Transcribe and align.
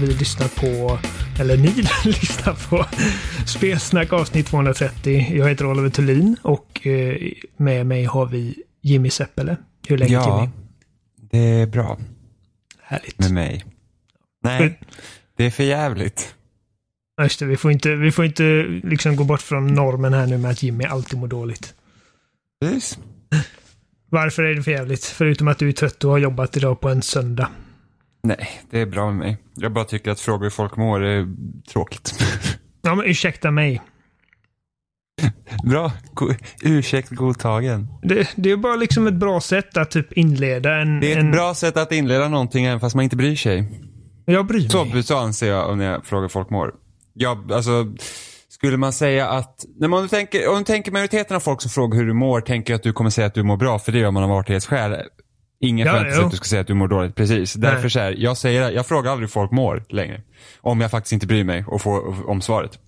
Vi 0.00 0.06
lyssnar 0.06 0.48
på, 0.48 0.98
eller 1.40 1.56
ni 1.56 1.68
lyssnar 2.04 2.68
på 2.68 2.86
Spelsnack 3.46 4.12
avsnitt 4.12 4.46
230. 4.46 5.26
Jag 5.36 5.48
heter 5.48 5.66
Oliver 5.66 5.90
Thulin 5.90 6.36
och 6.42 6.86
eh, 6.86 7.16
med 7.56 7.86
mig 7.86 8.04
har 8.04 8.26
vi 8.26 8.62
Jimmy 8.82 9.10
Seppele. 9.10 9.56
Hur 9.88 9.98
läget 9.98 10.12
Ja, 10.12 10.40
Jimmy? 10.40 10.52
det 11.30 11.38
är 11.38 11.66
bra 11.66 11.98
Härligt. 12.82 13.18
med 13.18 13.32
mig. 13.32 13.64
Nej, 14.44 14.80
det 15.36 15.44
är 15.44 15.50
för 15.50 15.64
jävligt. 15.64 16.34
Just 17.22 17.38
det, 17.38 17.46
vi 17.46 17.56
får 17.56 17.72
inte, 17.72 17.94
vi 17.94 18.12
får 18.12 18.24
inte 18.24 18.42
liksom 18.84 19.16
gå 19.16 19.24
bort 19.24 19.42
från 19.42 19.66
normen 19.66 20.12
här 20.12 20.26
nu 20.26 20.38
med 20.38 20.50
att 20.50 20.62
Jimmy 20.62 20.84
alltid 20.84 21.18
mår 21.18 21.28
dåligt. 21.28 21.74
Precis. 22.60 22.98
Varför 24.10 24.42
är 24.42 24.54
det 24.54 24.62
för 24.62 24.70
jävligt? 24.70 25.04
Förutom 25.04 25.48
att 25.48 25.58
du 25.58 25.68
är 25.68 25.72
trött 25.72 26.04
och 26.04 26.10
har 26.10 26.18
jobbat 26.18 26.56
idag 26.56 26.80
på 26.80 26.88
en 26.88 27.02
söndag. 27.02 27.48
Nej, 28.22 28.48
det 28.70 28.80
är 28.80 28.86
bra 28.86 29.06
med 29.06 29.14
mig. 29.16 29.36
Jag 29.54 29.72
bara 29.72 29.84
tycker 29.84 30.10
att 30.10 30.20
frågor 30.20 30.42
hur 30.42 30.50
folk 30.50 30.76
mår 30.76 31.04
är 31.04 31.26
tråkigt. 31.72 32.18
Ja, 32.82 32.94
men 32.94 33.06
ursäkta 33.06 33.50
mig. 33.50 33.80
bra. 35.64 35.92
Go- 36.14 36.34
ursäkt 36.62 37.08
godtagen. 37.10 37.88
Det, 38.02 38.28
det 38.36 38.50
är 38.50 38.56
bara 38.56 38.76
liksom 38.76 39.06
ett 39.06 39.14
bra 39.14 39.40
sätt 39.40 39.76
att 39.76 39.90
typ 39.90 40.12
inleda 40.12 40.76
en... 40.76 41.00
Det 41.00 41.06
är 41.12 41.12
ett 41.12 41.18
en... 41.24 41.30
bra 41.30 41.54
sätt 41.54 41.76
att 41.76 41.92
inleda 41.92 42.28
någonting 42.28 42.64
även 42.64 42.80
fast 42.80 42.94
man 42.96 43.04
inte 43.04 43.16
bryr 43.16 43.36
sig. 43.36 43.64
Jag 44.24 44.46
bryr 44.46 44.60
mig. 44.60 44.70
Så, 44.70 45.02
så 45.02 45.18
anser 45.18 45.48
jag 45.48 45.78
när 45.78 45.84
jag 45.92 46.06
frågar 46.06 46.22
hur 46.22 46.28
folk 46.28 46.50
mår. 46.50 46.74
Jag, 47.14 47.52
alltså, 47.52 47.86
skulle 48.48 48.76
man 48.76 48.92
säga 48.92 49.28
att, 49.28 49.64
när 49.78 49.88
man 49.88 50.08
tänker, 50.08 50.50
om 50.50 50.58
du 50.58 50.64
tänker 50.64 50.92
majoriteten 50.92 51.36
av 51.36 51.40
folk 51.40 51.62
som 51.62 51.70
frågar 51.70 51.98
hur 51.98 52.06
du 52.06 52.12
mår 52.12 52.40
tänker 52.40 52.74
att 52.74 52.82
du 52.82 52.92
kommer 52.92 53.10
säga 53.10 53.26
att 53.26 53.34
du 53.34 53.42
mår 53.42 53.56
bra 53.56 53.78
för 53.78 53.92
det 53.92 53.98
gör 53.98 54.10
man 54.10 54.22
av 54.22 54.32
artighetsskäl. 54.32 54.96
Ingen 55.62 55.86
Ja, 55.86 55.92
förväntar 55.92 56.16
sig 56.16 56.24
att 56.24 56.30
du 56.30 56.36
ska 56.36 56.44
säga 56.44 56.60
att 56.60 56.66
du 56.66 56.74
mår 56.74 56.88
dåligt. 56.88 57.14
Precis. 57.14 57.54
Därför 57.54 57.80
Nej. 57.82 57.90
så 57.90 58.00
här, 58.00 58.14
jag 58.18 58.36
säger, 58.36 58.70
jag 58.70 58.86
frågar 58.86 59.10
aldrig 59.10 59.28
hur 59.28 59.32
folk 59.32 59.50
mår 59.50 59.84
längre. 59.88 60.20
Om 60.60 60.80
jag 60.80 60.90
faktiskt 60.90 61.12
inte 61.12 61.26
bryr 61.26 61.44
mig 61.44 61.64
och 61.66 61.82
får 61.82 62.30
om 62.30 62.40
svaret. 62.40 62.78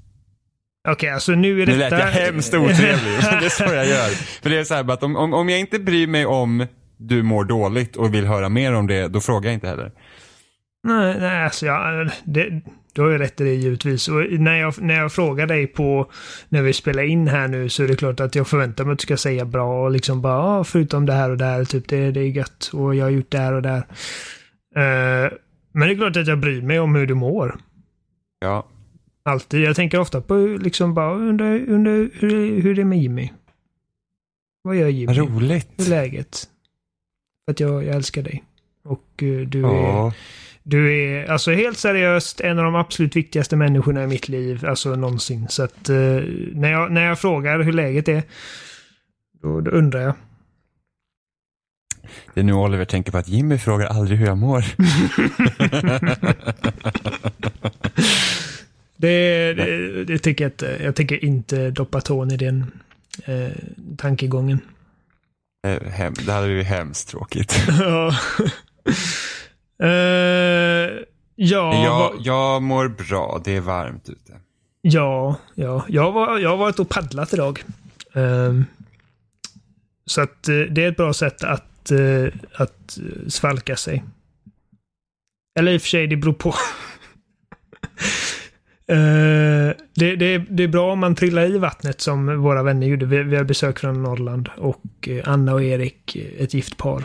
Okej, 0.89 1.11
alltså 1.11 1.33
nu 1.33 1.62
är 1.62 1.67
Nu 1.67 1.77
detta... 1.79 1.97
lät 1.97 2.05
jag 2.05 2.23
hemskt 2.23 2.55
otrevlig. 2.55 3.12
det 3.41 3.47
är 3.47 3.48
så 3.48 3.75
jag 3.75 3.87
gör. 3.87 4.09
För 4.42 4.51
det 4.51 4.59
är 4.59 4.64
så 4.64 4.75
här, 4.75 4.91
att 4.92 5.03
om, 5.03 5.17
om, 5.17 5.34
om 5.34 5.48
jag 5.48 5.61
inte 5.61 5.79
bryr 5.79 6.06
mig 6.06 6.27
om 6.27 6.67
du 6.97 7.23
mår 7.23 7.45
dåligt 7.45 7.97
och 7.97 8.14
vill 8.14 8.27
höra 8.27 8.48
mer 8.48 8.75
om 8.75 8.86
det, 8.86 9.09
då 9.09 9.20
frågar 9.20 9.51
jag 9.51 9.55
inte 9.55 9.69
heller. 9.69 9.92
Nej, 10.84 11.17
nej 11.20 11.45
alltså 11.45 11.67
jag, 11.67 12.11
det, 12.25 12.62
du 12.93 13.03
har 13.03 13.11
ju 13.11 13.19
rätt 13.19 13.41
i 13.41 13.45
det 13.45 13.55
givetvis. 13.55 14.09
Och 14.09 14.33
när 14.33 14.61
jag, 14.61 14.83
när 14.83 14.95
jag 14.95 15.12
frågar 15.12 15.47
dig 15.47 15.67
på 15.67 16.11
när 16.48 16.62
vi 16.62 16.73
spelar 16.73 17.03
in 17.03 17.29
här 17.29 17.48
nu 17.48 17.69
så 17.69 17.83
är 17.83 17.89
det 17.89 17.97
klart 17.97 18.21
att 18.21 18.35
jag 18.35 18.48
förväntar 18.48 18.85
mig 18.85 18.93
att 18.93 18.98
du 18.98 19.03
ska 19.03 19.17
säga 19.17 19.45
bra 19.45 19.85
och 19.85 19.91
liksom 19.91 20.23
bara 20.23 20.39
ah, 20.39 20.65
förutom 20.65 21.07
det 21.07 21.13
här 21.13 21.31
och 21.31 21.37
det 21.37 21.45
här, 21.45 21.65
typ 21.65 21.89
det, 21.89 22.11
det 22.11 22.20
är 22.20 22.29
gött 22.29 22.70
och 22.73 22.95
jag 22.95 23.05
har 23.05 23.11
gjort 23.11 23.31
det 23.31 23.39
här 23.39 23.53
och 23.53 23.63
det 23.63 23.69
här. 23.69 23.85
Eh, 24.77 25.33
men 25.73 25.89
det 25.89 25.95
är 25.95 25.97
klart 25.97 26.17
att 26.17 26.27
jag 26.27 26.39
bryr 26.39 26.63
mig 26.63 26.81
om 26.81 26.95
hur 26.95 27.07
du 27.07 27.15
mår. 27.15 27.57
Ja. 28.41 28.67
Alltid. 29.23 29.61
Jag 29.61 29.77
tänker 29.77 30.01
ofta 30.01 30.20
på 30.20 30.37
liksom 30.61 30.95
bara 30.95 31.15
under, 31.15 31.70
under 31.70 32.11
hur, 32.14 32.63
hur 32.63 32.74
det 32.74 32.83
är 32.83 32.85
med 32.85 32.98
Jimmy. 32.98 33.30
Vad 34.63 34.77
gör 34.77 34.89
Jimmy? 34.89 35.14
Roligt. 35.14 35.69
Hur 35.77 35.86
är 35.86 35.91
läget? 35.91 36.48
För 37.45 37.53
att 37.53 37.61
jag, 37.61 37.85
jag 37.85 37.97
älskar 37.97 38.23
dig. 38.23 38.45
Och 38.85 39.23
eh, 39.23 39.41
du 39.41 39.67
är... 39.67 40.13
Du 40.62 40.96
är 40.96 41.30
alltså 41.30 41.52
helt 41.52 41.78
seriöst 41.78 42.40
en 42.40 42.58
av 42.58 42.64
de 42.64 42.74
absolut 42.74 43.17
viktigaste 43.17 43.56
människorna 43.56 44.05
i 44.05 44.06
mitt 44.06 44.28
liv, 44.28 44.67
alltså 44.67 44.96
någonsin. 44.96 45.46
Så 45.48 45.62
att 45.62 45.89
eh, 45.89 45.96
när, 46.52 46.73
jag, 46.73 46.92
när 46.92 47.05
jag 47.05 47.18
frågar 47.18 47.61
hur 47.61 47.73
läget 47.73 48.08
är, 48.08 48.23
då, 49.42 49.61
då 49.61 49.70
undrar 49.70 50.00
jag. 50.00 50.14
Det 52.34 52.40
är 52.40 52.45
nu 52.45 52.52
Oliver 52.52 52.84
tänker 52.84 53.12
på 53.12 53.18
att 53.18 53.28
Jimmy 53.28 53.58
frågar 53.58 53.86
aldrig 53.86 54.18
hur 54.18 54.27
jag 54.27 54.39
mår. 54.39 54.64
Det, 58.96 59.55
det, 59.55 60.05
det 60.05 60.18
tycker 60.18 60.44
jag 60.44 60.52
inte. 60.52 60.79
Jag 60.83 60.96
tänker 60.96 61.24
inte 61.24 61.70
doppa 61.70 62.00
tån 62.00 62.30
i 62.30 62.36
den 62.36 62.73
eh, 63.24 63.50
tankegången. 63.96 64.61
Eh, 65.67 65.83
Hem, 65.90 66.14
det 66.27 66.33
hade 66.33 66.46
blivit 66.46 66.67
hemskt 66.67 67.08
tråkigt. 67.08 67.62
Ja. 67.80 68.14
Eh, 69.83 69.89
ja, 71.35 71.85
Jag, 71.85 72.13
jag 72.20 72.63
mår 72.63 72.89
bra, 72.89 73.41
det 73.45 73.57
är 73.57 73.61
varmt 73.61 74.09
ute. 74.09 74.33
ja, 74.83 75.37
ja. 75.55 75.85
Jag, 75.89 76.13
var, 76.13 76.39
jag 76.39 76.51
har 76.51 76.57
varit 76.57 76.79
och 76.79 76.89
paddlat 76.89 77.33
idag. 77.35 77.65
Ehm, 78.15 78.65
så 80.07 80.21
att 80.21 80.48
eh, 80.48 80.55
det 80.57 80.85
är 80.85 80.89
ett 80.91 80.97
bra 80.97 81.13
sätt 81.13 81.45
att, 81.45 81.91
eh, 81.91 82.27
att 82.55 82.98
svalka 83.29 83.77
sig. 83.77 84.05
Eller 85.59 85.73
i 85.73 85.77
och 85.79 85.83
för 85.83 85.89
sig, 85.89 86.07
det 86.07 86.17
beror 86.17 86.33
på. 86.33 86.55
Eh, 88.92 89.75
det, 89.95 90.17
det, 90.17 90.25
är- 90.35 90.47
det 90.51 90.63
är 90.63 90.69
bra 90.69 90.92
om 90.92 90.98
man 90.98 91.14
trillar 91.14 91.42
i 91.55 91.58
vattnet 91.58 92.01
som 92.01 92.42
våra 92.42 92.63
vänner 92.63 92.86
gjorde. 92.86 93.07
Vi, 93.07 93.23
vi 93.23 93.36
har 93.36 93.45
besök 93.45 93.79
från 93.79 94.03
Norrland 94.03 94.48
och 94.58 95.08
eh, 95.08 95.29
Anna 95.29 95.53
och 95.55 95.63
Erik, 95.63 96.17
eh, 96.17 96.45
ett 96.45 96.55
gift 96.55 96.77
par. 96.77 97.05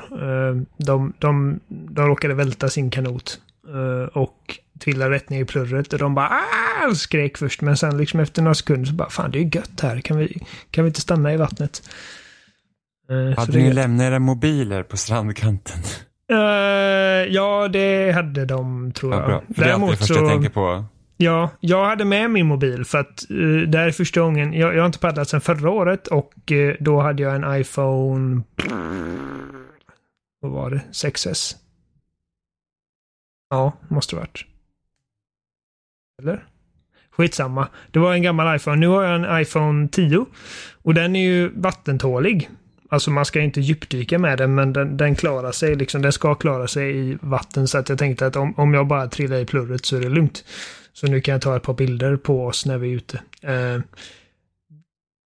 De, 0.78 1.14
de, 1.20 1.59
de 1.70 2.08
råkade 2.08 2.34
välta 2.34 2.70
sin 2.70 2.90
kanot 2.90 3.40
och 4.14 4.59
trillade 4.84 5.12
rätt 5.12 5.30
ner 5.30 5.42
i 5.42 5.46
plurret 5.46 5.94
och 5.94 6.00
de 6.00 6.16
bara 6.16 6.28
"Ah!" 6.28 6.94
skrek 6.96 7.38
först 7.38 7.62
men 7.62 7.78
sen 7.78 7.98
liksom 7.98 8.19
efter 8.19 8.42
några 8.42 8.56
sekunder 8.56 8.86
så 8.86 8.94
bara 8.94 9.09
fan 9.09 9.31
det 9.31 9.40
är 9.40 9.56
gött 9.56 9.81
här. 9.81 10.02
Kan 10.02 10.18
vi, 10.18 10.42
kan 10.72 10.84
vi 10.84 10.88
inte 10.88 11.02
stanna 11.02 11.34
i 11.34 11.38
vattnet? 11.38 11.81
Så 13.36 13.42
Hade 13.42 13.58
ni 13.58 13.74
lämnat 13.74 14.04
era 14.04 14.19
mobiler 14.19 14.84
på 14.84 14.98
strandkanten? 14.98 15.78
Ja, 17.30 17.68
det 17.68 18.12
hade 18.12 18.46
de 18.46 18.92
tror 18.92 19.14
Ja, 19.14 19.19
jag. 19.19 19.28
bra. 19.30 19.42
För 19.56 19.64
det 19.64 19.72
är 19.72 19.90
det 19.92 19.98
första 19.98 20.14
jag 20.14 20.30
tänker 20.30 20.50
på. 20.50 20.86
Ja, 21.18 21.50
jag 21.60 21.86
hade 21.86 22.06
med 22.06 22.32
min 22.32 22.46
mobil 22.46 22.86
för 22.86 22.98
att 22.98 23.26
uh, 23.32 23.68
det 23.68 23.78
här 23.78 23.88
är 23.88 23.92
första 23.92 24.22
gången. 24.22 24.54
Jag, 24.54 24.76
jag 24.76 24.82
har 24.82 24.86
inte 24.86 25.00
paddlat 25.00 25.30
sedan 25.30 25.42
förra 25.42 25.70
året 25.70 26.08
och 26.08 26.52
uh, 26.52 26.74
då 26.80 27.02
hade 27.02 27.24
jag 27.24 27.36
en 27.36 27.62
iPhone... 27.62 28.42
Vad 30.40 30.52
var 30.52 30.70
det? 30.70 30.82
6S? 30.92 31.56
Ja, 33.50 33.74
måste 33.88 34.16
det 34.16 34.20
varit. 34.20 34.46
Eller? 36.22 36.46
Skitsamma. 37.12 37.68
Det 37.92 38.00
var 38.00 38.14
en 38.14 38.22
gammal 38.22 38.56
iPhone. 38.56 38.78
Nu 38.78 38.88
har 38.88 39.04
jag 39.04 39.16
en 39.16 39.42
iPhone 39.42 39.88
10. 39.88 40.26
Och 40.82 40.94
den 40.94 41.16
är 41.16 41.24
ju 41.24 41.50
vattentålig. 41.50 42.50
Alltså 42.90 43.12
man 43.12 43.26
ska 43.26 43.42
inte 43.42 43.62
djupdyka 43.62 44.20
med 44.20 44.38
den, 44.38 44.56
men 44.56 44.74
den, 44.74 44.98
den 44.98 45.16
klarar 45.16 45.52
sig. 45.52 45.76
Liksom, 45.76 46.02
den 46.02 46.12
ska 46.12 46.36
klara 46.36 46.68
sig 46.68 46.98
i 46.98 47.18
vatten. 47.22 47.68
Så 47.68 47.78
att 47.78 47.90
jag 47.90 47.98
tänkte 47.98 48.28
att 48.28 48.36
om, 48.36 48.54
om 48.58 48.74
jag 48.74 48.88
bara 48.88 49.08
trillar 49.08 49.38
i 49.38 49.46
plurret 49.46 49.86
så 49.86 49.96
är 49.96 50.02
det 50.02 50.10
lugnt. 50.10 50.44
Så 51.00 51.08
nu 51.08 51.22
kan 51.22 51.31
jag 51.31 51.41
ta 51.41 51.56
ett 51.56 51.63
par 51.63 51.74
bilder 51.74 52.16
på 52.16 52.46
oss 52.46 52.66
när 52.66 52.78
vi 52.78 52.91
är 52.91 52.96
ute. 52.96 53.22
Eh, 53.41 53.81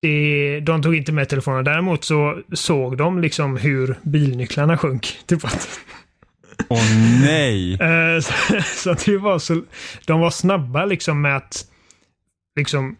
det, 0.02 0.60
de 0.60 0.82
tog 0.82 0.94
inte 0.94 1.12
med 1.12 1.28
telefonen. 1.28 1.64
Däremot 1.64 2.04
så 2.04 2.42
såg 2.52 2.96
de 2.96 3.18
liksom 3.18 3.56
hur 3.56 3.98
bilnycklarna 4.02 4.78
sjönk 4.78 5.18
till 5.26 5.36
vatten. 5.36 5.70
Åh 6.68 6.82
nej! 7.22 7.74
Eh, 7.80 8.20
så, 8.20 8.62
så 8.62 8.94
det 9.10 9.18
var 9.18 9.38
så... 9.38 9.62
De 10.06 10.20
var 10.20 10.30
snabba 10.30 10.84
liksom 10.84 11.20
med 11.20 11.36
att... 11.36 11.66
Liksom... 12.56 12.96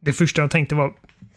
Det 0.00 0.12
första 0.12 0.40
jag 0.40 0.50
tänkte 0.50 0.74
var 0.74 0.92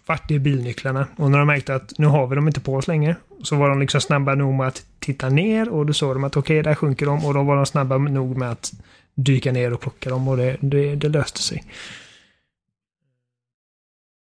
vart 0.06 0.32
är 0.32 0.40
bilnycklarna? 0.40 1.08
Och 1.16 1.32
när 1.32 1.38
de 1.38 1.48
märkte 1.48 1.76
att 1.76 1.94
nu 1.98 2.06
har 2.06 2.28
vi 2.28 2.36
dem 2.36 2.48
inte 2.48 2.62
på 2.62 2.76
oss 2.76 2.88
längre. 2.88 3.16
Så 3.44 3.56
var 3.56 3.70
de 3.70 3.80
liksom 3.80 4.02
snabba 4.02 4.36
nog 4.36 4.54
med 4.54 4.68
att 4.68 4.86
titta 5.00 5.30
ner 5.30 5.70
och 5.70 5.86
då 5.86 5.94
såg 5.94 6.16
de 6.16 6.24
att 6.24 6.38
okej, 6.38 6.64
där 6.64 6.76
sjunker 6.76 7.06
de. 7.06 7.26
Och 7.26 7.34
då 7.34 7.44
var 7.44 7.56
de 7.56 7.66
snabba 7.66 7.98
nog 7.98 8.38
med 8.38 8.52
att 8.52 8.74
dyka 9.18 9.52
ner 9.52 9.74
och 9.74 9.82
plocka 9.82 10.10
dem 10.10 10.28
och 10.28 10.38
det, 10.38 10.58
det, 10.62 10.96
det 10.96 11.10
löste 11.10 11.42
sig. 11.42 11.64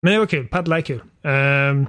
Men 0.03 0.13
det 0.13 0.19
var 0.19 0.27
kul. 0.27 0.49
Paddla 0.49 0.79
är 0.79 0.83
kul. 0.83 1.03
Ehm, 1.23 1.87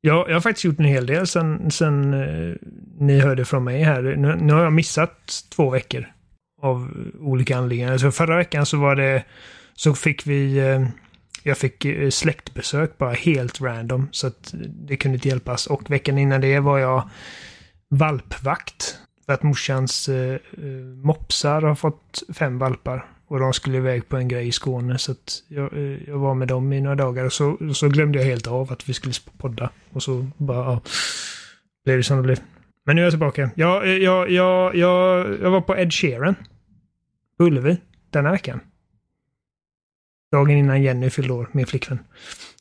jag, 0.00 0.28
jag 0.28 0.34
har 0.34 0.40
faktiskt 0.40 0.64
gjort 0.64 0.78
en 0.78 0.84
hel 0.84 1.06
del 1.06 1.26
sen, 1.26 1.70
sen 1.70 2.14
uh, 2.14 2.56
ni 2.98 3.20
hörde 3.20 3.44
från 3.44 3.64
mig 3.64 3.82
här. 3.82 4.02
Nu, 4.02 4.36
nu 4.36 4.52
har 4.52 4.62
jag 4.62 4.72
missat 4.72 5.44
två 5.56 5.70
veckor. 5.70 6.06
Av 6.62 6.90
olika 7.20 7.56
anledningar. 7.56 7.98
Så 7.98 8.10
förra 8.10 8.36
veckan 8.36 8.66
så 8.66 8.78
var 8.78 8.96
det... 8.96 9.24
Så 9.74 9.94
fick 9.94 10.26
vi... 10.26 10.60
uh, 10.60 10.88
jag 11.42 11.58
fick 11.58 11.84
eh, 11.84 12.10
släktbesök 12.10 12.98
bara 12.98 13.12
helt 13.12 13.60
random. 13.60 14.08
Så 14.10 14.26
att 14.26 14.54
det 14.68 14.96
kunde 14.96 15.14
inte 15.14 15.28
hjälpas. 15.28 15.66
Och 15.66 15.90
veckan 15.90 16.18
innan 16.18 16.40
det 16.40 16.60
var 16.60 16.78
jag 16.78 17.10
valpvakt. 17.90 18.98
För 19.28 19.32
att 19.32 19.42
morsans 19.42 20.08
eh, 20.08 20.34
eh, 20.34 20.40
mopsar 21.02 21.62
har 21.62 21.74
fått 21.74 22.22
fem 22.34 22.58
valpar. 22.58 23.06
Och 23.26 23.40
de 23.40 23.52
skulle 23.52 23.76
iväg 23.78 24.08
på 24.08 24.16
en 24.16 24.28
grej 24.28 24.48
i 24.48 24.52
Skåne. 24.52 24.98
Så 24.98 25.12
att 25.12 25.42
jag, 25.48 25.72
eh, 25.72 26.08
jag 26.08 26.18
var 26.18 26.34
med 26.34 26.48
dem 26.48 26.72
i 26.72 26.80
några 26.80 26.96
dagar. 26.96 27.24
Och 27.24 27.32
så, 27.32 27.74
så 27.74 27.88
glömde 27.88 28.18
jag 28.18 28.26
helt 28.26 28.46
av 28.46 28.72
att 28.72 28.88
vi 28.88 28.94
skulle 28.94 29.14
podda. 29.38 29.70
Och 29.92 30.02
så 30.02 30.26
bara 30.36 30.64
ja, 30.64 30.80
blev 31.84 31.96
det 31.96 32.02
som 32.02 32.16
det 32.16 32.22
blev. 32.22 32.38
Men 32.86 32.96
nu 32.96 33.02
är 33.02 33.06
jag 33.06 33.12
tillbaka. 33.12 33.50
Jag, 33.54 33.82
eh, 33.84 33.96
jag, 33.96 34.30
jag, 34.30 34.74
jag, 34.74 35.38
jag 35.40 35.50
var 35.50 35.60
på 35.60 35.76
Ed 35.76 35.92
Sheeran. 35.92 36.34
På 37.38 37.44
Ullevi. 37.44 37.76
Denna 38.10 38.30
veckan. 38.30 38.60
Dagen 40.32 40.56
innan 40.56 40.82
Jenny 40.82 41.10
fyllde 41.10 41.32
år, 41.32 41.48
min 41.52 41.66
flickvän. 41.66 41.98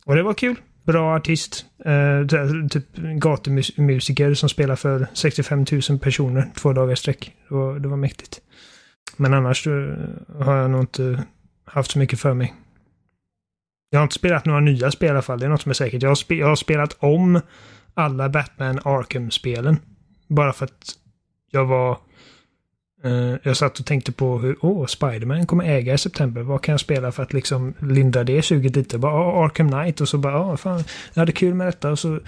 Och 0.06 0.16
det 0.16 0.24
var 0.24 0.34
kul 0.34 0.56
bra 0.88 1.16
artist. 1.16 1.66
Eh, 1.86 2.28
typ 2.70 2.98
gatumusiker 2.98 4.34
som 4.34 4.50
spelar 4.50 4.76
för 4.76 5.08
65 5.14 5.66
000 5.90 6.00
personer 6.00 6.52
två 6.56 6.74
dagar 6.74 6.96
sträck. 6.96 7.34
Det 7.50 7.56
var, 7.56 7.80
det 7.80 7.88
var 7.88 7.98
mäktigt. 7.98 8.42
Men 9.18 9.34
annars 9.34 9.68
eh, 9.68 9.96
har 10.40 10.56
jag 10.56 10.72
nog 10.72 10.82
inte 10.82 11.24
haft 11.66 11.92
så 11.92 12.00
mycket 12.00 12.20
för 12.20 12.34
mig. 12.34 12.54
Jag 13.90 14.00
har 14.00 14.04
inte 14.04 14.16
spelat 14.16 14.46
några 14.46 14.60
nya 14.60 14.92
spel 14.92 15.08
i 15.08 15.12
alla 15.12 15.22
fall. 15.22 15.40
Det 15.40 15.46
är 15.46 15.50
något 15.50 15.62
som 15.62 15.70
är 15.70 15.74
säkert. 15.74 16.02
Jag 16.02 16.10
har, 16.10 16.16
spe 16.16 16.36
jag 16.36 16.48
har 16.48 16.56
spelat 16.56 16.98
om 17.00 17.42
alla 17.94 18.30
Batman 18.30 18.80
Arkham-spelen. 18.86 19.80
Bara 20.28 20.54
för 20.54 20.66
att 20.66 20.96
jag 21.52 21.66
var 21.66 21.98
Eh, 23.04 23.36
jag 23.44 23.58
satt 23.58 23.80
och 23.80 23.86
tänkte 23.86 24.12
på 24.12 24.38
hur, 24.40 24.58
åh, 24.62 24.82
oh, 24.82 24.86
Spiderman 24.86 25.46
kommer 25.46 25.66
äga 25.66 25.94
i 25.94 25.98
september. 25.98 26.42
Vad 26.42 26.62
kan 26.62 26.74
jag 26.74 26.80
spela 26.80 27.12
för 27.12 27.24
att 27.24 27.34
liksom 27.34 27.74
lindra 27.82 28.24
det 28.24 28.42
suget 28.42 28.76
lite? 28.76 28.98
Bara, 28.98 29.14
oh, 29.14 29.46
Arkham 29.46 29.72
Knight 29.72 30.02
och 30.02 30.10
så 30.10 30.18
bara, 30.18 30.34
ja, 30.34 30.52
oh, 30.52 30.56
fan, 30.56 30.84
jag 31.14 31.22
hade 31.22 31.32
kul 31.32 31.54
med 31.54 31.68
detta. 31.68 31.92
Och 31.92 32.00
så 32.00 32.20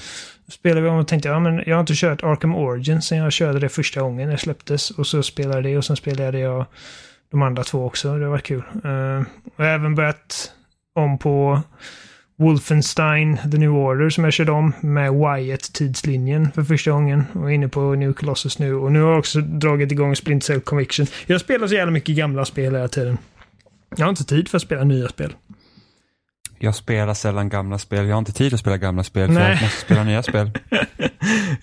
spelade 0.48 0.82
vi 0.82 0.90
om 0.90 0.98
och 0.98 1.08
tänkte, 1.08 1.30
ja 1.30 1.40
men 1.40 1.64
jag 1.66 1.76
har 1.76 1.80
inte 1.80 1.94
kört 1.96 2.24
Arkham 2.24 2.56
Origins 2.56 3.08
sen 3.08 3.18
jag 3.18 3.32
körde 3.32 3.60
det 3.60 3.70
första 3.70 4.02
gången 4.02 4.28
när 4.28 4.36
det 4.36 4.42
släpptes. 4.42 4.92
Och 4.92 5.08
så 5.08 5.24
spelade 5.24 5.56
jag 5.56 5.64
det 5.64 5.78
och 5.78 5.86
sen 5.86 5.96
spelade 5.96 6.40
jag 6.40 6.66
de 7.32 7.42
andra 7.42 7.64
två 7.64 7.86
också. 7.86 8.18
Det 8.18 8.28
var 8.28 8.38
kul. 8.38 8.64
Uh, 8.86 9.20
och 9.56 9.64
jag 9.64 9.66
har 9.66 9.74
även 9.74 9.96
börjat 9.96 10.52
om 10.96 11.18
på 11.18 11.62
Wolfenstein 12.40 13.38
The 13.52 13.58
New 13.58 13.72
Order 13.72 14.10
som 14.10 14.24
jag 14.24 14.34
körde 14.34 14.52
om 14.52 14.74
med 14.82 15.14
Wyatt-tidslinjen 15.14 16.52
för 16.52 16.64
första 16.64 16.92
gången. 16.92 17.26
Och 17.34 17.52
är 17.52 17.54
inne 17.54 17.68
på 17.68 17.96
New 17.96 18.14
Colossus 18.14 18.60
nu. 18.60 18.74
Och 18.74 18.92
nu 18.92 19.02
har 19.02 19.10
jag 19.10 19.20
också 19.20 19.42
dragit 19.42 19.92
igång 19.92 20.16
Splinter 20.16 20.46
Cell 20.46 20.62
Conviction. 20.62 21.08
Jag 21.26 21.42
spelar 21.42 21.68
så 21.68 21.76
jävla 21.76 21.92
mycket 21.92 22.16
gamla 22.16 22.46
spel 22.46 22.76
hela 22.76 22.88
tiden. 22.88 23.18
Jag 23.96 24.06
har 24.06 24.10
inte 24.10 24.24
tid 24.24 24.48
för 24.50 24.58
att 24.58 24.62
spela 24.62 24.84
nya 24.84 25.08
spel. 25.08 25.34
Jag 26.60 26.76
spelar 26.76 27.14
sällan 27.14 27.50
gamla 27.50 27.78
spel. 27.78 28.06
Jag 28.06 28.16
har 28.16 28.20
inte 28.20 28.34
tid 28.34 28.54
att 28.54 28.60
spela 28.60 28.78
gamla 28.78 29.04
spel 29.04 29.28
för 29.28 29.34
Nej. 29.34 29.52
jag 29.54 29.62
måste 29.62 29.82
spela 29.82 30.04
nya 30.04 30.24
spel. 30.24 30.52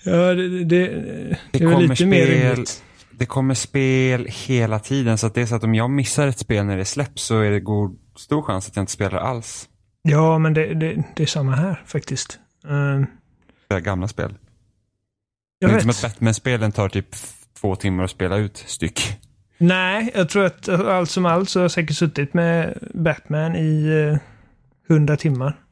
ja, 0.03 0.33
det, 0.33 0.49
det, 0.49 0.63
det, 0.63 1.37
det 1.51 1.63
är 1.63 1.79
lite 1.79 1.95
spel, 1.95 2.07
mer 2.07 2.25
rimligt. 2.25 2.83
Det 3.11 3.25
kommer 3.25 3.53
spel 3.53 4.27
hela 4.29 4.79
tiden. 4.79 5.17
Så 5.17 5.27
att 5.27 5.33
det 5.33 5.41
är 5.41 5.45
så 5.45 5.55
att 5.55 5.63
om 5.63 5.75
jag 5.75 5.89
missar 5.89 6.27
ett 6.27 6.39
spel 6.39 6.65
när 6.65 6.77
det 6.77 6.85
släpps 6.85 7.23
så 7.23 7.39
är 7.39 7.51
det 7.51 7.59
god, 7.59 7.97
stor 8.17 8.41
chans 8.41 8.67
att 8.67 8.75
jag 8.75 8.83
inte 8.83 8.91
spelar 8.91 9.17
alls. 9.17 9.69
Ja, 10.07 10.37
men 10.37 10.53
det, 10.53 10.73
det, 10.73 11.03
det 11.15 11.23
är 11.23 11.27
samma 11.27 11.55
här 11.55 11.83
faktiskt. 11.85 12.39
Uh, 12.65 13.05
det 13.67 13.81
gamla 13.81 14.07
spel. 14.07 14.37
Jag 15.59 15.69
det 15.69 15.73
är 15.73 15.75
vet. 15.75 15.81
som 15.81 15.89
att 15.89 16.01
Batman-spelen 16.01 16.71
tar 16.71 16.89
typ 16.89 17.15
två 17.53 17.75
timmar 17.75 18.03
att 18.03 18.11
spela 18.11 18.37
ut 18.37 18.57
styck. 18.57 19.19
Nej, 19.57 20.11
jag 20.15 20.29
tror 20.29 20.45
att 20.45 20.69
allt 20.69 21.09
som 21.09 21.25
allt 21.25 21.49
så 21.49 21.59
har 21.59 21.63
jag 21.63 21.71
säkert 21.71 21.95
suttit 21.95 22.33
med 22.33 22.77
Batman 22.93 23.55
i 23.55 24.19
hundra 24.87 25.13
uh, 25.13 25.17
timmar. 25.17 25.63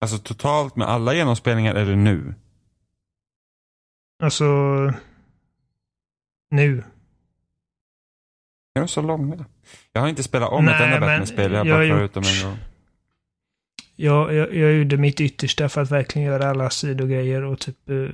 Alltså 0.00 0.18
totalt 0.18 0.76
med 0.76 0.88
alla 0.88 1.14
genomspelningar 1.14 1.74
eller 1.74 1.96
nu? 1.96 2.34
Alltså... 4.22 4.44
Nu. 6.50 6.84
Är 8.74 8.80
de 8.80 8.88
så 8.88 9.02
långa? 9.02 9.44
Jag 9.92 10.00
har 10.00 10.08
inte 10.08 10.22
spelat 10.22 10.52
om 10.52 10.64
Nej, 10.64 10.74
ett 10.74 10.80
enda 10.80 11.00
Batman-spel. 11.00 11.52
Jag 11.52 11.58
har 11.58 11.64
bara 11.64 11.84
gjort... 11.84 12.00
ut 12.00 12.14
dem 12.14 12.24
en 12.26 12.48
gång. 12.48 12.58
Jag, 13.96 14.34
jag, 14.34 14.54
jag 14.54 14.72
gjorde 14.72 14.96
mitt 14.96 15.20
yttersta 15.20 15.68
för 15.68 15.82
att 15.82 15.90
verkligen 15.90 16.28
göra 16.28 16.50
alla 16.50 16.70
sidogrejer 16.70 17.42
och 17.42 17.58
typ 17.58 17.90
uh, 17.90 18.10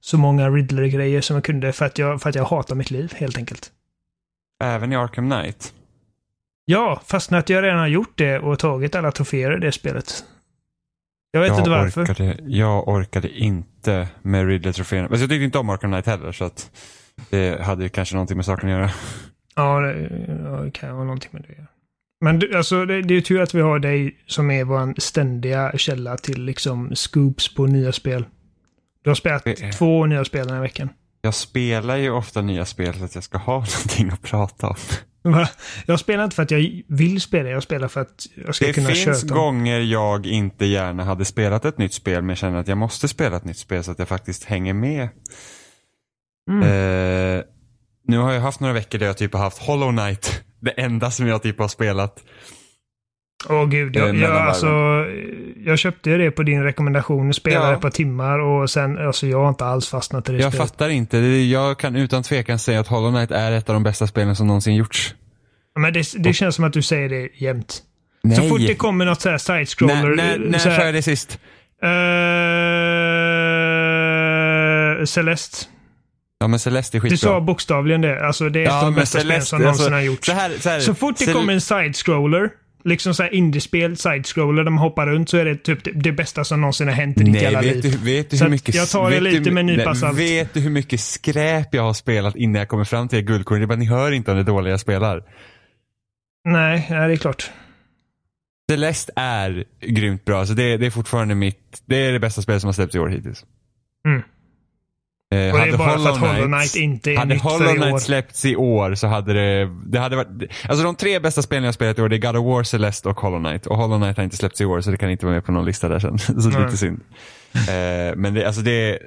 så 0.00 0.18
många 0.18 0.50
Riddler-grejer 0.50 1.20
som 1.20 1.36
jag 1.36 1.44
kunde 1.44 1.72
för 1.72 1.86
att 1.86 1.98
jag, 1.98 2.22
för 2.22 2.28
att 2.28 2.34
jag 2.34 2.44
hatar 2.44 2.74
mitt 2.74 2.90
liv 2.90 3.12
helt 3.16 3.38
enkelt. 3.38 3.72
Även 4.64 4.92
i 4.92 4.96
Arkham 4.96 5.30
Knight? 5.30 5.72
Ja, 6.64 7.02
fast 7.06 7.32
att 7.32 7.48
jag 7.48 7.64
redan 7.64 7.78
har 7.78 7.86
gjort 7.86 8.18
det 8.18 8.38
och 8.38 8.58
tagit 8.58 8.94
alla 8.94 9.12
troféer 9.12 9.56
i 9.56 9.60
det 9.60 9.72
spelet. 9.72 10.24
Jag 11.30 11.40
vet 11.40 11.48
jag 11.48 11.58
inte 11.58 11.70
varför. 11.70 12.02
Orkade, 12.02 12.38
jag 12.46 12.88
orkade 12.88 13.28
inte 13.28 14.08
med 14.22 14.46
Riddler-troféerna. 14.46 15.08
Men 15.08 15.20
jag 15.20 15.28
tyckte 15.28 15.44
inte 15.44 15.58
om 15.58 15.70
Arkham 15.70 15.90
Knight 15.90 16.06
heller 16.06 16.32
så 16.32 16.44
att 16.44 16.70
det 17.30 17.62
hade 17.62 17.88
kanske 17.88 18.14
någonting 18.14 18.36
med 18.36 18.46
saken 18.46 18.68
att 18.68 18.72
göra. 18.72 18.90
Ja, 19.58 19.80
det 19.80 20.70
kan 20.70 20.90
ha 20.90 21.04
någonting 21.04 21.30
med 21.32 21.44
det. 21.48 21.66
Men 22.20 22.56
alltså, 22.56 22.84
det, 22.84 23.02
det 23.02 23.14
är 23.14 23.20
tur 23.20 23.40
att 23.40 23.54
vi 23.54 23.60
har 23.60 23.78
dig 23.78 24.16
som 24.26 24.50
är 24.50 24.64
vår 24.64 25.00
ständiga 25.00 25.72
källa 25.76 26.16
till 26.16 26.44
liksom 26.44 26.94
scoops 26.94 27.54
på 27.54 27.66
nya 27.66 27.92
spel. 27.92 28.24
Du 29.02 29.10
har 29.10 29.14
spelat 29.14 29.46
är... 29.46 29.72
två 29.72 30.06
nya 30.06 30.24
spel 30.24 30.46
den 30.46 30.54
här 30.54 30.62
veckan. 30.62 30.88
Jag 31.20 31.34
spelar 31.34 31.96
ju 31.96 32.10
ofta 32.10 32.40
nya 32.40 32.64
spel 32.64 32.94
för 32.94 33.04
att 33.04 33.14
jag 33.14 33.24
ska 33.24 33.38
ha 33.38 33.54
någonting 33.54 34.10
att 34.10 34.22
prata 34.22 34.68
om. 34.68 34.76
Jag 35.86 36.00
spelar 36.00 36.24
inte 36.24 36.36
för 36.36 36.42
att 36.42 36.50
jag 36.50 36.82
vill 36.88 37.20
spela, 37.20 37.48
jag 37.48 37.62
spelar 37.62 37.88
för 37.88 38.00
att 38.00 38.26
jag 38.46 38.54
ska 38.54 38.66
det 38.66 38.72
kunna 38.72 38.88
köta. 38.88 39.10
Det 39.10 39.18
finns 39.18 39.32
gånger 39.32 39.80
jag 39.80 40.26
inte 40.26 40.66
gärna 40.66 41.04
hade 41.04 41.24
spelat 41.24 41.64
ett 41.64 41.78
nytt 41.78 41.92
spel 41.92 42.22
men 42.22 42.36
känner 42.36 42.58
att 42.58 42.68
jag 42.68 42.78
måste 42.78 43.08
spela 43.08 43.36
ett 43.36 43.44
nytt 43.44 43.58
spel 43.58 43.84
så 43.84 43.90
att 43.90 43.98
jag 43.98 44.08
faktiskt 44.08 44.44
hänger 44.44 44.74
med. 44.74 45.08
Mm. 46.50 46.62
Eh, 46.62 47.44
nu 48.08 48.18
har 48.18 48.32
jag 48.32 48.40
haft 48.40 48.60
några 48.60 48.74
veckor 48.74 48.98
där 48.98 49.06
jag 49.06 49.16
typ 49.16 49.32
har 49.32 49.40
haft 49.40 49.58
Hollow 49.58 49.92
Knight. 49.92 50.44
Det 50.60 50.70
enda 50.70 51.10
som 51.10 51.26
jag 51.26 51.42
typ 51.42 51.58
har 51.58 51.68
spelat. 51.68 52.24
Åh 53.48 53.56
oh, 53.56 53.68
gud, 53.68 53.96
jag, 53.96 54.16
jag, 54.16 54.36
alltså, 54.36 54.66
jag 55.64 55.78
köpte 55.78 56.10
det 56.10 56.30
på 56.30 56.42
din 56.42 56.62
rekommendation, 56.62 57.34
spelade 57.34 57.66
ja. 57.66 57.74
ett 57.74 57.80
par 57.80 57.90
timmar 57.90 58.38
och 58.38 58.70
sen, 58.70 59.06
alltså 59.06 59.26
jag 59.26 59.40
har 59.40 59.48
inte 59.48 59.64
alls 59.64 59.88
fastnat 59.88 60.28
i 60.28 60.32
det 60.32 60.38
Jag 60.38 60.52
spelet. 60.52 60.70
fattar 60.70 60.88
inte. 60.88 61.18
Jag 61.18 61.78
kan 61.78 61.96
utan 61.96 62.22
tvekan 62.22 62.58
säga 62.58 62.80
att 62.80 62.86
Hollow 62.86 63.12
Knight 63.12 63.30
är 63.30 63.52
ett 63.52 63.68
av 63.68 63.74
de 63.74 63.82
bästa 63.82 64.06
spelen 64.06 64.36
som 64.36 64.46
någonsin 64.46 64.74
gjorts. 64.74 65.14
Men 65.78 65.92
det, 65.92 66.12
det 66.18 66.32
känns 66.32 66.54
som 66.54 66.64
att 66.64 66.72
du 66.72 66.82
säger 66.82 67.08
det 67.08 67.28
jämt. 67.34 67.82
Nej. 68.22 68.36
Så 68.36 68.48
fort 68.48 68.60
det 68.60 68.74
kommer 68.74 69.04
något 69.04 69.20
så 69.20 69.30
här 69.30 69.38
side-scroller. 69.38 70.16
När, 70.16 70.16
när, 70.16 70.38
när 70.38 70.58
sa 70.58 70.70
jag 70.70 70.94
det 70.94 71.02
sist? 71.02 71.38
Uh, 71.84 71.88
Celeste. 75.04 75.66
Ja 76.40 76.48
men 76.48 76.58
Celeste 76.58 76.98
är 76.98 77.00
skitbra. 77.00 77.14
Du 77.14 77.16
sa 77.16 77.40
bokstavligen 77.40 78.00
det. 78.00 78.26
Alltså 78.26 78.48
det 78.48 78.60
är 78.60 78.66
ett 78.66 78.72
av 78.72 78.84
de 78.84 78.94
bästa 78.94 79.20
spelen 79.20 79.42
som 79.42 79.60
någonsin 79.60 79.84
alltså, 79.84 79.94
har 79.94 80.00
gjorts. 80.00 80.26
Så, 80.26 80.32
här, 80.32 80.50
så, 80.60 80.68
här, 80.68 80.80
så 80.80 80.94
fort 80.94 81.18
det 81.18 81.24
Cel 81.24 81.34
kommer 81.34 81.52
en 81.52 81.60
side-scroller, 81.60 82.50
liksom 82.84 83.14
såhär 83.14 83.34
indiespel, 83.34 83.96
side-scroller, 83.96 84.64
de 84.64 84.78
hoppar 84.78 85.06
runt, 85.06 85.28
så 85.28 85.36
är 85.36 85.44
det 85.44 85.56
typ 85.56 85.84
det, 85.84 85.90
det 85.90 86.12
bästa 86.12 86.44
som 86.44 86.60
någonsin 86.60 86.88
har 86.88 86.94
hänt 86.94 87.20
i 87.20 87.24
ditt 87.24 87.42
jävla 87.42 87.60
liv. 87.60 87.82
Du, 87.82 87.90
vet 87.90 88.30
du 88.30 88.36
hur 88.36 88.48
mycket, 88.48 88.74
jag 88.74 88.88
tar 88.88 89.10
det 89.10 89.20
lite 89.20 89.50
med 89.50 89.60
en 89.60 89.66
nypa 89.66 89.94
salt. 89.94 90.18
Vet 90.18 90.54
du 90.54 90.60
hur 90.60 90.70
mycket 90.70 91.00
skräp 91.00 91.74
jag 91.74 91.82
har 91.82 91.94
spelat 91.94 92.36
innan 92.36 92.58
jag 92.58 92.68
kommer 92.68 92.84
fram 92.84 93.08
till 93.08 93.20
guldkorn? 93.20 93.58
Det 93.58 93.64
är 93.64 93.66
bara 93.66 93.78
ni 93.78 93.86
hör 93.86 94.12
inte 94.12 94.30
om 94.30 94.36
det 94.36 94.44
dåliga 94.44 94.70
jag 94.70 94.80
spelar. 94.80 95.22
Nej, 96.48 96.86
nej, 96.90 97.08
det 97.08 97.14
är 97.14 97.16
klart. 97.16 97.50
Celeste 98.70 99.12
är 99.16 99.64
grymt 99.80 100.24
bra. 100.24 100.38
Alltså 100.38 100.54
det, 100.54 100.76
det 100.76 100.86
är 100.86 100.90
fortfarande 100.90 101.34
mitt, 101.34 101.82
det 101.86 101.96
är 101.96 102.12
det 102.12 102.20
bästa 102.20 102.42
spelet 102.42 102.60
som 102.60 102.68
har 102.68 102.72
släppts 102.72 102.94
i 102.94 102.98
år 102.98 103.08
hittills. 103.08 103.44
Mm. 104.08 104.22
Eh, 105.30 105.52
och 105.52 105.58
det 105.58 105.64
är 105.64 105.76
bara 105.76 105.90
Hollow 105.90 106.04
för 106.04 106.26
att 106.26 106.36
Hollow 106.36 106.46
Knight 106.46 106.76
inte 106.76 107.12
är 107.12 107.16
hade 107.16 107.34
nytt 107.34 107.42
Hollow 107.42 107.74
Knight 107.74 107.94
år. 107.94 107.98
släppts 107.98 108.44
i 108.44 108.56
år 108.56 108.94
så 108.94 109.06
hade 109.06 109.32
det, 109.32 109.70
det 109.86 109.98
hade 109.98 110.16
varit, 110.16 110.28
alltså 110.68 110.84
de 110.84 110.94
tre 110.94 111.18
bästa 111.18 111.42
spelen 111.42 111.64
jag 111.64 111.74
spelat 111.74 111.98
i 111.98 112.02
år 112.02 112.08
det 112.08 112.16
är 112.16 112.32
God 112.32 112.36
of 112.36 112.46
War, 112.46 112.62
Celeste 112.62 113.08
och 113.08 113.20
Hollow 113.20 113.40
Knight. 113.40 113.66
Och 113.66 113.76
Hollow 113.76 113.98
Knight 113.98 114.16
har 114.16 114.24
inte 114.24 114.36
släppts 114.36 114.60
i 114.60 114.64
år 114.64 114.80
så 114.80 114.90
det 114.90 114.96
kan 114.96 115.10
inte 115.10 115.26
vara 115.26 115.34
med 115.34 115.44
på 115.44 115.52
någon 115.52 115.64
lista 115.64 115.88
där 115.88 115.98
sen. 115.98 116.18
så 116.42 116.48
det 116.48 116.56
är 116.56 116.64
lite 116.64 116.76
synd. 116.76 117.00
eh, 117.54 118.16
men 118.16 118.34
det, 118.34 118.46
alltså 118.46 118.62
det, 118.62 118.90
det 118.90 118.98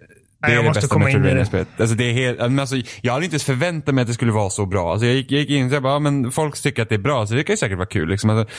Nej, 0.48 0.56
är 0.56 0.64
det 0.64 0.70
bästa 0.70 1.00
Metroidvania-spelet. 1.00 1.68
Alltså 1.78 1.96
det 1.96 2.04
är 2.04 2.14
helt, 2.14 2.60
alltså, 2.60 2.76
jag 3.02 3.14
hade 3.14 3.26
inte 3.26 3.34
ens 3.34 3.44
förväntat 3.44 3.96
mig 3.96 4.02
att 4.02 4.08
det 4.08 4.14
skulle 4.14 4.32
vara 4.32 4.50
så 4.50 4.66
bra. 4.66 4.92
Alltså 4.92 5.06
jag 5.06 5.16
gick, 5.16 5.32
jag 5.32 5.40
gick 5.40 5.50
in 5.50 5.76
och 5.76 5.82
bara, 5.82 5.94
ja, 5.94 6.00
men 6.00 6.32
folk 6.32 6.62
tycker 6.62 6.82
att 6.82 6.90
det 6.90 6.96
är 6.96 7.00
bra 7.00 7.28
så 7.28 7.34
det 7.34 7.44
kan 7.44 7.54
ju 7.54 7.58
säkert 7.58 7.78
vara 7.78 7.88
kul. 7.88 8.10
Liksom. 8.10 8.30
Alltså, 8.30 8.54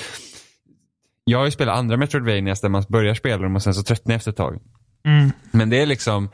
jag 1.24 1.38
har 1.38 1.44
ju 1.44 1.50
spelat 1.50 1.78
andra 1.78 1.96
Metroidvanias 1.96 2.60
där 2.60 2.68
man 2.68 2.84
börjar 2.88 3.14
spela 3.14 3.42
dem 3.42 3.56
och 3.56 3.62
sen 3.62 3.74
så 3.74 3.82
tröttnar 3.82 4.12
jag 4.12 4.16
efter 4.16 4.30
ett 4.30 4.36
tag. 4.36 4.58
Mm. 5.06 5.32
Men 5.50 5.70
det 5.70 5.82
är 5.82 5.86
liksom, 5.86 6.28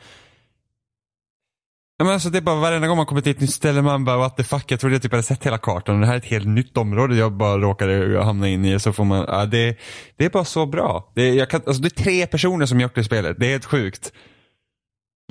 Ja, 1.99 2.05
men 2.05 2.13
alltså 2.13 2.29
det 2.29 2.37
är 2.37 2.41
bara 2.41 2.59
varenda 2.59 2.87
gång 2.87 2.97
man 2.97 3.05
kommer 3.05 3.21
till 3.21 3.31
ett 3.31 3.39
nytt 3.39 3.53
ställe 3.53 3.81
man 3.81 4.05
bara 4.05 4.17
what 4.17 4.37
the 4.37 4.43
fuck, 4.43 4.71
jag 4.71 4.79
trodde 4.79 4.95
jag 4.95 5.01
typ 5.01 5.11
hade 5.11 5.23
sett 5.23 5.45
hela 5.45 5.57
kartan 5.57 6.01
det 6.01 6.07
här 6.07 6.13
är 6.13 6.17
ett 6.17 6.25
helt 6.25 6.47
nytt 6.47 6.77
område 6.77 7.15
jag 7.15 7.31
bara 7.31 7.57
råkade 7.57 8.23
hamna 8.23 8.47
in 8.47 8.65
i. 8.65 8.79
Så 8.79 8.93
får 8.93 9.03
man, 9.03 9.25
ja, 9.27 9.45
det, 9.45 9.77
det 10.17 10.25
är 10.25 10.29
bara 10.29 10.45
så 10.45 10.65
bra. 10.65 11.11
Det, 11.15 11.49
kan, 11.49 11.61
alltså 11.65 11.81
det 11.81 11.87
är 11.87 12.03
tre 12.03 12.27
personer 12.27 12.65
som 12.65 12.79
gjort 12.79 12.95
det 12.95 13.03
spelet, 13.03 13.37
det 13.39 13.45
är 13.45 13.51
helt 13.51 13.65
sjukt. 13.65 14.11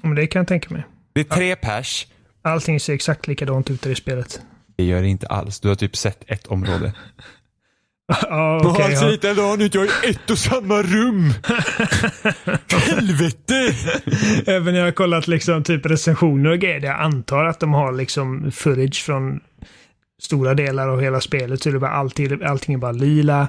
Men 0.03 0.15
det 0.15 0.27
kan 0.27 0.41
jag 0.41 0.49
tänka 0.49 0.75
mig. 0.75 0.87
Det 1.13 1.21
är 1.21 1.25
tre 1.25 1.57
pers. 1.57 2.07
Allting 2.43 2.81
ser 2.81 2.93
exakt 2.95 3.27
likadant 3.27 3.71
ut 3.71 3.87
i 3.87 3.89
det 3.89 3.97
spelet. 3.97 4.41
Det 4.77 4.85
gör 4.85 5.03
det 5.03 5.09
inte 5.09 5.27
alls, 5.27 5.61
du 5.61 5.69
har 5.69 5.75
typ 5.75 5.97
sett 5.97 6.25
ett 6.27 6.47
område. 6.47 6.93
Ah, 8.11 8.71
okay, 8.71 8.83
han 8.83 8.97
ser 8.97 9.11
likadan 9.11 9.61
ut, 9.61 9.75
jag 9.75 9.85
är 9.85 10.07
i 10.07 10.11
ett 10.11 10.31
och 10.31 10.39
samma 10.39 10.83
rum. 10.83 11.33
Helvete! 12.69 13.75
Även 14.47 14.75
när 14.75 14.81
jag 14.81 14.87
har 14.87 14.93
kollat 14.93 15.29
liksom 15.29 15.65
typ 15.65 15.87
recensioner 15.87 16.51
och 16.51 16.59
grejer, 16.59 16.81
jag 16.81 17.01
antar 17.01 17.45
att 17.45 17.61
de 17.61 17.73
har 17.73 17.93
liksom 17.93 18.53
footage 18.53 19.05
från 19.05 19.41
stora 20.23 20.55
delar 20.55 20.89
av 20.89 21.01
hela 21.01 21.21
spelet. 21.21 21.63
Så 21.63 21.69
är 21.69 21.73
det 21.73 21.79
bara 21.79 21.91
allting, 21.91 22.43
allting 22.43 22.75
är 22.75 22.79
bara 22.79 22.93
lila 22.93 23.49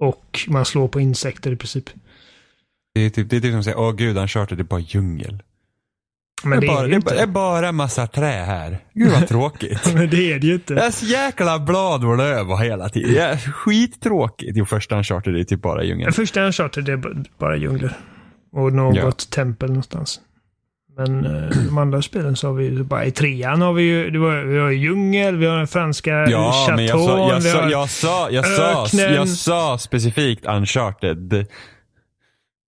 och 0.00 0.40
man 0.48 0.64
slår 0.64 0.88
på 0.88 1.00
insekter 1.00 1.52
i 1.52 1.56
princip. 1.56 1.90
Det 2.94 3.00
är 3.00 3.10
typ, 3.10 3.30
det 3.30 3.36
är 3.36 3.40
typ 3.40 3.50
som 3.50 3.58
att 3.58 3.64
säga, 3.64 3.78
åh 3.78 3.92
gud, 3.92 4.16
han 4.16 4.22
Uncharted 4.22 4.60
är 4.60 4.64
bara 4.64 4.80
djungel. 4.80 5.42
Men 6.44 6.60
det, 6.60 6.66
det 6.66 6.72
är 6.72 6.74
bara, 6.74 6.84
är 6.84 6.88
det 6.88 6.96
är 6.96 7.14
det 7.16 7.22
är 7.22 7.26
bara 7.26 7.72
massa 7.72 8.06
trä 8.06 8.44
här. 8.46 8.78
Gud 8.94 9.12
vad 9.12 9.28
tråkigt. 9.28 9.80
Men 9.94 10.10
det 10.10 10.32
är 10.32 10.38
det 10.38 10.46
ju 10.46 10.54
inte. 10.54 10.74
Det 10.74 10.80
är 10.80 10.90
så 10.90 11.06
jäkla 11.06 11.58
blad 11.58 12.04
och 12.04 12.16
löv 12.16 12.50
och 12.50 12.60
hela 12.60 12.88
tiden. 12.88 13.14
Ja, 13.14 13.36
skittråkigt. 13.52 14.52
Jo, 14.56 14.64
första 14.64 14.96
Uncharted 14.96 15.36
är 15.36 15.44
typ 15.44 15.62
bara 15.62 15.84
djungeln. 15.84 16.04
Den 16.04 16.12
första 16.12 16.42
Uncharted 16.42 16.84
det 16.84 16.92
är 16.92 17.24
bara 17.38 17.56
djungler. 17.56 17.92
Och 18.52 18.72
något 18.72 18.96
Ja. 18.96 19.12
tempel 19.30 19.68
någonstans. 19.68 20.20
Men 20.96 21.24
eh, 21.26 21.48
de 21.66 21.78
andra 21.78 22.02
spelen 22.02 22.36
så 22.36 22.46
har 22.46 22.54
vi 22.54 22.64
ju 22.64 22.82
bara 22.82 23.04
i 23.04 23.10
trean 23.10 23.60
har 23.62 23.72
vi 23.72 23.82
ju, 23.82 24.10
det 24.10 24.18
var, 24.18 24.36
vi 24.44 24.58
har 24.58 24.68
ju 24.70 24.78
djungel, 24.78 25.36
vi 25.36 25.46
har 25.46 25.56
den 25.56 25.66
franska 25.66 26.10
Ja, 26.10 26.66
men 26.76 26.86
jag 26.86 27.00
sa, 27.00 27.30
jag, 27.30 27.42
sa, 27.42 27.70
jag, 27.70 27.88
sa, 27.90 28.30
jag, 28.30 28.90
sa, 28.90 29.00
jag 29.00 29.28
sa 29.28 29.78
specifikt 29.78 30.46
Uncharted. 30.46 31.46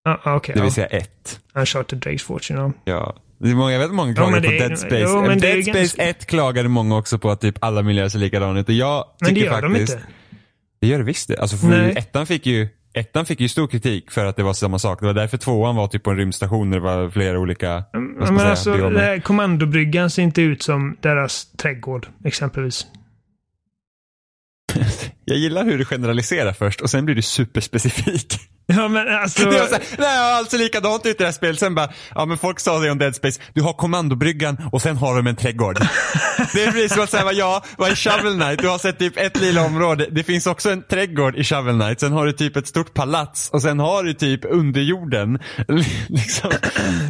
Ah, 0.05 0.17
ah, 0.23 0.35
okej, 0.35 0.55
Det 0.55 0.61
vill 0.61 0.67
ja. 0.69 0.75
säga 0.75 0.87
ett. 0.87 1.41
Uncharted 1.55 2.05
Drake's 2.05 2.25
Fortune, 2.25 2.61
ja. 2.61 2.73
Ja. 2.85 3.15
Det 3.41 3.51
är 3.51 3.55
många, 3.55 3.73
jag 3.73 3.79
vet 3.79 3.89
att 3.89 3.95
många 3.95 4.15
klagar 4.15 4.31
men 4.33 4.43
på 4.43 4.49
det 4.51 4.59
är- 4.59 4.69
Dead 4.69 4.79
Space. 4.79 4.99
jo, 5.01 5.21
men 5.27 5.39
det 5.39 5.47
Dead 5.53 5.65
Space 5.65 5.79
ganska- 5.79 6.03
1 6.03 6.27
klagade 6.27 6.69
många 6.69 6.97
också 6.97 7.19
på 7.19 7.31
att 7.31 7.41
typ 7.41 7.55
alla 7.61 7.83
miljöer 7.83 8.09
ser 8.09 8.19
likadana 8.19 8.61
ut. 8.61 8.69
Och 8.69 8.75
jag 8.75 9.05
Men 9.21 9.29
det 9.29 9.35
tycker 9.41 9.53
gör 9.53 9.63
de 9.63 9.69
faktiskt, 9.71 9.93
inte. 9.93 10.07
Det 10.81 10.87
gör 10.87 10.99
det 10.99 11.05
visst 11.05 11.29
det. 11.29 11.39
Alltså 11.41 11.57
för 11.57 11.99
ettan 11.99 12.27
fick 12.27 12.47
ju 12.47 12.69
Ettan 12.95 13.27
fick 13.27 13.41
ju 13.41 13.49
stor 13.49 13.67
kritik 13.69 14.11
för 14.11 14.27
att 14.27 14.37
det 14.37 14.43
var 14.43 14.53
samma 14.53 14.79
sak. 14.79 15.01
Det 15.01 15.07
var 15.07 15.15
därför 15.15 15.37
tvåan 15.37 15.77
var 15.77 15.89
typ 15.89 16.03
på 16.03 16.11
en 16.11 16.17
rymdstation 16.17 16.71
där 16.71 16.79
det 16.79 16.85
var 16.85 17.11
flera 17.11 17.39
olika, 17.39 17.85
Men 18.19 18.39
säga, 18.39 18.51
alltså, 18.51 18.73
biomer. 18.75 18.91
det 18.91 19.01
här 19.01 19.19
kommandobryggan 19.21 20.11
ser 20.11 20.23
inte 20.23 20.43
ut 20.43 20.63
som 20.63 20.97
deras 21.01 21.53
trädgård, 21.53 22.07
exempelvis. 22.25 22.87
Jag 25.25 25.39
gillar 25.39 25.65
hur 25.65 25.79
du 25.79 25.85
generaliserar 25.85 26.53
först 26.53 26.81
och 26.81 26.91
sen 26.91 27.05
blir 27.05 27.15
du 27.15 27.23
superspecifik. 27.23 28.35
Ja, 28.67 28.89
men 28.89 29.09
alltså... 29.09 29.45
Det 29.51 29.61
var 29.61 29.67
så 29.67 29.75
här, 29.75 29.83
nej, 29.99 30.19
alltså 30.19 30.57
likadant 30.57 31.07
ut 31.07 31.15
i 31.15 31.19
det 31.19 31.25
här 31.25 31.33
spelet. 31.33 31.59
Sen 31.59 31.75
bara, 31.75 31.93
ja 32.15 32.25
men 32.25 32.39
folk 32.39 32.61
sa 32.61 32.79
det 32.79 32.91
om 32.91 32.99
Dead 32.99 33.17
Space. 33.17 33.41
Du 33.55 33.63
har 33.63 33.73
kommandobryggan 33.73 34.57
och 34.73 34.83
sen 34.83 34.97
har 34.97 35.17
de 35.17 35.27
en 35.27 35.37
trädgård. 35.37 35.79
det 36.55 36.65
är 36.65 36.73
precis 36.73 36.93
som 36.93 37.03
att 37.03 37.11
säga, 37.11 37.33
ja, 37.33 37.65
vad 37.79 37.91
är 37.91 37.95
Shovel 37.95 38.35
Knight? 38.35 38.59
Du 38.59 38.69
har 38.69 38.79
sett 38.79 38.99
typ 38.99 39.17
ett 39.17 39.41
lilla 39.41 39.67
område. 39.67 40.07
Det 40.11 40.23
finns 40.23 40.47
också 40.47 40.71
en 40.71 40.83
trädgård 40.83 41.37
i 41.37 41.45
Shovel 41.45 41.81
Knight. 41.81 42.01
Sen 42.01 42.13
har 42.13 42.27
du 42.27 42.33
typ 42.33 42.57
ett 42.57 42.67
stort 42.67 42.95
palats 42.95 43.51
och 43.51 43.63
sen 43.63 43.79
har 43.79 44.03
du 44.03 44.15
typ 44.15 44.41
underjorden. 44.45 45.39
liksom. 46.09 46.51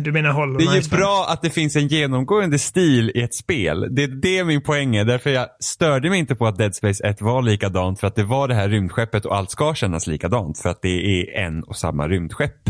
Du 0.01 0.13
menar 0.13 0.31
Hollow 0.31 0.59
Det 0.59 0.65
är 0.65 0.83
ju 0.83 0.89
bra 0.89 1.27
att 1.29 1.43
det 1.43 1.51
finns 1.51 1.77
en 1.77 1.89
genomgående 1.89 2.59
stil 2.59 3.13
i 3.15 3.23
ett 3.23 3.35
spel. 3.35 3.87
Det 3.91 4.03
är 4.03 4.09
det 4.09 4.45
min 4.45 4.63
poäng 4.63 4.97
är. 4.97 5.05
Därför 5.05 5.31
jag 5.31 5.47
störde 5.61 6.11
mig 6.11 6.19
inte 6.19 6.35
på 6.35 6.47
att 6.47 6.59
Dead 6.59 6.75
Space 6.75 7.09
1 7.09 7.21
var 7.21 7.43
likadant. 7.43 8.01
För 8.01 8.07
att 8.07 8.15
det 8.15 8.25
var 8.25 8.49
det 8.49 8.55
här 8.55 8.69
rymdskeppet 8.69 9.25
och 9.27 9.37
allt 9.37 9.51
ska 9.51 9.75
kännas 9.75 10.07
likadant. 10.07 10.59
För 10.59 10.69
att 10.69 10.83
det 10.83 10.89
är 10.89 11.47
en 11.47 11.50
och 11.67 11.77
samma 11.77 12.09
rymdskepp. 12.09 12.69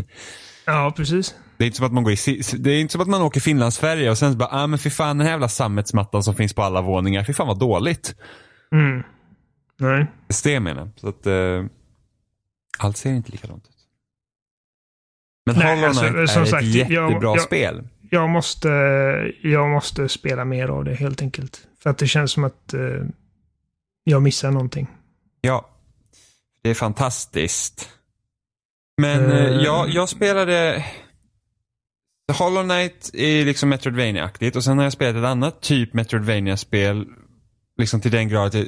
Ja, 0.67 0.93
precis. 0.97 1.35
Det 1.57 1.65
är 1.65 1.67
inte 1.67 1.77
som 1.77 1.87
att 1.87 1.93
man 1.93 2.05
går 2.05 2.13
i, 2.13 2.43
det 2.59 2.71
är 2.71 2.81
inte 2.81 2.93
som 2.93 3.01
att 3.01 3.09
man 3.09 3.23
åker 3.23 3.41
Finlandsfärja 3.41 4.11
och 4.11 4.19
sen 4.19 4.39
bara, 4.39 4.49
ah 4.53 4.67
men 4.67 4.79
fy 4.79 4.91
fan 4.91 5.19
den 5.19 5.27
här 5.27 5.33
jävla 5.35 5.49
sammetsmattan 5.49 6.23
som 6.23 6.35
finns 6.35 6.53
på 6.55 6.63
alla 6.63 6.83
våningar, 6.83 7.25
fy 7.25 7.33
fan 7.33 7.47
vad 7.47 7.59
dåligt. 7.59 8.15
Mm. 8.73 9.03
Nej. 9.79 10.07
Det 10.45 10.51
jag 10.53 10.63
menar. 10.63 10.91
Så 10.97 11.09
att, 11.09 11.27
eh, 11.27 11.65
allt 12.79 12.97
ser 12.97 13.11
inte 13.11 13.33
likadant 13.33 13.65
ut. 13.65 13.77
Men 15.47 15.57
Nej, 15.57 15.75
Hollow 15.75 15.89
alltså, 15.89 16.09
Knight 16.09 16.31
som 16.31 16.43
är 16.43 16.47
sagt, 16.47 16.63
ett 16.65 16.75
jag- 16.75 16.91
jättebra 16.91 17.35
jag- 17.35 17.41
spel. 17.41 17.89
Jag 18.13 18.29
måste, 18.31 18.69
jag 19.43 19.69
måste 19.71 20.09
spela 20.09 20.45
mer 20.45 20.69
av 20.69 20.85
det 20.85 20.95
helt 20.95 21.23
enkelt. 21.23 21.61
För 21.83 21.91
att 21.91 21.99
det 21.99 22.07
känns 22.07 22.33
som 22.33 22.45
att 22.45 22.75
eh, 22.75 22.81
jag 24.05 24.23
missar 24.23 24.51
någonting. 24.51 24.87
Ja, 25.41 25.69
det 26.63 26.71
är 26.71 26.75
fantastiskt. 26.75 27.91
Men 29.01 29.31
eh, 29.33 29.63
jag, 29.65 29.89
jag 29.91 30.09
spelade... 30.09 30.85
Hollow 32.33 32.63
Knight 32.65 33.11
är 33.15 33.45
liksom 33.45 33.69
Metroidvania-aktigt 33.73 34.57
och 34.57 34.65
sen 34.65 34.79
har 34.79 34.85
jag 34.85 34.93
spelat 34.93 35.17
ett 35.17 35.25
annat 35.25 35.61
typ 35.61 35.95
Metroidvania-spel. 35.95 37.05
Liksom 37.79 38.01
till 38.01 38.11
den 38.11 38.29
grad 38.29 38.47
att 38.47 38.53
det- 38.53 38.67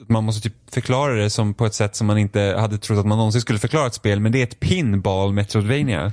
att 0.00 0.08
man 0.08 0.24
måste 0.24 0.48
typ 0.48 0.56
förklara 0.74 1.14
det 1.14 1.30
som 1.30 1.54
på 1.54 1.66
ett 1.66 1.74
sätt 1.74 1.96
som 1.96 2.06
man 2.06 2.18
inte 2.18 2.40
hade 2.58 2.78
trott 2.78 2.98
att 2.98 3.06
man 3.06 3.18
någonsin 3.18 3.40
skulle 3.40 3.58
förklara 3.58 3.86
ett 3.86 3.94
spel. 3.94 4.20
Men 4.20 4.32
det 4.32 4.38
är 4.38 4.42
ett 4.42 4.60
pinball 4.60 5.32
Metroidvania. 5.32 6.12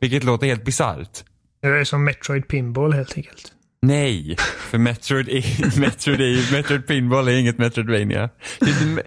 Vilket 0.00 0.24
låter 0.24 0.46
helt 0.46 0.64
bisarrt. 0.64 1.24
Det 1.62 1.68
är 1.68 1.84
som 1.84 2.04
Metroid 2.04 2.48
Pinball 2.48 2.92
helt 2.92 3.16
enkelt. 3.16 3.52
Nej, 3.82 4.36
för 4.70 4.78
Metroid, 4.78 5.28
är, 5.28 5.80
Metroid, 5.80 6.20
är, 6.20 6.52
Metroid 6.52 6.86
Pinball 6.86 7.28
är 7.28 7.32
inget 7.36 7.58
Metroidvania. 7.58 8.30
Det, 8.60 9.02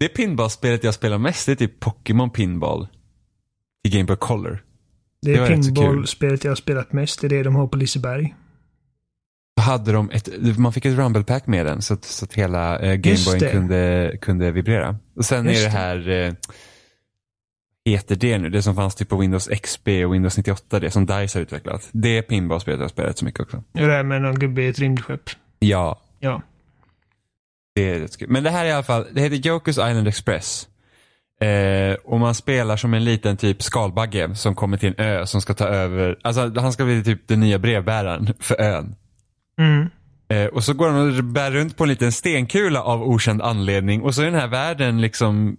det 0.00 0.08
pinballspelet 0.08 0.84
jag 0.84 0.94
spelar 0.94 1.18
mest 1.18 1.48
är 1.48 1.54
typ 1.54 1.80
Pokémon 1.80 2.30
Pinball. 2.30 2.88
I 3.84 3.88
Game 3.88 4.04
Boy 4.04 4.16
Color. 4.16 4.62
Det 5.22 5.34
är 5.34 5.46
så 5.46 5.52
pinball-spelet 5.52 6.44
jag 6.44 6.50
har 6.50 6.56
spelat 6.56 6.92
mest. 6.92 7.20
Det 7.20 7.26
är 7.26 7.28
det 7.28 7.42
de 7.42 7.54
har 7.54 7.66
på 7.66 7.76
Liseberg. 7.76 8.34
Då 9.56 9.62
hade 9.62 9.92
de 9.92 10.10
ett, 10.10 10.58
man 10.58 10.72
fick 10.72 10.84
ett 10.84 10.96
rumble 10.96 11.24
pack 11.24 11.46
med 11.46 11.66
den 11.66 11.82
så 11.82 11.94
att, 11.94 12.04
så 12.04 12.24
att 12.24 12.34
hela 12.34 12.78
eh, 12.78 12.94
Gameboyen 12.94 13.50
kunde, 13.52 14.16
kunde 14.20 14.50
vibrera. 14.50 14.96
Och 15.16 15.24
sen 15.24 15.46
Just 15.46 15.60
är 15.60 15.64
det 15.64 15.70
här, 15.70 16.08
eh, 16.08 16.32
heter 17.84 18.16
det 18.16 18.38
nu, 18.38 18.50
det 18.50 18.62
som 18.62 18.74
fanns 18.74 18.94
typ 18.94 19.08
på 19.08 19.16
Windows 19.16 19.48
XP 19.62 19.88
och 19.88 20.14
Windows 20.14 20.36
98, 20.36 20.80
det 20.80 20.90
som 20.90 21.06
DICE 21.06 21.38
har 21.38 21.42
utvecklat. 21.42 21.88
Det 21.92 22.22
pinballspelet 22.22 22.78
jag 22.78 22.84
har 22.84 22.88
spelat 22.88 23.18
så 23.18 23.24
mycket 23.24 23.40
också. 23.40 23.62
Det 23.72 23.82
är 23.82 23.88
det 23.88 23.94
här 23.94 24.02
med 24.02 24.22
någon 24.22 24.38
gubbe 24.38 24.62
i 24.62 24.68
ett 24.68 24.78
rymdskepp. 24.78 25.30
Ja, 25.58 26.00
Ja. 26.24 26.42
Det 27.74 27.90
är 27.90 28.00
rätt 28.00 28.12
så. 28.12 28.24
Men 28.28 28.42
det 28.42 28.50
här 28.50 28.64
är 28.64 28.68
i 28.68 28.72
alla 28.72 28.82
fall, 28.82 29.06
det 29.12 29.20
heter 29.20 29.36
Jokers 29.36 29.74
Island 29.74 30.08
Express. 30.08 30.68
Eh, 31.40 31.94
och 32.04 32.20
man 32.20 32.34
spelar 32.34 32.76
som 32.76 32.94
en 32.94 33.04
liten 33.04 33.36
typ 33.36 33.62
skalbagge 33.62 34.34
som 34.34 34.54
kommer 34.54 34.76
till 34.76 34.88
en 34.88 35.04
ö 35.04 35.26
som 35.26 35.40
ska 35.40 35.54
ta 35.54 35.64
över, 35.64 36.18
alltså 36.22 36.52
han 36.56 36.72
ska 36.72 36.84
bli 36.84 37.04
typ 37.04 37.28
den 37.28 37.40
nya 37.40 37.58
brevbäraren 37.58 38.34
för 38.40 38.60
ön. 38.60 38.94
Mm. 39.58 39.90
Eh, 40.28 40.46
och 40.46 40.64
så 40.64 40.74
går 40.74 40.88
han 40.88 41.18
och 41.18 41.24
bär 41.24 41.50
runt 41.50 41.76
på 41.76 41.84
en 41.84 41.88
liten 41.88 42.12
stenkula 42.12 42.82
av 42.82 43.02
okänd 43.02 43.42
anledning 43.42 44.02
och 44.02 44.14
så 44.14 44.22
är 44.22 44.26
den 44.26 44.40
här 44.40 44.48
världen 44.48 45.00
liksom, 45.00 45.56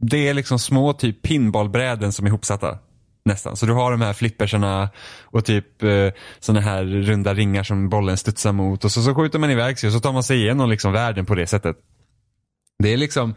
det 0.00 0.28
är 0.28 0.34
liksom 0.34 0.58
små 0.58 0.92
typ 0.92 1.22
pinballbräden 1.22 2.12
som 2.12 2.26
är 2.26 2.30
ihopsatta. 2.30 2.78
Nästan. 3.24 3.56
Så 3.56 3.66
du 3.66 3.72
har 3.72 3.90
de 3.90 4.00
här 4.00 4.12
flippersarna 4.12 4.90
och 5.22 5.44
typ 5.44 5.82
eh, 5.82 6.08
sådana 6.38 6.60
här 6.60 6.84
runda 6.84 7.34
ringar 7.34 7.62
som 7.62 7.88
bollen 7.88 8.16
studsar 8.16 8.52
mot 8.52 8.84
och 8.84 8.92
så, 8.92 9.02
så 9.02 9.14
skjuter 9.14 9.38
man 9.38 9.50
iväg 9.50 9.78
sig 9.78 9.86
och 9.86 9.92
så 9.92 10.00
tar 10.00 10.12
man 10.12 10.22
sig 10.22 10.36
igenom 10.36 10.70
liksom 10.70 10.92
världen 10.92 11.26
på 11.26 11.34
det 11.34 11.46
sättet. 11.46 11.76
Det 12.78 12.92
är 12.92 12.96
liksom, 12.96 13.34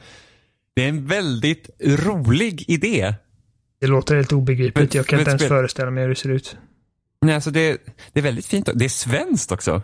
det 0.76 0.84
är 0.84 0.90
en 0.90 1.08
väldigt 1.08 1.70
rolig 1.86 2.66
idé. 2.70 3.14
Det 3.82 3.88
låter 3.88 4.16
helt 4.16 4.32
obegripligt. 4.32 4.76
Men- 4.76 4.98
Jag 4.98 5.06
kan 5.08 5.18
men 5.18 5.22
inte 5.22 5.32
ens 5.32 5.48
föreställa 5.48 5.92
mig 5.92 6.04
hur 6.04 6.10
det 6.10 6.16
ser 6.16 6.30
ut. 6.30 6.58
Nej, 7.22 7.36
alltså 7.36 7.52
det, 7.52 7.82
det 8.14 8.20
är 8.20 8.24
väldigt 8.24 8.46
fint. 8.46 8.70
Det 8.76 8.86
är 8.86 8.90
svenskt 8.90 9.52
också. 9.52 9.82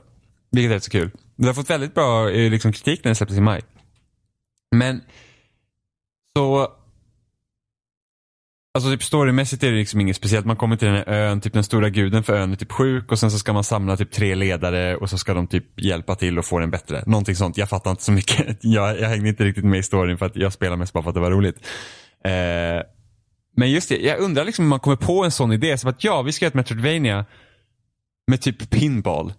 Vilket 0.52 0.70
är 0.72 0.76
rätt 0.76 0.84
så 0.84 0.92
kul. 0.92 1.12
Det 1.36 1.46
har 1.48 1.54
fått 1.54 1.70
väldigt 1.70 1.94
bra 1.94 2.30
eh, 2.32 2.52
liksom, 2.52 2.74
kritik 2.74 3.04
när 3.04 3.12
det 3.12 3.16
släpptes 3.16 3.38
i 3.38 3.42
maj. 3.42 3.62
Men 4.76 5.02
så 6.38 6.74
Alltså 8.74 8.92
typ 8.92 9.04
storymässigt 9.04 9.64
är 9.64 9.72
det 9.72 9.78
liksom 9.78 10.02
inget 10.02 10.16
speciellt. 10.16 10.46
Man 10.46 10.56
kommer 10.56 10.76
till 10.76 10.88
den 10.88 10.98
här 10.98 11.08
ön, 11.08 11.42
typ 11.42 11.54
den 11.54 11.64
stora 11.64 11.90
guden 11.90 12.24
för 12.24 12.34
ön 12.34 12.52
är 12.52 12.56
typ 12.56 12.72
sjuk 12.72 13.12
och 13.12 13.20
sen 13.20 13.32
så 13.32 13.40
ska 13.40 13.54
man 13.54 13.64
samla 13.64 13.98
typ 13.98 14.12
tre 14.12 14.36
ledare 14.36 14.96
och 14.96 15.10
så 15.10 15.18
ska 15.18 15.34
de 15.34 15.48
typ 15.48 15.82
hjälpa 15.82 16.16
till 16.16 16.40
och 16.40 16.46
få 16.46 16.60
den 16.60 16.72
bättre. 16.72 17.04
Någonting 17.06 17.36
sånt. 17.36 17.58
Jag 17.58 17.70
fattar 17.70 17.92
inte 17.92 18.04
så 18.04 18.12
mycket. 18.12 18.58
Jag, 18.62 19.00
jag 19.00 19.10
hängde 19.10 19.30
inte 19.30 19.44
riktigt 19.44 19.66
med 19.66 19.80
i 19.80 19.84
storyn 19.84 20.18
för 20.18 20.26
att 20.26 20.36
jag 20.36 20.54
spelar 20.54 20.78
mest 20.78 20.94
bara 20.94 21.04
för 21.04 21.10
att 21.10 21.16
det 21.16 21.22
var 21.22 21.32
roligt. 21.32 21.56
Eh, 22.26 22.84
men 23.56 23.72
just 23.72 23.90
det, 23.90 23.98
jag 23.98 24.20
undrar 24.20 24.46
liksom 24.46 24.66
om 24.66 24.70
man 24.70 24.80
kommer 24.80 24.98
på 24.98 25.24
en 25.24 25.32
sån 25.32 25.52
idé. 25.52 25.78
Som 25.78 25.90
att 25.90 26.04
ja, 26.04 26.22
vi 26.22 26.32
ska 26.32 26.46
göra 26.46 26.50
ett 26.50 26.56
Metroidvania 26.56 27.26
med 28.28 28.42
typ 28.42 28.70
pinball. 28.70 29.34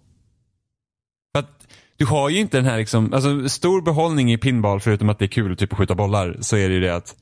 För 1.35 1.39
att 1.39 1.67
du 1.97 2.07
har 2.07 2.29
ju 2.29 2.39
inte 2.39 2.59
den 2.59 2.67
här 2.67 2.79
liksom, 2.79 3.13
alltså 3.13 3.49
stor 3.49 3.83
behållning 3.83 4.33
i 4.33 4.39
pinball 4.39 4.81
förutom 4.81 5.09
att 5.09 5.19
det 5.19 5.25
är 5.25 5.29
kul 5.29 5.57
typ 5.57 5.73
att 5.73 5.79
skjuta 5.79 5.95
bollar 5.95 6.37
så 6.41 6.57
är 6.57 6.69
det 6.69 6.75
ju 6.75 6.81
det 6.81 6.97
att 6.97 7.17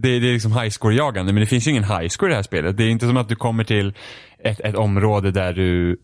det, 0.00 0.18
det 0.18 0.28
är 0.28 0.32
liksom 0.32 0.52
high 0.52 0.68
score-jagande 0.68 1.32
men 1.32 1.40
det 1.40 1.46
finns 1.46 1.66
ju 1.66 1.70
ingen 1.70 1.84
high 1.84 2.08
score 2.08 2.28
i 2.28 2.32
det 2.32 2.36
här 2.36 2.42
spelet. 2.42 2.76
Det 2.76 2.84
är 2.84 2.88
inte 2.88 3.06
som 3.06 3.16
att 3.16 3.28
du 3.28 3.36
kommer 3.36 3.64
till 3.64 3.94
ett, 4.44 4.60
ett 4.60 4.74
område 4.74 5.30
där 5.30 5.52
du 5.52 5.96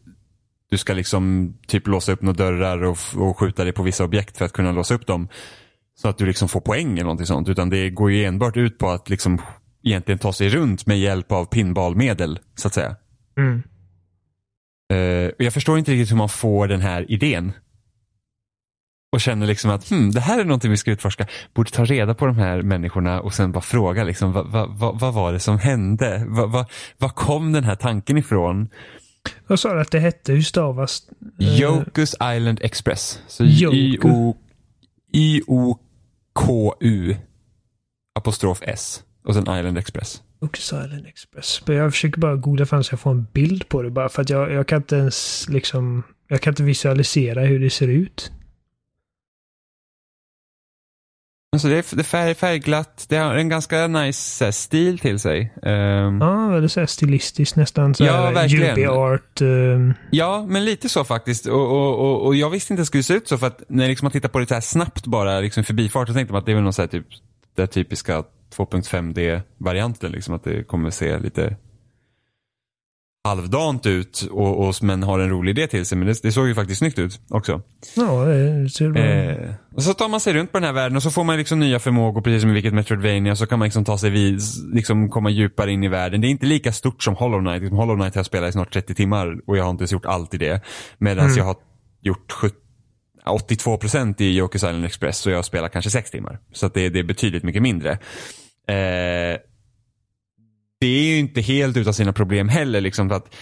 du 0.71 0.79
ska 0.79 0.93
liksom 0.93 1.55
typ 1.67 1.87
låsa 1.87 2.13
upp 2.13 2.23
några 2.23 2.37
dörrar 2.37 2.83
och, 2.85 2.99
och 3.17 3.39
skjuta 3.39 3.65
dig 3.65 3.73
på 3.73 3.83
vissa 3.83 4.05
objekt 4.05 4.39
för 4.39 4.45
att 4.45 4.53
kunna 4.53 4.73
låsa 4.73 4.95
upp 4.95 5.07
dem. 5.07 5.29
Så 5.95 6.09
att 6.09 6.19
du 6.19 6.27
liksom 6.27 6.49
får 6.49 6.61
poäng 6.61 6.93
eller 6.93 7.03
någonting 7.03 7.27
sånt. 7.27 7.49
Utan 7.49 7.71
det 7.71 7.91
går 7.91 8.13
ju 8.13 8.25
enbart 8.25 8.57
ut 8.57 8.79
på 8.79 8.89
att 8.89 9.11
liksom 9.11 9.43
egentligen 9.85 10.19
ta 10.19 10.33
sig 10.33 10.49
runt 10.49 10.87
med 10.87 10.99
hjälp 10.99 11.33
av 11.33 11.45
pinballmedel 11.45 12.39
så 12.55 12.69
att 12.69 12.75
säga. 12.75 12.97
Mm. 13.37 13.63
Eh, 14.93 15.29
och 15.29 15.45
jag 15.45 15.53
förstår 15.53 15.79
inte 15.79 15.93
riktigt 15.93 16.11
hur 16.11 16.17
man 16.17 16.29
får 16.29 16.69
den 16.69 16.81
här 16.81 17.11
idén. 17.11 17.53
Och 19.13 19.21
känner 19.21 19.47
liksom 19.47 19.71
att 19.71 19.91
hmm, 19.91 20.11
det 20.11 20.21
här 20.21 20.41
är 20.41 20.45
någonting 20.45 20.71
vi 20.71 20.77
ska 20.77 20.91
utforska. 20.91 21.27
Borde 21.55 21.71
ta 21.71 21.85
reda 21.85 22.15
på 22.15 22.27
de 22.27 22.39
här 22.39 22.63
människorna 22.63 23.21
och 23.21 23.35
sen 23.35 23.53
bara 23.53 23.61
fråga 23.61 24.05
liksom, 24.05 24.33
vad, 24.33 24.47
vad, 24.47 24.79
vad, 24.79 25.01
vad 25.01 25.15
var 25.15 25.33
det 25.33 25.41
som 25.41 25.59
hände? 25.59 26.25
Vad, 26.29 26.51
vad, 26.51 26.71
vad 26.99 27.15
kom 27.15 27.53
den 27.53 27.65
här 27.65 27.77
tanken 27.77 28.19
ifrån? 28.19 28.69
Vad 29.47 29.61
sa 29.61 29.81
att 29.81 29.91
det 29.91 30.01
hette? 30.01 30.33
Hur 30.33 30.43
stavas? 30.43 31.03
Eh, 31.41 31.61
Jokus 31.61 32.15
Island 32.15 32.61
Express. 32.63 33.21
Så 33.27 33.45
Y-O-K-U 35.13 37.17
apostrof 38.15 38.63
S 38.63 39.03
och 39.25 39.35
sen 39.35 39.43
Island 39.43 39.79
Express. 39.79 40.23
Yokes 40.43 40.65
Island 40.65 41.07
Express. 41.07 41.63
Jag 41.67 41.93
försöker 41.93 42.21
bara 42.21 42.37
googla 42.37 42.67
fram 42.67 42.85
så 42.85 42.93
jag 42.93 43.01
får 43.01 43.11
en 43.11 43.27
bild 43.33 43.69
på 43.69 43.83
det 43.83 43.91
bara 43.91 44.09
för 44.09 44.23
att 44.23 44.31
jag, 44.31 44.53
jag 44.53 44.69
kan 44.69 44.77
inte 44.77 44.97
ens 44.97 45.47
liksom... 45.49 46.03
Jag 46.29 46.41
kan 46.41 46.51
inte 46.51 46.63
visualisera 46.63 47.41
hur 47.41 47.61
det 47.61 47.71
ser 47.71 47.89
ut. 47.89 48.33
Alltså 51.57 51.69
det 51.69 51.77
är, 51.93 51.97
det 51.97 52.01
är 52.01 52.05
färg, 52.05 52.35
färgglatt, 52.35 53.07
det 53.09 53.17
har 53.17 53.35
en 53.35 53.49
ganska 53.49 53.87
nice 53.87 54.53
stil 54.53 54.99
till 54.99 55.19
sig. 55.19 55.53
Ehm, 55.63 56.19
Ja, 56.21 56.47
väldigt 56.49 56.73
så 56.73 56.81
här 56.81 56.87
stilistiskt 56.87 57.57
nästan. 57.57 57.95
Så 57.95 58.05
Ja, 58.05 58.31
verkligen. 58.31 58.79
UB-art. 58.79 59.41
ehm, 59.41 59.95
Ja, 60.11 60.45
men 60.49 60.65
lite 60.65 60.89
så 60.89 61.05
faktiskt. 61.05 61.47
Och, 61.47 61.71
och, 61.73 61.99
och, 61.99 62.27
och 62.27 62.35
jag 62.37 62.51
visste 62.51 62.73
inte 62.73 62.81
att 62.81 62.85
det 62.85 62.87
skulle 62.87 63.03
se 63.03 63.15
ut 63.15 63.29
så 63.29 63.39
för 63.39 63.47
att 63.47 63.63
när 63.69 63.89
liksom 63.89 64.05
man 64.07 64.13
tittar 64.13 64.29
på 64.29 64.39
det 64.39 64.47
så 64.47 64.55
här 64.55 64.61
snabbt 64.61 65.07
bara 65.07 65.41
liksom 65.41 65.65
förbifart 65.65 66.09
så 66.09 66.15
tänkte 66.15 66.33
man 66.33 66.39
att 66.41 66.47
det 66.47 66.53
är 66.53 66.55
väl 66.57 66.65
någon 66.65 66.73
så 66.73 66.83
här 66.83 66.87
typ 66.89 67.07
den 67.57 67.69
typiska 67.69 68.23
2.5D-varianten. 68.57 70.13
Liksom, 70.13 70.35
att 70.35 70.45
det 70.45 70.63
kommer 70.67 70.91
se 70.91 71.19
lite 71.19 71.57
halvdant 73.27 73.87
ut 73.87 74.29
och, 74.31 74.69
och, 74.69 74.75
men 74.83 75.03
har 75.03 75.19
en 75.19 75.31
rolig 75.31 75.51
idé 75.59 75.67
till 75.67 75.87
sig. 75.87 75.99
Men 75.99 76.07
det, 76.09 76.23
det 76.23 76.33
såg 76.33 76.49
ju 76.49 76.55
faktiskt 76.55 76.79
snyggt 76.79 76.99
ut 76.99 77.21
också. 77.29 77.63
Ja, 77.97 78.25
det 78.25 78.71
ser 78.71 78.89
bra 78.91 79.03
Eh, 79.03 79.55
och 79.75 79.83
så 79.83 79.95
tar 79.95 80.09
man 80.09 80.21
sig 80.21 80.35
runt 80.35 80.53
på 80.53 80.59
den 80.59 80.67
här 80.67 80.73
världen 80.73 80.97
och 80.97 81.03
så 81.03 81.11
får 81.11 81.25
man 81.25 81.37
liksom 81.37 81.61
nya 81.61 81.79
förmågor 81.79 82.21
precis 82.23 82.41
som 82.41 82.51
i 82.51 82.55
vilket 82.55 82.75
Metroidvania 82.75 83.37
så 83.37 83.47
kan 83.47 83.59
man 83.59 83.67
liksom 83.67 83.85
ta 83.85 83.99
sig 83.99 84.11
vid, 84.11 84.41
liksom 84.73 85.09
komma 85.11 85.31
djupare 85.31 85.73
in 85.73 85.85
i 85.85 85.89
världen. 85.89 86.21
Det 86.21 86.27
är 86.27 86.31
inte 86.31 86.47
lika 86.47 86.73
stort 86.73 87.03
som 87.03 87.15
Hollow 87.15 87.41
Knight. 87.41 87.61
Liksom 87.61 87.79
Hollow 87.79 87.97
Knight 87.97 88.15
har 88.15 88.19
jag 88.19 88.27
spelat 88.27 88.49
i 88.49 88.53
snart 88.53 88.73
30 88.73 88.95
timmar 88.95 89.37
och 89.47 89.57
jag 89.57 89.65
har 89.65 89.71
inte 89.71 89.83
ens 89.83 89.93
gjort 89.93 90.07
allt 90.07 90.35
i 90.35 90.39
det. 90.39 90.61
Medan 90.99 91.25
Mm. 91.25 91.37
jag 91.39 91.45
har 91.45 91.57
gjort 92.03 92.33
70 92.33 92.57
82% 93.27 94.23
i 94.23 94.37
Jokers 94.37 94.63
Island 94.63 94.85
Express 94.85 95.27
och 95.27 95.33
jag 95.33 95.45
spelar 95.45 95.69
kanske 95.69 95.91
6 95.91 96.11
timmar. 96.11 96.39
Så 96.53 96.69
det, 96.69 96.89
det 96.89 96.99
är 96.99 97.03
betydligt 97.05 97.43
mycket 97.43 97.63
mindre. 97.63 97.91
Eh, 98.69 99.39
det 100.81 100.87
är 100.87 101.03
ju 101.03 101.19
inte 101.19 101.41
helt 101.41 101.77
utan 101.77 101.95
sina 101.95 102.13
problem 102.13 102.49
heller. 102.49 102.81
Liksom, 102.81 103.13
att 103.13 103.35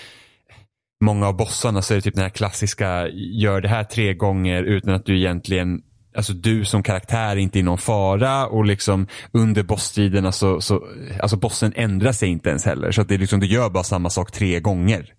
många 1.00 1.28
av 1.28 1.36
bossarna 1.36 1.82
så 1.82 1.94
är 1.94 1.96
det 1.96 2.02
typ 2.02 2.14
den 2.14 2.22
här 2.22 2.30
klassiska, 2.30 3.08
gör 3.12 3.60
det 3.60 3.68
här 3.68 3.84
tre 3.84 4.14
gånger 4.14 4.62
utan 4.62 4.94
att 4.94 5.06
du 5.06 5.18
egentligen 5.18 5.82
Alltså 6.16 6.32
du 6.32 6.64
som 6.64 6.82
karaktär 6.82 7.30
är 7.30 7.36
inte 7.36 7.58
i 7.58 7.62
någon 7.62 7.78
fara 7.78 8.46
och 8.46 8.64
liksom 8.64 9.06
under 9.32 9.62
bossstriderna 9.62 10.32
så, 10.32 10.60
så 10.60 10.86
alltså 11.20 11.36
bossen 11.36 11.72
ändrar 11.76 12.12
sig 12.12 12.28
inte 12.28 12.48
ens 12.48 12.64
heller. 12.64 12.92
Så 12.92 13.00
att 13.00 13.08
det 13.08 13.14
är 13.14 13.18
liksom, 13.18 13.40
du 13.40 13.46
gör 13.46 13.70
bara 13.70 13.84
samma 13.84 14.10
sak 14.10 14.32
tre 14.32 14.60
gånger. 14.60 15.12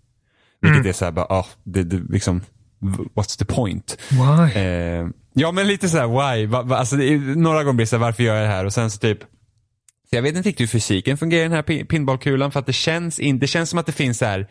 Vilket 0.62 0.86
är 0.86 0.94
så 0.94 1.06
här 1.06 1.12
bara, 1.12 1.26
ah, 1.26 1.46
det, 1.64 1.84
det, 1.84 2.02
liksom, 2.10 2.42
what's 3.16 3.40
the 3.40 3.46
point? 3.46 3.98
Why? 4.12 4.62
Eh, 4.62 5.08
ja 5.34 5.52
men 5.52 5.68
lite 5.68 5.90
så 5.90 5.98
här 5.98 6.08
why? 6.08 6.46
Va, 6.46 6.62
va, 6.62 6.78
alltså, 6.78 6.96
det 6.96 7.14
är, 7.14 7.18
några 7.18 7.64
gånger 7.64 7.76
blir 7.76 7.86
det 7.86 7.90
så 7.90 7.96
här, 7.96 8.04
varför 8.04 8.24
gör 8.24 8.36
jag 8.36 8.44
det 8.44 8.54
här? 8.54 8.66
Och 8.66 8.74
sen 8.74 8.92
så 8.92 9.00
typ 9.00 9.20
så 10.10 10.16
jag 10.16 10.22
vet 10.22 10.36
inte 10.36 10.50
riktigt 10.50 10.64
hur 10.64 10.80
fysiken 10.80 11.18
fungerar 11.18 11.42
i 11.42 11.48
den 11.48 11.56
här 11.56 11.84
pinballkulan 11.86 12.52
för 12.52 12.60
att 12.60 12.66
det 12.66 12.74
känns, 12.74 13.20
in, 13.20 13.40
det 13.40 13.48
känns 13.48 13.70
som 13.70 13.80
att 13.80 13.86
det 13.86 13.92
finns 13.92 14.18
så 14.18 14.26
här 14.26 14.48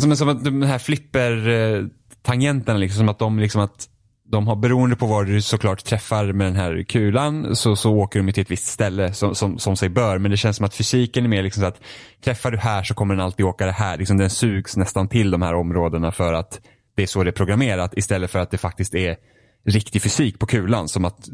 som, 0.00 0.16
som 0.16 0.28
att 0.28 0.44
de 0.44 0.62
här 0.62 0.78
flipper-tangenterna 0.78 2.76
eh, 2.76 2.80
liksom, 2.80 2.98
som 2.98 3.08
att 3.08 3.18
de 3.18 3.38
liksom 3.38 3.60
att 3.60 3.88
de 4.32 4.46
har 4.46 4.56
beroende 4.56 4.96
på 4.96 5.06
var 5.06 5.24
du 5.24 5.42
såklart 5.42 5.84
träffar 5.84 6.32
med 6.32 6.46
den 6.46 6.56
här 6.56 6.82
kulan 6.82 7.56
så, 7.56 7.76
så 7.76 7.92
åker 7.92 8.22
de 8.22 8.32
till 8.32 8.42
ett 8.42 8.50
visst 8.50 8.66
ställe 8.66 9.12
som, 9.12 9.34
som, 9.34 9.58
som 9.58 9.76
sig 9.76 9.88
bör. 9.88 10.18
Men 10.18 10.30
det 10.30 10.36
känns 10.36 10.56
som 10.56 10.66
att 10.66 10.74
fysiken 10.74 11.24
är 11.24 11.28
mer 11.28 11.42
liksom 11.42 11.60
så 11.60 11.66
att 11.66 11.80
träffar 12.24 12.50
du 12.50 12.58
här 12.58 12.82
så 12.82 12.94
kommer 12.94 13.14
den 13.14 13.24
alltid 13.24 13.46
åka 13.46 13.66
det 13.66 13.72
här. 13.72 13.98
Liksom 13.98 14.18
den 14.18 14.30
sugs 14.30 14.76
nästan 14.76 15.08
till 15.08 15.30
de 15.30 15.42
här 15.42 15.54
områdena 15.54 16.12
för 16.12 16.32
att 16.32 16.60
det 16.96 17.02
är 17.02 17.06
så 17.06 17.24
det 17.24 17.30
är 17.30 17.32
programmerat 17.32 17.94
istället 17.96 18.30
för 18.30 18.38
att 18.38 18.50
det 18.50 18.58
faktiskt 18.58 18.94
är 18.94 19.16
riktig 19.64 20.02
fysik 20.02 20.38
på 20.38 20.46
kulan 20.46 20.88
som 20.88 21.04
att 21.04 21.28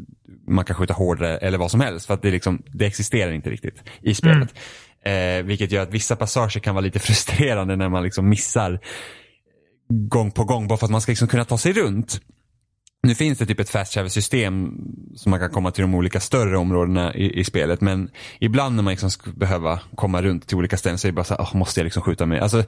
man 0.47 0.65
kan 0.65 0.75
skjuta 0.75 0.93
hårdare 0.93 1.37
eller 1.37 1.57
vad 1.57 1.71
som 1.71 1.81
helst. 1.81 2.05
För 2.05 2.13
att 2.13 2.21
det, 2.21 2.31
liksom, 2.31 2.63
det 2.73 2.85
existerar 2.85 3.31
inte 3.31 3.49
riktigt 3.49 3.83
i 4.01 4.15
spelet. 4.15 4.53
Eh, 5.05 5.43
vilket 5.43 5.71
gör 5.71 5.83
att 5.83 5.93
vissa 5.93 6.15
passager 6.15 6.59
kan 6.59 6.75
vara 6.75 6.85
lite 6.85 6.99
frustrerande 7.09 7.75
när 7.75 7.89
man 7.89 8.03
liksom 8.03 8.29
missar 8.29 8.79
gång 9.89 10.31
på 10.31 10.43
gång 10.43 10.67
bara 10.67 10.77
för 10.77 10.85
att 10.85 10.91
man 10.91 11.01
ska 11.01 11.11
liksom 11.11 11.27
kunna 11.27 11.45
ta 11.45 11.57
sig 11.57 11.73
runt. 11.73 12.21
Nu 13.03 13.15
finns 13.15 13.39
det 13.39 13.45
typ 13.45 13.59
ett 13.59 13.69
fast 13.69 13.93
travel 13.93 14.09
system 14.09 14.71
som 15.15 15.29
man 15.29 15.39
kan 15.39 15.49
komma 15.49 15.71
till 15.71 15.81
de 15.81 15.95
olika 15.95 16.19
större 16.19 16.57
områdena 16.57 17.15
i, 17.15 17.39
i 17.39 17.43
spelet. 17.43 17.81
Men 17.81 18.09
ibland 18.39 18.75
när 18.75 18.83
man 18.83 18.91
liksom 18.91 19.11
ska 19.11 19.31
behöva 19.31 19.79
komma 19.95 20.21
runt 20.21 20.47
till 20.47 20.57
olika 20.57 20.77
ställen 20.77 20.97
så 20.97 21.07
är 21.07 21.11
det 21.11 21.15
bara 21.15 21.23
så 21.23 21.33
här, 21.33 21.41
"Åh, 21.41 21.55
måste 21.57 21.79
jag 21.79 21.83
liksom 21.83 22.03
skjuta 22.03 22.25
mig? 22.25 22.39
Alltså, 22.39 22.63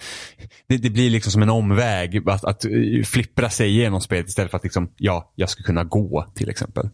det, 0.68 0.78
det 0.78 0.90
blir 0.90 1.10
liksom 1.10 1.32
som 1.32 1.42
en 1.42 1.50
omväg 1.50 2.30
att, 2.30 2.46
att 2.46 2.66
eh, 2.66 3.04
flippra 3.06 3.50
sig 3.50 3.70
igenom 3.70 4.02
spelet 4.02 4.28
istället 4.28 4.52
för 4.52 4.58
att 4.58 4.64
liksom, 4.64 4.94
ja, 4.98 5.34
jag 5.36 5.50
ska 5.50 5.64
kunna 5.64 5.84
gå 5.84 6.26
till 6.36 6.50
exempel. 6.50 6.90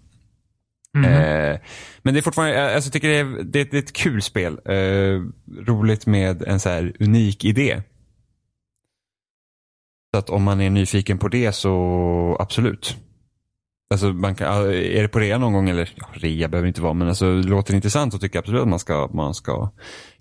Eh, 1.05 1.59
men 2.01 2.13
det 2.13 2.19
är 2.19 2.21
fortfarande, 2.21 2.55
jag 2.55 2.73
alltså, 2.73 2.91
tycker 2.91 3.07
det 3.07 3.17
är, 3.17 3.43
det, 3.43 3.63
det 3.71 3.77
är 3.77 3.81
ett 3.81 3.93
kul 3.93 4.21
spel. 4.21 4.59
Eh, 4.65 5.21
roligt 5.67 6.05
med 6.05 6.41
en 6.41 6.59
så 6.59 6.69
här 6.69 6.93
unik 6.99 7.45
idé. 7.45 7.81
Så 10.13 10.19
att 10.19 10.29
om 10.29 10.43
man 10.43 10.61
är 10.61 10.69
nyfiken 10.69 11.17
på 11.17 11.27
det 11.27 11.51
så 11.51 12.37
absolut. 12.39 12.97
Alltså 13.89 14.07
man 14.07 14.35
kan, 14.35 14.47
är 14.71 15.01
det 15.01 15.07
på 15.07 15.19
rea 15.19 15.37
någon 15.37 15.53
gång 15.53 15.69
eller, 15.69 15.89
ja, 15.95 16.05
rea 16.13 16.47
behöver 16.47 16.67
inte 16.67 16.81
vara 16.81 16.93
men 16.93 17.07
alltså 17.07 17.25
låter 17.33 17.71
det 17.73 17.75
intressant 17.75 18.13
så 18.13 18.19
tycker 18.19 18.35
jag 18.37 18.41
absolut 18.41 18.61
att 18.61 18.67
man 18.67 18.79
ska, 18.79 19.09
man 19.13 19.33
ska 19.33 19.69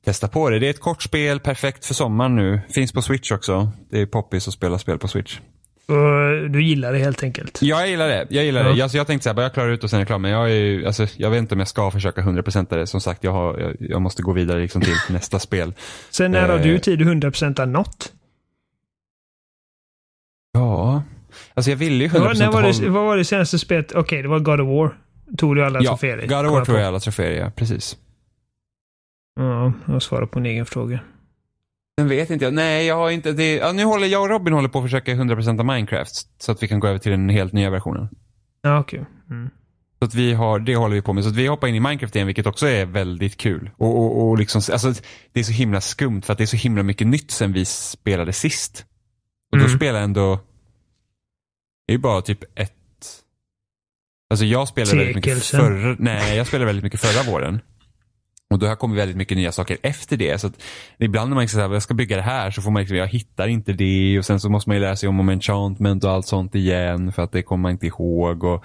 testa 0.05 0.29
på 0.29 0.51
det. 0.51 0.59
Det 0.59 0.67
är 0.67 0.71
ett 0.71 0.81
kort 0.81 1.03
spel, 1.03 1.41
perfekt 1.41 1.85
för 1.87 1.95
sommaren 1.95 2.37
nu. 2.37 2.61
Finns 2.71 2.93
på 2.93 3.03
Switch 3.03 3.33
också. 3.33 3.71
Det 3.91 4.01
är 4.01 4.07
poppis 4.07 4.49
att 4.49 4.55
spela 4.55 4.79
spel 4.79 4.99
på 4.99 5.09
Switch. 5.09 5.39
Och 5.89 6.51
du 6.51 6.65
gillar 6.65 6.93
det 6.93 6.99
helt 6.99 7.23
enkelt? 7.23 7.59
Ja, 7.63 7.81
jag 7.81 7.89
gillar 7.89 8.09
det. 8.09 8.27
Jag 8.31 8.45
gillar 8.45 8.65
Ja. 8.65 8.73
det. 8.75 8.83
Alltså, 8.83 8.97
jag 8.99 9.07
tänkte 9.07 9.23
så 9.25 9.29
här, 9.29 9.35
bara 9.35 9.43
jag 9.43 9.55
klarar 9.55 9.71
ut 9.71 9.85
och 9.85 9.91
sen 9.91 9.97
är 9.97 10.01
jag 10.01 10.07
klar. 10.07 10.19
Men 10.19 10.31
jag, 10.31 10.51
är, 10.53 10.87
alltså, 10.87 11.07
jag 11.17 11.31
vet 11.31 11.39
inte 11.39 11.55
om 11.55 11.59
jag 11.59 11.69
ska 11.69 11.91
försöka 11.91 12.21
100% 12.21 12.67
det. 12.77 12.87
Som 12.87 13.01
sagt, 13.01 13.25
jag, 13.25 13.33
har, 13.33 13.59
jag, 13.59 13.77
jag 13.81 14.03
måste 14.03 14.23
gå 14.23 14.33
vidare 14.33 14.61
liksom 14.61 14.81
till 14.83 14.95
nästa 15.11 15.39
spel. 15.39 15.75
Sen 16.11 16.31
när 16.31 16.49
har 16.49 16.57
Eh. 16.59 16.63
du 16.63 16.79
tid 16.79 17.01
att 17.03 17.07
100% 17.09 17.61
av 17.61 17.69
något? 17.69 18.13
Ja, 20.53 21.03
alltså 21.57 21.71
jag 21.71 21.77
ville 21.77 22.05
ju 22.05 22.11
100% 22.11 22.21
Vad, 22.21 22.38
när 22.38 22.51
var 22.53 22.62
det, 22.62 22.88
vad 22.88 23.05
var 23.05 23.16
det 23.16 23.25
senaste 23.25 23.59
spelet? 23.59 23.92
Okej, 23.92 24.23
det 24.23 24.29
var 24.29 24.38
God 24.40 24.61
of 24.61 24.69
War. 24.69 24.99
Tog 25.38 25.57
du 25.57 25.64
alla 25.64 25.81
Ja, 25.83 25.90
troféer 25.90 26.25
i? 26.25 26.27
God 26.27 26.47
of 26.47 26.53
War 26.53 26.64
på. 26.64 26.73
jag 26.73 26.83
alla 26.83 27.01
troféer 27.01 27.31
ja, 27.40 27.51
precis. 27.57 27.97
Ja, 29.37 29.73
jag 29.87 30.03
svarar 30.03 30.27
på 30.27 30.38
en 30.38 30.47
egen 30.47 30.66
fråga. 30.66 31.01
Sen 31.99 32.09
vet 32.09 32.31
inte 32.31 32.45
jag. 32.45 32.55
Nej, 32.55 32.87
jag 32.87 32.97
har 32.97 33.11
inte. 33.11 33.33
Det, 33.33 33.55
ja, 33.57 33.73
nu 33.73 33.85
håller 33.85 34.07
jag 34.07 34.23
och 34.23 34.29
Robin 34.29 34.53
håller 34.55 34.69
på 34.69 34.79
att 34.79 34.85
försöka 34.85 35.12
100% 35.14 35.59
av 35.61 35.66
Minecraft. 35.66 36.12
Så 36.42 36.53
att 36.53 36.62
vi 36.62 36.69
kan 36.69 36.81
gå 36.81 36.88
över 36.88 36.99
till 36.99 37.11
den 37.11 37.29
helt 37.29 37.53
nya 37.53 37.71
versionen. 37.71 38.09
Ja, 38.62 38.81
okej. 38.81 39.05
Mm. 39.31 39.51
Så 39.99 40.05
att 40.05 40.14
vi 40.14 40.33
har, 40.33 40.59
det 40.59 40.77
håller 40.77 40.95
vi 40.95 41.03
på 41.03 41.12
med. 41.12 41.25
Så 41.25 41.31
att 41.31 41.37
vi 41.37 41.47
hoppar 41.47 41.69
in 41.69 41.75
i 41.75 41.81
Minecraft 41.81 42.14
igen, 42.16 42.27
vilket 42.27 42.47
också 42.47 42.66
är 42.66 42.87
väldigt 42.87 43.37
kul. 43.37 43.71
Och, 43.77 43.99
och, 43.99 44.29
och 44.29 44.38
liksom, 44.38 44.62
alltså, 44.73 44.92
det 45.33 45.40
är 45.40 45.45
så 45.45 45.53
himla 45.53 45.81
skumt 45.81 46.23
för 46.23 46.33
att 46.33 46.38
det 46.38 46.45
är 46.45 46.47
så 46.47 46.57
himla 46.57 46.83
mycket 46.83 47.07
nytt 47.07 47.31
sen 47.31 47.53
vi 47.53 47.64
spelade 47.64 48.33
sist. 48.33 48.85
Och 49.53 49.59
då 49.59 49.64
Mm. 49.64 49.77
spelar 49.77 49.95
jag 49.99 50.05
ändå, 50.05 50.40
det 51.87 51.92
är 51.92 51.94
ju 51.94 51.99
bara 51.99 52.22
typ 52.22 52.44
ett, 52.55 52.72
alltså 54.31 54.44
jag 54.44 54.68
spelade 54.68 54.96
väldigt 54.96 55.16
mycket 55.16 55.42
förra, 55.44 55.96
nej 55.99 56.37
jag 56.37 56.46
spelade 56.46 56.66
väldigt 56.66 56.85
mycket 56.85 57.01
förra 57.01 57.33
våren. 57.33 57.61
Och 58.51 58.59
då 58.59 58.66
har 58.66 58.77
kommit 58.77 58.99
väldigt 58.99 59.16
mycket 59.16 59.37
nya 59.37 59.53
saker 59.53 59.79
efter 59.83 60.16
det. 60.16 60.40
Så 60.40 60.51
ibland 60.99 61.31
när 61.31 61.35
man 61.35 61.49
säger 61.49 61.72
jag 61.72 61.83
ska 61.83 61.94
bygga 61.94 62.16
det 62.16 62.22
här 62.22 62.51
så 62.51 62.62
får 62.62 62.70
man 62.70 62.83
liksom, 62.83 62.96
jag 62.96 63.07
hittar 63.07 63.49
inte 63.49 63.72
det 63.72 64.18
och 64.18 64.25
sen 64.25 64.40
så 64.40 64.49
måste 64.49 64.70
man 64.70 64.77
ju 64.77 64.83
lära 64.83 64.96
sig 64.96 65.09
om, 65.09 65.20
om 65.20 65.29
enchantment 65.29 66.05
och 66.05 66.11
allt 66.11 66.27
sånt 66.27 66.55
igen 66.55 67.12
för 67.12 67.22
att 67.22 67.33
det 67.33 67.42
kommer 67.42 67.62
man 67.62 67.72
inte 67.72 67.87
ihåg. 67.87 68.44
Och, 68.44 68.64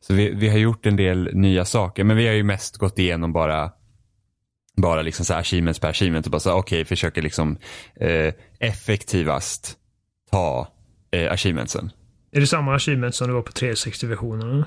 så 0.00 0.14
vi, 0.14 0.30
vi 0.30 0.48
har 0.48 0.58
gjort 0.58 0.86
en 0.86 0.96
del 0.96 1.30
nya 1.34 1.64
saker 1.64 2.04
men 2.04 2.16
vi 2.16 2.26
har 2.26 2.34
ju 2.34 2.42
mest 2.42 2.76
gått 2.76 2.98
igenom 2.98 3.32
bara 3.32 3.70
bara 4.76 5.02
liksom 5.02 5.24
så 5.24 5.32
här 5.32 5.40
achievements 5.40 5.80
per 5.80 5.88
achievement 5.88 6.26
och 6.26 6.32
bara 6.32 6.40
så 6.40 6.52
okej, 6.52 6.84
försöker 6.84 7.22
liksom 7.22 7.58
eh, 8.00 8.34
effektivast 8.58 9.76
ta 10.30 10.68
eh, 11.10 11.32
achievementsen. 11.32 11.90
Är 12.32 12.40
det 12.40 12.46
samma 12.46 12.74
achievement 12.74 13.14
som 13.14 13.28
det 13.28 13.34
var 13.34 13.42
på 13.42 13.52
360-versionen? 13.52 14.64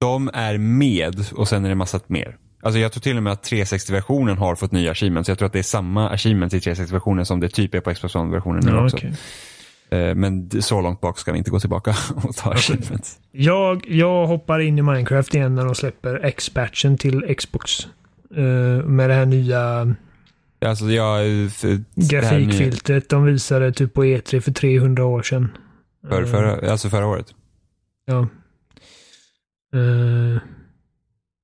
De 0.00 0.30
är 0.34 0.58
med 0.58 1.24
och 1.34 1.48
sen 1.48 1.64
är 1.64 1.68
det 1.68 1.74
massa 1.74 2.00
mer. 2.06 2.36
Alltså 2.62 2.78
jag 2.80 2.92
tror 2.92 3.00
till 3.00 3.16
och 3.16 3.22
med 3.22 3.32
att 3.32 3.50
360-versionen 3.50 4.36
har 4.38 4.54
fått 4.56 4.72
nya 4.72 4.90
achievements. 4.90 5.28
Jag 5.28 5.38
tror 5.38 5.46
att 5.46 5.52
det 5.52 5.58
är 5.58 5.62
samma 5.62 6.08
achievements 6.10 6.54
i 6.54 6.58
360-versionen 6.58 7.24
som 7.24 7.40
det 7.40 7.48
typ 7.48 7.74
är 7.74 7.80
på 7.80 7.94
Xbox 7.94 8.14
One-versionen 8.14 8.60
nu 8.64 8.70
Ja, 8.70 8.84
också. 8.84 8.96
okej. 8.96 9.12
Eh, 9.90 10.14
Men 10.14 10.50
så 10.62 10.80
långt 10.80 11.00
bak 11.00 11.18
ska 11.18 11.32
vi 11.32 11.38
inte 11.38 11.50
gå 11.50 11.60
tillbaka 11.60 11.90
och 12.24 12.36
ta 12.36 12.50
achievements. 12.52 13.18
Jag, 13.32 13.84
jag 13.88 14.26
hoppar 14.26 14.60
in 14.60 14.78
i 14.78 14.82
Minecraft 14.82 15.34
igen 15.34 15.54
när 15.54 15.64
de 15.64 15.74
släpper 15.74 16.24
X-patchen 16.24 16.98
till 16.98 17.34
Xbox. 17.38 17.70
Eh, 18.36 18.42
med 18.86 19.10
det 19.10 19.14
här 19.14 19.26
nya 19.26 19.94
Alltså 20.64 20.84
jag... 20.84 21.20
eh, 21.26 21.78
grafikfiltret 21.94 23.08
de 23.08 23.24
visade 23.24 23.72
typ 23.72 23.94
på 23.94 24.04
E3 24.04 24.40
för 24.40 24.52
300 24.52 25.04
år 25.04 25.22
sedan. 25.22 25.48
För, 26.08 26.24
förra, 26.24 26.70
alltså 26.70 26.88
förra 26.90 27.06
året. 27.06 27.34
Ja. 28.04 28.28
Eh, 29.74 30.42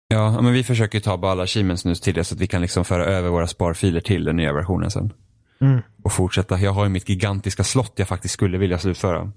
Ja, 0.09 0.41
men 0.41 0.53
vi 0.53 0.65
försöker 0.65 1.01
ta 1.01 1.17
bara 1.17 1.33
alla 1.33 1.43
achievements 1.43 1.85
nu 1.85 1.95
till 1.95 2.15
det 2.15 2.25
så 2.25 2.35
att 2.35 2.41
vi 2.41 2.47
kan 2.47 2.63
liksom 2.63 2.85
föra 2.85 3.05
över 3.05 3.29
våra 3.29 3.47
sparfiler 3.47 4.01
till 4.01 4.25
den 4.25 4.37
nya 4.37 4.53
versionen 4.53 4.91
sen. 4.91 5.13
mm. 5.61 5.81
Och 6.03 6.13
fortsätta. 6.13 6.59
Jag 6.61 6.73
har 6.73 6.85
ju 6.85 6.91
mitt 6.91 7.09
gigantiska 7.09 7.65
slott 7.65 7.93
jag 7.97 8.09
faktiskt 8.09 8.35
skulle 8.35 8.59
vilja 8.59 8.79
slutföra. 8.79 9.33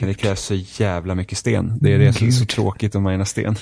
Men 0.00 0.08
det 0.08 0.14
krävs 0.14 0.40
så 0.40 0.54
jävla 0.54 1.14
mycket 1.14 1.38
sten. 1.38 1.78
Det 1.80 1.92
är 1.94 1.98
det 1.98 2.12
som 2.12 2.26
är 2.26 2.30
så 2.30 2.46
tråkigt 2.46 2.94
att 2.94 3.02
mina 3.02 3.24
sten. 3.24 3.56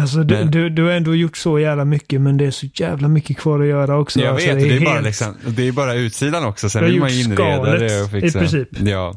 Alltså 0.00 0.18
du, 0.22 0.34
Men- 0.34 0.50
du, 0.50 0.68
du 0.70 0.84
har 0.84 0.90
ändå 0.92 1.14
gjort 1.14 1.36
så 1.36 1.58
jävla 1.58 1.84
mycket 1.84 2.20
men 2.20 2.36
det 2.36 2.46
är 2.46 2.50
så 2.50 2.66
jävla 2.74 3.08
mycket 3.08 3.38
kvar 3.38 3.60
att 3.60 3.66
göra 3.66 3.98
också. 3.98 4.20
Jag 4.20 4.34
alltså, 4.34 4.48
vet, 4.48 4.58
det 4.68 4.76
är, 4.76 4.80
bara 4.84 4.94
helt- 4.94 5.06
liksom, 5.06 5.34
det 5.46 5.68
är 5.68 5.72
bara 5.72 5.94
utsidan 5.94 6.44
också. 6.44 6.70
Sen 6.70 6.84
vill 6.84 7.00
man 7.00 7.18
gjort 7.18 7.26
inreda 7.26 7.78
det 7.78 8.02
och 8.02 8.10
fixa. 8.10 8.38
i 8.38 8.40
princip. 8.40 8.68
Ja. 8.80 9.14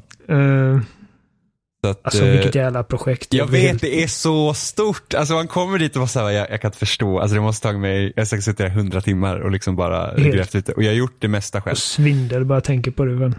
Så 1.85 1.91
att, 1.91 1.99
alltså 2.05 2.25
eh, 2.25 2.31
vilket 2.31 2.55
jävla 2.55 2.83
projekt. 2.83 3.33
Jag 3.33 3.47
blir 3.47 3.59
vet, 3.59 3.69
helt- 3.69 3.81
det 3.81 4.03
är 4.03 4.07
så 4.07 4.53
stort. 4.53 5.13
Alltså 5.13 5.33
man 5.33 5.47
kommer 5.47 5.79
dit 5.79 5.95
och 5.95 5.99
bara 5.99 6.07
såhär, 6.07 6.29
jag, 6.31 6.51
jag 6.51 6.61
kan 6.61 6.69
inte 6.69 6.77
förstå. 6.77 7.19
Alltså 7.19 7.35
det 7.35 7.41
måste 7.41 7.67
ta 7.71 7.77
mig, 7.77 8.13
jag 8.15 8.21
har 8.21 8.25
säkert 8.25 8.43
suttit 8.45 8.57
där 8.57 8.67
i 8.67 8.69
hundra 8.69 9.01
timmar 9.01 9.39
och 9.39 9.51
liksom 9.51 9.75
bara 9.75 10.05
Helt. 10.17 10.35
grävt 10.35 10.55
ut 10.55 10.65
det. 10.65 10.73
Och 10.73 10.83
jag 10.83 10.89
har 10.89 10.95
gjort 10.95 11.15
det 11.19 11.27
mesta 11.27 11.61
själv. 11.61 11.71
Och 11.73 11.77
svindel 11.77 12.45
bara 12.45 12.61
tänker 12.61 12.91
på 12.91 13.05
det. 13.05 13.11
Men. 13.15 13.35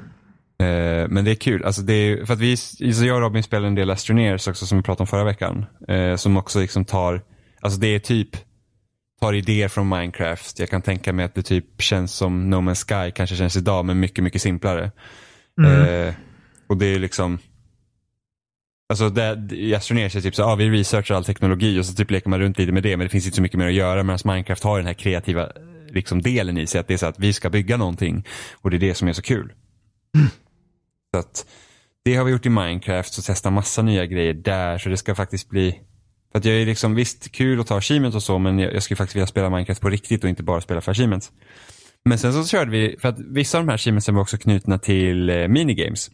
Eh, 0.58 1.08
men 1.08 1.24
det 1.24 1.30
är 1.30 1.34
kul. 1.34 1.64
Alltså 1.64 1.82
det 1.82 1.92
är, 1.92 2.24
för 2.24 2.34
att 2.34 2.40
vi, 2.40 2.56
så 2.56 3.04
jag 3.04 3.16
och 3.16 3.22
Robin 3.22 3.42
spelar 3.42 3.68
en 3.68 3.74
del 3.74 3.90
Astroneers 3.90 4.48
också 4.48 4.66
som 4.66 4.78
vi 4.78 4.82
pratade 4.84 5.02
om 5.02 5.06
förra 5.06 5.24
veckan. 5.24 5.66
Eh, 5.88 6.16
som 6.16 6.36
också 6.36 6.60
liksom 6.60 6.84
tar, 6.84 7.22
alltså 7.60 7.80
det 7.80 7.86
är 7.86 7.98
typ, 7.98 8.28
tar 9.20 9.32
idéer 9.32 9.68
från 9.68 9.88
Minecraft. 9.88 10.58
Jag 10.58 10.70
kan 10.70 10.82
tänka 10.82 11.12
mig 11.12 11.24
att 11.24 11.34
det 11.34 11.42
typ 11.42 11.82
känns 11.82 12.12
som 12.12 12.50
No 12.50 12.56
Man's 12.56 13.04
Sky 13.04 13.10
kanske 13.10 13.36
känns 13.36 13.56
idag, 13.56 13.84
men 13.84 14.00
mycket, 14.00 14.24
mycket 14.24 14.42
simplare. 14.42 14.90
Mm. 15.60 16.08
Eh, 16.08 16.14
och 16.66 16.76
det 16.76 16.86
är 16.86 16.98
liksom, 16.98 17.38
alltså 18.88 19.08
det, 19.08 19.48
i 19.52 19.74
Astroneers 19.74 20.16
är 20.16 20.20
typ 20.20 20.34
så, 20.34 20.42
ja 20.42 20.54
vi 20.54 20.70
researchar 20.70 21.14
all 21.14 21.24
teknologi 21.24 21.80
och 21.80 21.86
så 21.86 21.94
typ 21.94 22.10
leker 22.10 22.30
man 22.30 22.40
runt 22.40 22.58
lite 22.58 22.72
med 22.72 22.82
det, 22.82 22.96
men 22.96 23.04
det 23.04 23.08
finns 23.08 23.26
inte 23.26 23.36
så 23.36 23.42
mycket 23.42 23.58
mer 23.58 23.66
att 23.66 23.74
göra. 23.74 24.02
Medan 24.02 24.18
Minecraft 24.24 24.64
har 24.64 24.78
den 24.78 24.86
här 24.86 24.94
kreativa 24.94 25.48
liksom 25.88 26.22
delen 26.22 26.58
i 26.58 26.66
sig, 26.66 26.80
att 26.80 26.88
det 26.88 26.94
är 26.94 26.98
så 26.98 27.06
att 27.06 27.18
vi 27.18 27.32
ska 27.32 27.50
bygga 27.50 27.76
någonting. 27.76 28.24
Och 28.52 28.70
det 28.70 28.76
är 28.76 28.80
det 28.80 28.94
som 28.94 29.08
är 29.08 29.12
så 29.12 29.22
kul. 29.22 29.52
Så 31.16 31.20
att 31.20 31.46
det 32.04 32.14
har 32.16 32.24
vi 32.24 32.32
gjort 32.32 32.46
i 32.46 32.48
Minecraft, 32.48 33.12
så 33.12 33.22
testa 33.22 33.50
massa 33.50 33.82
nya 33.82 34.06
grejer 34.06 34.34
där. 34.34 34.78
Så 34.78 34.88
det 34.88 34.96
ska 34.96 35.14
faktiskt 35.14 35.48
bli, 35.48 35.80
för 36.32 36.38
att 36.38 36.44
jag 36.44 36.54
är 36.54 36.66
liksom, 36.66 36.94
visst 36.94 37.32
kul 37.32 37.60
att 37.60 37.66
ta 37.66 37.76
achievements 37.76 38.16
och 38.16 38.22
så, 38.22 38.38
men 38.38 38.58
jag, 38.58 38.74
jag 38.74 38.82
skulle 38.82 38.96
faktiskt 38.96 39.16
vilja 39.16 39.26
spela 39.26 39.50
Minecraft 39.50 39.80
på 39.80 39.88
riktigt 39.88 40.24
och 40.24 40.30
inte 40.30 40.42
bara 40.42 40.60
spela 40.60 40.80
för 40.80 40.90
achievements. 40.90 41.32
Men 42.04 42.18
sen 42.18 42.32
så 42.32 42.46
körde 42.46 42.70
vi, 42.70 42.96
för 43.00 43.08
att 43.08 43.18
vissa 43.18 43.58
av 43.58 43.64
de 43.64 43.68
här 43.68 43.74
achievementsen 43.74 44.14
var 44.14 44.22
också 44.22 44.38
knutna 44.38 44.78
till 44.78 45.30
eh, 45.30 45.48
minigames. 45.48 46.10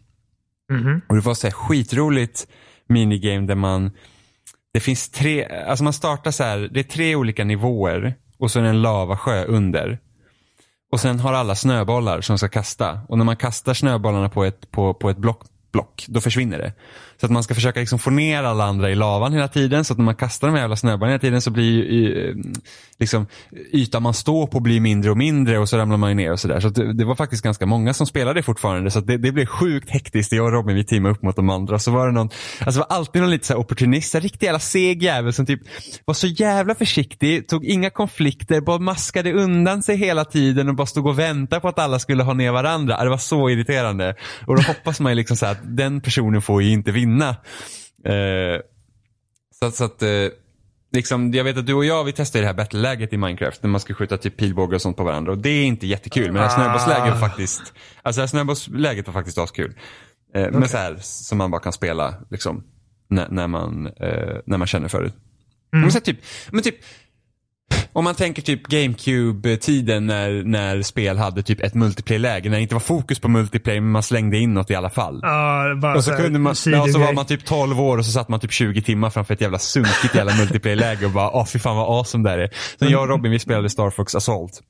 Mhm. 0.72 1.00
Och 1.08 1.14
det 1.14 1.20
var 1.20 1.34
så 1.34 1.46
här 1.46 1.54
skitroligt 1.54 2.46
minigame 2.88 3.46
där 3.46 3.54
man, 3.54 3.90
det 4.74 4.80
finns 4.80 5.10
tre, 5.10 5.44
alltså 5.44 5.84
man 5.84 5.92
startar 5.92 6.30
så 6.30 6.44
här, 6.44 6.68
det 6.72 6.80
är 6.80 6.84
tre 6.84 7.16
olika 7.16 7.44
nivåer 7.44 8.14
och 8.38 8.50
så 8.50 8.58
är 8.58 8.62
det 8.62 8.68
en 8.68 8.82
lavasjö 8.82 9.44
under. 9.44 9.98
Och 10.92 11.00
sen 11.00 11.20
har 11.20 11.32
alla 11.32 11.54
snöbollar 11.54 12.20
som 12.20 12.38
ska 12.38 12.48
kasta. 12.48 13.00
Och 13.08 13.18
när 13.18 13.24
man 13.24 13.36
kastar 13.36 13.74
snöbollarna 13.74 14.28
på 14.28 14.44
ett, 14.44 14.70
på, 14.70 14.94
på 14.94 15.10
ett 15.10 15.16
block, 15.16 15.42
block, 15.72 16.04
då 16.08 16.20
försvinner 16.20 16.58
det. 16.58 16.72
Så 17.22 17.26
att 17.26 17.32
man 17.32 17.42
ska 17.42 17.54
försöka 17.54 17.80
liksom 17.80 17.98
få 17.98 18.10
ner 18.10 18.42
alla 18.42 18.64
andra 18.64 18.90
i 18.90 18.94
lavan 18.94 19.32
hela 19.32 19.48
tiden. 19.48 19.84
Så 19.84 19.92
att 19.92 19.98
när 19.98 20.04
man 20.04 20.14
kastar 20.14 20.48
de 20.48 20.54
här 20.54 20.60
jävla 20.60 20.76
snöbollarna 20.76 21.10
hela 21.10 21.18
tiden 21.18 21.42
så 21.42 21.50
blir 21.50 21.64
ju, 21.64 22.28
eh, 22.28 22.34
liksom, 22.98 23.26
ytan 23.72 24.02
man 24.02 24.14
står 24.14 24.46
på 24.46 24.60
blir 24.60 24.80
mindre 24.80 25.10
och 25.10 25.16
mindre 25.16 25.58
och 25.58 25.68
så 25.68 25.76
ramlar 25.76 25.96
man 25.96 26.10
ju 26.10 26.14
ner 26.14 26.32
och 26.32 26.40
sådär. 26.40 26.60
Så 26.60 26.68
att 26.68 26.74
det, 26.74 26.92
det 26.92 27.04
var 27.04 27.14
faktiskt 27.14 27.42
ganska 27.42 27.66
många 27.66 27.94
som 27.94 28.06
spelade 28.06 28.42
fortfarande. 28.42 28.90
Så 28.90 28.98
att 28.98 29.06
det, 29.06 29.16
det 29.16 29.32
blev 29.32 29.46
sjukt 29.46 29.90
hektiskt. 29.90 30.32
Jag 30.32 30.44
och 30.44 30.52
Robin 30.52 30.76
vi 30.76 30.84
teamade 30.84 31.14
upp 31.14 31.22
mot 31.22 31.36
de 31.36 31.50
andra. 31.50 31.78
Så 31.78 31.90
var 31.90 32.06
det 32.06 32.12
någon, 32.12 32.30
alltså 32.66 32.80
var 32.80 32.96
alltid 32.96 33.22
någon 33.22 33.30
lite 33.30 33.46
så 33.46 33.52
här 33.52 33.60
opportunist, 33.60 34.14
en 34.14 34.20
riktig 34.20 34.46
jävla 34.46 34.58
seg 34.58 35.02
jävel 35.02 35.32
som 35.32 35.46
typ 35.46 35.60
var 36.04 36.14
så 36.14 36.26
jävla 36.26 36.74
försiktig, 36.74 37.48
tog 37.48 37.64
inga 37.64 37.90
konflikter, 37.90 38.60
bara 38.60 38.78
maskade 38.78 39.32
undan 39.32 39.82
sig 39.82 39.96
hela 39.96 40.24
tiden 40.24 40.68
och 40.68 40.74
bara 40.74 40.86
stod 40.86 41.06
och 41.06 41.18
väntade 41.18 41.60
på 41.60 41.68
att 41.68 41.78
alla 41.78 41.98
skulle 41.98 42.22
ha 42.22 42.34
ner 42.34 42.52
varandra. 42.52 43.04
Det 43.04 43.10
var 43.10 43.18
så 43.18 43.50
irriterande. 43.50 44.14
Och 44.46 44.56
då 44.56 44.62
hoppas 44.62 45.00
man 45.00 45.12
ju 45.12 45.16
liksom 45.16 45.36
så 45.36 45.46
här 45.46 45.52
att 45.52 45.76
den 45.76 46.00
personen 46.00 46.42
får 46.42 46.62
ju 46.62 46.70
inte 46.70 46.92
vinna. 46.92 47.11
Eh, 47.20 48.60
så, 49.60 49.70
så 49.70 49.84
att, 49.84 50.02
eh, 50.02 50.08
liksom, 50.92 51.32
jag 51.32 51.44
vet 51.44 51.56
att 51.56 51.66
du 51.66 51.74
och 51.74 51.84
jag 51.84 52.04
vi 52.04 52.12
testade 52.12 52.42
det 52.42 52.46
här 52.46 52.54
battle-läget 52.54 53.12
i 53.12 53.16
Minecraft 53.16 53.62
när 53.62 53.70
man 53.70 53.80
ska 53.80 53.94
skjuta 53.94 54.18
typ 54.18 54.36
pilbågar 54.36 54.74
och 54.74 54.82
sånt 54.82 54.96
på 54.96 55.04
varandra 55.04 55.32
och 55.32 55.38
det 55.38 55.48
är 55.50 55.64
inte 55.64 55.86
jättekul 55.86 56.24
men 56.24 56.34
det 56.34 56.40
här 56.40 56.46
Ah. 56.46 56.50
snöbollsläget 56.56 57.12
var 57.14 57.28
faktiskt, 57.28 57.72
alltså 58.02 58.18
det 58.18 58.22
här 58.22 58.26
snöbollsläget 58.28 59.06
var 59.06 59.12
faktiskt 59.12 59.38
askul. 59.38 59.74
Eh, 60.34 60.50
Men 60.50 60.68
så 60.68 60.76
här 60.76 60.96
som 61.00 61.38
man 61.38 61.50
bara 61.50 61.60
kan 61.60 61.72
spela 61.72 62.14
liksom 62.30 62.64
när, 63.08 63.28
när, 63.28 63.46
man, 63.46 63.86
eh, 63.86 64.36
när 64.46 64.58
man 64.58 64.66
känner 64.66 64.88
för 64.88 65.02
det. 65.02 65.12
Men, 65.72 65.92
så 65.92 65.98
här, 65.98 66.04
typ, 66.04 66.18
men 66.50 66.62
typ 66.62 66.76
om 67.92 68.04
man 68.04 68.14
tänker 68.14 68.42
typ 68.42 68.66
GameCube-tiden 68.66 70.06
när, 70.06 70.42
när 70.44 70.82
spel 70.82 71.18
hade 71.18 71.42
typ 71.42 71.60
ett 71.60 71.74
multiplayer-läge, 71.74 72.50
när 72.50 72.56
det 72.56 72.62
inte 72.62 72.74
var 72.74 72.80
fokus 72.80 73.20
på 73.20 73.28
multiplayer 73.28 73.80
men 73.80 73.90
man 73.90 74.02
slängde 74.02 74.38
in 74.38 74.54
något 74.54 74.70
i 74.70 74.74
alla 74.74 74.90
fall. 74.90 75.20
Ja, 75.22 75.74
bara 75.82 75.94
Och 75.94 76.04
så, 76.04 76.16
kunde 76.16 76.38
man, 76.38 76.54
ja, 76.66 76.86
så 76.88 76.98
var 76.98 77.12
man 77.12 77.26
typ 77.26 77.44
12 77.44 77.80
år 77.80 77.98
och 77.98 78.06
så 78.06 78.12
satt 78.12 78.28
man 78.28 78.40
typ 78.40 78.52
20 78.52 78.82
timmar 78.82 79.10
framför 79.10 79.34
ett 79.34 79.40
jävla 79.40 79.58
sunkigt 79.58 80.14
jävla 80.14 80.34
multiplayer-läge 80.34 81.06
och 81.06 81.12
bara 81.12 81.30
åh 81.30 81.46
fy 81.46 81.58
fan 81.58 81.76
vad 81.76 81.98
awesome 81.98 82.24
det 82.24 82.30
här 82.30 82.38
är. 82.38 82.50
Sen 82.78 82.88
jag 82.88 83.02
och 83.02 83.08
Robin 83.08 83.32
vi 83.32 83.38
spelade 83.38 83.70
Star 83.70 83.90
Fox 83.90 84.14
Assault 84.14 84.60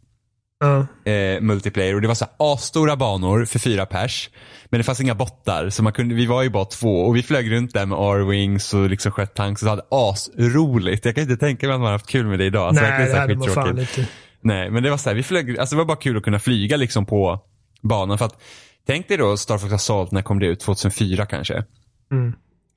Eh, 1.05 1.41
multiplayer 1.41 1.95
och 1.95 2.01
det 2.01 2.09
var 2.09 2.15
så 2.15 2.25
här 2.25 2.53
asstora 2.53 2.97
banor 2.97 3.45
för 3.45 3.59
fyra 3.59 3.87
pers. 3.87 4.31
Men 4.65 4.79
det 4.79 4.85
fanns 4.85 5.01
inga 5.01 5.15
bottar 5.15 5.71
så 5.71 5.83
man 5.83 5.93
kunde, 5.93 6.15
vi 6.15 6.27
var 6.27 6.43
ju 6.43 6.51
bara 6.51 6.65
två 6.65 7.01
och 7.01 7.17
vi 7.17 7.23
flög 7.23 7.53
runt 7.53 7.75
där 7.75 7.87
med 7.87 7.99
R-wings 7.99 8.75
och 8.75 8.91
liksom 8.91 9.13
sköt 9.13 9.35
tanks 9.35 9.63
och 9.63 9.69
hade 9.69 9.83
asroligt. 9.91 11.05
Jag 11.05 11.15
kan 11.15 11.23
inte 11.23 11.37
tänka 11.37 11.67
mig 11.67 11.75
att 11.75 11.81
man 11.81 11.87
har 11.87 11.93
haft 11.93 12.07
kul 12.07 12.27
med 12.27 12.39
det 12.39 12.45
idag. 12.45 12.69
Alltså, 12.69 12.83
Nej, 12.83 13.09
det 13.09 13.19
hade 13.19 13.37
man 13.37 13.49
fan 13.49 13.79
inte. 13.79 14.09
Nej, 14.41 14.71
men 14.71 14.83
det 14.83 14.91
var 14.91 14.97
så 14.97 15.09
här, 15.09 15.17
vi 15.17 15.23
flög, 15.23 15.59
alltså 15.59 15.75
det 15.75 15.79
var 15.79 15.87
bara 15.87 15.97
kul 15.97 16.17
att 16.17 16.23
kunna 16.23 16.39
flyga 16.39 16.77
liksom 16.77 17.07
på 17.07 17.41
banan. 17.83 18.19
För 18.19 18.25
att, 18.25 18.43
tänk 18.87 19.09
dig 19.09 19.17
då 19.17 19.37
Star 19.37 19.59
Fox 19.59 19.73
Assault, 19.73 20.11
när 20.11 20.23
kom 20.23 20.39
det 20.39 20.47
ut? 20.47 20.61
2004 20.61 21.27
kanske? 21.27 21.65
Mm. 22.13 22.33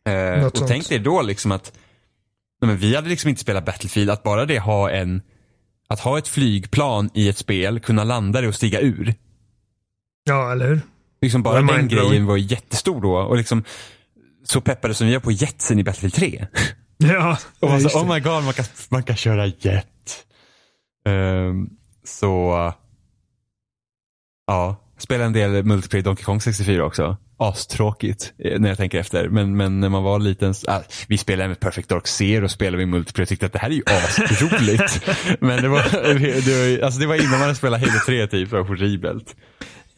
Eh, 0.07 0.45
och 0.45 0.57
sånt. 0.57 0.69
tänk 0.69 0.89
dig 0.89 0.99
då 0.99 1.21
liksom 1.21 1.51
att, 1.51 1.71
nej, 2.61 2.67
men 2.67 2.77
vi 2.77 2.95
hade 2.95 3.09
liksom 3.09 3.29
inte 3.29 3.41
spelat 3.41 3.65
Battlefield, 3.65 4.09
att 4.09 4.23
bara 4.23 4.45
det 4.45 4.59
ha 4.59 4.91
en, 4.91 5.21
att 5.95 6.01
ha 6.01 6.17
ett 6.17 6.27
flygplan 6.27 7.10
i 7.13 7.29
ett 7.29 7.38
spel, 7.38 7.79
kunna 7.79 8.03
landa 8.03 8.41
det 8.41 8.47
och 8.47 8.55
stiga 8.55 8.79
ur. 8.81 9.13
Ja, 10.23 10.51
eller 10.51 10.67
hur? 10.67 10.81
Liksom 11.21 11.43
bara 11.43 11.62
var 11.62 11.73
den 11.73 11.88
grejen 11.88 12.25
var 12.25 12.38
jättestor 12.38 13.01
då 13.01 13.15
och 13.15 13.38
liksom 13.38 13.63
så 14.43 14.62
peppade 14.62 14.93
som 14.93 15.08
vi 15.08 15.15
är 15.15 15.19
på 15.19 15.31
jetsen 15.31 15.79
i 15.79 15.84
Battlefield 15.84 16.13
3. 16.13 16.47
Ja, 16.97 17.38
Och 17.60 17.69
man 17.69 17.84
det. 17.84 17.89
oh 17.95 18.13
my 18.13 18.19
god, 18.19 18.43
man 18.43 18.53
kan, 18.53 18.65
man 18.89 19.03
kan 19.03 19.15
köra 19.15 19.45
jet. 19.45 20.25
Ehm, 21.08 21.69
så, 22.03 22.51
ja, 24.47 24.75
spela 25.05 25.25
en 25.25 25.33
del 25.33 25.63
multiplayer 25.63 26.03
Donkey 26.03 26.23
Kong 26.23 26.41
64 26.41 26.85
också. 26.85 27.17
Astråkigt 27.37 28.33
eh, 28.37 28.59
när 28.59 28.69
jag 28.69 28.77
tänker 28.77 28.99
efter. 28.99 29.29
Men, 29.29 29.57
men 29.57 29.79
när 29.79 29.89
man 29.89 30.03
var 30.03 30.19
liten, 30.19 30.53
ah, 30.67 30.79
vi 31.07 31.17
spelade 31.17 31.47
med 31.47 31.59
Perfect 31.59 31.89
Dark 31.89 32.07
Zero 32.07 32.49
spelade 32.49 32.77
vi 32.77 32.85
multiplayer 32.85 33.25
och 33.25 33.29
tyckte 33.29 33.45
att 33.45 33.53
det 33.53 33.59
här 33.59 33.69
är 33.69 33.73
ju 33.73 33.83
asroligt. 33.85 35.07
men 35.39 35.61
det 35.61 35.67
var, 35.67 35.83
det, 36.45 36.79
var, 36.79 36.85
alltså 36.85 36.99
det 36.99 37.07
var 37.07 37.15
innan 37.15 37.31
man 37.31 37.41
hade 37.41 37.55
spelat 37.55 37.79
Halo 37.79 37.99
3 38.05 38.27
typ, 38.27 38.49
det 38.49 38.55
var 38.55 38.63
horribelt. 38.63 39.35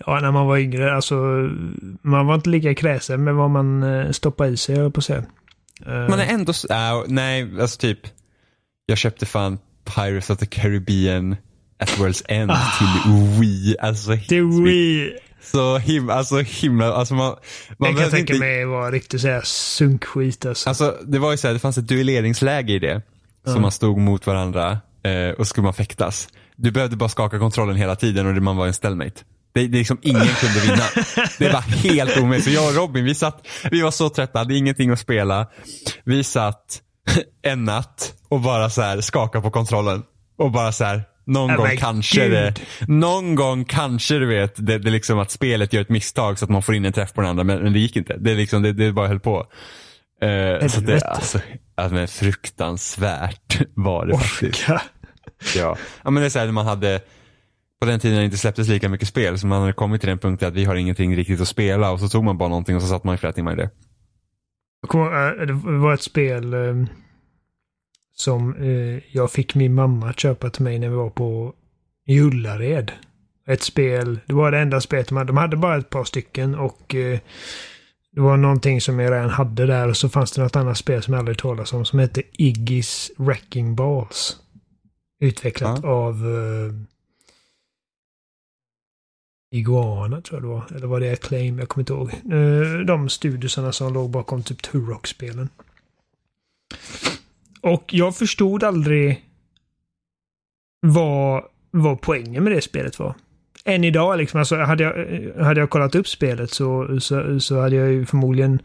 Ja, 0.06 0.20
när 0.20 0.32
man 0.32 0.48
var 0.48 0.58
yngre, 0.58 0.96
alltså 0.96 1.16
man 2.02 2.28
var 2.28 2.36
inte 2.36 2.50
lika 2.50 2.76
kräsen 2.76 3.24
med 3.24 3.36
vad 3.36 3.50
man 3.50 3.84
eh, 3.84 4.12
stoppade 4.12 4.50
i 4.50 4.58
sig, 4.58 4.76
jag 4.76 4.94
på 4.94 4.98
att 4.98 5.04
säga. 5.04 5.24
Eh, 5.86 6.10
Man 6.10 6.20
är 6.20 6.26
ändå, 6.34 6.54
äh, 6.70 7.04
nej, 7.08 7.62
alltså 7.62 7.80
typ, 7.80 8.00
jag 8.86 8.98
köpte 8.98 9.26
fan 9.26 9.58
Pirates 9.96 10.30
of 10.30 10.38
the 10.38 10.46
Caribbean 10.46 11.36
at 11.80 11.90
World's 11.90 12.24
End 12.28 12.52
till 12.80 13.14
Wii. 13.40 13.76
Alltså, 13.80 14.12
Ah. 14.12 14.14
Är 14.14 14.64
Wii. 14.64 15.18
så 15.42 15.78
himla, 15.78 16.14
alltså 16.14 16.38
himla, 16.38 16.94
alltså 16.94 17.14
man, 17.14 17.36
man 17.78 17.90
Jag 17.92 18.00
kan 18.02 18.10
tänka 18.10 18.34
inte, 18.34 18.46
mig 18.46 18.66
var 18.66 18.92
riktigt 18.92 19.22
såhär 19.22 19.42
sunkskit 19.44 20.46
alltså. 20.46 20.70
Alltså 20.70 20.98
det 21.08 21.20
var 21.20 21.32
ju 21.32 21.38
så 21.38 21.48
här, 21.48 21.54
det 21.54 21.60
fanns 21.60 21.78
ett 21.78 21.88
duelleringsläge 21.88 22.74
i 22.74 22.80
det. 22.80 23.02
Som 23.46 23.62
man 23.62 23.72
stod 23.72 23.98
mot 23.98 24.28
varandra 24.28 24.72
eh, 25.04 25.30
och 25.30 25.48
så 25.48 25.50
skulle 25.50 25.64
man 25.64 25.74
fäktas. 25.74 26.28
Du 26.56 26.72
behövde 26.72 26.96
bara 26.96 27.10
skaka 27.10 27.40
kontrollen 27.40 27.76
hela 27.76 27.96
tiden 27.96 28.28
och 28.38 28.44
man 28.44 28.58
var 28.58 28.68
en 28.68 28.74
ställmate. 28.74 29.22
Det, 29.54 29.68
det 29.68 29.78
är 29.78 29.80
liksom 29.80 29.98
ingen 30.02 30.28
kunde 30.40 30.60
vinna. 30.60 30.84
Det 31.40 31.54
var 31.54 31.62
helt 31.62 32.18
omöjligt. 32.18 32.46
Så 32.46 32.52
jag 32.52 32.68
och 32.70 32.76
Robin, 32.76 33.06
vi 33.06 33.16
satt, 33.16 33.48
vi 33.72 33.82
var 33.82 33.92
så 33.92 34.10
trötta, 34.10 34.40
hade 34.40 34.56
ingenting 34.56 34.90
att 34.92 35.00
spela. 35.00 35.48
Vi 36.04 36.24
satt 36.24 36.82
en 37.42 37.64
natt 37.64 38.14
och 38.30 38.42
bara 38.42 38.70
så 38.70 38.82
här 38.82 39.02
skakade 39.02 39.42
på 39.42 39.52
kontrollen. 39.52 40.04
Och 40.38 40.52
bara 40.52 40.72
så 40.72 40.84
här, 40.84 41.04
någon 41.28 41.50
Ja, 41.50 41.56
gång 41.58 41.78
kanske 41.78 42.22
gud. 42.22 42.32
det, 42.32 42.54
någon 42.88 43.36
gång 43.36 43.66
kanske 43.66 44.16
du 44.20 44.26
vet, 44.26 44.54
det, 44.68 44.78
det 44.78 44.90
liksom 44.90 45.20
att 45.20 45.32
spelet 45.32 45.74
gör 45.74 45.82
ett 45.82 45.90
misstag 45.90 46.40
så 46.40 46.46
att 46.46 46.52
man 46.52 46.62
får 46.62 46.76
in 46.76 46.86
en 46.86 46.94
träff 46.94 47.14
på 47.14 47.22
den 47.22 47.30
andra. 47.30 47.44
Men, 47.44 47.64
men 47.64 47.74
det 47.74 47.80
gick 47.80 47.96
inte. 47.96 48.18
Det, 48.18 48.34
liksom, 48.36 48.62
det, 48.62 48.74
det 48.74 48.92
bara 48.92 49.08
höll 49.08 49.20
på. 49.20 49.46
Eh, 50.22 50.68
så 50.68 50.82
det, 50.82 51.02
alltså, 51.04 51.40
alltså, 51.76 51.96
men 51.96 52.08
fruktansvärt 52.08 53.62
var 53.76 54.06
det 54.06 54.18
faktiskt. 54.18 54.70
Orka. 54.70 54.82
Ja. 55.56 55.78
ja, 56.04 56.10
men 56.12 56.22
det 56.22 56.28
är 56.28 56.30
så 56.30 56.40
här, 56.40 56.52
man 56.52 56.66
hade, 56.66 57.02
på 57.82 57.88
den 57.88 58.00
tiden 58.00 58.18
det 58.18 58.26
inte 58.26 58.38
släpptes 58.38 58.68
lika 58.68 58.90
mycket 58.90 59.08
spel, 59.08 59.40
så 59.40 59.48
man 59.48 59.62
hade 59.62 59.74
kommit 59.74 60.02
till 60.02 60.10
den 60.10 60.18
punkten 60.18 60.48
att 60.48 60.54
vi 60.54 60.66
har 60.66 60.76
ingenting 60.76 61.16
riktigt 61.16 61.42
att 61.42 61.48
spela 61.48 61.92
och 61.92 62.00
så 62.00 62.10
tog 62.10 62.24
man 62.24 62.38
bara 62.38 62.50
någonting 62.50 62.76
och 62.76 62.82
så 62.82 62.88
satt 62.88 63.04
man 63.04 63.16
i 63.16 63.18
flera 63.18 63.34
timmar 63.34 63.54
i 63.54 63.56
det. 63.56 63.70
Eh, 64.94 65.46
Det 65.46 65.54
var 65.54 65.94
ett 65.94 66.02
spel 66.04 66.54
eh, 66.54 66.60
som 68.20 68.56
eh, 68.56 69.04
jag 69.12 69.32
fick 69.32 69.56
min 69.56 69.74
mamma 69.74 70.10
att 70.10 70.20
köpa 70.20 70.50
till 70.50 70.64
mig 70.64 70.80
när 70.80 70.90
vi 70.90 70.96
var 70.96 71.10
på 71.10 71.54
Ullared. 72.10 72.92
Ett 73.48 73.62
spel, 73.62 74.20
det 74.26 74.34
var 74.34 74.52
det 74.52 74.60
enda 74.60 74.82
spelet 74.82 75.08
de 75.08 75.18
hade. 75.18 75.28
De 75.30 75.38
hade 75.38 75.58
bara 75.58 75.78
ett 75.78 75.90
par 75.90 76.04
stycken 76.04 76.56
och 76.56 76.96
eh, 76.96 77.20
Det 78.12 78.22
var 78.22 78.38
någonting 78.38 78.82
som 78.82 79.00
jag 79.00 79.12
redan 79.14 79.30
hade 79.30 79.66
där 79.66 79.88
och 79.88 79.98
så 79.98 80.10
fanns 80.10 80.32
det 80.32 80.42
något 80.42 80.56
annat 80.56 80.78
spel 80.78 81.04
som 81.04 81.14
jag 81.14 81.20
aldrig 81.20 81.38
talat 81.38 81.74
om 81.74 81.86
som 81.86 82.00
hette 82.00 82.22
Iggy's 82.38 83.12
Wrecking 83.18 83.76
Balls. 83.76 84.38
Utvecklat 85.20 85.80
Ja. 85.84 85.90
av 85.90 86.26
uh, 86.26 86.74
Iguana 89.52 90.22
tror 90.22 90.42
jag 90.42 90.44
det 90.44 90.48
var. 90.56 90.78
Eller 90.78 90.88
var 90.88 91.00
det 91.00 91.12
Acclaim? 91.14 91.60
Jag 91.60 91.70
kommer 91.70 91.82
inte 91.82 91.94
ihåg. 91.94 92.34
Uh, 92.34 92.86
de 92.86 93.10
studiosarna 93.10 93.72
som 93.72 93.94
låg 93.94 94.10
bakom 94.10 94.44
typ 94.44 94.62
Turok-spelen. 94.62 95.50
Och 97.68 97.94
jag 97.94 98.16
förstod 98.16 98.64
aldrig 98.64 99.26
vad, 100.82 101.44
vad 101.72 102.02
poängen 102.02 102.44
med 102.44 102.54
det 102.54 102.62
spelet 102.62 103.00
var. 103.00 103.16
Än 103.66 103.84
idag 103.84 104.18
liksom, 104.18 104.40
alltså 104.40 104.56
hade 104.56 104.84
jag, 104.84 105.44
hade 105.44 105.60
jag 105.60 105.70
kollat 105.70 105.96
upp 105.96 106.08
spelet 106.08 106.52
så, 106.52 107.00
så, 107.00 107.40
så 107.40 107.62
hade 107.62 107.76
jag 107.76 107.92
ju 107.92 108.06
förmodligen 108.06 108.60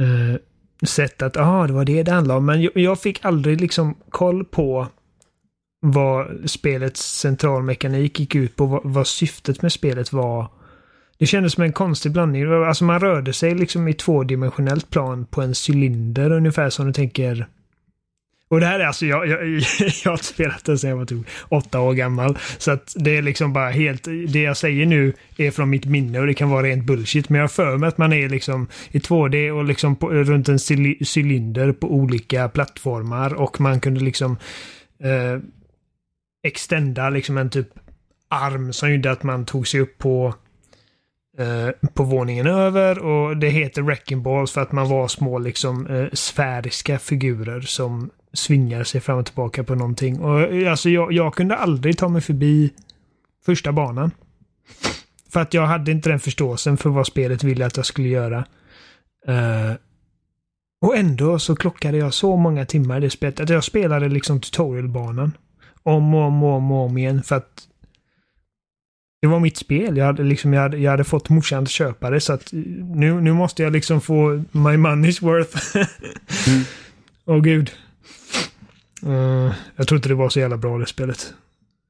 eh, 0.00 0.40
sett 0.86 1.22
att 1.22 1.36
ah, 1.36 1.66
det 1.66 1.72
var 1.72 1.84
det 1.84 2.02
det 2.02 2.12
handlade 2.12 2.38
om. 2.38 2.46
Men 2.46 2.62
jag, 2.62 2.76
jag 2.76 3.00
fick 3.00 3.24
aldrig 3.24 3.60
liksom 3.60 3.94
koll 4.10 4.44
på 4.44 4.86
vad 5.80 6.50
spelets 6.50 7.18
centralmekanik 7.18 8.20
gick 8.20 8.34
ut 8.34 8.56
på, 8.56 8.66
vad, 8.66 8.80
vad 8.84 9.06
syftet 9.06 9.62
med 9.62 9.72
spelet 9.72 10.12
var. 10.12 10.46
Det 11.18 11.26
kändes 11.26 11.52
som 11.52 11.62
en 11.62 11.72
konstig 11.72 12.12
blandning. 12.12 12.52
Alltså 12.52 12.84
man 12.84 13.00
rörde 13.00 13.32
sig 13.32 13.54
liksom 13.54 13.88
i 13.88 13.94
tvådimensionellt 13.94 14.90
plan 14.90 15.26
på 15.26 15.42
en 15.42 15.54
cylinder 15.68 16.32
ungefär 16.32 16.70
som 16.70 16.86
du 16.86 16.92
tänker 16.92 17.48
och 18.54 18.60
det 18.60 18.66
här 18.66 18.80
är 18.80 18.84
alltså, 18.84 19.06
jag, 19.06 19.28
jag, 19.28 19.44
jag 20.04 20.10
har 20.10 20.16
spelat 20.16 20.64
det 20.64 20.78
sedan 20.78 20.90
jag 20.90 20.96
var 20.96 21.04
typ 21.04 21.26
åtta 21.48 21.80
år 21.80 21.92
gammal. 21.94 22.38
Så 22.58 22.70
att 22.70 22.92
det 22.96 23.16
är 23.16 23.22
liksom 23.22 23.52
bara 23.52 23.70
helt, 23.70 24.04
det 24.04 24.42
jag 24.42 24.56
säger 24.56 24.86
nu 24.86 25.12
är 25.36 25.50
från 25.50 25.70
mitt 25.70 25.84
minne 25.84 26.20
och 26.20 26.26
det 26.26 26.34
kan 26.34 26.50
vara 26.50 26.62
rent 26.62 26.84
bullshit. 26.84 27.28
Men 27.28 27.38
jag 27.38 27.42
har 27.42 27.48
för 27.48 27.76
mig 27.76 27.88
att 27.88 27.98
man 27.98 28.12
är 28.12 28.28
liksom 28.28 28.68
i 28.90 28.98
2D 28.98 29.50
och 29.50 29.64
liksom 29.64 29.96
på, 29.96 30.10
runt 30.10 30.48
en 30.48 30.58
cylinder 31.16 31.72
på 31.72 31.94
olika 31.94 32.48
plattformar 32.48 33.34
och 33.34 33.60
man 33.60 33.80
kunde 33.80 34.00
liksom 34.00 34.36
eh, 35.02 35.38
extenda 36.46 37.10
liksom 37.10 37.38
en 37.38 37.50
typ 37.50 37.68
arm 38.28 38.72
som 38.72 38.92
gjorde 38.92 39.10
att 39.10 39.22
man 39.22 39.44
tog 39.44 39.68
sig 39.68 39.80
upp 39.80 39.98
på 39.98 40.34
eh, 41.38 41.88
på 41.94 42.04
våningen 42.04 42.46
över 42.46 42.98
och 42.98 43.36
det 43.36 43.48
heter 43.48 43.82
Wrecking 43.82 44.22
Balls 44.22 44.52
för 44.52 44.60
att 44.60 44.72
man 44.72 44.88
var 44.88 45.08
små 45.08 45.38
liksom 45.38 45.86
eh, 45.86 46.06
sfäriska 46.12 46.98
figurer 46.98 47.60
som 47.60 48.10
svingar 48.34 48.84
sig 48.84 49.00
fram 49.00 49.18
och 49.18 49.26
tillbaka 49.26 49.64
på 49.64 49.74
någonting. 49.74 50.20
Och 50.20 50.40
eh, 50.40 50.70
alltså 50.70 50.90
jag, 50.90 51.12
jag 51.12 51.34
kunde 51.34 51.56
aldrig 51.56 51.98
ta 51.98 52.08
mig 52.08 52.22
förbi 52.22 52.70
första 53.46 53.72
banan. 53.72 54.10
För 55.30 55.40
att 55.40 55.54
jag 55.54 55.66
hade 55.66 55.92
inte 55.92 56.10
den 56.10 56.20
förståelsen 56.20 56.76
för 56.76 56.90
vad 56.90 57.06
spelet 57.06 57.44
ville 57.44 57.66
att 57.66 57.76
jag 57.76 57.86
skulle 57.86 58.08
göra. 58.08 58.44
Eh, 59.26 59.72
och 60.80 60.96
ändå 60.96 61.38
så 61.38 61.56
klockade 61.56 61.98
jag 61.98 62.14
så 62.14 62.36
många 62.36 62.66
timmar 62.66 62.96
i 62.96 63.00
det 63.00 63.10
spelet 63.10 63.40
att 63.40 63.48
jag 63.48 63.64
spelade 63.64 64.08
liksom 64.08 64.40
tutorialbanan. 64.40 65.32
Om 65.82 66.14
och 66.14 66.20
om 66.22 66.42
och 66.42 66.52
om, 66.52 66.72
och 66.72 66.86
om 66.86 66.98
igen 66.98 67.22
för 67.22 67.36
att 67.36 67.68
det 69.24 69.28
var 69.28 69.40
mitt 69.40 69.56
spel. 69.56 69.96
Jag 69.96 70.06
hade, 70.06 70.22
liksom, 70.22 70.52
jag 70.52 70.60
hade, 70.60 70.78
jag 70.78 70.90
hade 70.90 71.04
fått 71.04 71.28
morsan 71.28 71.62
att 71.62 71.70
köpa 71.70 72.10
det 72.10 72.20
så 72.20 72.32
att 72.32 72.52
nu, 72.52 73.20
nu 73.20 73.32
måste 73.32 73.62
jag 73.62 73.72
liksom 73.72 74.00
få 74.00 74.44
my 74.52 74.76
money's 74.76 75.22
worth. 75.22 75.76
Mm. 76.46 76.64
Åh 77.24 77.40
gud. 77.40 77.70
Eh, 79.06 79.54
jag 79.76 79.88
tror 79.88 79.96
inte 79.96 80.08
det 80.08 80.14
var 80.14 80.28
så 80.28 80.40
jävla 80.40 80.56
bra 80.56 80.78
det 80.78 80.86
spelet. 80.86 81.34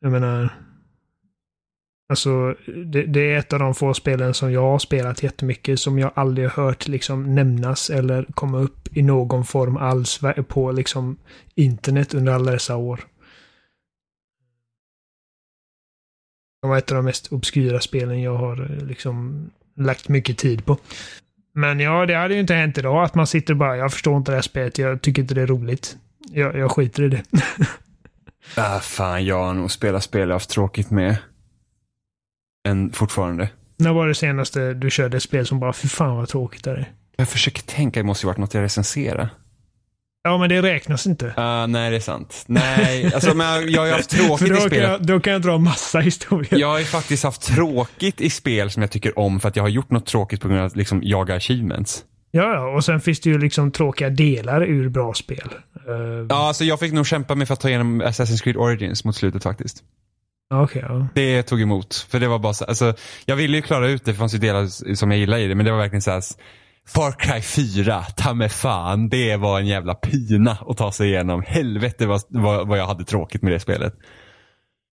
Jag 0.00 0.12
menar. 0.12 0.54
Alltså, 2.08 2.54
det, 2.86 3.02
det 3.02 3.32
är 3.32 3.38
ett 3.38 3.52
av 3.52 3.58
de 3.58 3.74
få 3.74 3.94
spelen 3.94 4.34
som 4.34 4.52
jag 4.52 4.60
har 4.60 4.78
spelat 4.78 5.22
jättemycket 5.22 5.80
som 5.80 5.98
jag 5.98 6.10
aldrig 6.14 6.48
har 6.48 6.64
hört 6.64 6.88
liksom 6.88 7.34
nämnas 7.34 7.90
eller 7.90 8.26
komma 8.34 8.58
upp 8.58 8.96
i 8.96 9.02
någon 9.02 9.44
form 9.44 9.76
alls 9.76 10.20
på 10.48 10.72
liksom 10.72 11.16
internet 11.54 12.14
under 12.14 12.32
alla 12.32 12.52
dessa 12.52 12.76
år. 12.76 13.00
Det 16.62 16.68
var 16.68 16.78
ett 16.78 16.90
av 16.90 16.96
de 16.96 17.04
mest 17.04 17.32
obskyra 17.32 17.80
spelen 17.80 18.22
jag 18.22 18.36
har 18.36 18.62
eh, 18.62 18.86
liksom 18.86 19.50
lagt 19.76 20.08
mycket 20.08 20.38
tid 20.38 20.64
på. 20.64 20.78
Men 21.54 21.80
ja, 21.80 22.06
det 22.06 22.14
hade 22.14 22.34
ju 22.34 22.40
inte 22.40 22.54
hänt 22.54 22.78
idag 22.78 23.04
att 23.04 23.14
man 23.14 23.26
sitter 23.26 23.52
och 23.52 23.58
bara, 23.58 23.76
jag 23.76 23.92
förstår 23.92 24.16
inte 24.16 24.32
det 24.32 24.36
här 24.36 24.42
spelet, 24.42 24.78
jag 24.78 25.02
tycker 25.02 25.22
inte 25.22 25.34
det 25.34 25.42
är 25.42 25.46
roligt. 25.46 25.96
Jag, 26.32 26.56
jag 26.56 26.70
skiter 26.70 27.02
i 27.02 27.08
det. 27.08 27.22
Ah, 28.56 28.80
fan, 28.80 29.24
jag 29.24 29.44
har 29.44 29.54
nog 29.54 29.70
spelat 29.70 30.04
spel 30.04 30.28
jag 30.28 30.34
haft 30.34 30.50
tråkigt 30.50 30.90
med. 30.90 31.16
Än 32.68 32.92
fortfarande. 32.92 33.48
När 33.76 33.92
var 33.92 34.08
det 34.08 34.14
senaste 34.14 34.74
du 34.74 34.90
körde 34.90 35.16
ett 35.16 35.22
spel 35.22 35.46
som 35.46 35.60
bara, 35.60 35.72
fy 35.72 35.88
fan 35.88 36.16
vad 36.16 36.28
tråkigt 36.28 36.64
det 36.64 36.70
är? 36.70 36.92
Jag 37.16 37.28
försöker 37.28 37.62
tänka, 37.62 38.00
det 38.00 38.04
måste 38.04 38.26
ju 38.26 38.28
varit 38.28 38.38
något 38.38 38.54
jag 38.54 38.62
recenserade. 38.62 39.28
Ja, 40.24 40.38
men 40.38 40.48
det 40.48 40.62
räknas 40.62 41.06
inte. 41.06 41.34
Ah, 41.36 41.66
nej, 41.66 41.90
det 41.90 41.96
är 41.96 42.00
sant. 42.00 42.44
Nej, 42.46 43.14
alltså 43.14 43.34
men 43.34 43.70
jag, 43.72 43.80
har 43.80 43.86
ju 43.86 43.92
haft 43.92 44.10
tråkigt 44.26 44.50
i 44.50 44.60
spel. 44.60 44.82
jag, 44.82 45.06
då 45.06 45.20
kan 45.20 45.32
jag 45.32 45.42
dra 45.42 45.58
massa 45.58 46.00
historier. 46.00 46.58
Jag 46.58 46.68
har 46.68 46.78
ju 46.78 46.84
faktiskt 46.84 47.24
haft 47.24 47.42
tråkigt 47.42 48.20
i 48.20 48.30
spel 48.30 48.70
som 48.70 48.82
jag 48.82 48.90
tycker 48.90 49.18
om 49.18 49.40
för 49.40 49.48
att 49.48 49.56
jag 49.56 49.62
har 49.62 49.68
gjort 49.68 49.90
något 49.90 50.06
tråkigt 50.06 50.40
på 50.40 50.48
grund 50.48 50.60
av 50.60 50.66
att 50.66 50.76
liksom 50.76 51.02
jaga 51.02 51.34
achievements. 51.34 52.04
Ja, 52.36 52.54
ja, 52.54 52.76
och 52.76 52.84
sen 52.84 53.00
finns 53.00 53.20
det 53.20 53.30
ju 53.30 53.38
liksom 53.38 53.70
tråkiga 53.70 54.10
delar 54.10 54.64
ur 54.64 54.88
bra 54.88 55.14
spel. 55.14 55.48
Uh, 55.88 56.26
Ja, 56.28 56.48
alltså 56.48 56.64
jag 56.64 56.80
fick 56.80 56.92
nog 56.92 57.06
kämpa 57.06 57.34
mig 57.34 57.46
för 57.46 57.54
att 57.54 57.60
ta 57.60 57.68
igenom 57.68 58.02
Assassin's 58.02 58.42
Creed 58.42 58.56
Origins 58.56 59.04
mot 59.04 59.16
slutet 59.16 59.42
faktiskt. 59.42 59.82
Okej, 60.54 60.84
ja. 60.88 61.06
Det 61.14 61.42
tog 61.42 61.60
emot. 61.60 62.06
För 62.10 62.20
det 62.20 62.28
var 62.28 62.38
bara 62.38 62.54
så, 62.54 62.64
alltså, 62.64 62.94
jag 63.26 63.36
ville 63.36 63.56
ju 63.56 63.62
klara 63.62 63.88
ut 63.88 64.04
det, 64.04 64.12
det 64.12 64.18
fanns 64.18 64.34
ju 64.34 64.38
delar 64.38 64.94
som 64.94 65.10
jag 65.10 65.20
gillade 65.20 65.42
i 65.42 65.48
det, 65.48 65.54
men 65.54 65.66
det 65.66 65.72
var 65.72 65.78
verkligen 65.78 66.02
så 66.02 66.10
här. 66.10 66.22
Far 66.88 67.12
Cry 67.12 67.40
4, 67.40 68.02
ta 68.16 68.34
mig 68.34 68.48
fan, 68.48 69.08
det 69.08 69.36
var 69.36 69.60
en 69.60 69.66
jävla 69.66 69.94
pina 69.94 70.58
att 70.68 70.76
ta 70.76 70.92
sig 70.92 71.08
igenom. 71.08 71.42
Helvete 71.46 72.06
vad, 72.06 72.22
vad, 72.28 72.68
vad 72.68 72.78
jag 72.78 72.86
hade 72.86 73.04
tråkigt 73.04 73.42
med 73.42 73.52
det 73.52 73.60
spelet. 73.60 73.94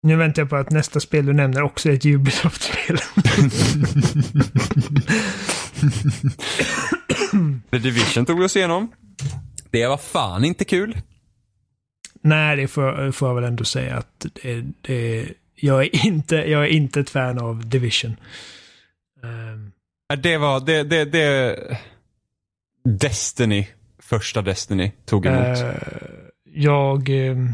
Nu 0.04 0.16
väntar 0.16 0.42
jag 0.42 0.50
på 0.50 0.56
att 0.56 0.72
nästa 0.72 1.00
spel 1.00 1.26
du 1.26 1.34
nämner 1.34 1.62
också 1.62 1.90
är 1.90 1.94
ett 1.94 2.06
Ubisoft-spel. 2.06 2.98
The 7.72 7.78
Division 7.78 8.26
tog 8.26 8.40
vi 8.40 8.46
oss 8.46 8.56
igenom. 8.56 8.92
Det 9.72 9.88
var 9.88 9.98
fan 9.98 10.46
inte 10.46 10.66
kul. 10.66 10.98
Nej, 12.22 12.56
det 12.58 12.68
får, 12.68 13.12
får 13.12 13.28
jag 13.30 13.36
väl 13.36 13.44
ändå 13.44 13.64
säga 13.64 13.96
att 13.96 14.26
det, 14.42 14.66
det, 14.82 15.30
jag, 15.56 15.84
är 15.84 16.06
inte, 16.06 16.36
jag 16.36 16.64
är 16.64 16.68
inte 16.68 17.00
ett 17.00 17.10
fan 17.10 17.40
av 17.40 17.70
Division. 17.70 18.16
Um, 19.24 19.72
Det 20.22 20.38
var, 20.38 20.60
det, 20.60 20.84
det, 20.84 21.06
det... 21.06 21.58
Destiny, 22.84 23.68
första 24.00 24.42
Destiny, 24.42 24.92
tog 25.06 25.26
emot. 25.26 25.58
uh, 25.58 25.72
jag... 26.54 27.10
Um, 27.10 27.54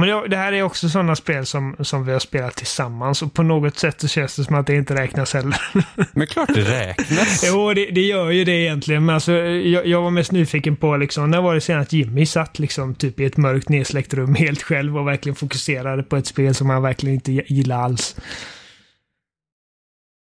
men 0.00 0.30
det 0.30 0.36
här 0.36 0.52
är 0.52 0.62
också 0.62 0.88
sådana 0.88 1.16
spel 1.16 1.46
som, 1.46 1.76
som 1.80 2.04
vi 2.04 2.12
har 2.12 2.18
spelat 2.18 2.56
tillsammans 2.56 3.22
och 3.22 3.34
på 3.34 3.42
något 3.42 3.78
sätt 3.78 4.00
så 4.00 4.08
känns 4.08 4.36
det 4.36 4.44
som 4.44 4.56
att 4.56 4.66
det 4.66 4.74
inte 4.74 4.94
räknas 4.94 5.34
heller. 5.34 5.60
Men 6.12 6.26
klart 6.26 6.54
det 6.54 6.60
räknas. 6.60 7.44
jo, 7.46 7.74
det, 7.74 7.86
det 7.86 8.00
gör 8.00 8.30
ju 8.30 8.44
det 8.44 8.52
egentligen. 8.52 9.06
Men 9.06 9.14
alltså, 9.14 9.32
jag, 9.32 9.86
jag 9.86 10.02
var 10.02 10.10
mest 10.10 10.32
nyfiken 10.32 10.76
på 10.76 10.96
liksom, 10.96 11.30
när 11.30 11.40
var 11.40 11.54
det 11.54 11.60
senast 11.60 11.92
Jimmy 11.92 12.26
satt 12.26 12.58
liksom 12.58 12.94
typ 12.94 13.20
i 13.20 13.24
ett 13.24 13.36
mörkt 13.36 13.68
nedsläckt 13.68 14.14
rum 14.14 14.34
helt 14.34 14.62
själv 14.62 14.98
och 14.98 15.08
verkligen 15.08 15.36
fokuserade 15.36 16.02
på 16.02 16.16
ett 16.16 16.26
spel 16.26 16.54
som 16.54 16.70
han 16.70 16.82
verkligen 16.82 17.14
inte 17.14 17.32
gillar 17.32 17.82
alls. 17.82 18.16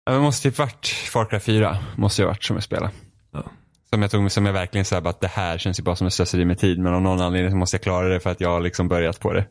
Ja, 0.06 0.12
men 0.12 0.22
måste 0.22 0.50
typ 0.50 0.58
varit 0.58 0.86
Far 0.86 1.24
Cry 1.24 1.40
4, 1.40 1.78
måste 1.96 2.22
ju 2.22 2.26
varit 2.28 2.44
som 2.44 2.56
jag 2.56 2.62
spelade. 2.62 2.92
Ja. 3.32 3.50
Som 3.90 4.02
jag 4.02 4.10
tog 4.10 4.32
som 4.32 4.46
jag 4.46 4.52
verkligen 4.52 4.84
sa 4.84 4.98
att 4.98 5.20
det 5.20 5.28
här 5.28 5.58
känns 5.58 5.78
ju 5.78 5.82
bara 5.82 5.96
som 5.96 6.06
ett 6.06 6.12
slöseri 6.12 6.44
med 6.44 6.58
tid, 6.58 6.78
men 6.78 6.94
av 6.94 7.02
någon 7.02 7.20
anledning 7.20 7.50
så 7.50 7.56
måste 7.56 7.74
jag 7.74 7.82
klara 7.82 8.08
det 8.08 8.20
för 8.20 8.30
att 8.30 8.40
jag 8.40 8.48
har 8.48 8.60
liksom 8.60 8.88
börjat 8.88 9.20
på 9.20 9.32
det. 9.32 9.46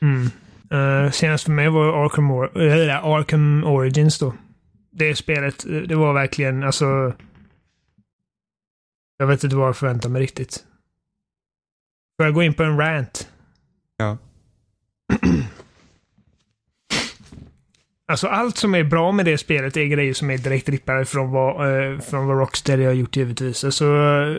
Mm. 0.00 0.30
Uh, 0.72 1.10
senast 1.10 1.44
för 1.44 1.52
mig 1.52 1.68
var 1.68 2.04
Arkham, 2.04 2.30
Or 2.30 2.62
äh, 2.62 3.04
Arkham 3.04 3.64
Origins 3.64 4.18
då. 4.18 4.34
Det 4.90 5.16
spelet, 5.16 5.64
det 5.88 5.94
var 5.94 6.12
verkligen 6.12 6.64
alltså... 6.64 7.12
Jag 9.18 9.26
vet 9.26 9.44
inte 9.44 9.56
vad 9.56 9.68
jag 9.68 9.76
förväntar 9.76 10.08
mig 10.08 10.22
riktigt. 10.22 10.64
Får 12.16 12.26
jag 12.26 12.34
gå 12.34 12.42
in 12.42 12.54
på 12.54 12.62
en 12.62 12.78
rant? 12.78 13.28
Ja. 13.96 14.18
Alltså 18.08 18.26
allt 18.26 18.56
som 18.56 18.74
är 18.74 18.84
bra 18.84 19.12
med 19.12 19.24
det 19.24 19.38
spelet 19.38 19.76
är 19.76 19.84
grejer 19.84 20.14
som 20.14 20.30
är 20.30 20.38
direkt 20.38 20.68
rippade 20.68 21.04
från 21.04 21.30
vad, 21.30 21.90
eh, 21.92 22.00
från 22.00 22.26
vad 22.26 22.38
Rocksteady 22.38 22.84
har 22.84 22.92
gjort 22.92 23.16
givetvis. 23.16 23.64
Alltså, 23.64 23.84
eh, 23.84 24.36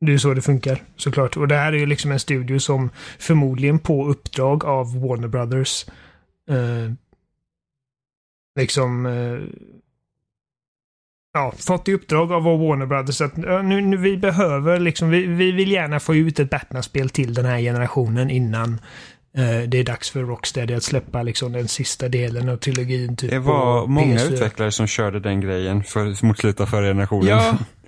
det 0.00 0.06
är 0.06 0.12
ju 0.12 0.18
så 0.18 0.34
det 0.34 0.42
funkar 0.42 0.82
såklart. 0.96 1.36
Och 1.36 1.48
det 1.48 1.56
här 1.56 1.72
är 1.72 1.76
ju 1.76 1.86
liksom 1.86 2.12
en 2.12 2.20
studio 2.20 2.58
som 2.58 2.90
förmodligen 3.18 3.78
på 3.78 4.06
uppdrag 4.06 4.64
av 4.64 5.00
Warner 5.00 5.28
Brothers 5.28 5.86
eh, 6.50 6.92
liksom 8.60 9.06
eh, 9.06 9.38
ja, 11.32 11.52
fått 11.58 11.88
i 11.88 11.92
uppdrag 11.92 12.32
av 12.32 12.42
Warner 12.42 12.86
Brothers 12.86 13.20
att 13.20 13.36
nu, 13.36 13.80
nu, 13.80 13.96
vi 13.96 14.16
behöver 14.16 14.80
liksom, 14.80 15.10
vi, 15.10 15.26
vi 15.26 15.52
vill 15.52 15.72
gärna 15.72 16.00
få 16.00 16.14
ut 16.14 16.38
ett 16.38 16.50
Batman-spel 16.50 17.10
till 17.10 17.34
den 17.34 17.44
här 17.44 17.58
generationen 17.58 18.30
innan 18.30 18.80
Eh, 19.36 19.68
det 19.68 19.78
är 19.78 19.84
dags 19.84 20.10
för 20.10 20.20
Rocksteady 20.20 20.74
att 20.74 20.82
släppa 20.82 21.22
liksom 21.22 21.52
den 21.52 21.68
sista 21.68 22.08
delen 22.08 22.48
av 22.48 22.56
trilogin. 22.56 23.16
Typ 23.16 23.30
Det 23.30 23.38
var 23.38 23.86
många 23.86 24.16
PS4. 24.16 24.32
utvecklare 24.32 24.70
som 24.70 24.86
körde 24.86 25.20
den 25.20 25.40
grejen 25.40 25.84
för, 25.84 26.26
mot 26.26 26.38
slutet 26.38 26.60
av 26.60 26.66
förra 26.66 26.86
generationen. 26.86 27.28
Ja, 27.28 27.58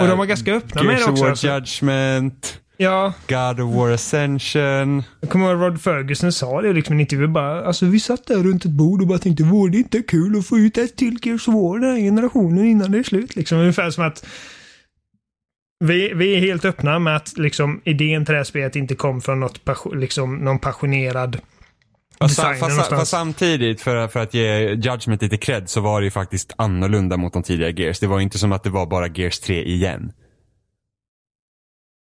och 0.00 0.08
de 0.08 0.18
var 0.18 0.26
ganska 0.26 0.54
öppna 0.54 0.82
med 0.82 0.96
det 0.96 1.04
också. 1.04 1.22
War 1.22 1.30
Alltså. 1.30 1.46
Judgment, 1.46 2.58
Ja, 2.76 3.12
God 3.28 3.60
of 3.60 3.74
War 3.74 3.90
Ascension. 3.90 5.02
jag 5.20 5.30
kommer 5.30 5.50
ihåg 5.50 5.62
Rod 5.62 5.80
Ferguson 5.80 6.32
sa 6.32 6.62
det 6.62 6.72
liksom 6.72 6.94
i 6.94 6.96
en 6.96 7.00
intervju 7.00 7.26
bara. 7.26 7.64
Alltså 7.66 7.86
vi 7.86 8.00
satt 8.00 8.26
där 8.26 8.42
runt 8.42 8.64
ett 8.64 8.70
bord 8.70 9.00
och 9.00 9.06
bara 9.06 9.18
tänkte 9.18 9.44
vore 9.44 9.70
det 9.70 9.78
inte 9.78 10.02
kul 10.02 10.38
att 10.38 10.46
få 10.46 10.58
ut 10.58 10.78
ett 10.78 10.96
till 10.96 11.18
Gears 11.22 11.48
of 11.48 11.54
War 11.54 11.78
den 11.78 11.90
här 11.90 11.98
generationen 11.98 12.64
innan 12.64 12.92
det 12.92 12.98
är 12.98 13.02
slut 13.02 13.36
liksom. 13.36 13.58
Ungefär 13.58 13.90
som 13.90 14.04
att 14.04 14.26
vi, 15.84 16.12
vi 16.14 16.34
är 16.36 16.40
helt 16.40 16.64
öppna 16.64 16.98
med 16.98 17.16
att 17.16 17.38
liksom 17.38 17.80
idén 17.84 18.24
till 18.24 18.32
det 18.32 18.38
här 18.38 18.44
spelet 18.44 18.76
inte 18.76 18.94
kom 18.94 19.20
från 19.20 19.40
något, 19.40 19.60
liksom, 19.94 20.36
någon 20.36 20.58
passionerad 20.58 21.40
Fast, 22.28 22.88
fast, 22.90 23.10
samtidigt, 23.10 23.80
för, 23.80 24.08
för 24.08 24.20
att 24.20 24.34
ge 24.34 24.68
Judgment 24.68 25.22
lite 25.22 25.36
cred, 25.36 25.68
så 25.68 25.80
var 25.80 26.00
det 26.00 26.04
ju 26.04 26.10
faktiskt 26.10 26.52
annorlunda 26.56 27.16
mot 27.16 27.32
de 27.32 27.42
tidigare 27.42 27.72
Gears. 27.72 28.00
Det 28.00 28.06
var 28.06 28.18
ju 28.18 28.22
inte 28.22 28.38
som 28.38 28.52
att 28.52 28.62
det 28.62 28.70
var 28.70 28.86
bara 28.86 29.08
Gears 29.08 29.40
3 29.40 29.64
igen. 29.64 30.12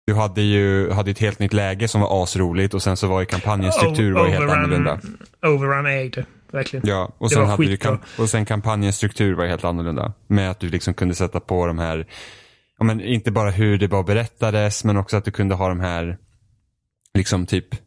Du 0.06 0.14
hade 0.14 0.42
ju 0.42 0.90
hade 0.90 1.10
ett 1.10 1.18
helt 1.18 1.38
nytt 1.38 1.52
läge 1.52 1.88
som 1.88 2.00
var 2.00 2.22
asroligt 2.22 2.74
och 2.74 2.82
sen 2.82 2.96
så 2.96 3.06
var 3.06 3.20
ju 3.20 3.26
kampanjens 3.26 3.74
struktur 3.74 4.12
var 4.12 4.28
helt 4.28 4.50
annorlunda. 4.50 5.00
Overrun 5.42 5.86
ägde, 5.86 6.24
verkligen. 6.52 6.88
Ja, 6.88 7.12
och 7.18 7.30
sen, 7.30 7.46
hade 7.46 7.76
du 7.76 7.98
och 8.18 8.30
sen 8.30 8.44
kampanjens 8.44 8.96
struktur 8.96 9.34
var 9.34 9.46
helt 9.46 9.64
annorlunda. 9.64 10.12
Med 10.26 10.50
att 10.50 10.60
du 10.60 10.68
liksom 10.68 10.94
kunde 10.94 11.14
sätta 11.14 11.40
på 11.40 11.66
de 11.66 11.78
här, 11.78 12.06
ja 12.78 12.84
men 12.84 13.00
inte 13.00 13.30
bara 13.30 13.50
hur 13.50 13.78
det 13.78 13.88
bara 13.88 14.02
berättades, 14.02 14.84
men 14.84 14.96
också 14.96 15.16
att 15.16 15.24
du 15.24 15.30
kunde 15.30 15.54
ha 15.54 15.68
de 15.68 15.80
här, 15.80 16.18
liksom 17.14 17.46
typ, 17.46 17.85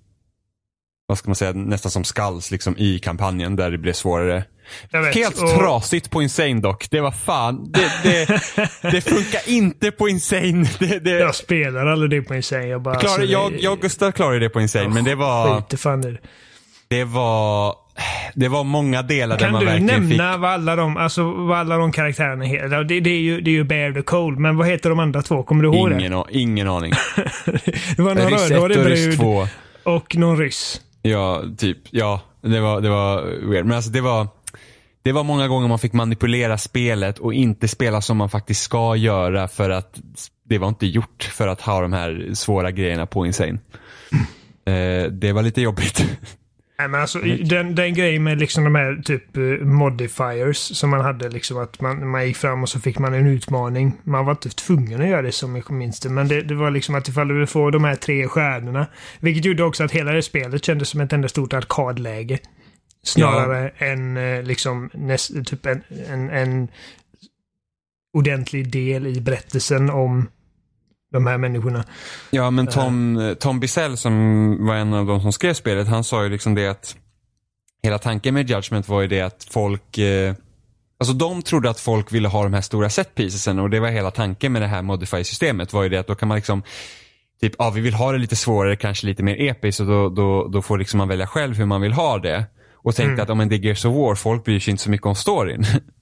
vad 1.09 1.17
ska 1.17 1.29
man 1.29 1.35
säga, 1.35 1.51
nästan 1.53 1.91
som 1.91 2.03
skulls 2.03 2.51
liksom 2.51 2.75
i 2.77 2.99
kampanjen 2.99 3.55
där 3.55 3.71
det 3.71 3.77
blev 3.77 3.93
svårare. 3.93 4.43
Jag 4.91 5.01
vet. 5.03 5.15
Helt 5.15 5.41
Och- 5.41 5.49
trasigt 5.49 6.09
på 6.09 6.21
Insane 6.21 6.61
dock. 6.61 6.87
Det 6.91 7.01
var 7.01 7.11
fan, 7.11 7.71
det, 7.71 7.91
det, 8.03 8.25
det 8.91 9.01
funkar 9.01 9.41
inte 9.49 9.91
på 9.91 10.09
Insane. 10.09 10.69
Det, 10.79 10.99
det, 10.99 11.09
Jag 11.11 11.35
spelar 11.35 11.85
aldrig 11.85 12.09
det 12.11 12.21
på 12.27 12.35
Insane. 12.35 12.65
Jag 12.67 12.81
bara... 12.81 12.95
Klar, 12.95 13.09
alltså, 13.09 13.25
jag, 13.25 13.51
det- 13.51 13.57
jag 13.59 13.73
och 13.73 13.79
Gustav 13.79 14.11
klarade 14.11 14.39
det 14.39 14.49
på 14.49 14.61
Insane, 14.61 14.89
men 14.89 15.03
det 15.03 15.15
var, 15.15 15.77
fan 15.77 16.01
det. 16.01 16.17
det 16.87 17.03
var, 17.03 17.75
det 18.35 18.47
var 18.47 18.63
många 18.63 19.01
delar 19.01 19.37
där 19.37 19.45
Kan 19.45 19.51
man 19.51 19.59
du 19.59 19.65
verkligen 19.65 20.09
fick 20.09 20.17
nämna 20.17 20.37
vad 20.37 20.51
alla 20.51 20.75
de, 20.75 20.97
alltså, 20.97 21.23
vad 21.31 21.57
alla 21.59 21.77
de 21.77 21.91
karaktärerna 21.91 22.45
heter? 22.45 22.83
Det, 22.83 22.99
det, 22.99 23.09
är 23.09 23.19
ju, 23.21 23.41
det 23.41 23.49
är 23.49 23.53
ju 23.53 23.63
Bear 23.63 23.91
the 23.91 24.01
Cold, 24.01 24.39
men 24.39 24.57
vad 24.57 24.67
heter 24.67 24.89
de 24.89 24.99
andra 24.99 25.21
två? 25.21 25.43
Kommer 25.43 25.63
du 25.63 25.69
ihåg 25.69 25.91
Ingen, 25.91 26.13
a- 26.13 26.25
ingen 26.29 26.67
aning. 26.67 26.91
det? 27.15 27.51
Det 27.97 28.01
var 28.01 28.15
någon 28.15 28.29
Ryss 28.31 28.41
1 28.43 28.51
rödhårig 28.51 28.83
brud 28.85 29.17
2. 29.19 29.47
och 29.83 30.15
någon 30.15 30.37
ryss. 30.37 30.81
Ja, 31.01 31.43
typ. 31.57 31.77
Ja, 31.89 32.21
det 32.41 32.59
var, 32.59 32.81
det 32.81 32.89
var 32.89 33.21
weird. 33.49 33.65
Men 33.65 33.75
alltså 33.75 33.91
det 33.91 34.01
var, 34.01 34.27
det 35.03 35.11
var 35.11 35.23
många 35.23 35.47
gånger 35.47 35.67
man 35.67 35.79
fick 35.79 35.93
manipulera 35.93 36.57
spelet 36.57 37.19
och 37.19 37.33
inte 37.33 37.67
spela 37.67 38.01
som 38.01 38.17
man 38.17 38.29
faktiskt 38.29 38.61
ska 38.61 38.95
göra 38.95 39.47
för 39.47 39.69
att 39.69 39.99
det 40.43 40.57
var 40.57 40.67
inte 40.67 40.87
gjort 40.87 41.23
för 41.23 41.47
att 41.47 41.61
ha 41.61 41.81
de 41.81 41.93
här 41.93 42.29
svåra 42.33 42.71
grejerna 42.71 43.05
på 43.05 43.25
Insane. 43.25 43.59
Eh, 44.65 45.11
det 45.11 45.33
var 45.33 45.41
lite 45.41 45.61
jobbigt. 45.61 46.05
Nej 46.79 46.87
men 46.87 47.01
alltså 47.01 47.19
den, 47.19 47.75
den 47.75 47.93
grejen 47.93 48.23
med 48.23 48.39
liksom 48.39 48.63
de 48.63 48.75
här 48.75 49.01
typ 49.05 49.37
eh, 49.37 49.43
modifiers 49.65 50.57
som 50.57 50.89
man 50.89 51.01
hade 51.01 51.29
liksom 51.29 51.57
att 51.57 51.81
man, 51.81 52.09
man 52.09 52.27
gick 52.27 52.37
fram 52.37 52.63
och 52.63 52.69
så 52.69 52.79
fick 52.79 52.99
man 52.99 53.13
en 53.13 53.27
utmaning. 53.27 53.93
Man 54.03 54.25
var 54.25 54.31
inte 54.31 54.49
tvungen 54.49 55.01
att 55.01 55.07
göra 55.07 55.21
det 55.21 55.31
som 55.31 55.55
jag 55.55 55.71
minns 55.71 55.99
det. 55.99 56.09
Men 56.09 56.27
det, 56.27 56.41
det 56.41 56.55
var 56.55 56.71
liksom 56.71 56.95
att 56.95 57.07
ifall 57.07 57.27
du 57.27 57.37
vill 57.37 57.47
få 57.47 57.69
de 57.69 57.83
här 57.83 57.95
tre 57.95 58.27
stjärnorna. 58.27 58.87
Vilket 59.19 59.45
gjorde 59.45 59.63
också 59.63 59.83
att 59.83 59.91
hela 59.91 60.11
det 60.11 60.21
spelet 60.21 60.65
kändes 60.65 60.89
som 60.89 61.01
ett 61.01 61.13
enda 61.13 61.27
stort 61.27 61.53
arkadläge. 61.53 62.39
Snarare 63.03 63.71
än 63.77 64.17
eh, 64.17 64.43
liksom 64.43 64.89
näst, 64.93 65.45
typ 65.45 65.65
en, 65.65 65.83
en, 66.09 66.29
en 66.29 66.67
ordentlig 68.13 68.71
del 68.71 69.07
i 69.07 69.21
berättelsen 69.21 69.89
om 69.89 70.27
de 71.11 71.27
här 71.27 71.37
människorna. 71.37 71.83
Ja, 72.31 72.51
men 72.51 72.67
Tom, 72.67 73.35
Tom 73.39 73.59
Bissell 73.59 73.97
som 73.97 74.57
var 74.65 74.75
en 74.75 74.93
av 74.93 75.05
de 75.05 75.21
som 75.21 75.31
skrev 75.31 75.53
spelet, 75.53 75.87
han 75.87 76.03
sa 76.03 76.23
ju 76.23 76.29
liksom 76.29 76.55
det 76.55 76.67
att 76.67 76.95
hela 77.83 77.97
tanken 77.97 78.33
med 78.33 78.49
Judgment 78.49 78.87
var 78.87 79.01
ju 79.01 79.07
det 79.07 79.21
att 79.21 79.47
folk 79.51 79.97
eh, 79.97 80.33
Alltså 81.01 81.13
de 81.13 81.41
trodde 81.41 81.69
att 81.69 81.79
folk 81.79 82.11
ville 82.11 82.27
ha 82.27 82.43
de 82.43 82.53
här 82.53 82.61
stora 82.61 82.89
setpiecesen 82.89 83.59
och 83.59 83.69
det 83.69 83.79
var 83.79 83.89
hela 83.89 84.11
tanken 84.11 84.53
med 84.53 84.61
det 84.61 84.67
här 84.67 84.81
modify-systemet 84.81 85.73
var 85.73 85.83
ju 85.83 85.89
det 85.89 85.97
att 85.97 86.07
då 86.07 86.15
kan 86.15 86.27
man 86.27 86.35
liksom 86.35 86.63
Typ, 87.41 87.53
ja 87.57 87.69
vi 87.69 87.81
vill 87.81 87.93
ha 87.93 88.11
det 88.11 88.17
lite 88.17 88.35
svårare, 88.35 88.75
kanske 88.75 89.07
lite 89.07 89.23
mer 89.23 89.41
episkt 89.41 89.79
och 89.79 89.87
då, 89.87 90.09
då, 90.09 90.47
då 90.47 90.61
får 90.61 90.77
liksom 90.77 90.97
man 90.97 91.07
välja 91.07 91.27
själv 91.27 91.55
hur 91.55 91.65
man 91.65 91.81
vill 91.81 91.93
ha 91.93 92.17
det. 92.17 92.45
Och 92.75 92.95
tänkte 92.95 93.23
att 93.23 93.29
om 93.29 93.49
det 93.49 93.55
är 93.55 93.59
Gears 93.59 93.85
of 93.85 93.95
War, 93.95 94.15
folk 94.15 94.45
bryr 94.45 94.59
sig 94.59 94.71
inte 94.71 94.83
så 94.83 94.89
mycket 94.89 95.07
om 95.07 95.15
storyn. 95.15 95.65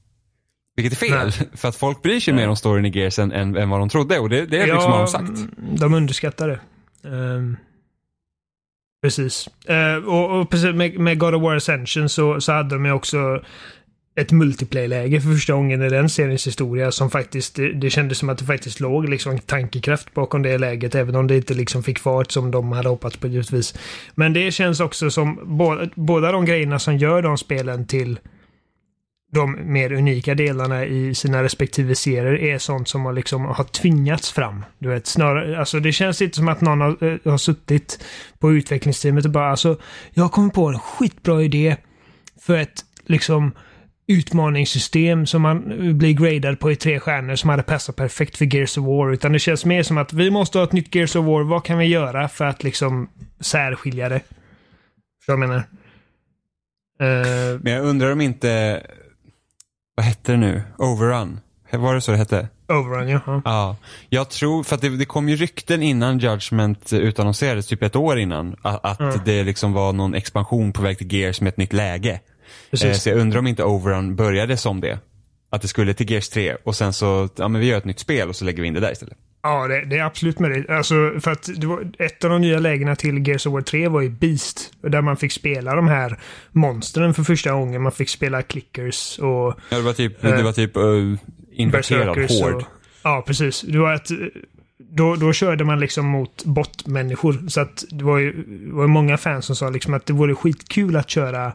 Vilket 0.77 1.01
är 1.01 1.07
fel, 1.07 1.31
för 1.53 1.67
att 1.67 1.75
folk 1.75 2.01
bryr 2.01 2.19
sig 2.19 2.33
mer 2.33 2.49
om 2.49 2.55
storyn 2.55 2.85
i 2.85 2.99
Gears 2.99 3.19
än, 3.19 3.31
än, 3.31 3.55
än 3.55 3.69
vad 3.69 3.79
de 3.79 3.89
trodde 3.89 4.19
och 4.19 4.29
det, 4.29 4.45
det 4.45 4.57
är 4.57 4.65
liksom 4.65 4.91
vad 4.91 4.99
de 4.99 5.07
sagt. 5.07 5.39
de 5.79 5.93
underskattar 5.93 6.47
det. 6.47 6.59
Ehm, 7.09 7.57
precis. 9.01 9.49
Eh, 9.65 9.95
och, 9.95 10.39
och 10.39 10.49
precis 10.49 10.75
med, 10.75 10.99
med 10.99 11.19
God 11.19 11.35
of 11.35 11.41
War 11.43 11.55
Ascension 11.55 12.09
så, 12.09 12.41
så 12.41 12.51
hade 12.51 12.75
de 12.75 12.85
ju 12.85 12.91
också 12.91 13.41
ett 14.15 14.31
multiplayer-läge 14.31 15.21
för 15.21 15.33
första 15.33 15.53
gången 15.53 15.81
i 15.81 15.89
den 15.89 16.09
seriens 16.09 16.47
historia 16.47 16.91
som 16.91 17.09
faktiskt, 17.09 17.55
det, 17.55 17.73
det 17.73 17.89
kändes 17.89 18.17
som 18.17 18.29
att 18.29 18.37
det 18.37 18.45
faktiskt 18.45 18.79
låg 18.79 19.09
liksom 19.09 19.39
tankekraft 19.39 20.13
bakom 20.13 20.41
det 20.41 20.57
läget 20.57 20.95
även 20.95 21.15
om 21.15 21.27
det 21.27 21.35
inte 21.35 21.53
liksom 21.53 21.83
fick 21.83 21.99
fart 21.99 22.31
som 22.31 22.51
de 22.51 22.71
hade 22.71 22.89
hoppats 22.89 23.17
på 23.17 23.27
givetvis. 23.27 23.79
Men 24.15 24.33
det 24.33 24.51
känns 24.51 24.79
också 24.79 25.11
som 25.11 25.39
båda, 25.45 25.89
båda 25.95 26.31
de 26.31 26.45
grejerna 26.45 26.79
som 26.79 26.97
gör 26.97 27.21
de 27.21 27.37
spelen 27.37 27.87
till 27.87 28.19
de 29.37 29.73
mer 29.73 29.91
unika 29.91 30.35
delarna 30.35 30.85
i 30.85 31.15
sina 31.15 31.43
respektive 31.43 31.95
serier 31.95 32.43
är 32.43 32.57
sånt 32.57 32.87
som 32.87 33.05
har, 33.05 33.13
liksom, 33.13 33.45
har 33.45 33.63
tvingats 33.63 34.31
fram. 34.31 34.65
Du 34.79 34.89
vet, 34.89 35.07
snarare, 35.07 35.59
alltså 35.59 35.79
det 35.79 35.91
känns 35.91 36.21
inte 36.21 36.35
som 36.35 36.47
att 36.47 36.61
någon 36.61 36.81
har, 36.81 37.03
eh, 37.03 37.31
har 37.31 37.37
suttit 37.37 38.03
på 38.39 38.53
utvecklingsteamet 38.53 39.25
och 39.25 39.31
bara 39.31 39.49
alltså, 39.49 39.77
jag 40.13 40.23
har 40.23 40.29
kommit 40.29 40.53
på 40.53 40.67
en 40.67 40.79
skitbra 40.79 41.43
idé 41.43 41.75
för 42.41 42.57
ett 42.57 42.85
liksom 43.05 43.51
utmaningssystem 44.07 45.25
som 45.25 45.41
man 45.41 45.63
blir 45.97 46.13
gradad 46.13 46.59
på 46.59 46.71
i 46.71 46.75
tre 46.75 46.99
stjärnor 46.99 47.35
som 47.35 47.49
hade 47.49 47.63
passat 47.63 47.95
perfekt 47.95 48.37
för 48.37 48.55
Gears 48.55 48.77
of 48.77 48.85
War. 48.85 49.13
Utan 49.13 49.31
det 49.31 49.39
känns 49.39 49.65
mer 49.65 49.83
som 49.83 49.97
att 49.97 50.13
vi 50.13 50.31
måste 50.31 50.57
ha 50.57 50.65
ett 50.65 50.71
nytt 50.71 50.95
Gears 50.95 51.15
of 51.15 51.25
War. 51.25 51.43
Vad 51.43 51.63
kan 51.63 51.77
vi 51.77 51.85
göra 51.85 52.29
för 52.29 52.45
att 52.45 52.63
liksom 52.63 53.09
särskilja 53.39 54.09
det? 54.09 54.21
Förstår 55.19 55.33
du 55.33 55.39
vad 55.39 55.43
jag 55.43 55.49
menar? 55.49 55.63
Uh, 57.01 57.59
Men 57.63 57.73
jag 57.73 57.85
undrar 57.85 58.11
om 58.11 58.21
inte, 58.21 58.81
vad 59.97 60.05
hette 60.05 60.31
det 60.31 60.37
nu? 60.37 60.61
Overrun? 60.77 61.39
Var 61.71 61.95
det 61.95 62.01
så 62.01 62.11
det 62.11 62.17
hette? 62.17 62.47
Overrun, 62.69 63.07
ja. 63.09 63.19
ja. 63.25 63.41
Ja, 63.45 63.75
jag 64.09 64.29
tror, 64.29 64.63
för 64.63 64.75
att 64.75 64.81
det, 64.81 64.89
det 64.89 65.05
kom 65.05 65.29
ju 65.29 65.35
rykten 65.35 65.83
innan 65.83 66.19
Judgment 66.19 66.93
utannonserades, 66.93 67.67
typ 67.67 67.83
ett 67.83 67.95
år 67.95 68.19
innan, 68.19 68.55
att, 68.61 68.85
att 68.85 68.99
Mm. 68.99 69.19
det 69.25 69.43
liksom 69.43 69.73
var 69.73 69.93
någon 69.93 70.13
expansion 70.13 70.73
på 70.73 70.81
väg 70.81 70.97
till 70.97 71.13
Gears 71.13 71.41
med 71.41 71.49
ett 71.49 71.57
nytt 71.57 71.73
läge. 71.73 72.19
Eh, 72.83 72.91
så 72.93 73.09
jag 73.09 73.17
undrar 73.17 73.39
om 73.39 73.47
inte 73.47 73.63
Overrun 73.63 74.15
började 74.15 74.57
som 74.57 74.81
det. 74.81 74.99
Att 75.49 75.61
det 75.61 75.67
skulle 75.67 75.93
till 75.93 76.11
Gears 76.11 76.29
3 76.29 76.55
och 76.63 76.75
sen 76.75 76.93
så, 76.93 77.29
ja 77.35 77.47
men 77.47 77.61
vi 77.61 77.67
gör 77.67 77.77
ett 77.77 77.85
nytt 77.85 77.99
spel 77.99 78.29
och 78.29 78.35
så 78.35 78.45
lägger 78.45 78.61
vi 78.61 78.67
in 78.67 78.73
det 78.73 78.79
där 78.79 78.91
istället. 78.91 79.17
Ja, 79.47 79.67
det, 79.67 79.85
det 79.85 79.97
är 79.97 80.03
absolut 80.03 80.39
möjligt. 80.39 80.69
Alltså, 80.69 81.13
för 81.19 81.31
att 81.31 81.49
ett 81.99 82.23
av 82.23 82.29
de 82.29 82.41
nya 82.41 82.59
lägena 82.59 82.95
till 82.95 83.27
Gears 83.27 83.45
of 83.45 83.53
War 83.53 83.61
3 83.61 83.87
var 83.87 84.01
ju 84.01 84.09
Beast. 84.09 84.73
Där 84.81 85.01
man 85.01 85.17
fick 85.17 85.31
spela 85.31 85.75
de 85.75 85.87
här 85.87 86.19
monstren 86.51 87.13
för 87.13 87.23
första 87.23 87.51
gången. 87.51 87.81
Man 87.81 87.91
fick 87.91 88.09
spela 88.09 88.41
clickers 88.41 89.19
och 89.19 89.59
Ja, 89.69 89.77
det 89.77 89.81
var 89.81 89.93
typ, 89.93 90.21
det 90.21 90.43
var 90.43 90.51
typ 90.51 90.77
uh, 90.77 91.17
inverterad 91.51 92.15
berserkers. 92.15 92.41
hård. 92.41 92.63
Ja, 93.03 93.23
precis. 93.27 93.61
Det 93.61 93.79
var 93.79 93.93
ett, 93.93 94.09
då, 94.77 95.15
då 95.15 95.33
körde 95.33 95.63
man 95.63 95.79
liksom 95.79 96.05
mot 96.05 96.45
bottmänniskor. 96.45 97.49
Så 97.49 97.61
att 97.61 97.85
det 97.89 98.03
var 98.03 98.17
ju 98.17 98.31
det 98.67 98.73
var 98.73 98.87
många 98.87 99.17
fans 99.17 99.45
som 99.45 99.55
sa 99.55 99.69
liksom 99.69 99.93
att 99.93 100.05
det 100.05 100.13
vore 100.13 100.35
skitkul 100.35 100.95
att 100.95 101.09
köra 101.09 101.53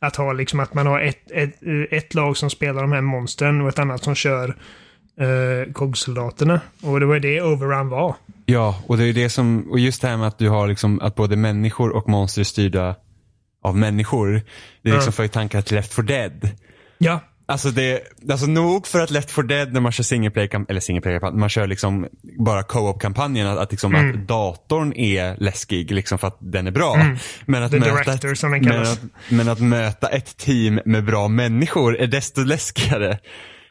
att 0.00 0.16
ha 0.16 0.32
liksom 0.32 0.60
att 0.60 0.74
man 0.74 0.86
har 0.86 1.00
ett, 1.00 1.30
ett, 1.30 1.56
ett 1.90 2.14
lag 2.14 2.36
som 2.36 2.50
spelar 2.50 2.82
de 2.82 2.92
här 2.92 3.00
monstren 3.00 3.60
och 3.60 3.68
ett 3.68 3.78
annat 3.78 4.04
som 4.04 4.14
kör 4.14 4.56
uh, 5.20 5.72
KOG-soldaterna. 5.72 6.60
Och 6.82 7.00
det 7.00 7.06
var 7.06 7.18
det 7.18 7.42
Overrun 7.42 7.88
var. 7.88 8.14
Ja, 8.46 8.82
och 8.86 8.96
det 8.96 9.04
är 9.04 9.12
det 9.12 9.28
som, 9.30 9.70
och 9.70 9.78
just 9.78 10.02
det 10.02 10.08
här 10.08 10.16
med 10.16 10.28
att 10.28 10.38
du 10.38 10.48
har 10.48 10.68
liksom, 10.68 11.00
att 11.00 11.14
både 11.14 11.36
människor 11.36 11.90
och 11.90 12.08
monster 12.08 12.40
är 12.40 12.44
styrda 12.44 12.94
av 13.62 13.76
människor. 13.76 14.42
Det 14.82 14.90
är 14.90 14.94
liksom 14.94 15.10
Ja. 15.10 15.12
för 15.12 15.26
tankar 15.28 15.62
till 15.62 15.76
Left 15.76 15.94
4 15.94 16.06
Dead. 16.06 16.50
Ja, 16.98 17.20
Alltså 17.50 17.70
det, 17.70 18.00
alltså 18.30 18.46
nog 18.46 18.86
för 18.86 19.00
att 19.00 19.10
Left 19.10 19.30
4 19.30 19.46
Dead 19.46 19.72
när 19.72 19.80
man 19.80 19.92
kör 19.92 20.04
single 20.04 20.30
play 20.30 20.48
eller 20.68 20.80
single 20.80 21.00
play 21.00 21.20
man 21.32 21.48
kör 21.48 21.66
liksom 21.66 22.06
bara 22.38 22.62
co-op 22.62 23.00
kampanjen 23.00 23.46
att, 23.46 23.58
att 23.58 23.70
liksom 23.70 23.94
Mm. 23.94 24.10
att 24.20 24.28
datorn 24.28 24.92
är 24.92 25.36
läskig 25.38 25.90
liksom 25.90 26.18
för 26.18 26.26
att 26.28 26.36
den 26.40 26.66
är 26.66 26.70
bra. 26.70 26.96
Men 27.46 27.62
att 27.62 27.70
The 27.70 27.78
möta 27.78 27.94
Director, 28.04 28.32
ett, 28.32 28.38
som 28.38 28.50
men 28.50 28.82
att, 28.82 29.02
men 29.28 29.48
att 29.48 29.60
möta 29.60 30.08
ett 30.08 30.36
team 30.36 30.80
med 30.84 31.04
bra 31.04 31.28
människor 31.28 31.96
är 31.96 32.06
desto 32.06 32.44
läskigare. 32.44 33.18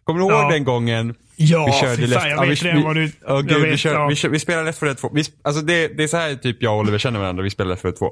Kommer 0.08 0.20
du 0.20 0.26
ihåg 0.26 0.32
Ja. 0.44 0.50
den 0.50 0.64
gången 0.64 1.16
Ja, 1.36 1.66
vi 1.66 1.72
körde 1.72 2.02
jag 2.02 2.48
vet 2.48 2.64
vi, 2.64 2.84
vad 2.84 2.96
du- 2.96 3.12
jag 3.28 3.48
gud, 3.48 3.62
vi, 3.64 3.70
vet, 3.70 3.80
kör, 3.80 3.94
ja. 3.94 4.08
vi, 4.08 4.16
kör, 4.16 4.30
vi 4.30 4.40
spelar 4.40 4.64
Left 4.64 4.80
4 4.80 4.88
Dead 4.88 4.98
2. 4.98 5.10
Vi, 5.14 5.24
alltså 5.42 5.62
det, 5.62 5.88
det 5.88 6.04
är 6.04 6.08
så 6.08 6.18
här 6.18 6.36
typ 6.36 6.62
jag 6.64 6.74
och 6.74 6.80
Oliver 6.80 6.98
känner 6.98 7.20
varandra, 7.20 7.44
vi 7.44 7.50
spelar 7.50 7.70
Left 7.70 7.82
4 7.82 7.90
Dead 7.92 8.00
2. 8.00 8.12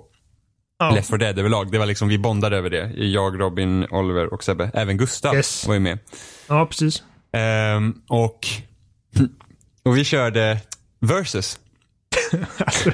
Ja. 0.79 0.91
Left 0.91 1.09
4 1.09 1.17
Dead 1.17 1.39
överlag. 1.39 1.71
Det 1.71 1.77
var 1.77 1.85
liksom, 1.85 2.07
vi 2.07 2.17
bondade 2.17 2.57
över 2.57 2.69
det. 2.69 2.91
Jag, 2.95 3.39
Robin, 3.41 3.85
Oliver 3.89 4.33
och 4.33 4.43
Sebbe. 4.43 4.71
Även 4.73 4.97
Gustav 4.97 5.35
Yes. 5.35 5.67
var 5.67 5.73
ju 5.73 5.79
med. 5.79 5.99
Ja, 6.47 6.65
precis. 6.65 7.03
Ehm, 7.33 7.93
och, 8.09 8.39
och 9.85 9.97
vi 9.97 10.03
körde 10.03 10.57
versus. 10.99 11.59
Alltså, 12.57 12.91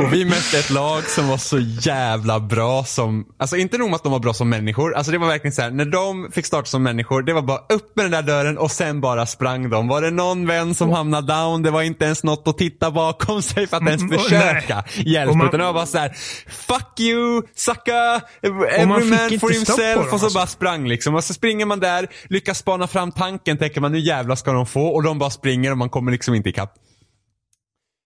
Och 0.00 0.12
vi 0.12 0.24
mötte 0.24 0.58
ett 0.58 0.70
lag 0.70 1.02
som 1.10 1.28
var 1.28 1.36
så 1.36 1.58
jävla 1.80 2.40
bra 2.40 2.84
som, 2.84 3.24
alltså 3.38 3.56
inte 3.56 3.78
nog 3.78 3.88
med 3.90 3.96
att 3.96 4.02
de 4.02 4.12
var 4.12 4.18
bra 4.18 4.34
som 4.34 4.48
människor, 4.48 4.94
alltså 4.94 5.12
det 5.12 5.18
var 5.18 5.26
verkligen 5.26 5.52
så 5.52 5.62
här, 5.62 5.70
när 5.70 5.84
de 5.84 6.32
fick 6.32 6.46
starta 6.46 6.64
som 6.66 6.82
människor, 6.82 7.22
det 7.22 7.32
var 7.32 7.42
bara 7.42 7.58
upp 7.58 7.96
med 7.96 8.04
den 8.04 8.12
där 8.12 8.22
dörren 8.22 8.58
och 8.58 8.70
sen 8.70 9.00
bara 9.00 9.26
sprang 9.26 9.70
de. 9.70 9.88
Var 9.88 10.02
det 10.02 10.10
någon 10.10 10.46
vän 10.46 10.74
som 10.74 10.90
hamnade 10.90 11.32
down, 11.34 11.62
det 11.62 11.70
var 11.70 11.82
inte 11.82 12.04
ens 12.04 12.24
något 12.24 12.48
att 12.48 12.58
titta 12.58 12.90
bakom 12.90 13.42
sig 13.42 13.66
för 13.66 13.76
att 13.76 13.82
ens 13.82 14.02
Mm, 14.02 14.18
försöka 14.18 14.84
hjälpa, 14.96 15.30
Och 15.30 15.36
man- 15.36 15.46
utan 15.46 15.60
det 15.60 15.66
var 15.66 15.72
bara 15.72 15.86
så 15.86 15.98
här, 15.98 16.12
fuck 16.48 17.00
you, 17.00 17.42
sucka, 17.56 18.20
every 18.42 18.86
man 18.86 19.00
for 19.40 19.52
himself 19.52 19.94
dem, 19.94 20.04
och 20.04 20.08
så 20.20 20.24
alltså. 20.26 20.38
bara 20.38 20.46
sprang 20.46 20.88
liksom. 20.88 21.14
Och 21.14 21.24
så 21.24 21.34
springer 21.34 21.66
man 21.66 21.80
där, 21.80 22.06
lyckas 22.28 22.58
spana 22.58 22.86
fram 22.86 23.12
tanken, 23.12 23.58
tänker 23.58 23.80
man 23.80 23.92
nu 23.92 23.98
jävlar 23.98 24.36
ska 24.36 24.52
de 24.52 24.66
få 24.66 24.86
och 24.86 25.02
de 25.02 25.18
bara 25.18 25.30
springer 25.30 25.70
och 25.70 25.78
man 25.78 25.90
kommer 25.90 26.12
liksom 26.12 26.34
inte 26.34 26.48
ikapp. 26.48 26.74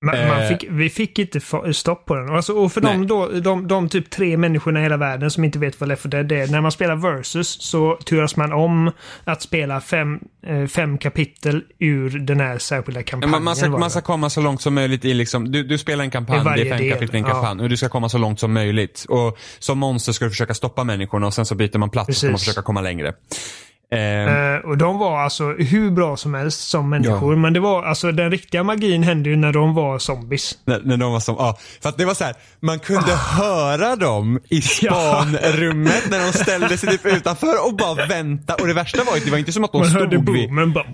Man, 0.02 0.28
man 0.28 0.42
Eh. 0.42 0.48
fick, 0.48 0.64
vi 0.70 0.90
fick 0.90 1.18
inte 1.18 1.40
stopp 1.72 2.06
på 2.06 2.14
den. 2.14 2.28
Alltså, 2.28 2.52
och 2.52 2.72
för 2.72 2.80
de, 2.80 3.06
då, 3.06 3.28
de, 3.28 3.68
de 3.68 3.88
typ 3.88 4.10
tre 4.10 4.36
människorna 4.36 4.80
i 4.80 4.82
hela 4.82 4.96
världen 4.96 5.30
som 5.30 5.44
inte 5.44 5.58
vet 5.58 5.80
vad 5.80 5.88
Left 5.88 6.02
4 6.02 6.10
Dead 6.10 6.32
är. 6.32 6.46
När 6.46 6.60
man 6.60 6.72
spelar 6.72 6.96
Versus 6.96 7.62
så 7.62 7.96
turas 7.96 8.36
man 8.36 8.52
om 8.52 8.90
att 9.24 9.42
spela 9.42 9.80
fem, 9.80 10.18
eh, 10.46 10.66
fem 10.66 10.98
kapitel 10.98 11.62
ur 11.78 12.18
den 12.18 12.40
här 12.40 12.58
särskilda 12.58 13.02
kampanjen. 13.02 13.30
Man, 13.30 13.44
man, 13.44 13.56
ska, 13.56 13.68
man 13.68 13.90
ska 13.90 14.00
komma 14.00 14.30
så 14.30 14.40
långt 14.40 14.62
som 14.62 14.74
möjligt 14.74 15.04
i 15.04 15.14
liksom, 15.14 15.52
du, 15.52 15.62
du 15.62 15.78
spelar 15.78 16.04
en 16.04 16.10
kampanj, 16.10 16.44
det 16.44 16.62
är 16.62 16.70
fem 16.70 16.78
del, 16.78 16.92
kapitel 16.92 17.16
i 17.16 17.18
en 17.18 17.24
ja. 17.24 17.32
kampanj 17.32 17.62
och 17.62 17.68
du 17.68 17.76
ska 17.76 17.88
komma 17.88 18.08
så 18.08 18.18
långt 18.18 18.40
som 18.40 18.52
möjligt. 18.52 19.06
Och 19.08 19.38
som 19.58 19.78
monster 19.78 20.12
ska 20.12 20.24
du 20.24 20.30
försöka 20.30 20.54
stoppa 20.54 20.84
människorna 20.84 21.26
och 21.26 21.34
sen 21.34 21.46
så 21.46 21.54
byter 21.54 21.78
man 21.78 21.90
plats 21.90 22.08
och 22.08 22.16
ska 22.16 22.26
man 22.26 22.32
Precis. 22.32 22.48
försöka 22.48 22.62
komma 22.62 22.80
längre. 22.80 23.12
Eh, 23.92 24.52
Eh, 24.52 24.58
och 24.58 24.78
de 24.78 24.98
var 24.98 25.20
alltså 25.20 25.44
hur 25.52 25.90
bra 25.90 26.16
som 26.16 26.34
helst 26.34 26.68
som 26.68 26.90
människor. 26.90 27.36
Men 27.36 27.52
det 27.52 27.60
var 27.60 27.82
alltså 27.82 28.12
den 28.12 28.30
riktiga 28.30 28.62
magin 28.62 29.02
hände 29.02 29.30
ju 29.30 29.36
när 29.36 29.52
de 29.52 29.74
var 29.74 29.98
zombies. 29.98 30.58
när, 30.64 30.80
när 30.84 30.96
de 30.96 31.12
var 31.12 31.20
som, 31.20 31.36
ja, 31.38 31.58
för 31.82 31.88
att 31.88 31.98
det 31.98 32.04
var 32.04 32.14
så 32.14 32.24
här, 32.24 32.34
man 32.60 32.78
kunde 32.78 33.12
höra 33.12 33.96
dem 33.96 34.40
i 34.48 34.62
spanrummet 34.62 36.10
när 36.10 36.18
de 36.26 36.32
ställde 36.32 36.78
sig 36.78 36.88
typ 36.88 37.06
utanför 37.06 37.66
och 37.66 37.76
bara 37.76 38.06
vänta. 38.08 38.54
Och 38.54 38.66
det 38.66 38.74
värsta 38.74 39.04
var 39.04 39.16
ju, 39.16 39.24
det 39.24 39.30
var 39.30 39.38
inte 39.38 39.52
som 39.52 39.64
att 39.64 39.72
de 39.72 39.78
Man 39.78 39.88
hörde 39.90 40.16
stod 40.16 40.34
vid, 40.34 40.48
boomen 40.48 40.72
bara... 40.72 40.86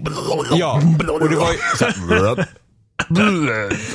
Ja, 0.52 0.82
och 1.20 1.28
det 1.28 1.36
var 1.36 1.52
ju 1.52 1.58
så 1.78 1.84
här, 1.84 2.46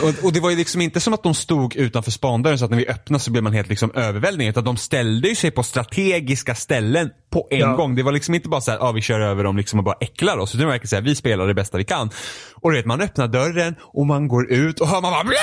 och, 0.01 0.25
och 0.25 0.33
det 0.33 0.39
var 0.39 0.49
ju 0.49 0.55
liksom 0.55 0.81
inte 0.81 0.99
som 0.99 1.13
att 1.13 1.23
de 1.23 1.33
stod 1.33 1.75
utanför 1.75 2.11
spandörren 2.11 2.59
så 2.59 2.65
att 2.65 2.71
när 2.71 2.77
vi 2.77 2.87
öppnade 2.87 3.23
så 3.23 3.31
blev 3.31 3.43
man 3.43 3.53
helt 3.53 3.69
liksom 3.69 3.91
överväldigad. 3.95 4.51
Utan 4.51 4.63
de 4.63 4.77
ställde 4.77 5.27
ju 5.27 5.35
sig 5.35 5.51
på 5.51 5.63
strategiska 5.63 6.55
ställen 6.55 7.09
på 7.31 7.47
en 7.51 7.59
Ja. 7.59 7.75
gång. 7.75 7.95
Det 7.95 8.03
var 8.03 8.11
liksom 8.11 8.33
inte 8.35 8.49
bara 8.49 8.61
så 8.61 8.71
här, 8.71 8.77
ja 8.77 8.91
vi 8.91 9.01
kör 9.01 9.19
över 9.19 9.43
dem 9.43 9.57
liksom 9.57 9.79
och 9.79 9.85
bara 9.85 9.95
äcklar 10.01 10.37
oss. 10.37 10.49
Utan 10.51 10.59
det 10.59 10.65
var 10.65 10.71
verkligen 10.71 10.89
så 10.89 10.95
här, 10.95 11.03
vi 11.03 11.15
spelar 11.15 11.47
det 11.47 11.53
bästa 11.53 11.77
vi 11.77 11.85
kan. 11.85 12.09
Och 12.55 12.71
du 12.71 12.77
vet, 12.77 12.85
man 12.85 13.01
öppnar 13.01 13.27
dörren 13.27 13.75
och 13.81 14.05
man 14.05 14.27
går 14.27 14.51
ut 14.51 14.79
och 14.79 14.87
hör 14.87 15.01
man 15.01 15.11
bara 15.11 15.33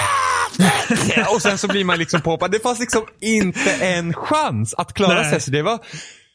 och 1.34 1.42
sen 1.42 1.58
så 1.58 1.68
blir 1.68 1.84
man 1.84 1.98
liksom 1.98 2.20
påhoppad. 2.20 2.50
Det 2.50 2.62
fanns 2.62 2.80
liksom 2.80 3.02
inte 3.20 3.70
en 3.72 4.14
chans 4.14 4.74
att 4.74 4.94
klara 4.94 5.22
Nej. 5.22 5.30
sig. 5.30 5.40
Så 5.40 5.50
det 5.50 5.62
var, 5.62 5.78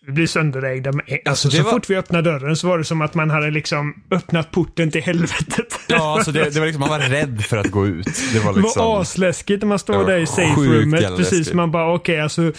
Vi 0.08 0.12
blir 0.12 0.28
sönderägda 0.28 0.92
med 0.92 1.02
Alltså, 1.10 1.30
Alltså, 1.30 1.48
det 1.50 1.58
så 1.58 1.64
var- 1.64 1.72
fort 1.72 1.90
vi 1.90 1.96
öppnade 1.96 2.32
dörren 2.32 2.56
så 2.56 2.68
var 2.68 2.78
det 2.78 2.84
som 2.84 3.02
att 3.02 3.14
man 3.16 3.30
hade 3.30 3.52
liksom 3.52 3.94
öppnat 4.12 4.52
porten 4.52 4.92
till 4.92 5.02
helvetet. 5.02 5.80
ja, 5.88 6.16
alltså 6.16 6.32
det, 6.32 6.50
det 6.54 6.60
var 6.60 6.66
liksom, 6.66 6.80
man 6.80 6.90
var 6.90 7.00
rädd 7.00 7.42
för 7.46 7.58
att 7.58 7.72
gå 7.72 7.88
ut. 7.88 8.06
Det 8.34 8.40
var 8.40 8.54
Det 8.54 8.60
liksom. 8.62 8.86
var 8.86 9.02
asläskigt 9.02 9.62
när 9.62 9.68
man 9.68 9.76
Det 9.76 9.80
står 9.80 10.06
där 10.08 10.18
i 10.18 10.26
safe 10.26 10.56
sjukt 10.56 10.72
roomet. 10.74 11.02
jävla 11.02 11.18
Precis, 11.18 11.38
läskigt. 11.40 11.54
man 11.56 11.72
bara 11.72 11.94
okej 11.94 12.20
alltså. 12.22 12.52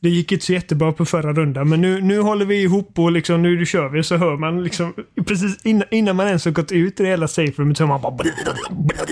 Det 0.00 0.08
gick 0.08 0.32
inte 0.32 0.44
så 0.44 0.52
jättebra 0.52 0.92
på 0.92 1.04
förra 1.04 1.32
rundan 1.32 1.68
men 1.68 1.80
nu, 1.80 2.00
nu 2.00 2.20
håller 2.20 2.44
vi 2.44 2.62
ihop 2.62 2.98
och 2.98 3.12
liksom 3.12 3.42
nu 3.42 3.66
kör 3.66 3.88
vi 3.88 4.02
så 4.02 4.16
hör 4.16 4.36
man 4.36 4.64
liksom 4.64 4.94
precis 5.26 5.66
innan, 5.66 5.88
innan 5.90 6.16
man 6.16 6.26
ens 6.26 6.44
har 6.44 6.52
gått 6.52 6.72
ut 6.72 7.00
i 7.00 7.02
det 7.02 7.08
hela 7.08 7.28
safe 7.28 7.52
roomet 7.56 7.76
så 7.76 7.82
hör 7.82 7.88
man 7.88 8.00
bara 8.00 8.14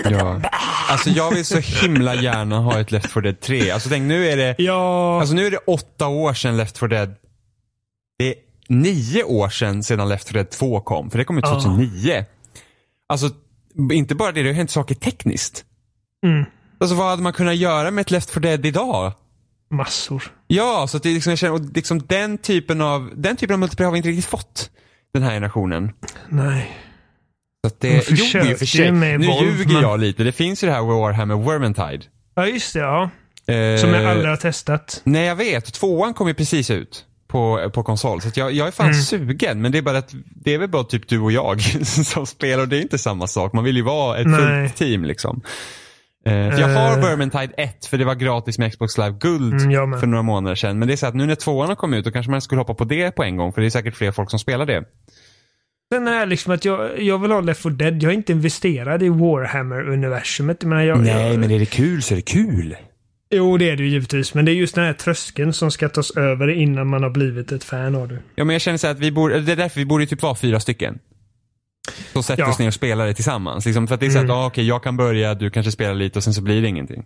Ja. 0.09 0.41
Alltså 0.89 1.09
jag 1.09 1.31
vill 1.31 1.45
så 1.45 1.57
himla 1.57 2.15
gärna 2.15 2.59
ha 2.59 2.79
ett 2.79 2.91
Left 2.91 3.11
4 3.11 3.21
Dead 3.21 3.39
3. 3.39 3.71
Alltså 3.71 3.89
tänk 3.89 4.03
nu 4.03 4.27
är 4.29 4.37
det, 4.37 4.55
Ja, 4.57 5.19
alltså 5.19 5.35
nu 5.35 5.45
är 5.47 5.51
det 5.51 5.57
åtta 5.67 6.07
år 6.07 6.33
sedan 6.33 6.57
Left 6.57 6.77
4 6.77 6.87
Dead. 6.87 7.09
Det 8.21 8.27
är 8.29 8.35
nio 8.67 9.23
år 9.23 9.49
sedan 9.49 9.83
sedan 9.83 10.09
Left 10.09 10.27
4 10.29 10.37
Dead 10.37 10.49
2 10.49 10.81
kom. 10.81 11.11
För 11.11 11.17
det 11.17 11.23
kom 11.25 11.35
ju 11.35 11.41
Ja. 11.45 11.49
2009. 11.61 12.25
Alltså 13.09 13.29
inte 13.93 14.15
bara 14.15 14.31
det, 14.31 14.43
det 14.43 14.49
har 14.49 14.53
hänt 14.53 14.71
saker 14.71 14.95
tekniskt. 14.95 15.65
Mm. 16.25 16.45
Alltså 16.79 16.95
vad 16.95 17.09
hade 17.09 17.21
man 17.21 17.33
kunnat 17.33 17.55
göra 17.55 17.91
med 17.91 18.01
ett 18.01 18.11
Left 18.11 18.29
4 18.29 18.41
Dead 18.41 18.65
idag? 18.65 19.13
massor. 19.71 20.23
Ja, 20.47 20.87
så 20.89 20.97
det 20.97 21.09
är 21.09 21.13
liksom, 21.13 21.31
jag 21.31 21.39
känner, 21.39 21.53
och 21.53 21.61
liksom 21.75 21.99
den 22.07 22.37
typen 22.37 22.81
av, 22.81 23.11
den 23.15 23.35
typen 23.35 23.53
av 23.53 23.59
multiplayer 23.59 23.85
har 23.87 23.91
vi 23.91 23.97
inte 23.97 24.09
riktigt 24.09 24.25
fått. 24.25 24.69
Den 25.13 25.23
här 25.23 25.31
generationen. 25.31 25.91
Nej. 26.29 26.77
Så 27.63 27.67
att 27.67 27.79
De 27.79 27.87
det, 27.89 28.05
jo, 28.09 28.15
i 28.39 28.53
och 28.53 28.57
för 28.57 28.65
ju 28.65 28.67
sig. 28.67 28.91
Nu 28.91 29.17
Wolf, 29.27 29.41
ljuger 29.59 29.73
men- 29.73 29.81
jag 29.81 29.99
lite. 29.99 30.23
Det 30.23 30.31
finns 30.31 30.63
ju 30.63 30.67
det 30.67 30.73
här 30.73 30.81
Warhammer 30.81 31.35
Vermintide. 31.35 32.01
Ja, 32.35 32.47
just 32.47 32.73
det. 32.73 32.79
Ja. 32.79 33.09
Eh, 33.53 33.77
Som 33.79 33.89
jag 33.89 34.05
aldrig 34.05 34.29
har 34.29 34.37
testat. 34.37 35.01
Nej, 35.03 35.25
jag 35.25 35.35
vet. 35.35 35.73
Tvåan 35.73 36.13
kom 36.13 36.27
ju 36.27 36.33
precis 36.33 36.69
ut 36.69 37.05
på, 37.31 37.69
på 37.73 37.83
konsol. 37.83 38.21
Så 38.21 38.29
jag, 38.39 38.51
jag 38.51 38.67
är 38.67 38.71
fan 38.71 38.85
Mm. 38.85 39.01
sugen. 39.01 39.61
Men 39.61 39.71
det 39.71 39.77
är 39.77 39.81
bara 39.81 39.97
att 39.97 40.13
det 40.43 40.53
är 40.53 40.57
väl 40.57 40.69
bara 40.69 40.83
typ 40.83 41.07
du 41.07 41.19
och 41.19 41.31
jag 41.31 41.61
som 41.85 42.25
spelar 42.25 42.63
och 42.63 42.69
det 42.69 42.77
är 42.77 42.81
inte 42.81 42.97
samma 42.97 43.27
sak. 43.27 43.53
Man 43.53 43.63
vill 43.63 43.75
ju 43.75 43.81
vara 43.83 44.17
ett 44.17 44.27
Nej. 44.27 44.39
fullt 44.39 44.75
team 44.75 45.03
liksom. 45.05 45.41
För 46.25 46.59
jag 46.59 46.67
har 46.67 46.97
Eh. 46.97 47.03
Vermintide 47.03 47.53
1 47.57 47.85
för 47.85 47.97
det 47.97 48.05
var 48.05 48.15
gratis 48.15 48.57
med 48.59 48.71
Xbox 48.71 48.97
Live 48.97 49.15
Guld 49.19 49.61
Mm, 49.61 49.99
för 49.99 50.07
några 50.07 50.23
månader 50.23 50.55
sedan. 50.55 50.79
Men 50.79 50.87
det 50.87 50.93
är 50.93 50.97
så 50.97 51.07
att 51.07 51.15
nu 51.15 51.25
när 51.25 51.35
tvåan 51.35 51.67
har 51.69 51.75
kommit 51.75 51.97
ut 51.99 52.05
då 52.05 52.11
kanske 52.11 52.31
man 52.31 52.41
skulle 52.41 52.61
hoppa 52.61 52.73
på 52.73 52.83
det 52.83 53.11
på 53.11 53.23
en 53.23 53.37
gång. 53.37 53.53
För 53.53 53.61
det 53.61 53.67
är 53.67 53.69
säkert 53.69 53.95
fler 53.95 54.11
folk 54.11 54.29
som 54.29 54.39
spelar 54.39 54.65
det. 54.65 54.83
Sen 55.93 56.07
är 56.07 56.19
det 56.19 56.25
liksom 56.25 56.53
att 56.53 56.65
jag, 56.65 57.01
jag 57.01 57.17
vill 57.17 57.31
ha 57.31 57.41
Left 57.41 57.61
4 57.63 57.71
Dead. 57.71 58.03
Jag 58.03 58.11
är 58.11 58.15
inte 58.15 58.31
investerad 58.31 59.03
i 59.03 59.09
Warhammer-universumet. 59.09 60.57
Jag 60.61 60.69
menar, 60.69 60.83
jag, 60.83 60.97
jag, 61.07 61.51
är 61.51 61.59
det 61.59 61.65
kul 61.65 62.01
så 62.01 62.13
är 62.13 62.15
det 62.15 62.21
kul. 62.21 62.75
Jo, 63.31 63.57
det 63.57 63.69
är 63.69 63.77
det 63.77 63.83
ju 63.83 63.89
givetvis. 63.89 64.33
Men 64.33 64.45
det 64.45 64.51
är 64.51 64.53
just 64.53 64.75
den 64.75 64.83
här 64.85 64.93
tröskeln 64.93 65.53
som 65.53 65.71
ska 65.71 65.89
tas 65.89 66.11
över 66.17 66.47
innan 66.47 66.87
man 66.87 67.03
har 67.03 67.09
blivit 67.09 67.51
ett 67.51 67.63
fan 67.63 67.95
av 67.95 68.07
det. 68.07 68.19
Ja 68.35 68.43
men 68.43 68.53
jag 68.53 68.61
känner 68.61 68.77
så 68.77 68.87
att 68.87 68.99
vi 68.99 69.11
borde, 69.11 69.39
det 69.41 69.51
är 69.51 69.55
därför 69.55 69.79
vi 69.79 69.85
borde 69.85 70.05
typ 70.05 70.21
vara 70.21 70.35
fyra 70.35 70.59
stycken. 70.59 70.99
Så 72.13 72.23
sätter 72.23 72.43
Ja. 72.43 72.49
oss 72.49 72.59
ner 72.59 72.67
och 72.67 72.73
spelar 72.73 73.05
det 73.07 73.13
tillsammans. 73.13 73.65
Liksom 73.65 73.87
för 73.87 73.95
att 73.95 73.99
det 74.01 74.05
är 74.05 74.09
så 74.09 74.17
att, 74.17 74.23
Mm. 74.23 74.35
ah, 74.35 74.45
okej 74.47 74.67
jag 74.67 74.83
kan 74.83 74.97
börja, 74.97 75.33
du 75.33 75.49
kanske 75.49 75.71
spelar 75.71 75.93
lite 75.95 76.19
och 76.19 76.23
sen 76.23 76.33
så 76.33 76.41
blir 76.41 76.61
det 76.61 76.67
ingenting. 76.67 77.05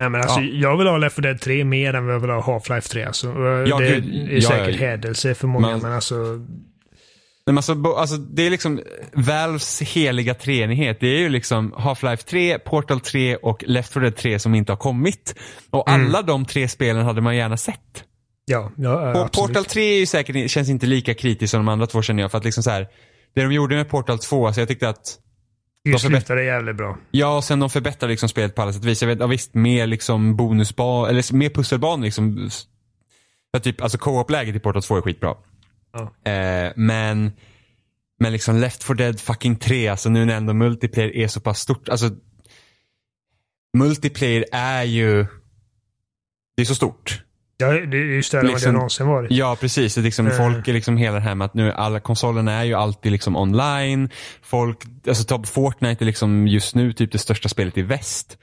Nej, 0.00 0.10
men 0.10 0.20
alltså, 0.20 0.40
Ja. 0.40 0.46
Jag 0.70 0.76
vill 0.78 0.86
ha 0.86 0.96
Left 0.98 1.16
4 1.16 1.22
Dead 1.22 1.40
3 1.40 1.64
mer 1.64 1.94
än 1.94 2.06
vad 2.06 2.14
jag 2.14 2.20
vill 2.20 2.30
ha 2.30 2.40
Half-Life 2.42 2.90
3. 2.90 3.04
Alltså. 3.04 3.26
Ja, 3.68 3.78
det 3.78 3.86
gud. 4.00 4.28
är 4.30 4.34
Ja, 4.34 4.40
säkert 4.48 4.80
hädelse 4.80 5.34
för 5.34 5.46
många, 5.46 5.66
Man- 5.70 5.80
men 5.80 5.92
alltså... 5.92 6.14
Men 7.52 7.58
alltså, 7.58 7.94
alltså 7.96 8.16
det 8.16 8.46
är 8.46 8.50
liksom 8.50 8.80
Valves 9.12 9.82
heliga 9.82 10.34
treenighet. 10.34 11.00
Det 11.00 11.06
är 11.06 11.18
ju 11.18 11.28
liksom 11.28 11.72
Half-Life 11.72 12.24
3, 12.24 12.58
Portal 12.58 13.00
3 13.00 13.36
och 13.36 13.64
Left 13.66 13.92
4 13.92 14.02
Dead 14.02 14.16
3 14.16 14.38
som 14.38 14.54
inte 14.54 14.72
har 14.72 14.76
kommit. 14.76 15.34
Och 15.70 15.88
Mm. 15.88 16.06
alla 16.06 16.22
de 16.22 16.44
tre 16.44 16.68
spelen 16.68 17.04
hade 17.04 17.20
man 17.20 17.36
gärna 17.36 17.56
sett. 17.56 18.04
Ja, 18.44 18.72
ja 18.76 19.24
Och. 19.24 19.32
Portal 19.32 19.64
3 19.64 20.02
är 20.02 20.06
säkert, 20.06 20.50
känns 20.50 20.68
inte 20.68 20.86
lika 20.86 21.14
kritiskt 21.14 21.50
som 21.50 21.60
de 21.60 21.68
andra 21.68 21.86
två 21.86 22.02
känner 22.02 22.22
jag. 22.22 22.30
För 22.30 22.38
att 22.38 22.44
liksom 22.44 22.62
så 22.62 22.70
här, 22.70 22.88
det 23.34 23.42
de 23.42 23.52
gjorde 23.52 23.76
med 23.76 23.88
Portal 23.88 24.18
2, 24.18 24.46
alltså 24.46 24.60
jag 24.60 24.68
tyckte 24.68 24.88
att 24.88 25.18
de 25.92 25.98
slutade 25.98 26.44
jävligt 26.44 26.76
bra. 26.76 26.98
Ja, 27.10 27.36
och 27.36 27.44
sen 27.44 27.60
de 27.60 27.70
förbättrar 27.70 28.10
liksom 28.10 28.28
spelet 28.28 28.54
på 28.54 28.62
alla 28.62 28.72
sätt 28.72 28.82
och 28.82 28.88
vis. 28.88 29.02
Jag 29.02 29.08
vet, 29.08 29.20
ja, 29.20 29.26
visst, 29.26 29.54
mer 29.54 29.86
liksom 29.86 30.36
bonusban 30.36 31.08
eller 31.08 31.34
mer 31.34 31.50
pusselbanor 31.50 32.04
liksom. 32.04 32.50
För 33.54 33.60
typ, 33.60 33.82
alltså 33.82 33.98
co-op-läget 33.98 34.56
i 34.56 34.58
Portal 34.58 34.82
2 34.82 34.96
är 34.96 35.00
skitbra. 35.00 35.34
Eh, 36.24 36.72
men, 36.76 37.32
men 38.20 38.32
liksom 38.32 38.56
Left 38.56 38.84
4 38.84 38.94
Dead 38.94 39.20
fucking 39.20 39.56
3, 39.56 39.88
alltså 39.88 40.08
nu 40.10 40.24
när 40.24 40.34
ändå 40.36 40.54
multiplayer 40.54 41.16
är 41.16 41.28
så 41.28 41.40
pass 41.40 41.60
stort. 41.60 41.88
Alltså, 41.88 42.10
multiplayer 43.78 44.44
är 44.52 44.82
ju, 44.82 45.26
det 46.56 46.62
är 46.62 46.66
så 46.66 46.74
stort. 46.74 47.22
Ja, 47.60 47.72
det 47.72 47.96
är 47.96 48.04
ju 48.04 48.22
större 48.22 48.40
än 48.40 48.46
Liksom- 48.46 48.72
det 48.72 48.76
någonsin 48.78 49.06
varit. 49.06 49.30
Ja, 49.30 49.56
precis. 49.60 49.94
Det 49.94 50.00
är 50.00 50.02
liksom, 50.02 50.26
Eh. 50.26 50.36
Folk 50.36 50.68
är 50.68 50.72
liksom 50.72 50.96
hela 50.96 51.14
det 51.16 51.22
här 51.22 51.34
med 51.34 51.44
att 51.44 51.54
nu 51.54 51.72
alla 51.72 52.00
konsolerna 52.00 52.52
är 52.52 52.64
ju 52.64 52.74
alltid 52.74 53.12
liksom 53.12 53.36
online. 53.36 54.10
Folk, 54.42 54.78
alltså 55.08 55.42
Fortnite 55.44 56.04
är 56.04 56.06
liksom 56.06 56.48
just 56.48 56.74
nu 56.74 56.92
typ 56.92 57.12
det 57.12 57.18
största 57.18 57.48
spelet 57.48 57.78
i 57.78 57.82
väst. 57.82 58.38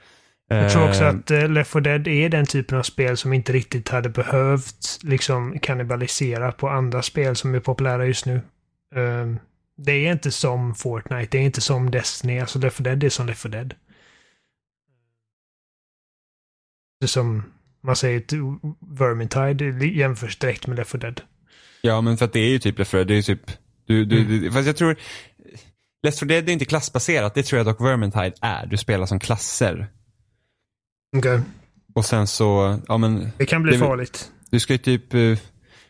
Jag 0.48 0.72
tror 0.72 0.88
också 0.88 1.02
Eh, 1.04 1.08
att 1.08 1.30
uh, 1.30 1.48
Left 1.48 1.70
4 1.70 1.80
Dead 1.80 2.08
är 2.08 2.28
den 2.28 2.46
typen 2.46 2.78
av 2.78 2.82
spel 2.82 3.16
som 3.16 3.32
inte 3.32 3.52
riktigt 3.52 3.88
hade 3.88 4.08
behövt 4.08 4.98
liksom 5.02 5.58
kannibalisera 5.58 6.52
på 6.52 6.68
andra 6.68 7.02
spel 7.02 7.36
som 7.36 7.54
är 7.54 7.60
populära 7.60 8.06
just 8.06 8.26
nu. 8.26 8.40
Ehm, 8.94 9.38
det 9.76 9.92
är 9.92 10.12
inte 10.12 10.30
som 10.30 10.74
Fortnite, 10.74 11.28
det 11.30 11.38
är 11.38 11.42
inte 11.42 11.60
som 11.60 11.90
Destiny. 11.90 12.40
Alltså 12.40 12.58
Left 12.58 12.76
4 12.76 12.84
Dead 12.84 13.04
är 13.04 13.08
som 13.08 13.26
Left 13.26 13.42
4 13.42 13.50
Dead. 13.50 13.74
Det 17.00 17.06
är 17.06 17.08
som 17.08 17.42
man 17.82 17.96
säger, 17.96 18.22
Vermintide 18.98 19.86
jämförs 19.86 20.38
direkt 20.38 20.66
med 20.66 20.76
Left 20.76 20.90
4 20.90 21.00
Dead. 21.00 21.20
Ja, 21.82 22.00
men 22.00 22.16
för 22.16 22.24
att 22.24 22.32
det 22.32 22.40
är 22.40 22.48
ju 22.50 22.58
typ 22.58 22.78
Left 22.78 22.90
4 22.90 22.98
Dead, 22.98 23.08
det 23.08 23.14
är 23.14 23.16
ju 23.16 23.22
typ, 23.22 23.50
du, 23.86 24.04
du, 24.04 24.18
Mm. 24.20 24.40
du, 24.42 24.52
fast 24.52 24.66
jag 24.66 24.76
tror, 24.76 24.96
Left 26.02 26.18
4 26.18 26.26
Dead 26.28 26.48
är 26.48 26.52
inte 26.52 26.64
klassbaserat, 26.64 27.34
det 27.34 27.42
tror 27.42 27.58
jag 27.58 27.66
dock 27.66 27.80
Vermintide 27.80 28.32
är. 28.40 28.66
Du 28.66 28.76
spelar 28.76 29.06
som 29.06 29.20
klasser. 29.20 29.88
Okej. 31.16 31.40
och 31.94 32.04
sen 32.04 32.26
så, 32.26 32.78
ja 32.88 32.98
men. 32.98 33.32
Det 33.36 33.46
kan 33.46 33.62
bli 33.62 33.72
det, 33.72 33.78
farligt. 33.78 34.30
Du 34.50 34.60
ska 34.60 34.72
ju 34.72 34.78
typ, 34.78 35.14
eh, 35.14 35.20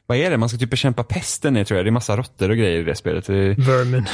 vad 0.07 0.19
är 0.19 0.31
det? 0.31 0.37
Man 0.37 0.49
ska 0.49 0.59
typ 0.59 0.71
bekämpa 0.71 1.05
pesten 1.05 1.57
i 1.57 1.65
tror 1.65 1.77
jag. 1.79 1.87
Det 1.87 1.91
är 1.91 1.93
massa 1.93 2.17
råttor 2.17 2.51
och 2.51 2.57
grejer 2.57 2.81
i 2.81 2.85
det 2.85 2.95
spelet. 2.95 3.29
Vermin. 3.29 4.07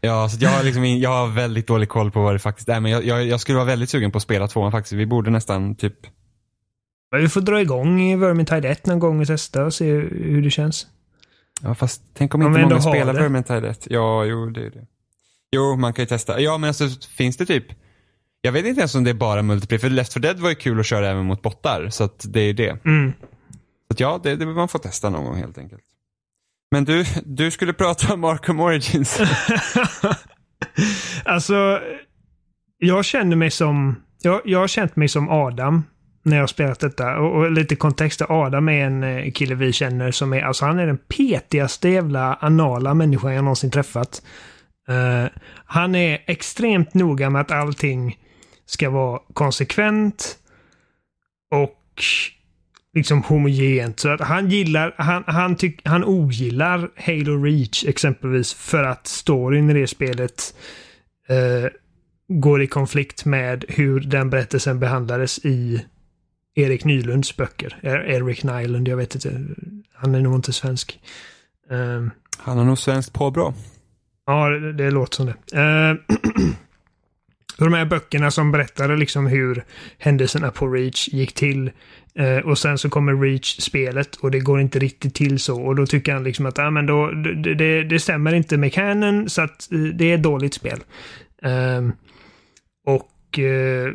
Ja, 0.00 0.28
så 0.28 0.44
jag 0.44 0.50
har, 0.50 0.64
liksom, 0.64 0.84
jag 0.84 1.10
har 1.10 1.26
väldigt 1.26 1.66
dålig 1.66 1.88
koll 1.88 2.10
på 2.10 2.22
vad 2.22 2.34
det 2.34 2.38
faktiskt 2.38 2.68
är. 2.68 2.80
Men 2.80 2.92
jag, 2.92 3.04
jag, 3.04 3.26
jag 3.26 3.40
skulle 3.40 3.56
vara 3.56 3.66
väldigt 3.66 3.90
sugen 3.90 4.10
på 4.10 4.16
att 4.16 4.22
spela 4.22 4.48
tvåan 4.48 4.72
faktiskt. 4.72 4.92
Vi 4.92 5.06
borde 5.06 5.30
nästan 5.30 5.74
typ 5.74 5.94
Men 7.12 7.20
vi 7.20 7.28
får 7.28 7.40
dra 7.40 7.60
igång 7.60 8.00
i 8.02 8.16
Vermintide 8.16 8.68
1 8.68 8.86
någon 8.86 8.98
gång 8.98 9.20
och 9.20 9.26
testa 9.26 9.64
och 9.64 9.74
se 9.74 9.90
hur 9.92 10.42
det 10.42 10.50
känns. 10.50 10.86
Ja, 11.62 11.74
fast 11.74 12.02
tänk 12.14 12.34
om 12.34 12.42
Om 12.42 12.56
inte 12.56 12.60
många 12.60 12.80
spelar 12.80 13.14
det. 13.14 13.20
Vermintide 13.20 13.68
1. 13.68 13.86
Ja, 13.90 14.24
jo, 14.24 14.46
det 14.46 14.66
är 14.66 14.70
det. 14.70 14.86
Jo, 15.50 15.76
man 15.76 15.92
kan 15.92 16.02
ju 16.02 16.06
testa. 16.06 16.40
Ja, 16.40 16.58
men 16.58 16.68
alltså 16.68 16.88
finns 17.16 17.36
det 17.36 17.46
typ 17.46 17.66
jag 18.40 18.52
vet 18.52 18.66
inte 18.66 18.80
ens 18.80 18.94
om 18.94 19.04
det 19.04 19.10
är 19.10 19.14
bara 19.14 19.42
multiplayer, 19.42 19.80
för 19.80 19.90
Left 19.90 20.12
4 20.12 20.20
Dead 20.20 20.38
var 20.38 20.48
ju 20.48 20.54
kul 20.54 20.80
att 20.80 20.86
köra 20.86 21.08
även 21.08 21.24
mot 21.24 21.42
bottar, 21.42 21.88
så 21.88 22.04
att 22.04 22.24
det 22.28 22.40
är 22.40 22.46
ju 22.46 22.52
det. 22.52 22.84
Mm. 22.84 23.12
Så 23.88 23.92
att 23.92 24.00
ja, 24.00 24.20
det, 24.22 24.36
det 24.36 24.46
man 24.46 24.68
får 24.68 24.78
testa 24.78 25.10
någon 25.10 25.24
gång 25.24 25.36
helt 25.36 25.58
enkelt. 25.58 25.82
Men 26.70 26.84
du, 26.84 27.04
du 27.24 27.50
skulle 27.50 27.72
prata 27.72 28.14
om 28.14 28.24
Arkham 28.24 28.60
Origins. 28.60 29.20
alltså, 31.24 31.80
jag 32.78 33.04
känner 33.04 33.36
mig 33.36 33.50
som... 33.50 34.02
Jag, 34.22 34.40
jag 34.44 34.58
har 34.58 34.68
känt 34.68 34.96
mig 34.96 35.08
som 35.08 35.28
Adam 35.28 35.84
när 36.22 36.36
jag 36.36 36.42
har 36.42 36.46
spelat 36.46 36.80
detta. 36.80 37.18
Och, 37.18 37.36
och 37.36 37.52
lite 37.52 37.76
kontext. 37.76 38.22
Adam 38.28 38.68
är 38.68 38.84
en 38.84 39.02
eh, 39.02 39.32
kille 39.32 39.54
vi 39.54 39.72
känner 39.72 40.10
som 40.10 40.32
är... 40.32 40.42
Alltså 40.42 40.64
han 40.64 40.78
är 40.78 40.86
den 40.86 40.98
petigaste 40.98 41.88
jävla 41.88 42.34
anala 42.34 42.94
människan 42.94 43.34
jag 43.34 43.44
någonsin 43.44 43.70
träffat. 43.70 44.22
Eh, 44.88 45.24
han 45.64 45.94
är 45.94 46.22
extremt 46.26 46.94
noga 46.94 47.30
med 47.30 47.40
att 47.40 47.50
allting 47.50 48.18
ska 48.68 48.90
vara 48.90 49.20
konsekvent 49.34 50.38
och 51.50 52.02
liksom 52.94 53.22
homogent. 53.22 54.00
Så 54.00 54.08
att 54.08 54.20
han 54.20 54.50
gillar, 54.50 54.94
han, 54.98 55.24
han, 55.26 55.56
tyck, 55.56 55.80
han 55.84 56.04
ogillar 56.04 56.90
Halo 56.96 57.42
Reach 57.44 57.84
exempelvis 57.84 58.54
för 58.54 58.82
att 58.84 59.06
storyn 59.06 59.70
i 59.70 59.74
det 59.74 59.86
spelet 59.86 60.54
eh, 61.28 61.70
går 62.28 62.62
i 62.62 62.66
konflikt 62.66 63.24
med 63.24 63.64
hur 63.68 64.00
den 64.00 64.30
berättelsen 64.30 64.78
behandlades 64.80 65.38
i 65.38 65.84
Erik 66.54 66.84
Nylunds 66.84 67.36
böcker. 67.36 67.78
Er- 67.82 68.04
Eric 68.06 68.44
Nylund, 68.44 68.88
jag 68.88 68.96
vet 68.96 69.14
inte. 69.14 69.40
Han 69.94 70.14
är 70.14 70.20
nog 70.20 70.34
inte 70.34 70.52
svensk. 70.52 71.00
Um, 71.70 72.10
Han 72.38 72.58
har 72.58 72.64
nog 72.64 72.78
svenskt 72.78 73.12
påbrå. 73.12 73.54
Ja, 74.26 74.48
det, 74.48 74.72
det 74.72 74.90
låter 74.90 75.16
som 75.16 75.26
det. 75.26 75.58
Eh, 75.60 76.16
de 77.64 77.72
här 77.72 77.84
böckerna 77.84 78.30
som 78.30 78.52
berättade 78.52 78.96
liksom 78.96 79.26
hur 79.26 79.64
händelserna 79.98 80.50
på 80.50 80.68
Reach 80.68 81.08
gick 81.08 81.34
till. 81.34 81.70
Eh, 82.14 82.38
och 82.38 82.58
sen 82.58 82.78
så 82.78 82.90
kommer 82.90 83.22
Reach-spelet 83.22 84.16
och 84.16 84.30
det 84.30 84.40
går 84.40 84.60
inte 84.60 84.78
riktigt 84.78 85.14
till 85.14 85.38
så. 85.38 85.62
Och 85.62 85.76
då 85.76 85.86
tycker 85.86 86.12
han 86.12 86.24
liksom 86.24 86.46
att 86.46 86.58
ah, 86.58 86.70
men 86.70 86.86
då, 86.86 87.10
det, 87.10 87.54
det, 87.54 87.84
det 87.84 88.00
stämmer 88.00 88.34
inte 88.34 88.56
med 88.56 88.72
canon 88.72 89.28
så 89.28 89.42
att 89.42 89.72
eh, 89.72 89.78
det 89.78 90.10
är 90.10 90.14
ett 90.14 90.22
dåligt 90.22 90.54
spel. 90.54 90.78
Eh, 91.42 91.88
och... 92.86 93.38
Eh, 93.38 93.92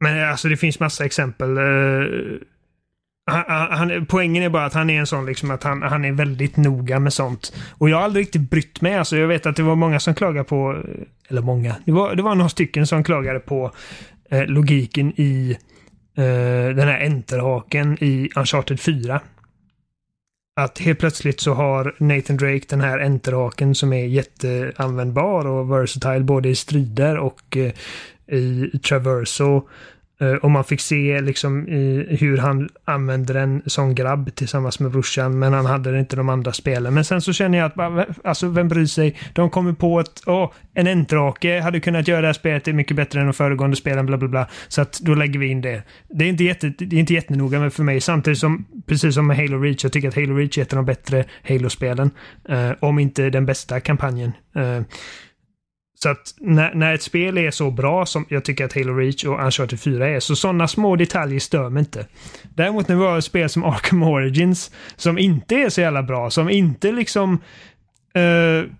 men 0.00 0.28
alltså 0.28 0.48
det 0.48 0.56
finns 0.56 0.80
massa 0.80 1.04
exempel. 1.04 1.56
Eh, 1.56 2.04
han, 3.28 3.44
han, 3.70 4.06
poängen 4.06 4.42
är 4.42 4.48
bara 4.48 4.64
att 4.64 4.74
han 4.74 4.90
är 4.90 5.00
en 5.00 5.06
sån 5.06 5.26
liksom 5.26 5.50
att 5.50 5.62
han, 5.62 5.82
han 5.82 6.04
är 6.04 6.12
väldigt 6.12 6.56
noga 6.56 6.98
med 6.98 7.12
sånt. 7.12 7.52
Och 7.70 7.90
jag 7.90 7.96
har 7.96 8.04
aldrig 8.04 8.22
riktigt 8.22 8.50
brytt 8.50 8.80
mig. 8.80 8.94
Alltså 8.94 9.16
jag 9.16 9.28
vet 9.28 9.46
att 9.46 9.56
det 9.56 9.62
var 9.62 9.76
många 9.76 10.00
som 10.00 10.14
klagade 10.14 10.44
på, 10.44 10.82
eller 11.28 11.42
många, 11.42 11.76
det 11.84 11.92
var, 11.92 12.14
det 12.14 12.22
var 12.22 12.34
några 12.34 12.48
stycken 12.48 12.86
som 12.86 13.04
klagade 13.04 13.40
på 13.40 13.72
eh, 14.30 14.46
logiken 14.46 15.12
i 15.16 15.58
eh, 16.16 16.74
den 16.76 16.88
här 16.88 17.04
enterhaken 17.04 17.98
i 18.00 18.30
Uncharted 18.36 18.80
4. 18.80 19.20
Att 20.56 20.78
helt 20.78 20.98
plötsligt 20.98 21.40
så 21.40 21.54
har 21.54 21.94
Nathan 21.98 22.36
Drake 22.36 22.64
den 22.68 22.80
här 22.80 22.98
enterhaken 22.98 23.74
som 23.74 23.92
är 23.92 24.06
jätteanvändbar 24.06 25.46
och 25.46 25.72
versatile 25.72 26.20
både 26.20 26.48
i 26.48 26.54
strider 26.54 27.18
och 27.18 27.56
eh, 27.56 27.72
i 28.38 28.78
traversal. 28.78 29.62
Eh, 30.20 30.32
och 30.32 30.50
man 30.50 30.64
fick 30.64 30.80
se 30.80 31.20
liksom 31.20 31.66
hur 32.08 32.36
han 32.36 32.68
använde 32.84 33.32
den 33.32 33.62
som 33.66 33.94
grabb 33.94 34.34
tillsammans 34.34 34.80
med 34.80 34.90
brorsan. 34.90 35.38
Men 35.38 35.52
han 35.52 35.66
hade 35.66 35.98
inte 35.98 36.16
de 36.16 36.28
andra 36.28 36.52
spelen. 36.52 36.94
Men 36.94 37.04
sen 37.04 37.20
så 37.20 37.32
känner 37.32 37.58
jag 37.58 37.66
att, 37.66 37.74
bara, 37.74 38.06
alltså 38.24 38.48
vem 38.48 38.68
bryr 38.68 38.86
sig? 38.86 39.16
De 39.32 39.50
kommer 39.50 39.72
på 39.72 39.98
att 39.98 40.22
åh, 40.26 40.52
en 40.74 40.86
entrake 40.86 41.60
hade 41.60 41.80
kunnat 41.80 42.08
göra 42.08 42.20
det 42.20 42.26
här 42.26 42.32
spelet 42.32 42.66
mycket 42.66 42.96
bättre 42.96 43.20
än 43.20 43.26
de 43.26 43.32
föregående 43.32 43.76
spelen, 43.76 44.06
bla 44.06 44.16
bla 44.16 44.28
bla. 44.28 44.48
Så 44.68 44.82
att 44.82 45.00
då 45.00 45.14
lägger 45.14 45.38
vi 45.38 45.46
in 45.46 45.60
det. 45.60 45.82
Det 46.08 46.24
är 46.24 46.28
inte, 46.28 46.44
jätte, 46.44 46.68
det 46.68 46.96
är 46.96 47.00
inte 47.00 47.14
jättenoga 47.14 47.60
men 47.60 47.70
för 47.70 47.82
mig. 47.82 48.00
Samtidigt 48.00 48.38
som, 48.38 48.64
precis 48.86 49.14
som 49.14 49.26
med 49.26 49.36
Halo 49.36 49.58
Reach, 49.58 49.84
jag 49.84 49.92
tycker 49.92 50.08
att 50.08 50.14
Halo 50.14 50.34
Reach 50.34 50.58
är 50.58 50.62
ett 50.62 50.72
av 50.72 50.76
de 50.76 50.84
bättre 50.86 51.24
Halo-spelen. 51.48 52.10
Eh, 52.48 52.70
om 52.80 52.98
inte 52.98 53.30
den 53.30 53.46
bästa 53.46 53.80
kampanjen. 53.80 54.32
Eh, 54.56 54.82
så 56.02 56.08
att 56.08 56.34
när, 56.40 56.74
när 56.74 56.94
ett 56.94 57.02
spel 57.02 57.38
är 57.38 57.50
så 57.50 57.70
bra 57.70 58.06
som 58.06 58.26
jag 58.28 58.44
tycker 58.44 58.64
att 58.64 58.74
Halo 58.74 58.94
Reach 58.94 59.24
och 59.24 59.44
Uncharted 59.44 59.80
4 59.80 60.08
är, 60.08 60.20
så 60.20 60.36
sådana 60.36 60.68
små 60.68 60.96
detaljer 60.96 61.40
stör 61.40 61.70
mig 61.70 61.80
inte. 61.80 62.06
Däremot 62.54 62.88
när 62.88 62.96
vi 62.96 63.04
har 63.04 63.18
ett 63.18 63.24
spel 63.24 63.48
som 63.48 63.64
Arkham 63.64 64.02
Origins, 64.02 64.70
som 64.96 65.18
inte 65.18 65.54
är 65.54 65.68
så 65.68 65.80
jävla 65.80 66.02
bra, 66.02 66.30
som 66.30 66.50
inte 66.50 66.92
liksom 66.92 67.34
uh, 68.16 68.70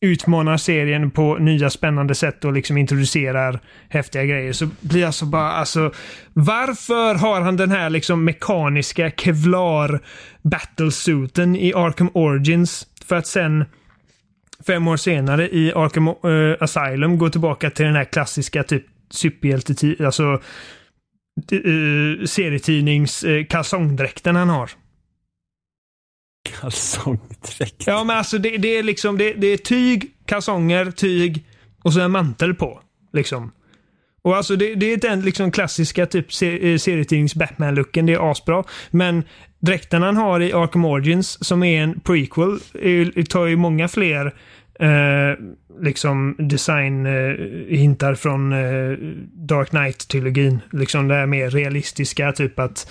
utmanar 0.00 0.56
serien 0.56 1.10
på 1.10 1.34
nya 1.34 1.70
spännande 1.70 2.14
sätt 2.14 2.44
och 2.44 2.52
liksom 2.52 2.76
introducerar 2.76 3.60
häftiga 3.88 4.24
grejer, 4.24 4.52
så 4.52 4.68
blir 4.80 5.00
jag 5.00 5.14
så 5.14 5.26
bara 5.26 5.52
alltså, 5.52 5.92
varför 6.32 7.14
har 7.14 7.40
han 7.40 7.56
den 7.56 7.70
här 7.70 7.90
liksom 7.90 8.24
mekaniska 8.24 9.10
kevlar 9.10 10.00
battlesuiten 10.42 11.56
i 11.56 11.74
Arkham 11.74 12.10
Origins 12.14 12.86
för 13.04 13.16
att 13.16 13.26
sen 13.26 13.64
fem 14.66 14.88
år 14.88 14.96
senare 14.96 15.48
i 15.48 15.72
Arkham 15.72 16.08
eh, 16.08 16.56
Asylum 16.60 17.18
gå 17.18 17.30
tillbaka 17.30 17.70
till 17.70 17.84
den 17.84 17.94
här 17.94 18.04
klassiska 18.04 18.62
typ 18.62 18.86
superhjälte, 19.10 19.96
alltså 20.04 20.24
uh, 21.52 22.24
serietidnings 22.24 23.24
uh, 23.24 23.44
kalsongdräkten 23.44 24.36
han 24.36 24.48
har. 24.48 24.70
Kalsongdräkt. 26.60 27.86
Ja, 27.86 28.04
men 28.04 28.16
alltså 28.16 28.38
det, 28.38 28.56
det 28.56 28.76
är 28.76 28.82
liksom, 28.82 29.18
det, 29.18 29.32
det 29.32 29.46
är 29.46 29.56
tyg, 29.56 30.10
kalsonger, 30.26 30.90
tyg 30.90 31.44
och 31.82 31.92
så 31.92 32.00
en 32.00 32.10
mantel 32.10 32.54
på. 32.54 32.80
Liksom. 33.12 33.52
Och 34.22 34.36
alltså 34.36 34.56
det, 34.56 34.74
det 34.74 34.92
är 34.92 34.96
den 34.96 35.20
liksom 35.20 35.50
klassiska 35.50 36.06
typ 36.06 36.32
se- 36.32 36.78
serietidnings 36.78 37.34
Batman-looken. 37.34 38.06
Det 38.06 38.12
är 38.12 38.30
asbra. 38.30 38.64
Men 38.90 39.24
dräkten 39.60 40.02
han 40.02 40.16
har 40.16 40.40
i 40.40 40.52
Arkham 40.52 40.84
Origins, 40.84 41.44
som 41.44 41.62
är 41.62 41.82
en 41.82 42.00
prequel, 42.00 42.58
är, 42.74 43.22
tar 43.22 43.46
ju 43.46 43.56
många 43.56 43.88
fler 43.88 44.34
eh, 44.80 45.38
liksom 45.82 46.36
design-hintar 46.38 48.12
eh, 48.12 48.16
från 48.16 48.52
eh, 48.52 48.98
Dark 49.32 49.70
Knight-trilogin. 49.70 50.58
Liksom 50.72 51.08
det 51.08 51.14
här 51.14 51.26
mer 51.26 51.50
realistiska, 51.50 52.32
typ 52.32 52.58
att 52.58 52.86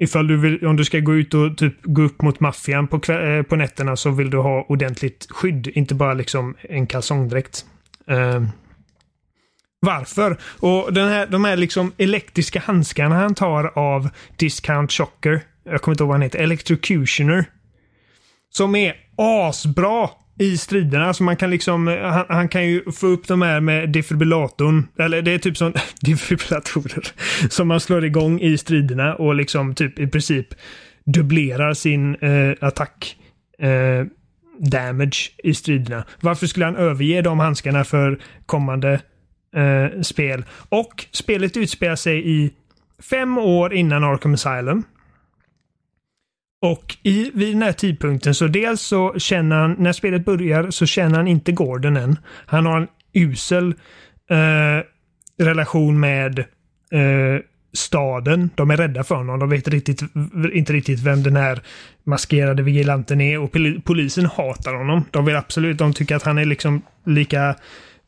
Ifall 0.00 0.26
du 0.26 0.36
vill, 0.36 0.66
om 0.66 0.76
du 0.76 0.84
ska 0.84 0.98
gå 0.98 1.14
ut 1.14 1.34
och 1.34 1.56
typ 1.58 1.74
gå 1.82 2.02
upp 2.02 2.22
mot 2.22 2.40
maffian 2.40 2.88
på, 2.88 3.12
eh, 3.12 3.42
på 3.42 3.56
nätterna 3.56 3.96
så 3.96 4.10
vill 4.10 4.30
du 4.30 4.38
ha 4.38 4.66
ordentligt 4.68 5.26
skydd, 5.30 5.66
inte 5.66 5.94
bara 5.94 6.14
liksom 6.14 6.54
en 6.60 6.86
kalsongdräkt. 6.86 7.64
Eh, 8.08 8.42
varför? 9.80 10.36
Och 10.44 10.92
den 10.92 11.08
här, 11.08 11.26
de 11.26 11.44
här 11.44 11.56
liksom 11.56 11.92
elektriska 11.98 12.62
handskarna 12.64 13.14
han 13.14 13.34
tar 13.34 13.78
av 13.78 14.08
Discount 14.36 14.92
Shocker, 14.92 15.40
jag 15.64 15.82
kommer 15.82 15.94
inte 15.94 16.02
ihåg 16.02 16.08
vad 16.08 16.14
han 16.14 16.22
heter, 16.22 16.38
Electrocutioner. 16.38 17.44
Som 18.50 18.74
är 18.74 18.94
asbra 19.16 20.10
i 20.38 20.58
striderna. 20.58 21.06
Alltså 21.06 21.22
man 21.22 21.36
kan 21.36 21.50
liksom, 21.50 21.86
han, 21.86 22.24
han 22.28 22.48
kan 22.48 22.66
ju 22.66 22.92
få 22.92 23.06
upp 23.06 23.28
de 23.28 23.42
här 23.42 23.60
med 23.60 23.90
defibrillatorn. 23.90 24.88
Eller 24.98 25.22
det 25.22 25.30
är 25.30 25.38
typ 25.38 25.56
som 25.56 25.72
defibrillatorer. 26.00 27.06
Som 27.48 27.68
man 27.68 27.80
slår 27.80 28.04
igång 28.04 28.40
i 28.40 28.58
striderna 28.58 29.14
och 29.14 29.34
liksom 29.34 29.74
typ 29.74 29.98
i 29.98 30.06
princip 30.06 30.46
dubblerar 31.04 31.74
sin 31.74 32.14
eh, 32.14 32.52
attack. 32.60 33.16
Eh, 33.58 34.06
damage 34.58 35.32
i 35.44 35.54
striderna. 35.54 36.04
Varför 36.20 36.46
skulle 36.46 36.64
han 36.64 36.76
överge 36.76 37.22
de 37.22 37.38
handskarna 37.38 37.84
för 37.84 38.20
kommande 38.46 39.00
eh, 39.56 40.00
spel? 40.02 40.44
Och 40.68 41.06
spelet 41.10 41.56
utspelar 41.56 41.96
sig 41.96 42.30
i 42.30 42.50
fem 43.10 43.38
år 43.38 43.74
innan 43.74 44.04
Arkham 44.04 44.34
Asylum. 44.34 44.84
Och 46.62 46.96
i, 47.02 47.30
vid 47.34 47.54
den 47.54 47.62
här 47.62 47.72
tidpunkten 47.72 48.34
så 48.34 48.46
dels 48.46 48.80
så 48.80 49.14
känner 49.18 49.56
han, 49.56 49.76
när 49.78 49.92
spelet 49.92 50.24
börjar 50.24 50.70
så 50.70 50.86
känner 50.86 51.16
han 51.16 51.28
inte 51.28 51.52
Gordon 51.52 51.96
än. 51.96 52.18
Han 52.46 52.66
har 52.66 52.80
en 52.80 52.88
usel 53.12 53.74
eh, 54.30 54.84
relation 55.44 56.00
med 56.00 56.38
eh, 56.38 57.40
staden. 57.72 58.50
De 58.54 58.70
är 58.70 58.76
rädda 58.76 59.04
för 59.04 59.14
honom. 59.14 59.38
De 59.38 59.50
vet 59.50 59.68
riktigt, 59.68 60.02
inte 60.52 60.72
riktigt 60.72 61.00
vem 61.00 61.22
den 61.22 61.36
här 61.36 61.60
maskerade 62.04 62.62
vigilanten 62.62 63.20
är 63.20 63.38
och 63.38 63.52
polisen 63.84 64.26
hatar 64.26 64.74
honom. 64.74 65.04
De 65.10 65.24
vill 65.24 65.36
absolut, 65.36 65.78
de 65.78 65.92
tycker 65.92 66.16
att 66.16 66.22
han 66.22 66.38
är 66.38 66.44
liksom 66.44 66.82
lika 67.06 67.54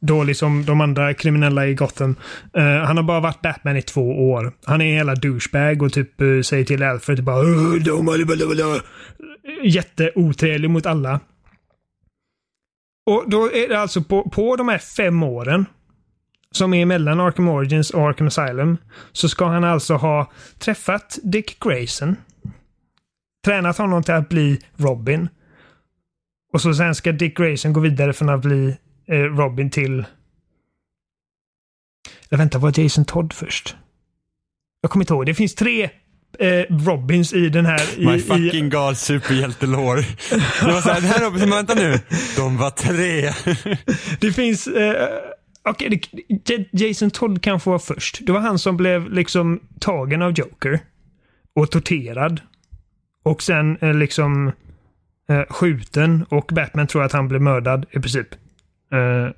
då 0.07 0.25
liksom 0.25 0.65
de 0.65 0.81
andra 0.81 1.15
kriminella 1.15 1.67
i 1.67 1.75
Gotham. 1.75 2.17
Uh, 2.57 2.65
eh, 2.65 2.83
han 2.83 2.97
har 2.97 3.05
bara 3.05 3.21
varit 3.21 3.43
Batman 3.43 3.77
i 3.77 3.83
två 3.83 4.31
år. 4.31 4.53
Han 4.65 4.81
är 4.81 4.87
en 4.87 4.95
jävla 4.95 5.15
douchebag 5.15 5.83
och 5.83 5.93
typ 5.93 6.21
uh, 6.21 6.43
säger 6.43 6.65
till 6.65 6.83
Alfred 6.83 7.25
bara 7.25 7.45
Jätteotrevlig 9.63 10.71
mot 10.71 10.87
alla. 10.87 11.21
Och 13.07 13.25
då 13.27 13.53
är 13.53 13.69
det 13.69 13.81
alltså 13.81 14.03
på, 14.03 14.31
på 14.31 14.57
de 14.57 14.69
här 14.69 14.79
fem 14.79 15.23
åren 15.23 15.67
som 16.51 16.75
är 16.75 16.87
mellan 16.87 17.21
Arkham 17.21 17.49
Origins 17.49 17.91
och 17.91 18.09
Arkham 18.09 18.27
Asylum 18.27 18.77
så 19.13 19.29
ska 19.29 19.47
han 19.47 19.65
alltså 19.65 19.95
ha 19.95 20.31
träffat 20.59 21.19
Dick 21.23 21.61
Grayson. 21.61 22.17
Tränat 23.45 23.79
honom 23.79 24.03
till 24.03 24.15
att 24.15 24.29
bli 24.29 24.61
Robin. 24.77 25.29
Och 26.53 26.61
så 26.61 26.75
sen 26.75 26.95
ska 26.95 27.13
Dick 27.13 27.37
Grayson 27.37 27.73
gå 27.73 27.81
vidare 27.81 28.13
från 28.13 28.29
att 28.29 28.43
bli 28.43 28.77
Robin 29.13 29.71
till... 29.71 30.05
Jag 32.29 32.39
väntar, 32.39 32.59
var 32.59 32.81
Jason 32.81 33.05
Todd 33.05 33.33
först? 33.33 33.77
Jag 34.81 34.91
kommer 34.91 35.03
inte 35.03 35.15
ihåg. 35.15 35.27
Det 35.27 35.35
finns 35.35 35.55
tre 35.55 35.91
eh, 36.39 36.65
Robins 36.71 37.33
i 37.33 37.49
den 37.49 37.67
här... 37.67 37.99
I, 38.01 38.07
My 38.07 38.15
i, 38.17 38.21
fucking 38.21 38.71
god 38.71 38.97
superhjältelår. 38.97 39.97
Det 40.67 40.73
var 40.73 40.81
såhär, 40.81 41.01
det 41.01 41.07
här 41.07 41.25
Robin, 41.31 41.51
vänta 41.51 41.75
nu. 41.75 42.01
De 42.37 42.57
var 42.57 42.71
tre. 42.71 43.31
Det 44.21 44.33
finns... 44.33 44.67
Eh, 44.67 45.09
Okej, 45.69 46.01
J- 46.29 46.69
Jason 46.73 47.11
Todd 47.11 47.43
kanske 47.43 47.71
var 47.71 47.79
först. 47.79 48.19
Det 48.27 48.33
var 48.33 48.41
han 48.41 48.59
som 48.59 48.77
blev 48.77 49.13
liksom 49.13 49.61
tagen 49.81 50.23
av 50.23 50.33
Joker. 50.33 50.81
Och 51.55 51.71
torterad. 51.71 52.41
Och 53.23 53.43
sen 53.43 53.77
eh, 53.81 53.95
liksom 53.95 54.53
eh, 55.29 55.43
skjuten. 55.49 56.27
Och 56.29 56.51
Batman 56.55 56.87
tror 56.87 57.03
att 57.03 57.13
han 57.13 57.29
blev 57.29 57.41
mördad 57.41 57.87
i 57.91 58.01
princip. 58.01 58.29
Uh, 58.93 59.30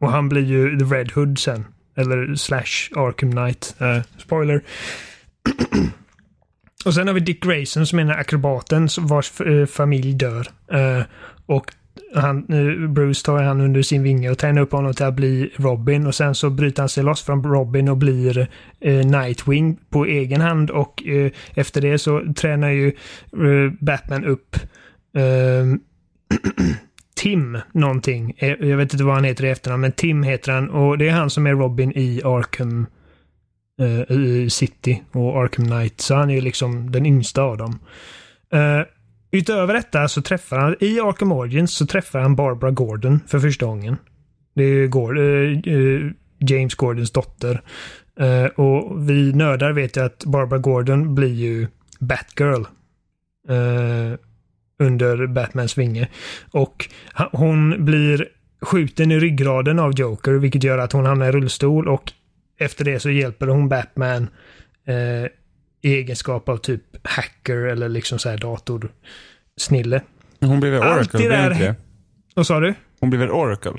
och 0.00 0.10
han 0.10 0.28
blir 0.28 0.42
ju 0.42 0.78
The 0.78 0.84
Red 0.84 1.12
Hood 1.12 1.38
sen. 1.38 1.64
Eller 1.96 2.34
slash 2.34 2.90
Arkham 2.96 3.30
Knight. 3.30 3.76
Uh, 3.82 4.02
spoiler. 4.18 4.62
och 6.84 6.94
sen 6.94 7.06
har 7.06 7.14
vi 7.14 7.20
Dick 7.20 7.44
Grayson 7.44 7.86
som 7.86 7.98
är 7.98 8.04
den 8.04 8.18
akrobaten 8.18 8.88
vars 8.98 9.40
eh, 9.40 9.66
familj 9.66 10.14
dör. 10.14 10.46
Och 11.46 11.72
han, 12.14 12.46
Bruce 12.94 13.24
tar 13.24 13.42
han 13.42 13.60
under 13.60 13.82
sin 13.82 14.02
vinge 14.02 14.30
och 14.30 14.38
tränar 14.38 14.62
upp 14.62 14.72
honom 14.72 14.94
till 14.94 15.06
att 15.06 15.14
bli 15.14 15.52
Robin 15.56 16.06
och 16.06 16.14
sen 16.14 16.34
så 16.34 16.50
bryter 16.50 16.82
han 16.82 16.88
sig 16.88 17.04
loss 17.04 17.22
från 17.22 17.42
Robin 17.42 17.88
och 17.88 17.96
blir 17.96 18.48
eh, 18.80 19.06
Nightwing 19.06 19.78
på 19.90 20.04
egen 20.06 20.40
hand 20.40 20.70
och 20.70 21.06
eh, 21.06 21.30
efter 21.54 21.80
det 21.80 21.98
så 21.98 22.34
tränar 22.36 22.70
ju 22.70 22.88
eh, 23.32 23.72
Batman 23.80 24.24
upp 24.24 24.56
eh, 25.16 25.64
Tim 27.20 27.58
någonting. 27.72 28.34
Eh, 28.38 28.48
jag 28.48 28.76
vet 28.76 28.92
inte 28.92 29.04
vad 29.04 29.14
han 29.14 29.24
heter 29.24 29.44
i 29.44 29.50
efternamn 29.50 29.80
men 29.80 29.92
Tim 29.92 30.22
heter 30.22 30.52
han 30.52 30.70
och 30.70 30.98
det 30.98 31.08
är 31.08 31.12
han 31.12 31.30
som 31.30 31.46
är 31.46 31.50
Robin 31.50 31.92
i 31.96 32.22
Arkham 32.24 32.86
uh, 34.10 34.48
City 34.48 35.02
och 35.12 35.42
Arkham 35.42 35.66
Knight. 35.66 36.00
Så 36.00 36.14
han 36.14 36.30
är 36.30 36.34
ju 36.34 36.40
liksom 36.40 36.92
den 36.92 37.06
yngsta 37.06 37.42
av 37.42 37.56
dem. 37.56 37.78
Uh, 38.54 38.86
Utöver 39.32 39.74
detta 39.74 40.08
så 40.08 40.22
träffar 40.22 40.58
han, 40.58 40.76
i 40.80 41.00
Arkham 41.00 41.32
Origins 41.32 41.74
så 41.74 41.86
träffar 41.86 42.20
han 42.20 42.36
Barbara 42.36 42.70
Gordon 42.70 43.20
för 43.26 43.38
första 43.38 43.66
gången. 43.66 43.96
Det 44.54 44.62
är 44.62 44.68
ju 44.68 44.88
Gord, 44.88 45.18
uh, 45.18 46.10
James 46.38 46.74
Gordons 46.74 47.10
dotter. 47.10 47.62
Och 48.56 49.08
vi 49.10 49.32
nördar 49.32 49.72
vet 49.72 49.96
ju 49.96 50.04
att 50.04 50.24
Barbara 50.24 50.58
Gordon 50.58 51.14
blir 51.14 51.34
ju 51.34 51.66
Batgirl 52.00 52.64
under 54.80 55.26
Batmans 55.26 55.78
vinge. 55.78 56.08
Och 56.50 56.88
hon 57.32 57.84
blir 57.84 58.28
skjuten 58.62 59.12
i 59.12 59.20
ryggraden 59.20 59.78
av 59.78 59.98
Joker 59.98 60.32
vilket 60.32 60.64
gör 60.64 60.78
att 60.78 60.92
hon 60.92 61.06
hamnar 61.06 61.28
i 61.28 61.32
rullstol 61.32 61.88
och 61.88 62.12
efter 62.58 62.84
det 62.84 63.00
så 63.00 63.10
hjälper 63.10 63.46
hon 63.46 63.68
Batman 63.68 64.28
eh, 64.86 65.24
i 65.82 65.94
egenskap 65.94 66.48
av 66.48 66.56
typ 66.56 66.82
hacker 67.02 67.56
eller 67.56 67.88
liksom 67.88 68.18
så 68.18 68.28
här 68.28 68.38
datorsnille. 68.38 70.02
Hon 70.40 70.60
blev 70.60 70.82
Allt 70.82 71.14
Oracle, 71.14 71.18
det 71.20 71.28
blev 71.28 71.58
där-? 71.58 71.74
Vad 72.34 72.46
sa 72.46 72.60
du? 72.60 72.74
Hon 73.00 73.10
blev 73.10 73.22
Oracle? 73.30 73.72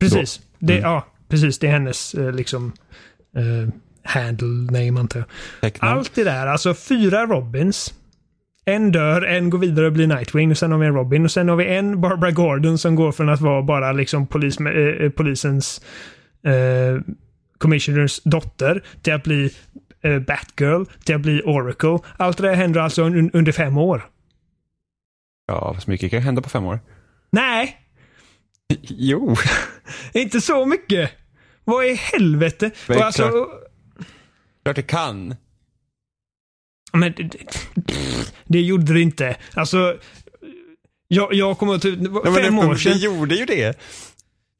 Precis. 0.00 0.40
Det, 0.58 0.72
Mm. 0.78 0.84
Ja, 0.90 1.06
precis. 1.28 1.58
Det 1.58 1.66
är 1.66 1.70
hennes 1.70 2.14
eh, 2.14 2.32
liksom 2.32 2.72
eh, 3.36 3.68
handle 4.02 4.46
name 4.72 5.00
antar 5.00 5.24
jag. 5.60 5.72
Allt 5.78 6.14
det 6.14 6.24
där, 6.24 6.46
alltså 6.46 6.74
fyra 6.74 7.26
Robins. 7.26 7.94
En 8.68 8.92
dör, 8.92 9.22
en 9.22 9.50
går 9.50 9.58
vidare 9.58 9.86
och 9.86 9.92
blir 9.92 10.06
Nightwing 10.06 10.50
och 10.50 10.58
sen 10.58 10.72
har 10.72 10.78
vi 10.78 10.86
en 10.86 10.94
Robin 10.94 11.24
och 11.24 11.30
sen 11.30 11.48
har 11.48 11.56
vi 11.56 11.66
en 11.76 12.00
Barbara 12.00 12.30
Gordon 12.30 12.78
som 12.78 12.94
går 12.94 13.12
från 13.12 13.28
att 13.28 13.40
vara 13.40 13.62
bara 13.62 13.92
liksom 13.92 14.26
polis, 14.26 14.60
eh, 14.60 14.66
eh, 15.04 15.10
polisens 15.10 15.80
eh, 16.44 17.00
commissioners 17.58 18.20
dotter 18.24 18.84
till 19.02 19.12
att 19.14 19.22
bli 19.22 19.50
eh, 20.02 20.18
Batgirl, 20.18 20.84
till 21.04 21.14
att 21.14 21.20
bli 21.20 21.42
Oracle. 21.44 21.98
Allt 22.16 22.36
det 22.36 22.42
där 22.48 22.54
händer 22.54 22.80
alltså 22.80 23.02
un 23.02 23.30
under 23.30 23.52
fem 23.52 23.78
år. 23.78 24.06
Ja, 25.48 25.76
så 25.80 25.90
mycket 25.90 26.10
kan 26.10 26.22
hända 26.22 26.42
på 26.42 26.48
fem 26.48 26.64
år. 26.64 26.80
Nej, 27.30 27.76
Jo. 28.80 29.36
inte 30.14 30.40
så 30.40 30.66
mycket. 30.66 31.10
Vad 31.64 31.84
i 31.86 31.94
helvete? 31.94 32.70
Men 32.88 33.02
alltså, 33.02 33.28
klart. 33.28 33.48
Klart 34.62 34.76
det 34.76 34.82
kan. 34.82 35.34
Men 36.92 37.12
det, 37.16 37.22
det, 37.22 38.32
det 38.44 38.60
gjorde 38.60 38.94
det 38.94 39.00
inte. 39.00 39.36
Alltså, 39.54 39.96
jag, 41.08 41.34
jag 41.34 41.58
kommer. 41.58 41.80
Ja, 41.86 42.30
men 42.30 42.34
fem 42.34 42.56
det, 42.56 42.66
år 42.66 42.74
sedan. 42.76 42.92
Det 42.92 42.98
gjorde 42.98 43.34
ju 43.34 43.44
det. 43.44 43.78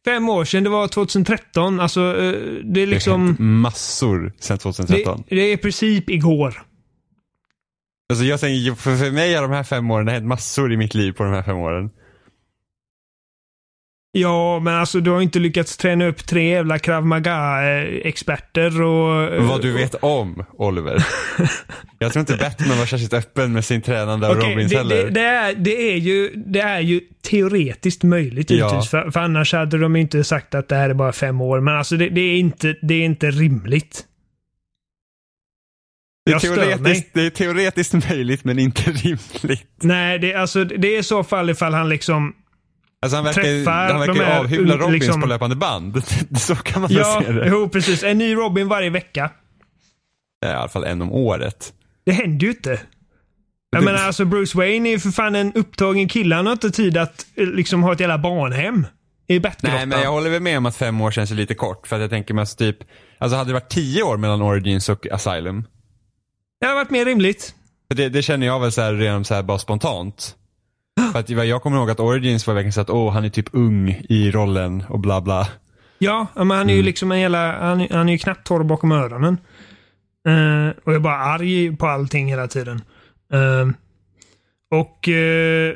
Fem 0.05 0.29
år 0.29 0.45
sedan, 0.45 0.65
det 0.65 0.71
var 0.71 0.89
2013. 0.89 1.81
Alltså, 1.81 2.01
eh, 2.01 2.33
det 2.65 2.81
är 2.81 2.87
Det 2.87 2.87
liksom... 2.87 3.27
hänt 3.27 3.39
massor 3.39 4.33
sedan 4.41 4.57
Det, 4.57 4.63
2013. 4.63 5.25
det 5.29 5.41
är 5.41 5.53
i 5.53 5.57
princip 5.57 6.11
igår. 6.11 6.63
Alltså 8.11 8.25
jag 8.25 8.41
tänker, 8.41 8.75
för, 8.75 8.97
för 8.97 9.11
mig 9.11 9.35
har 9.35 9.43
de 9.43 9.51
här 9.51 9.65
fem 9.65 9.91
åren, 9.91 10.07
det 10.07 10.13
har 10.13 10.19
hänt 10.19 10.29
massor 10.29 10.73
i 10.73 10.77
mitt 10.77 10.95
liv 10.95 11.13
på 11.13 11.23
de 11.23 11.33
här 11.33 11.43
fem 11.43 11.57
åren. 11.57 11.91
Ja, 14.21 14.61
men 14.61 14.75
alltså 14.75 15.01
du 15.01 15.11
har 15.11 15.21
inte 15.21 15.39
lyckats 15.39 15.77
träna 15.77 16.07
upp 16.07 16.27
tre 16.27 16.49
jävla 16.51 16.79
krav 16.79 17.07
maga-experter 17.07 18.83
och... 18.83 19.23
eh, 19.35 19.49
Vad 19.49 19.63
du 19.63 19.73
vet 19.73 19.95
om, 19.95 20.45
Oliver. 20.53 21.07
jag 21.99 22.13
tror 22.13 22.21
inte 22.21 22.37
Batman 22.37 22.79
var 22.79 22.87
särskilt 22.87 23.15
öppen 23.15 23.53
med 23.53 23.65
sin 23.65 23.83
tränande 23.83 24.27
av 24.29 24.37
Okej, 24.37 24.51
Robins 24.51 24.73
det, 24.73 24.79
heller. 24.79 25.05
det, 25.05 25.11
det, 25.11 25.21
är, 25.21 25.55
det, 25.55 25.93
är 25.93 25.97
ju, 25.97 26.33
det 26.47 26.61
är 26.61 26.81
ju 26.81 27.01
teoretiskt 27.31 28.03
möjligt 28.03 28.51
Ja. 28.51 28.57
givetvis. 28.57 28.91
För, 28.91 29.11
för 29.11 29.21
annars 29.21 29.53
hade 29.53 29.79
de 29.79 29.97
inte 29.97 30.25
sagt 30.25 30.55
att 30.55 30.69
det 30.69 30.77
här 30.77 30.91
är 30.91 30.95
bara 30.95 31.13
fem 31.13 31.41
år. 31.41 31.61
Men 31.61 31.77
alltså 31.77 31.97
det, 31.97 32.09
det, 32.09 32.21
är, 32.21 32.37
inte, 32.39 32.77
det 32.83 32.95
är 32.95 33.05
inte 33.05 33.31
rimligt. 33.31 34.05
Det 36.27 36.33
är, 36.33 36.39
teoretiskt, 36.39 37.09
det 37.13 37.27
är 37.27 37.31
teoretiskt 37.31 38.09
möjligt 38.11 38.45
men 38.45 38.59
inte 38.59 38.91
rimligt. 38.91 39.67
Nej, 39.83 40.19
det, 40.19 40.35
alltså, 40.35 40.65
det 40.65 40.89
är 40.95 40.99
i 40.99 41.03
så 41.03 41.25
fall 41.25 41.51
ifall 41.51 41.75
han 41.75 41.89
liksom... 41.89 42.35
Alltså 43.03 43.17
han 43.17 43.25
verkar, 43.25 43.43
Träffar 43.43 43.73
han 43.93 43.99
verkar 44.01 44.15
de 44.15 44.21
här, 44.21 44.41
avhyvla 44.41 44.77
Robins 44.77 44.93
liksom- 45.03 45.21
på 45.21 45.27
löpande 45.27 45.57
band. 45.57 46.03
Så 46.39 46.55
kan 46.57 46.83
man 46.83 46.93
Ja, 46.93 47.23
se 47.27 47.33
det. 47.33 47.49
jo 47.49 47.69
precis. 47.69 48.03
En 48.03 48.19
ny 48.19 48.35
Robin 48.35 48.69
varje 48.69 48.91
vecka. 48.91 49.31
I 50.47 50.49
alla 50.49 50.69
fall 50.69 50.85
en 50.85 51.03
om 51.03 51.13
året. 51.13 51.73
Det 52.07 52.13
händer 52.13 52.47
ju 52.47 52.53
inte. 52.53 52.81
Jag 53.71 53.83
Det- 53.83 53.85
menar 53.85 53.99
alltså 54.07 54.25
Bruce 54.25 54.59
Wayne 54.59 54.89
är 54.89 54.91
ju 54.91 54.99
för 54.99 55.11
fan 55.11 55.35
en 55.35 55.53
upptagen 55.53 56.09
kille. 56.09 56.35
Han 56.35 56.47
har 56.47 56.53
inte 56.53 56.71
tid 56.71 56.97
att 56.97 57.27
eh, 57.35 57.47
liksom 57.47 57.83
ha 57.83 57.93
ett 57.93 58.01
jävla 58.01 58.19
barnhem. 58.19 58.87
I 59.29 59.41
Batgrottan. 59.41 59.77
Nej 59.77 59.87
men 59.87 60.01
jag 60.03 60.11
håller 60.13 60.31
väl 60.31 60.43
med 60.43 60.59
om 60.59 60.67
att 60.67 60.77
fem 60.77 61.01
år 61.01 61.11
känns 61.11 61.31
lite 61.31 61.55
kort. 61.55 61.87
För 61.87 61.97
att 61.97 62.03
jag 62.03 62.11
tänker 62.11 62.35
mig 62.35 62.43
att 62.43 62.59
typ, 62.59 62.77
alltså 63.19 63.37
hade 63.37 63.49
det 63.51 63.55
varit 63.55 63.69
tio 63.69 64.03
år 64.03 64.17
mellan 64.17 64.43
Origins 64.43 64.89
och 64.89 65.07
Asylum. 65.13 65.65
Det 66.61 66.67
har 66.67 66.75
varit 66.75 66.91
mer 66.91 67.05
rimligt. 67.05 67.55
Det, 67.95 68.09
det 68.09 68.23
känner 68.23 68.47
jag 68.47 68.61
väl 68.61 68.73
så 68.73 68.81
här, 68.81 68.95
redan 68.95 69.25
så 69.25 69.35
här 69.35 69.43
bara 69.43 69.59
spontant. 69.59 70.35
För 71.17 71.21
att 71.21 71.49
jag 71.49 71.63
kommer 71.63 71.77
ihåg 71.77 71.91
att 71.91 72.01
Origins 72.01 72.47
var 72.47 72.55
verkligen 72.55 72.73
så 72.73 72.81
att 72.81 72.91
åh 72.91 73.13
han 73.13 73.25
är 73.25 73.29
typ 73.29 73.49
ung 73.53 74.03
i 74.09 74.31
rollen 74.31 74.85
och 74.89 75.01
bla 75.01 75.21
bla. 75.21 75.49
Ja, 75.99 76.27
men 76.35 76.51
han 76.51 76.71
är 76.71 76.75
ju 76.75 76.83
liksom 76.83 77.13
en 77.13 77.21
jävla... 77.21 77.59
Han, 77.59 77.87
han 77.91 78.09
är 78.09 78.13
ju 78.13 78.19
knappt 78.19 78.47
torr 78.47 78.65
bakom 78.65 78.93
öronen. 78.93 79.39
Eh, 80.29 80.77
och 80.85 80.95
är 80.95 80.99
bara 80.99 81.17
arg 81.17 81.77
på 81.77 81.87
allting 81.87 82.29
hela 82.29 82.47
tiden. 82.47 82.83
Eh, 83.33 83.69
och... 84.71 85.09
Uh, 85.09 85.75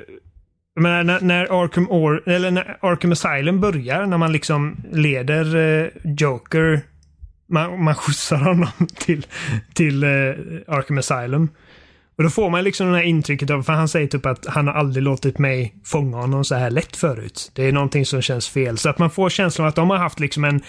men 0.81 1.07
när, 1.07 1.21
när, 1.21 1.63
Arkham 1.63 1.91
Or, 1.91 2.29
eller 2.29 2.51
när 2.51 2.79
Arkham 2.81 3.13
Asylum 3.13 3.61
börjar, 3.61 4.07
när 4.07 4.19
man 4.19 4.33
liksom 4.33 4.77
leder 4.93 5.57
eh, 5.57 5.89
Joker 6.05 6.81
man, 7.51 7.85
man 7.85 7.95
skjutsar 7.95 8.37
honom 8.37 8.69
till, 8.95 9.27
till 9.75 10.03
eh, 10.03 10.09
Arkham 10.67 10.99
Asylum. 10.99 11.49
Och 12.17 12.25
då 12.25 12.31
får 12.31 12.51
man 12.51 12.65
liksom 12.65 12.91
det 12.91 12.97
här 12.97 13.05
intrycket 13.05 13.51
av, 13.51 13.63
för 13.63 13.73
han 13.73 13.89
säger 13.89 14.07
typ 14.07 14.27
att 14.27 14.47
han 14.47 14.67
har 14.67 14.75
aldrig 14.75 15.03
låtit 15.03 15.39
mig 15.39 15.75
fånga 15.85 16.17
honom 16.17 16.45
så 16.45 16.55
här 16.55 16.71
lätt 16.71 16.97
förut. 16.97 17.51
Det 17.55 17.69
är 17.69 17.73
någonting 17.73 18.07
som 18.07 18.23
känns 18.23 18.49
fel. 18.49 18.79
Så 18.79 18.89
att 18.89 18.99
man 18.99 19.11
får 19.11 19.29
känslan 19.31 19.65
av 19.65 19.69
att 19.69 19.75
de 19.77 19.91
har 19.91 19.97
haft 19.97 20.21
liksom 20.21 20.45
en 20.45 20.61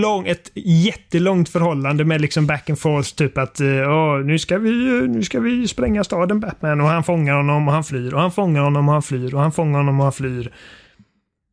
lång, 0.00 0.26
ett 0.26 0.50
jättelångt 0.54 1.48
förhållande 1.48 2.04
med 2.04 2.20
liksom 2.20 2.46
back 2.46 2.70
and 2.70 2.78
forth. 2.78 3.14
Typ 3.14 3.38
att 3.38 3.60
eh, 3.60 3.66
"Ja, 3.66 4.16
nu, 4.18 4.38
ska 4.38 4.58
vi, 4.58 4.70
nu 5.08 5.22
ska 5.22 5.40
vi 5.40 5.68
spränga 5.68 6.04
staden 6.04 6.40
Batman. 6.40 6.80
Och 6.80 6.86
han 6.88 7.04
fångar 7.04 7.34
honom 7.36 7.68
och 7.68 7.74
han 7.74 7.84
flyr. 7.84 8.14
Och 8.14 8.20
han 8.20 8.32
fångar 8.32 8.62
honom 8.62 8.88
och 8.88 8.92
han 8.92 9.02
flyr. 9.02 9.34
Och 9.34 9.40
han 9.40 9.52
fångar 9.52 9.78
honom 9.78 9.98
och 10.00 10.04
han 10.04 10.12
flyr. 10.12 10.52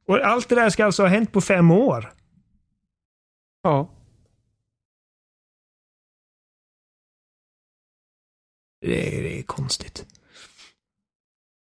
Och 0.08 0.18
allt 0.20 0.50
det 0.50 0.56
där 0.56 0.70
ska 0.70 0.86
alltså 0.86 1.04
ha 1.04 1.10
hänt 1.10 1.32
på 1.32 1.42
fem 1.42 1.72
år. 1.72 2.12
Ja. 3.64 3.90
Det 8.82 9.18
är, 9.18 9.24
det 9.24 9.40
är 9.40 9.44
konstigt. 9.44 10.06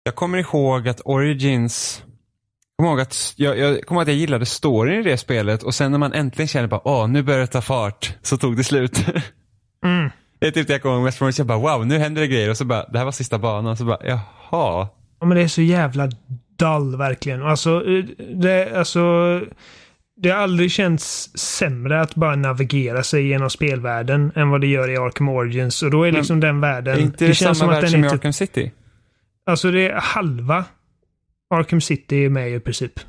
Jag 0.05 0.15
kommer 0.15 0.39
ihåg 0.39 0.89
att 0.89 1.01
Origins 1.05 2.03
jag 2.77 2.85
kommer, 2.85 2.91
ihåg 2.91 3.01
att, 3.01 3.35
jag, 3.37 3.59
jag 3.59 3.87
kommer 3.87 4.01
ihåg 4.01 4.03
att 4.03 4.09
jag 4.09 4.17
gillade 4.17 4.47
storyn 4.47 5.01
i 5.01 5.03
det 5.03 5.17
spelet 5.17 5.63
och 5.63 5.75
sen 5.75 5.91
när 5.91 5.99
man 5.99 6.13
äntligen 6.13 6.49
kände 6.49 6.69
bara 6.69 6.81
åh 6.85 7.09
nu 7.09 7.23
börjar 7.23 7.41
det 7.41 7.47
ta 7.47 7.61
fart 7.61 8.15
så 8.23 8.37
tog 8.37 8.57
det 8.57 8.65
slut. 8.65 9.07
Mm. 9.85 10.11
Det 10.39 10.47
är 10.47 10.51
typ 10.51 10.67
det 10.67 10.73
jag 10.73 10.83
kommer 10.83 10.95
ihåg 10.95 11.05
mest 11.05 11.19
från 11.19 11.33
Jag 11.37 11.47
bara 11.47 11.59
wow 11.59 11.87
nu 11.87 11.99
händer 11.99 12.23
det 12.23 12.29
grejer 12.29 12.51
och 12.51 12.57
så 12.57 12.65
bara 12.65 12.85
det 12.85 12.99
här 12.99 13.05
var 13.05 13.13
sista 13.13 13.39
banan 13.39 13.73
och 13.73 13.79
så 13.79 13.85
bara 13.85 14.07
jaha. 14.07 14.89
Ja, 15.21 15.27
men 15.27 15.37
det 15.37 15.43
är 15.43 15.49
så 15.49 15.63
jävla 15.63 16.11
dull 16.57 16.97
verkligen. 16.97 17.43
Alltså, 17.43 17.85
eh, 17.87 18.05
det, 18.35 18.79
alltså, 18.79 19.01
det 20.17 20.31
har 20.31 20.37
aldrig 20.39 20.71
känts 20.71 21.31
sämre 21.39 22.01
att 22.01 22.15
bara 22.15 22.37
navigera 22.37 23.03
sig 23.03 23.27
genom 23.27 23.51
spelvärlden 23.51 24.33
än 24.35 24.51
vad 24.51 24.61
det 24.61 24.67
gör 24.67 24.91
i 24.91 24.97
Arkham 24.97 25.29
Origins. 25.29 25.83
Och 25.83 25.91
då 25.91 26.03
är 26.03 26.13
Men 26.13 26.19
liksom 26.19 26.41
den 26.41 26.61
världen... 26.61 26.97
Är 26.97 27.01
inte 27.01 27.27
det, 27.27 27.35
känns 27.35 27.39
samma 27.39 27.55
som 27.55 27.69
att 27.69 27.75
värld 27.75 27.83
den 27.83 27.91
som 27.91 28.05
i. 28.05 28.09
Arkham 28.09 28.33
City? 28.33 28.73
Alltså 29.47 29.71
det 29.71 29.89
är 29.89 30.01
halva 30.01 30.65
Arkham 31.55 31.81
City 31.81 32.25
är 32.25 32.29
med 32.29 32.51
i 32.51 32.61
princip. 32.61 33.01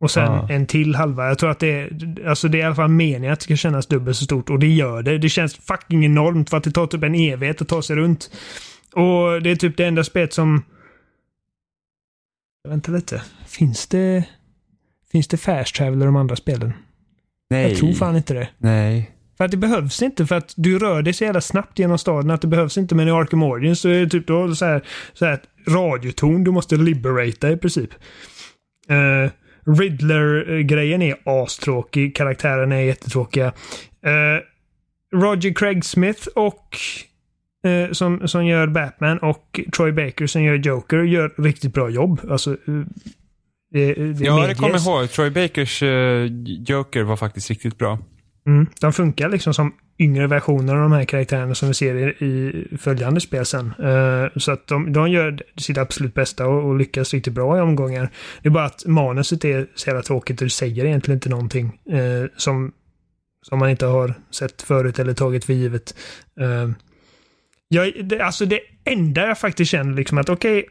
Och 0.00 0.10
sen 0.10 0.32
Ja. 0.32 0.48
en 0.50 0.66
till 0.66 0.94
halva. 0.94 1.28
Jag 1.28 1.38
tror 1.38 1.50
att 1.50 1.58
det 1.58 1.80
är, 1.80 2.28
alltså 2.28 2.48
det 2.48 2.58
är 2.58 2.60
i 2.60 2.64
alla 2.64 2.74
fall 2.74 2.88
meningen 2.88 3.32
att 3.32 3.40
det 3.40 3.44
ska 3.44 3.56
kännas 3.56 3.86
dubbelt 3.86 4.16
så 4.16 4.24
stort. 4.24 4.50
Och 4.50 4.58
det 4.58 4.66
gör 4.66 5.02
det. 5.02 5.18
Det 5.18 5.28
känns 5.28 5.54
fucking 5.54 6.04
enormt 6.04 6.50
för 6.50 6.56
att 6.56 6.64
det 6.64 6.70
tar 6.70 6.86
typ 6.86 7.02
en 7.02 7.14
evighet 7.14 7.62
att 7.62 7.68
ta 7.68 7.82
sig 7.82 7.96
runt. 7.96 8.30
Och 8.92 9.42
det 9.42 9.50
är 9.50 9.56
typ 9.56 9.76
det 9.76 9.84
enda 9.84 10.04
spelet 10.04 10.32
som... 10.32 10.62
Vänta 12.68 12.92
lite. 12.92 13.22
Finns 13.46 13.86
det... 13.86 14.24
Finns 15.14 15.28
det 15.28 15.36
fast 15.36 15.74
travel 15.74 16.02
i 16.02 16.04
de 16.04 16.16
andra 16.16 16.36
spelen? 16.36 16.72
Nej. 17.50 17.68
Jag 17.68 17.78
tror 17.78 17.92
fan 17.92 18.16
inte 18.16 18.34
det. 18.34 18.48
Nej. 18.58 19.10
För 19.36 19.44
att 19.44 19.50
det 19.50 19.56
behövs 19.56 20.02
inte 20.02 20.26
för 20.26 20.36
att 20.36 20.54
du 20.56 20.78
rör 20.78 21.02
dig 21.02 21.12
så 21.12 21.24
jävla 21.24 21.40
snabbt 21.40 21.78
genom 21.78 21.98
staden 21.98 22.30
att 22.30 22.40
det 22.40 22.46
behövs 22.46 22.78
inte. 22.78 22.94
Men 22.94 23.08
i 23.08 23.10
Arkham 23.10 23.42
Origins 23.42 23.80
så 23.80 23.88
är 23.88 24.00
det 24.00 24.10
typ 24.10 24.26
då 24.26 24.54
så 24.54 24.64
här, 24.64 24.82
så 25.12 25.26
här 25.26 25.40
radioton 25.68 26.44
du 26.44 26.50
måste 26.50 26.76
liberata 26.76 27.50
i 27.50 27.56
princip. 27.56 27.90
Uh, 28.90 29.30
Riddler-grejen 29.78 31.02
är 31.02 31.16
astråkig. 31.24 32.16
Karaktärerna 32.16 32.74
är 32.74 32.84
jättetråkiga. 32.84 33.46
Eh, 34.02 34.40
Roger 35.16 35.54
Craig 35.54 35.84
Smith 35.84 36.28
och 36.34 36.76
eh, 37.64 37.92
som, 37.92 38.28
som 38.28 38.46
gör 38.46 38.66
Batman 38.66 39.18
och 39.18 39.60
Troy 39.76 39.92
Baker 39.92 40.26
som 40.26 40.42
gör 40.42 40.54
Joker 40.54 41.02
gör 41.02 41.42
riktigt 41.42 41.74
bra 41.74 41.90
jobb. 41.90 42.20
Alltså, 42.30 42.56
det, 43.74 43.94
det 43.94 44.24
Ja, 44.24 44.34
det 44.34 44.40
medges. 44.40 44.58
kommer 44.58 44.74
jag 44.74 44.82
ihåg. 45.02 45.10
Troy 45.10 45.30
Bakers 45.30 45.82
eh, 45.82 46.26
Joker 46.66 47.02
var 47.02 47.16
faktiskt 47.16 47.50
riktigt 47.50 47.78
bra. 47.78 47.98
Mm, 48.46 48.66
de 48.80 48.92
funkar 48.92 49.28
liksom 49.28 49.54
som 49.54 49.74
yngre 49.98 50.26
versioner 50.26 50.74
av 50.74 50.80
de 50.82 50.92
här 50.92 51.04
karaktärerna 51.04 51.54
som 51.54 51.68
vi 51.68 51.74
ser 51.74 52.22
i, 52.22 52.26
i 52.26 52.78
följande 52.78 53.20
spel 53.20 53.46
sen. 53.46 53.66
Eh, 53.82 54.26
så 54.36 54.52
att 54.52 54.66
de, 54.66 54.92
de 54.92 55.10
gör 55.10 55.38
sitt 55.56 55.78
absolut 55.78 56.14
bästa 56.14 56.46
och, 56.46 56.68
och 56.68 56.76
lyckas 56.76 57.14
riktigt 57.14 57.32
bra 57.34 57.58
i 57.58 57.60
omgångar. 57.60 58.10
Det 58.42 58.48
är 58.48 58.50
bara 58.50 58.64
att 58.64 58.86
manuset 58.86 59.44
är 59.44 59.66
så 59.74 59.88
jävla 59.90 60.02
tråkigt 60.02 60.40
och 60.40 60.46
det 60.46 60.50
säger 60.50 60.84
egentligen 60.84 61.16
inte 61.16 61.28
någonting 61.28 61.66
eh, 61.90 62.26
som, 62.36 62.72
som 63.42 63.58
man 63.58 63.70
inte 63.70 63.86
har 63.86 64.14
sett 64.30 64.62
förut 64.62 64.98
eller 64.98 65.14
tagit 65.14 65.44
för 65.44 65.52
givet. 65.52 65.94
Eh, 66.40 66.70
jag, 67.68 67.92
det, 68.08 68.20
alltså 68.20 68.46
det 68.46 68.60
enda 68.84 69.26
jag 69.26 69.38
faktiskt 69.38 69.70
känner 69.70 69.94
liksom 69.96 70.18
att 70.18 70.28
okej, 70.28 70.66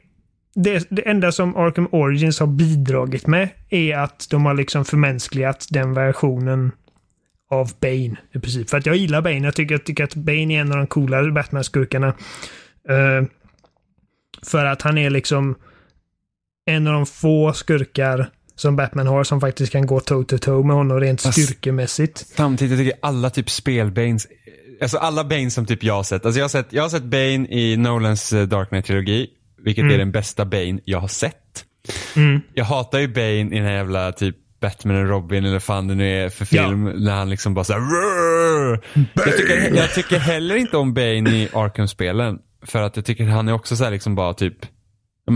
det, 0.56 0.88
det 0.89 1.10
enda 1.10 1.32
som 1.32 1.56
Arkham 1.56 1.88
Origins 1.91 2.39
har 2.39 2.47
bidragit 2.47 3.28
med 3.28 3.49
är 3.70 3.97
att 3.97 4.28
de 4.30 4.45
har 4.45 4.54
liksom 4.54 4.86
förmänskligat 4.86 5.68
den 5.70 5.93
versionen 5.93 6.72
av 7.51 7.72
Bane 7.80 8.16
i 8.34 8.39
princip. 8.39 8.70
För 8.70 8.78
att 8.78 8.86
jag 8.86 8.95
gillar 8.95 9.22
Bane. 9.22 9.38
Jag 9.45 9.56
tycker, 9.56 9.74
jag 9.76 9.86
tycker 9.86 10.04
att 10.04 10.16
Bane 10.16 10.54
är 10.54 10.62
en 10.62 10.72
av 10.72 10.78
de 10.78 10.88
coolare 10.88 11.32
Batman-skurkarna. 11.32 12.08
Eh, 12.89 13.28
för 14.45 14.66
att 14.66 14.82
han 14.82 14.97
är 14.97 15.10
liksom 15.10 15.56
en 16.66 16.88
av 16.88 16.93
de 16.93 17.06
få 17.06 17.54
skurkar 17.54 18.30
som 18.56 18.76
Batman 18.76 19.08
har 19.08 19.24
som 19.24 19.41
faktiskt 19.41 19.72
kan 19.72 19.86
gå 19.86 19.99
toe-to-toe 19.99 20.64
med 20.64 20.76
honom 20.76 20.99
rent 20.99 21.22
Fast- 21.22 21.43
styrkemässigt. 21.43 22.18
Samtidigt 22.18 22.78
tycker 22.80 22.91
jag 22.91 22.99
alla 23.10 23.30
typ 23.30 23.49
spelbanes, 23.49 24.28
alltså 24.82 24.97
alla 24.97 25.24
Bane 25.24 25.51
som 25.51 25.66
typ 25.66 25.84
jag 25.84 25.93
har 25.93 26.04
sett. 26.04 26.26
Alltså 26.26 26.39
jag 26.39 26.43
har 26.43 26.49
sett, 26.49 26.74
jag 26.74 26.84
har 26.84 26.89
sett 26.89 27.04
Bane 27.04 27.47
i 27.49 27.78
Nolans 27.78 28.34
eh, 28.34 28.47
Dark 28.47 28.70
Knight-trilogi, 28.70 29.28
vilket 29.64 29.84
är 29.91 29.97
den 29.97 30.11
bästa 30.11 30.45
Bane 30.45 30.80
jag 30.86 30.99
har 30.99 31.07
sett. 31.07 31.66
Mm. 32.16 32.41
Jag 32.53 32.66
hatar 32.66 32.99
ju 32.99 33.07
Bane 33.07 33.30
i 33.39 33.43
den 33.59 33.64
här 33.66 33.74
jävla 33.74 34.11
typ 34.11 34.36
Batman 34.61 34.95
och 35.01 35.07
Robin 35.09 35.45
eller 35.45 35.59
fan 35.59 35.88
det 35.88 35.95
nu 35.95 36.24
är 36.26 36.30
för 36.30 36.45
film. 36.45 36.84
När 36.84 37.11
han 37.11 37.30
liksom 37.30 37.53
bara 37.53 37.64
såhär 37.66 37.82
jag 39.14 39.38
tycker, 39.38 39.76
jag 39.76 39.93
tycker 39.93 40.20
heller 40.20 40.55
inte 40.55 40.78
om 40.78 40.93
Bane 40.93 41.30
i 41.30 41.49
Arkham-spelen. 41.53 42.39
För 42.66 42.82
att 42.82 42.95
jag 42.95 43.05
tycker 43.05 43.26
han 43.26 43.47
är 43.47 43.53
också 43.53 43.76
så 43.76 43.84
här 43.84 43.91
liksom 43.91 44.16
bara 44.16 44.34
typ, 44.34 44.55
han, 45.26 45.36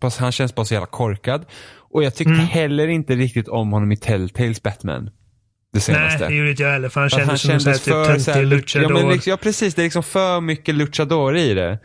bara- 0.00 0.10
han 0.18 0.32
känns 0.32 0.54
bara 0.54 0.66
så 0.66 0.74
jävla 0.74 0.86
korkad. 0.86 1.44
Och 1.92 2.04
jag 2.04 2.14
tyckte 2.14 2.32
heller 2.32 2.88
inte 2.88 3.14
riktigt 3.14 3.48
om 3.48 3.72
honom 3.72 3.92
i 3.92 3.96
Telltales 3.96 4.62
Batman. 4.62 5.04
Det 5.04 5.10
Nej, 5.74 5.80
senaste. 5.82 6.28
det 6.28 6.34
gjorde 6.34 6.50
inte 6.50 6.62
jag 6.62 6.70
heller. 6.70 6.88
För 6.88 7.00
han 7.00 7.10
kändes 7.10 7.40
som 7.42 7.50
en 7.50 7.58
typ 7.60 7.84
töntig 7.84 8.32
här, 8.32 8.38
ja, 8.40 8.42
luchador. 8.42 8.88
men 8.92 9.08
liksom, 9.12 9.30
ja 9.30 9.36
precis, 9.36 9.74
det 9.74 9.82
är 9.82 9.84
liksom 9.84 10.02
för 10.02 10.40
mycket 10.40 10.74
luchador 10.74 11.36
i 11.36 11.54
det. 11.54 11.78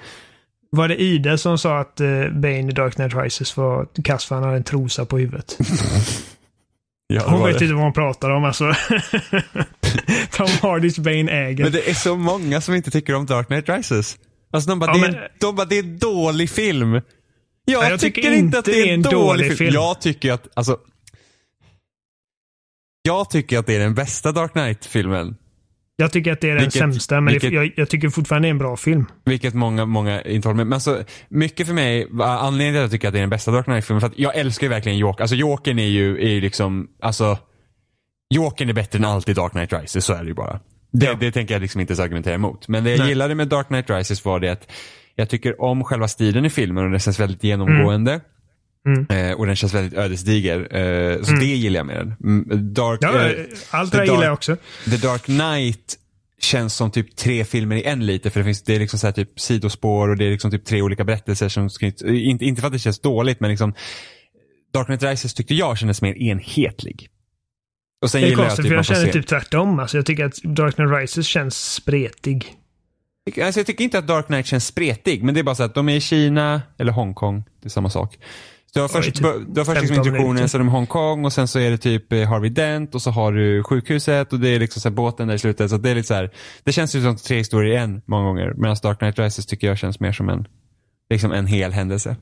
Var 0.76 0.88
det 0.88 1.02
Ida 1.02 1.38
som 1.38 1.58
sa 1.58 1.80
att 1.80 2.02
uh, 2.02 2.30
Bane 2.30 2.60
i 2.70 2.72
Dark 2.72 2.96
Knight 2.96 3.14
Rises 3.16 3.58
var 3.58 3.88
kass 4.04 4.26
för 4.26 4.36
han 4.36 4.44
hade 4.44 4.56
en 4.58 4.64
trosa 4.64 5.06
på 5.06 5.18
huvudet? 5.18 5.58
Ja, 7.08 7.24
Hon 7.28 7.44
vet 7.48 7.62
inte 7.62 7.74
vad 7.74 7.84
hon 7.84 7.94
pratar 7.94 8.30
om 8.30 8.44
alltså. 8.44 8.64
Tom 10.32 10.48
Hardys 10.62 11.00
Bane 11.00 11.32
äger. 11.32 11.64
Men 11.64 11.72
det 11.74 11.90
är 11.90 11.94
så 11.94 12.16
många 12.16 12.62
som 12.62 12.76
inte 12.76 12.92
tycker 12.92 13.16
om 13.16 13.26
Dark 13.26 13.48
Knight 13.48 13.70
Rises. 13.70 14.18
Alltså 14.54 14.70
de 14.70 14.80
bara, 14.80 14.92
Ja, 14.92 14.94
det, 15.02 15.08
är, 15.08 15.12
men- 15.12 15.22
en- 15.24 15.30
de 15.40 15.56
bara 15.56 15.66
det 15.66 15.76
är 15.76 15.84
en 15.84 15.98
dålig 15.98 16.50
film. 16.50 16.94
Jag, 16.94 17.04
Ja, 17.66 17.90
jag 17.90 18.00
tycker, 18.00 18.22
tycker 18.22 18.36
inte 18.38 18.60
att 18.60 18.66
det 18.66 18.90
är 18.90 18.94
en 18.94 19.02
dålig, 19.02 19.46
film. 19.46 19.58
film. 19.58 19.74
Jag 19.74 20.02
tycker 20.02 20.34
att, 20.34 20.48
alltså. 20.54 20.78
Jag 23.02 23.30
tycker 23.30 23.60
att 23.60 23.66
det 23.68 23.76
är 23.76 23.80
den 23.80 23.96
bästa 23.96 24.32
Dark 24.32 24.52
Knight-filmen. 24.52 25.36
Jag 25.98 26.12
tycker 26.12 26.32
att 26.32 26.42
det 26.42 26.48
är 26.50 26.56
den 26.56 26.64
Vilket- 26.64 26.80
sämsta, 26.80 27.22
men 27.22 27.32
vilket- 27.34 27.54
jag, 27.54 27.72
jag 27.76 27.90
tycker 27.90 28.10
fortfarande 28.10 28.46
det 28.48 28.50
är 28.50 28.52
en 28.52 28.58
bra 28.58 28.78
film. 28.78 29.06
Vilket 29.26 29.54
många, 29.54 29.86
många 29.86 30.22
inte 30.22 30.48
håller 30.48 30.58
med. 30.58 30.68
Men 30.68 30.74
alltså, 30.74 31.04
mycket 31.30 31.68
för 31.68 31.74
mig, 31.74 32.08
anledningen 32.22 32.74
till 32.74 32.80
att 32.80 32.84
jag 32.84 32.92
tycker 32.92 33.08
att 33.08 33.14
det 33.14 33.20
är 33.20 33.22
den 33.22 33.30
bästa 33.30 33.52
Dark 33.52 33.66
Knight-filmen, 33.66 34.02
för 34.02 34.08
att 34.08 34.20
jag 34.20 34.36
älskar 34.36 34.68
ju 34.68 34.70
verkligen 34.72 34.98
Joker. 34.98 35.22
Alltså 35.24 35.36
Jokern 35.36 35.80
är 35.80 35.88
ju, 35.88 36.18
är 36.18 36.30
ju 36.30 36.42
liksom, 36.42 36.88
alltså. 37.02 37.38
Jokern 38.34 38.70
är 38.70 38.74
bättre 38.74 39.00
än 39.00 39.06
allt 39.06 39.30
i 39.30 39.34
Dark 39.34 39.52
Knight 39.52 39.74
Rises, 39.74 40.06
så 40.06 40.14
är 40.14 40.22
det 40.24 40.28
ju 40.28 40.34
bara. 40.34 40.60
Det, 40.92 41.06
Ja. 41.06 41.14
det 41.20 41.32
tänker 41.32 41.56
jag 41.56 41.62
liksom 41.62 41.82
inte 41.82 41.92
ens 41.92 42.00
argumentera 42.00 42.34
emot. 42.34 42.68
Men 42.68 42.84
det 42.84 42.90
jag 42.90 43.00
Nej. 43.00 43.10
gillade 43.10 43.36
med 43.36 43.48
Dark 43.48 43.68
Knight 43.68 43.90
Rises 43.90 44.26
var 44.26 44.40
det 44.40 44.50
att 44.50 44.72
jag 45.16 45.30
tycker 45.30 45.62
om 45.62 45.84
själva 45.84 46.08
stilen 46.08 46.46
i 46.46 46.50
filmen 46.50 46.84
och 46.86 46.92
den 46.92 47.00
känns 47.00 47.20
väldigt 47.20 47.44
genomgående. 47.44 48.12
Mm. 48.12 48.24
Eh, 49.10 49.32
och 49.32 49.46
den 49.46 49.56
känns 49.56 49.74
väldigt 49.74 50.00
ödesdiger. 50.00 50.60
Eh, 50.76 51.24
så 51.24 51.32
det 51.32 51.46
gillar 51.46 51.80
jag 51.80 51.86
med 51.86 51.98
den. 51.98 52.14
Mm, 52.24 52.74
Dark, 52.74 53.00
Ja, 53.02 53.30
eh, 53.30 53.46
allt 53.70 53.92
det 53.92 53.98
där 53.98 54.06
gillar 54.06 54.24
jag 54.24 54.34
också. 54.34 54.58
The 54.90 54.98
Dark 54.98 55.24
Knight 55.24 55.96
känns 56.42 56.74
som 56.76 56.92
typ 56.92 57.16
tre 57.16 57.46
filmer 57.46 57.76
i 57.76 57.84
en 57.84 58.06
lite 58.06 58.30
för 58.30 58.40
det 58.40 58.44
finns, 58.44 58.64
det 58.64 58.76
är 58.76 58.80
liksom 58.80 59.00
så 59.00 59.12
typ 59.12 59.40
sidospår 59.40 60.10
och 60.10 60.18
det 60.18 60.26
är 60.26 60.32
liksom 60.32 60.52
typ 60.52 60.66
tre 60.66 60.82
olika 60.82 61.04
berättelser 61.04 61.50
som 61.50 61.70
knyts, 61.70 62.02
inte, 62.04 62.46
inte 62.46 62.62
för 62.62 62.68
att 62.68 62.74
det 62.74 62.80
känns 62.80 63.00
dåligt 63.00 63.40
men 63.40 63.50
liksom 63.50 63.74
Dark 64.74 64.86
Knight 64.86 65.04
Rises 65.04 65.34
tyckte 65.34 65.54
jag 65.54 65.78
kändes 65.78 66.02
mer 66.02 66.14
enhetlig. 66.18 67.10
Och 68.02 68.12
sen 68.12 68.22
Det 68.22 68.28
är 68.28 68.30
gillar 68.30 68.44
jag 68.44 68.50
konstigt, 68.50 68.64
typ 68.64 68.70
för 68.70 68.76
jag 68.76 68.86
känner 68.86 69.06
se. 69.06 69.12
typ 69.12 69.28
tvärtom. 69.28 69.80
Alltså, 69.80 69.98
jag 69.98 70.06
tycker 70.06 70.26
att 70.26 70.36
Dark 70.44 70.76
Knight 70.76 70.92
Rises 70.92 71.28
känns 71.28 71.74
spretig. 71.74 72.56
Alltså 73.44 73.60
jag 73.60 73.68
tycker 73.68 73.84
inte 73.84 73.98
att 74.00 74.08
Dark 74.08 74.26
Knight 74.28 74.46
känns 74.46 74.68
spretig 74.68 75.24
men 75.24 75.34
det 75.34 75.40
är 75.42 75.44
bara 75.44 75.56
så 75.56 75.64
att 75.64 75.74
de 75.76 75.90
är 75.90 75.96
i 75.96 76.02
Kina 76.02 76.62
eller 76.78 76.92
Hongkong, 76.92 77.44
det 77.62 77.68
är 77.68 77.70
samma 77.70 77.90
sak. 77.90 78.18
Du 78.76 78.82
har 78.82 78.88
först, 78.88 79.16
typ 79.16 79.26
du 79.48 79.60
har 79.60 79.66
först 79.66 79.82
liksom 79.82 79.96
15 79.96 80.16
introduktionen 80.16 80.68
i 80.68 80.72
Hongkong 80.72 81.26
och 81.26 81.34
sen 81.34 81.48
så 81.48 81.60
är 81.60 81.72
det 81.72 81.78
typ 81.78 82.14
eh, 82.14 82.30
Harvey 82.30 82.50
Dent 82.50 82.96
och 82.96 83.02
så 83.02 83.12
har 83.12 83.32
du 83.32 83.64
sjukhuset 83.64 84.34
och 84.34 84.40
det 84.40 84.50
är 84.50 84.60
liksom 84.60 84.82
så 84.82 84.90
båten 84.90 85.28
där 85.28 85.36
i 85.36 85.40
slutet. 85.40 85.70
Så 85.70 85.78
det 85.78 85.90
är 85.90 85.96
lite 85.96 86.08
så 86.08 86.14
här, 86.14 86.30
det 86.64 86.72
känns 86.72 86.96
ju 86.96 87.02
som 87.02 87.18
tre 87.18 87.38
historier 87.38 87.74
i 87.74 87.78
en 87.78 88.02
många 88.06 88.24
gånger. 88.26 88.54
Medan 88.58 88.76
Dark 88.84 88.98
Knight 89.00 89.20
Rises 89.20 89.46
tycker 89.46 89.68
jag 89.68 89.78
känns 89.78 90.00
mer 90.00 90.12
som 90.12 90.30
en, 90.30 90.48
liksom 91.10 91.32
en 91.32 91.48
hel 91.48 91.72
händelse. 91.72 92.16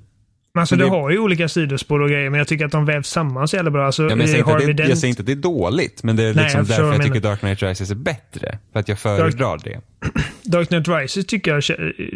Men 0.53 0.61
alltså, 0.61 0.75
det 0.75 0.83
det- 0.83 0.89
har 0.89 1.09
ju 1.09 1.19
olika 1.19 1.49
sidospår 1.49 1.99
och 1.99 2.09
grejer, 2.09 2.29
men 2.29 2.37
jag 2.37 2.47
tycker 2.47 2.65
att 2.65 2.71
de 2.71 2.85
vävs 2.85 3.07
samman 3.07 3.47
så 3.47 3.55
jävla 3.55 3.71
bra. 3.71 3.85
Alltså, 3.85 4.03
Ja, 4.03 4.09
jag, 4.09 4.19
säger 4.19 4.37
inte 4.37 4.51
att 4.51 4.53
Harvey 4.53 4.73
det, 4.73 4.83
jag 4.83 4.89
Dent, 4.89 4.99
säger 4.99 5.09
inte 5.09 5.21
att 5.21 5.25
det 5.25 5.31
är 5.31 5.35
dåligt 5.35 6.03
men 6.03 6.15
det 6.15 6.23
är 6.23 6.33
Nej, 6.33 6.43
liksom 6.43 6.59
jag 6.59 6.67
därför 6.67 6.91
jag 6.91 6.99
du 6.99 7.03
tycker 7.03 7.19
Dark 7.19 7.39
Knight 7.39 7.63
Rises 7.63 7.91
är 7.91 7.95
bättre. 7.95 8.57
För 8.73 8.79
att 8.79 8.87
jag 8.87 8.99
föredrar 8.99 9.59
det. 9.63 9.81
Dark 10.43 10.67
Knight 10.67 10.87
Rises 10.87 11.25
tycker 11.25 11.51
jag, 11.51 11.63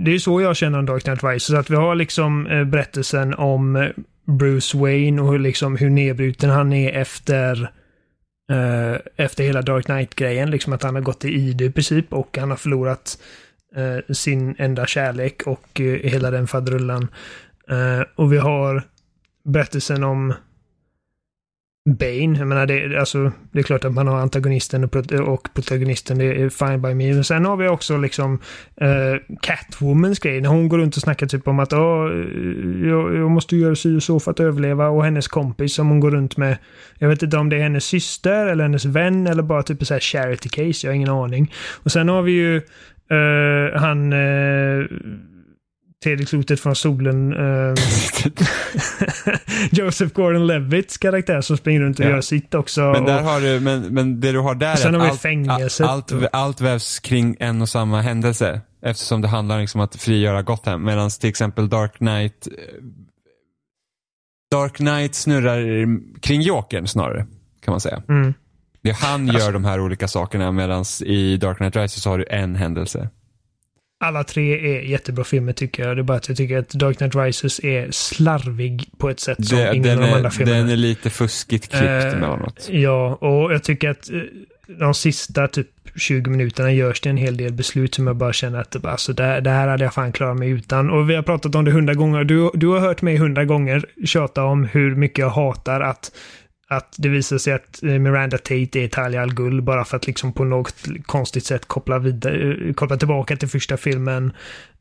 det 0.05 0.13
är 0.13 0.19
så 0.19 0.41
jag 0.41 0.55
känner 0.55 0.79
om 0.79 0.85
Dark 0.85 1.03
Knight 1.03 1.23
Rises. 1.23 1.53
Att 1.55 1.69
vi 1.69 1.75
har 1.75 1.95
liksom 1.95 2.47
eh, 2.47 2.63
berättelsen 2.63 3.33
om 3.33 3.75
eh, 3.75 3.89
Bruce 4.27 4.77
Wayne 4.77 5.21
och 5.21 5.31
hur, 5.31 5.39
liksom, 5.39 5.77
hur 5.77 5.89
nedbruten 5.89 6.49
han 6.49 6.73
är 6.73 6.91
efter 6.91 7.71
eh, 8.51 8.95
efter 9.15 9.43
hela 9.43 9.61
Dark 9.61 9.85
Knight-grejen. 9.85 10.51
Liksom 10.51 10.73
att 10.73 10.83
han 10.83 10.95
har 10.95 11.01
gått 11.01 11.25
i 11.25 11.29
ide 11.29 11.65
i 11.65 11.71
princip 11.71 12.13
och 12.13 12.37
han 12.37 12.49
har 12.49 12.57
förlorat 12.57 13.17
eh, 13.75 14.13
sin 14.13 14.55
enda 14.57 14.85
kärlek 14.85 15.41
och 15.45 15.81
eh, 15.81 16.09
hela 16.09 16.31
den 16.31 16.47
faderullan. 16.47 17.07
Eh, 17.69 18.01
och 18.15 18.33
vi 18.33 18.37
har 18.37 18.83
berättelsen 19.43 20.03
om 20.03 20.33
Bane. 21.87 22.39
Jag 22.39 22.47
menar, 22.47 22.65
det, 22.65 22.99
alltså, 22.99 23.31
det 23.51 23.59
är 23.59 23.63
klart 23.63 23.85
att 23.85 23.93
man 23.93 24.07
har 24.07 24.17
antagonisten 24.17 24.83
och, 24.83 24.91
prot- 24.91 25.19
och 25.19 25.49
protagonisten. 25.53 26.17
Det 26.17 26.25
är 26.25 26.49
fine 26.49 26.81
by 26.81 26.93
me. 26.93 27.13
Men 27.13 27.23
sen 27.23 27.45
har 27.45 27.57
vi 27.57 27.67
också 27.67 27.97
liksom 27.97 28.33
uh, 28.81 29.37
Catwomans 29.41 30.19
grej. 30.19 30.41
När 30.41 30.49
hon 30.49 30.69
går 30.69 30.77
runt 30.77 30.95
och 30.95 31.01
snackar 31.01 31.27
typ 31.27 31.47
om 31.47 31.59
att 31.59 31.73
oh, 31.73 32.11
jag, 32.87 33.15
jag 33.15 33.31
måste 33.31 33.55
göra 33.55 33.75
si 33.75 33.97
och 33.97 34.03
så 34.03 34.19
för 34.19 34.31
att 34.31 34.39
överleva. 34.39 34.87
Och 34.87 35.03
hennes 35.03 35.27
kompis 35.27 35.73
som 35.73 35.89
hon 35.89 35.99
går 35.99 36.11
runt 36.11 36.37
med. 36.37 36.57
Jag 36.97 37.09
vet 37.09 37.23
inte 37.23 37.37
om 37.37 37.49
det 37.49 37.55
är 37.55 37.63
hennes 37.63 37.85
syster 37.85 38.47
eller 38.47 38.63
hennes 38.63 38.85
vän 38.85 39.27
eller 39.27 39.43
bara 39.43 39.63
typ 39.63 39.85
så 39.85 39.93
här 39.93 40.01
charity 40.01 40.49
case. 40.49 40.87
Jag 40.87 40.91
har 40.91 40.95
ingen 40.95 41.09
aning. 41.09 41.53
Och 41.83 41.91
sen 41.91 42.09
har 42.09 42.21
vi 42.21 42.31
ju 42.31 42.61
uh, 43.11 43.79
han... 43.79 44.13
Uh, 44.13 44.85
tredje 46.03 46.25
klotet 46.25 46.59
från 46.59 46.75
solen. 46.75 47.33
Uh, 47.33 47.73
Joseph 49.71 50.13
Gordon-Levitts 50.13 50.97
karaktär 50.97 51.41
som 51.41 51.57
springer 51.57 51.81
runt 51.81 51.99
och 51.99 52.05
Ja. 52.05 52.09
gör 52.09 52.21
sitt 52.21 52.53
också. 52.55 52.81
Men, 52.81 53.05
där 53.05 53.19
och, 53.19 53.25
har 53.29 53.41
du, 53.41 53.59
men, 53.59 53.81
men 53.81 54.19
det 54.19 54.31
du 54.31 54.39
har 54.39 54.55
där 54.55 54.67
är 54.67 54.97
att 54.99 55.51
allt, 55.81 55.81
allt, 55.81 56.11
och- 56.11 56.29
allt 56.31 56.61
vävs 56.61 56.99
kring 56.99 57.35
en 57.39 57.61
och 57.61 57.69
samma 57.69 58.01
händelse. 58.01 58.61
Eftersom 58.81 59.21
det 59.21 59.27
handlar 59.27 59.59
liksom 59.59 59.81
om 59.81 59.85
att 59.85 59.95
frigöra 59.95 60.41
Gotham. 60.41 60.83
Medan 60.85 61.09
till 61.09 61.29
exempel 61.29 61.69
Dark 61.69 61.97
Knight 61.97 62.47
eh, 62.47 62.53
Dark 64.51 64.73
Knight 64.75 65.15
snurrar 65.15 65.59
kring 66.21 66.41
Jokern 66.41 66.87
snarare. 66.87 67.25
Kan 67.61 67.71
man 67.71 67.79
säga. 67.81 68.03
mm. 68.09 68.33
Det 68.81 68.91
han 68.91 69.29
Alltså- 69.29 69.45
gör 69.45 69.53
de 69.53 69.65
här 69.65 69.79
olika 69.79 70.07
sakerna 70.07 70.51
medan 70.51 70.85
i 71.05 71.37
Dark 71.37 71.57
Knight 71.57 71.75
Rises 71.75 72.01
så 72.01 72.09
har 72.09 72.17
du 72.17 72.25
en 72.29 72.55
händelse. 72.55 73.09
Alla 73.99 74.23
tre 74.23 74.77
är 74.77 74.81
jättebra 74.81 75.23
filmer 75.23 75.53
tycker 75.53 75.87
jag. 75.87 75.97
Det 75.97 76.01
är 76.01 76.03
bara 76.03 76.17
att 76.17 76.27
jag 76.27 76.37
tycker 76.37 76.57
att 76.57 76.69
Dark 76.69 76.97
Knight 76.97 77.15
Rises 77.15 77.59
är 77.59 77.91
slarvig 77.91 78.89
på 78.97 79.09
ett 79.09 79.19
sätt 79.19 79.47
som 79.47 79.57
Det, 79.57 79.75
ingen 79.75 79.97
av 79.97 80.03
de 80.03 80.13
andra 80.13 80.31
filmerna. 80.31 80.57
den 80.57 80.69
är 80.69 80.75
lite 80.75 81.09
fuskigt 81.09 81.67
klippt 81.69 81.83
Eh, 81.83 82.13
emellanåt. 82.13 82.67
Ja, 82.71 83.15
och 83.15 83.53
jag 83.53 83.63
tycker 83.63 83.89
att 83.89 84.09
eh, 84.09 84.19
de 84.79 84.93
sista 84.93 85.47
typ 85.47 85.67
20 85.95 86.29
minuterna 86.29 86.71
görs 86.73 87.01
det 87.01 87.09
en 87.09 87.17
hel 87.17 87.37
del 87.37 87.53
beslut 87.53 87.95
som 87.95 88.07
jag 88.07 88.15
bara 88.15 88.33
känner 88.33 88.59
att 88.59 88.85
alltså, 88.85 89.13
det, 89.13 89.41
det 89.41 89.49
här 89.49 89.67
hade 89.67 89.83
jag 89.83 89.93
fan 89.93 90.11
klarat 90.11 90.37
mig 90.37 90.49
utan. 90.49 90.89
Och 90.89 91.09
vi 91.09 91.15
har 91.15 91.23
pratat 91.23 91.55
om 91.55 91.65
det 91.65 91.71
hundra 91.71 91.93
gånger. 91.93 92.23
Du, 92.23 92.51
du 92.53 92.67
har 92.67 92.79
hört 92.79 93.01
mig 93.01 93.17
hundra 93.17 93.45
gånger 93.45 93.85
tjata 94.05 94.43
om 94.43 94.63
hur 94.63 94.95
mycket 94.95 95.17
jag 95.17 95.29
hatar 95.29 95.81
att 95.81 96.11
att 96.69 96.95
det 96.97 97.09
visar 97.09 97.37
sig 97.37 97.53
att 97.53 97.83
eh, 97.83 97.89
Miranda 97.89 98.37
Tate 98.37 98.79
är 98.79 98.87
Talia 98.87 99.21
al 99.21 99.33
Ghul 99.33 99.61
bara 99.61 99.85
för 99.85 99.97
att 99.97 100.07
liksom 100.07 100.33
på 100.33 100.43
något 100.43 100.75
konstigt 101.05 101.45
sätt 101.45 101.65
koppla, 101.67 101.99
vidare, 101.99 102.67
eh, 102.67 102.73
koppla 102.73 102.97
tillbaka 102.97 103.35
till 103.35 103.47
första 103.47 103.77
filmen. 103.77 104.33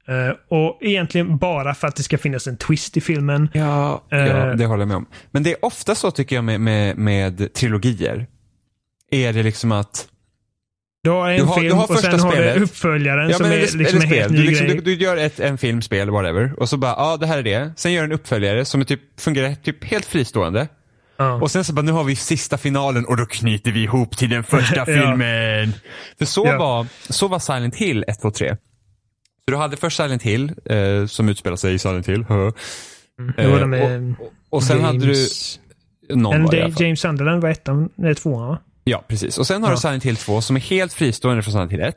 Eh, 0.08 0.36
och 0.48 0.78
egentligen 0.80 1.38
bara 1.38 1.74
för 1.74 1.88
att 1.88 1.96
det 1.96 2.02
ska 2.02 2.18
finnas 2.18 2.46
en 2.46 2.56
twist 2.56 2.96
i 2.96 3.00
filmen. 3.00 3.48
Ja, 3.54 4.02
ja, 4.08 4.16
Eh. 4.18 4.54
det 4.56 4.66
håller 4.66 4.80
jag 4.82 4.88
med 4.88 4.96
om. 4.96 5.06
Men 5.30 5.42
det 5.42 5.50
är 5.52 5.64
ofta 5.64 5.94
så 5.94 6.10
tycker 6.10 6.36
jag 6.36 6.44
med, 6.44 6.60
med, 6.60 6.98
med 6.98 7.52
trilogier. 7.54 8.26
Är 9.10 9.32
det 9.32 9.42
liksom 9.42 9.72
att 9.72 10.08
Du 11.02 11.10
har 11.10 11.30
en 11.30 11.36
Du 11.36 11.42
har- 11.44 11.54
du 11.56 11.60
film 11.60 11.76
har 11.76 11.84
och 11.84 11.88
första 11.94 12.10
sen 12.10 12.20
har 12.20 12.30
du 12.30 12.36
spelet. 12.36 12.56
uppföljaren 12.62 13.30
Ja, 13.30 13.36
som 13.36 13.46
är 13.46 13.76
liksom 13.78 14.00
en 14.00 14.06
helt 14.08 14.30
ny 14.32 14.36
Du, 14.38 14.42
liksom, 14.42 14.66
grej. 14.66 14.76
du, 14.76 14.82
du 14.82 14.94
gör 15.04 15.16
ett, 15.16 15.40
en 15.40 15.58
film, 15.58 15.82
spel, 15.82 16.10
whatever. 16.10 16.52
Och 16.60 16.68
så 16.68 16.76
bara, 16.76 16.90
ja 16.92 17.16
det 17.16 17.26
här 17.26 17.38
är 17.38 17.42
det. 17.42 17.72
Sen 17.76 17.92
gör 17.92 18.02
du 18.02 18.04
en 18.06 18.12
uppföljare 18.12 18.64
som 18.64 18.80
är 18.80 18.84
typ, 18.84 19.00
fungerar 19.20 19.54
typ 19.54 19.84
helt 19.84 20.04
fristående. 20.06 20.68
Ja. 21.16 21.32
Och 21.32 21.50
sen 21.50 21.64
så 21.64 21.72
bara, 21.72 21.82
nu 21.82 21.92
har 21.92 22.04
vi 22.04 22.16
sista 22.16 22.58
finalen 22.58 23.06
och 23.06 23.16
då 23.16 23.26
knyter 23.26 23.72
vi 23.72 23.82
ihop 23.82 24.16
till 24.16 24.30
den 24.30 24.44
första 24.44 24.76
Ja. 24.76 24.84
filmen. 24.84 25.72
För 26.18 26.24
så, 26.24 26.46
Ja. 26.46 26.58
var, 26.58 26.86
så 27.12 27.28
var 27.28 27.38
Silent 27.38 27.74
Hill 27.74 28.04
1, 28.08 28.20
2, 28.20 28.30
3. 28.30 28.56
Så 29.44 29.50
du 29.50 29.56
hade 29.56 29.76
först 29.76 29.96
Silent 29.96 30.22
Hill, 30.22 30.52
eh, 30.64 31.06
som 31.06 31.28
utspelar 31.28 31.56
sig 31.56 31.74
i 31.74 31.78
Silent 31.78 32.08
Hill. 32.08 32.24
Eh, 33.38 33.58
de 33.58 33.70
med 33.70 34.14
och, 34.20 34.26
och, 34.26 34.32
och 34.50 34.62
sen 34.62 34.80
hade 34.84 34.98
du, 34.98 35.12
James- 35.12 35.58
någon 36.10 36.42
var 36.42 36.52
fall. 36.60 36.74
James 36.82 37.00
Sunderland 37.00 37.42
var 37.42 37.48
ettan, 37.50 37.88
nej 37.94 38.14
tvåan 38.14 38.48
va? 38.48 38.58
Ja, 38.84 39.04
precis. 39.08 39.38
Och 39.38 39.46
sen 39.46 39.62
har 39.62 39.70
Ja. 39.70 39.74
du 39.74 39.80
Silent 39.80 40.04
Hill 40.04 40.16
2 40.16 40.40
som 40.40 40.56
är 40.56 40.60
helt 40.60 40.92
fristående 40.92 41.42
från 41.42 41.52
Silent 41.52 41.72
Hill 41.72 41.80
1. 41.80 41.96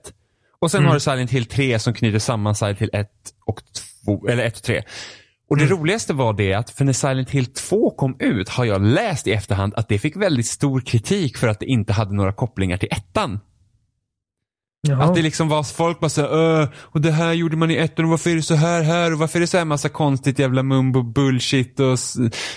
Och 0.62 0.72
sen 0.72 0.78
Mm. 0.80 0.88
har 0.88 0.94
du 0.96 1.00
Silent 1.00 1.32
Hill 1.32 1.46
3 1.46 1.80
som 1.80 1.94
knyter 1.94 2.20
samman 2.20 2.56
Silent 2.56 2.80
Hill 2.80 2.90
1 2.94 3.08
och 3.46 3.62
2, 4.06 4.28
eller 4.28 4.44
1 4.44 4.58
och 4.58 4.64
3. 4.64 4.84
Och 5.50 5.58
det 5.58 5.64
Mm. 5.66 5.78
roligaste 5.78 6.14
var 6.14 6.34
det 6.34 6.54
att 6.54 6.70
för 6.70 6.86
när 6.86 6.94
Silent 6.94 7.30
Hill 7.30 7.46
2 7.46 7.90
kom 7.90 8.16
ut 8.20 8.50
har 8.50 8.66
jag 8.66 8.82
läst 8.82 9.28
i 9.28 9.32
efterhand 9.32 9.74
att 9.76 9.88
det 9.90 10.00
fick 10.00 10.16
väldigt 10.16 10.46
stor 10.46 10.82
kritik 10.82 11.38
för 11.38 11.48
att 11.48 11.60
det 11.60 11.66
inte 11.66 11.94
hade 11.94 12.14
några 12.16 12.32
kopplingar 12.34 12.78
till 12.78 12.90
ettan. 12.92 13.40
Jaha. 14.88 15.04
Att 15.04 15.16
det 15.16 15.22
liksom 15.22 15.50
var 15.50 15.64
folk 15.64 16.00
bara 16.00 16.10
såhär, 16.10 16.30
"Öh, 16.62 16.68
och 16.76 17.02
det 17.02 17.12
här 17.12 17.34
gjorde 17.34 17.58
man 17.58 17.72
i 17.72 17.76
ettan 17.76 18.06
och 18.06 18.12
varför 18.12 18.30
är 18.30 18.36
det 18.36 18.42
så 18.42 18.56
här 18.56 18.82
här 18.84 19.14
och 19.14 19.20
varför 19.20 19.40
är 19.40 19.42
det 19.42 19.48
så 19.48 19.58
här 19.58 19.66
massa 19.66 19.90
konstigt 19.90 20.40
jävla 20.40 20.64
mumbo 20.64 21.04
bullshit 21.04 21.80
och 21.80 22.00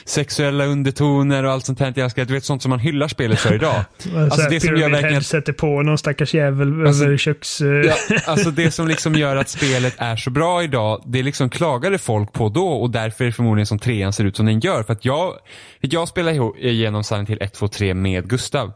sexuella 0.05 0.65
undertoner 0.65 1.45
och 1.45 1.53
allt 1.53 1.67
sånt 1.67 1.81
här. 1.81 1.93
Jag 1.97 2.11
ska, 2.11 2.25
du 2.25 2.35
vet 2.35 2.45
sånt 2.45 2.63
som 2.63 2.71
man 2.71 2.79
hyllar 2.79 3.09
spelet 3.09 3.39
för 3.41 3.55
idag. 3.55 3.75
alltså 4.17 4.49
det 4.51 4.61
som 4.61 4.77
gör 4.77 4.91
verkligen 4.91 5.23
sätter 5.23 5.53
på 5.53 5.83
någon 5.83 5.99
stackars 5.99 6.35
jävel 6.35 6.87
Alltså- 6.87 7.05
över 7.05 7.17
köks... 7.17 7.61
eh, 7.61 7.67
Ja, 7.69 7.95
alltså 8.27 8.51
det 8.51 8.71
som 8.71 8.89
liksom 8.93 9.15
gör 9.15 9.37
att 9.37 9.49
spelet 9.49 9.95
är 9.99 10.17
så 10.17 10.31
bra 10.31 10.63
idag, 10.63 11.03
det 11.07 11.23
liksom 11.23 11.51
klagade 11.51 11.99
folk 11.99 12.33
på 12.33 12.49
då 12.49 12.69
och 12.69 12.91
därför 12.91 13.25
är 13.25 13.27
det 13.29 13.33
förmodligen 13.33 13.67
som 13.67 13.79
trean 13.79 14.13
ser 14.13 14.25
ut 14.25 14.37
som 14.37 14.47
den 14.47 14.61
gör. 14.61 14.83
För 14.83 14.93
att 14.93 15.05
jag, 15.05 15.33
jag 15.81 16.09
spelar 16.09 16.59
igenom 16.67 17.05
Silent 17.05 17.29
Hill 17.31 17.39
1, 17.41 17.53
2, 17.55 17.69
3 17.69 17.95
med 17.95 18.29
Gustav. 18.29 18.73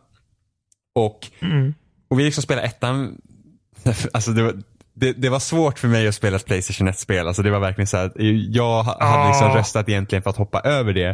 Och, 0.95 1.27
Mm. 1.43 1.75
och 2.11 2.19
vi 2.21 2.25
liksom 2.25 2.43
spelar 2.43 2.63
ettan, 2.63 3.17
alltså 4.12 4.30
det 4.30 4.43
var, 4.43 4.55
det, 4.95 5.12
det 5.12 5.28
var 5.28 5.39
svårt 5.39 5.78
för 5.78 5.89
mig 5.89 6.09
att 6.09 6.14
spela 6.14 6.37
ett 6.37 6.47
Playstation 6.47 6.89
1-spel. 6.89 7.26
Alltså 7.26 7.43
det 7.43 7.51
var 7.51 7.61
verkligen 7.61 7.87
så 7.87 7.97
här, 7.97 8.12
jag 8.51 8.82
ha- 8.82 9.07
hade 9.07 9.28
liksom 9.28 9.51
Ah. 9.51 9.57
röstat 9.59 9.89
egentligen 9.89 10.22
för 10.22 10.30
att 10.30 10.37
hoppa 10.37 10.61
över 10.61 10.93
det. 10.93 11.09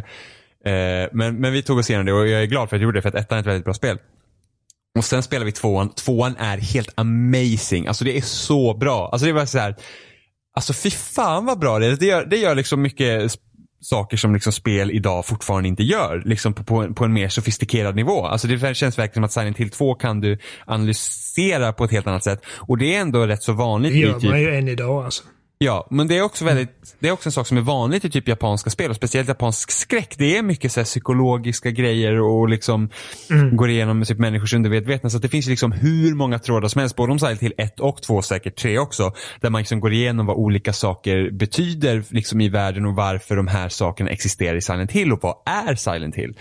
Eh, 0.65 1.09
men, 1.13 1.35
men 1.35 1.53
vi 1.53 1.63
tog 1.63 1.77
oss 1.77 1.89
igenom 1.89 2.05
det 2.05 2.13
och 2.13 2.27
jag 2.27 2.41
är 2.41 2.45
glad 2.45 2.69
för 2.69 2.75
att 2.75 2.81
jag 2.81 2.85
gjorde 2.87 2.97
det 2.97 3.01
för 3.01 3.09
att 3.09 3.15
ettan 3.15 3.37
är 3.37 3.41
ett 3.41 3.47
väldigt 3.47 3.65
bra 3.65 3.73
spel. 3.73 3.97
Och 4.97 5.05
sen 5.05 5.23
spelar 5.23 5.45
vi 5.45 5.51
tvåan. 5.51 5.89
Tvåan 5.89 6.35
är 6.39 6.57
helt 6.57 6.89
amazing. 6.95 7.87
Alltså 7.87 8.05
det 8.05 8.17
är 8.17 8.21
så 8.21 8.73
bra. 8.73 9.09
Alltså 9.11 9.25
det 9.25 9.33
var 9.33 9.45
så 9.45 9.59
här. 9.59 9.75
Alltså 10.55 10.73
fy 10.73 10.89
fan 10.91 11.45
vad 11.45 11.59
bra 11.59 11.79
det 11.79 11.85
är. 11.87 11.95
Det 11.95 12.05
gör, 12.05 12.25
det 12.25 12.37
gör 12.37 12.55
liksom 12.55 12.81
mycket 12.81 13.31
saker 13.83 14.17
som 14.17 14.33
liksom 14.33 14.53
spel 14.53 14.91
idag 14.91 15.25
fortfarande 15.25 15.69
inte 15.69 15.83
gör. 15.83 16.23
Liksom 16.25 16.53
på, 16.53 16.63
på, 16.63 16.75
en, 16.75 16.93
på 16.93 17.05
en 17.05 17.13
mer 17.13 17.29
sofistikerad 17.29 17.95
nivå. 17.95 18.25
Alltså 18.25 18.47
det 18.47 18.75
känns 18.75 18.99
verkligen 18.99 19.13
som 19.13 19.23
att 19.23 19.31
Silent 19.31 19.57
Hill 19.57 19.69
2 19.69 19.95
kan 19.95 20.21
du 20.21 20.37
analysera 20.65 21.73
på 21.73 21.83
ett 21.83 21.91
helt 21.91 22.07
annat 22.07 22.23
sätt. 22.23 22.45
Och 22.59 22.77
det 22.77 22.95
är 22.95 23.01
ändå 23.01 23.27
rätt 23.27 23.43
så 23.43 23.53
vanligt 23.53 23.91
Det 23.91 23.99
gör 23.99 24.19
typ 24.19 24.29
man 24.29 24.41
ju 24.41 24.55
än 24.55 24.67
idag 24.67 25.05
alltså. 25.05 25.23
Ja, 25.63 25.87
men 25.89 26.07
det 26.07 26.17
är 26.17 26.21
också 26.21 26.45
väldigt, 26.45 26.95
det 26.99 27.07
är 27.07 27.11
också 27.11 27.29
en 27.29 27.33
sak 27.33 27.47
som 27.47 27.57
är 27.57 27.61
vanligt 27.61 28.05
i 28.05 28.09
typ 28.09 28.27
japanska 28.27 28.69
spel 28.69 28.89
och 28.89 28.95
speciellt 28.95 29.27
japansk 29.27 29.71
skräck. 29.71 30.15
Det 30.17 30.37
är 30.37 30.43
mycket 30.43 30.71
så 30.71 30.83
psykologiska 30.83 31.71
grejer 31.71 32.21
och 32.21 32.49
liksom 32.49 32.89
går 33.51 33.69
igenom 33.69 34.03
typ 34.03 34.19
människors 34.19 34.53
undermedvetna. 34.53 35.09
Så 35.09 35.17
att 35.17 35.21
det 35.21 35.29
finns 35.29 35.47
liksom 35.47 35.71
hur 35.71 36.15
många 36.15 36.39
trådar 36.39 36.67
som 36.67 36.79
helst, 36.79 36.95
både 36.95 37.11
om 37.11 37.19
Silent 37.19 37.41
Hill 37.41 37.53
1 37.57 37.79
och 37.79 38.01
2, 38.01 38.21
säkert 38.21 38.55
3 38.55 38.79
också. 38.79 39.11
Där 39.41 39.49
man 39.49 39.59
liksom 39.61 39.79
går 39.79 39.93
igenom 39.93 40.25
vad 40.25 40.37
olika 40.37 40.73
saker 40.73 41.31
betyder 41.31 42.03
liksom 42.09 42.41
i 42.41 42.49
världen 42.49 42.85
och 42.85 42.95
varför 42.95 43.35
de 43.35 43.47
här 43.47 43.69
sakerna 43.69 44.09
existerar 44.09 44.55
i 44.55 44.61
Silent 44.61 44.91
Hill 44.91 45.13
och 45.13 45.19
vad 45.21 45.35
är 45.45 45.75
Silent 45.75 46.15
Hill. 46.15 46.37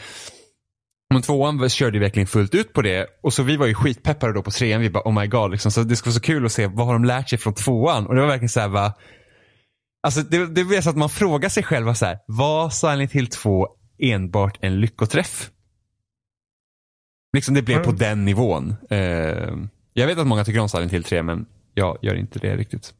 Men 1.12 1.22
tvåan 1.22 1.68
körde 1.68 1.96
ju 1.96 2.00
verkligen 2.02 2.26
fullt 2.26 2.54
ut 2.54 2.72
på 2.72 2.82
det 2.82 3.06
och 3.22 3.32
så 3.32 3.42
vi 3.42 3.56
var 3.56 3.66
ju 3.66 3.74
skitpeppade 3.74 4.32
då 4.32 4.42
på 4.42 4.50
trean. 4.50 4.80
Vi 4.80 4.90
bara 4.90 5.08
oh 5.08 5.20
my 5.20 5.26
god 5.26 5.50
liksom. 5.50 5.72
Så 5.72 5.82
det 5.82 5.96
skulle 5.96 6.10
vara 6.10 6.14
så 6.14 6.26
kul 6.26 6.46
att 6.46 6.52
se 6.52 6.66
vad 6.66 6.86
har 6.86 6.92
de 6.92 7.04
lärt 7.04 7.28
sig 7.28 7.38
från 7.38 7.54
tvåan. 7.54 8.06
Och 8.06 8.14
det 8.14 8.20
var 8.20 8.28
verkligen 8.28 8.48
så 8.48 8.60
här 8.60 8.68
va. 8.68 8.94
Alltså 10.02 10.20
det, 10.20 10.46
det 10.46 10.64
blir 10.64 10.80
så 10.80 10.90
att 10.90 10.96
man 10.96 11.08
frågar 11.08 11.48
sig 11.48 11.62
själv 11.62 11.94
så 11.94 12.06
här. 12.06 12.18
Var 12.26 12.70
Silent 12.70 13.12
Hill 13.12 13.26
2 13.26 13.68
enbart 13.98 14.58
en 14.60 14.80
lyckoträff? 14.80 15.50
Liksom 17.32 17.54
det 17.54 17.62
blev 17.62 17.78
på 17.78 17.90
Mm. 17.90 17.98
den 17.98 18.24
nivån. 18.24 18.74
Eh, 18.90 19.56
jag 19.92 20.06
vet 20.06 20.18
att 20.18 20.26
många 20.26 20.44
tycker 20.44 20.60
om 20.60 20.68
Silent 20.68 20.92
Hill 20.92 21.04
3 21.04 21.22
men 21.22 21.46
jag 21.74 21.98
gör 22.02 22.14
inte 22.14 22.38
det 22.38 22.56
riktigt. 22.56 22.94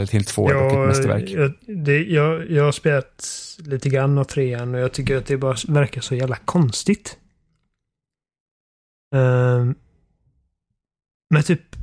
Hill 0.00 0.24
2 0.24 0.50
är 0.50 0.54
dock 0.54 0.72
ett 0.72 0.78
mästerverk. 0.78 1.30
jag, 1.30 1.52
det, 1.66 2.02
jag, 2.02 2.50
jag 2.50 2.64
har 2.64 2.72
spelat 2.72 3.28
lite 3.58 3.88
grann 3.88 4.18
av 4.18 4.24
trean 4.24 4.74
och 4.74 4.80
jag 4.80 4.92
tycker 4.92 5.16
att 5.16 5.26
det 5.26 5.36
bara 5.36 5.56
verkar 5.68 6.00
så 6.00 6.14
jävla 6.14 6.36
konstigt. 6.36 7.18
Um, 9.14 9.74
med 11.34 11.46
typ 11.46 11.76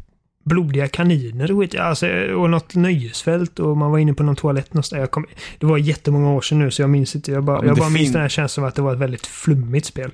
blodiga 0.45 0.88
kaniner 0.88 1.51
och, 1.51 1.76
alltså, 1.76 2.07
och 2.36 2.49
något 2.49 2.76
nöjesfält 2.76 3.60
och 3.60 3.78
man 3.78 3.91
var 3.91 3.99
inne 3.99 4.14
på 4.14 4.24
någon 4.24 4.36
toalett 4.36 4.74
någonstans. 4.74 4.99
Jag 4.99 5.12
kom, 5.12 5.26
det 5.60 5.66
var 5.66 5.78
jättemånga 5.78 6.32
år 6.32 6.41
sedan 6.41 6.60
nu 6.60 6.72
så 6.72 6.82
jag 6.82 6.89
minns 6.89 7.16
inte. 7.16 7.32
Jag 7.32 7.43
bara, 7.43 7.57
Ja, 7.57 7.66
jag 7.66 7.76
det 7.76 7.80
bara 7.80 7.89
minns 7.89 8.12
den 8.12 8.22
här 8.22 8.30
känslan 8.30 8.64
av 8.64 8.68
att 8.68 8.76
det 8.76 8.82
var 8.82 8.93
ett 8.93 8.99
väldigt 8.99 9.28
flummigt 9.28 9.86
spel. 9.86 10.12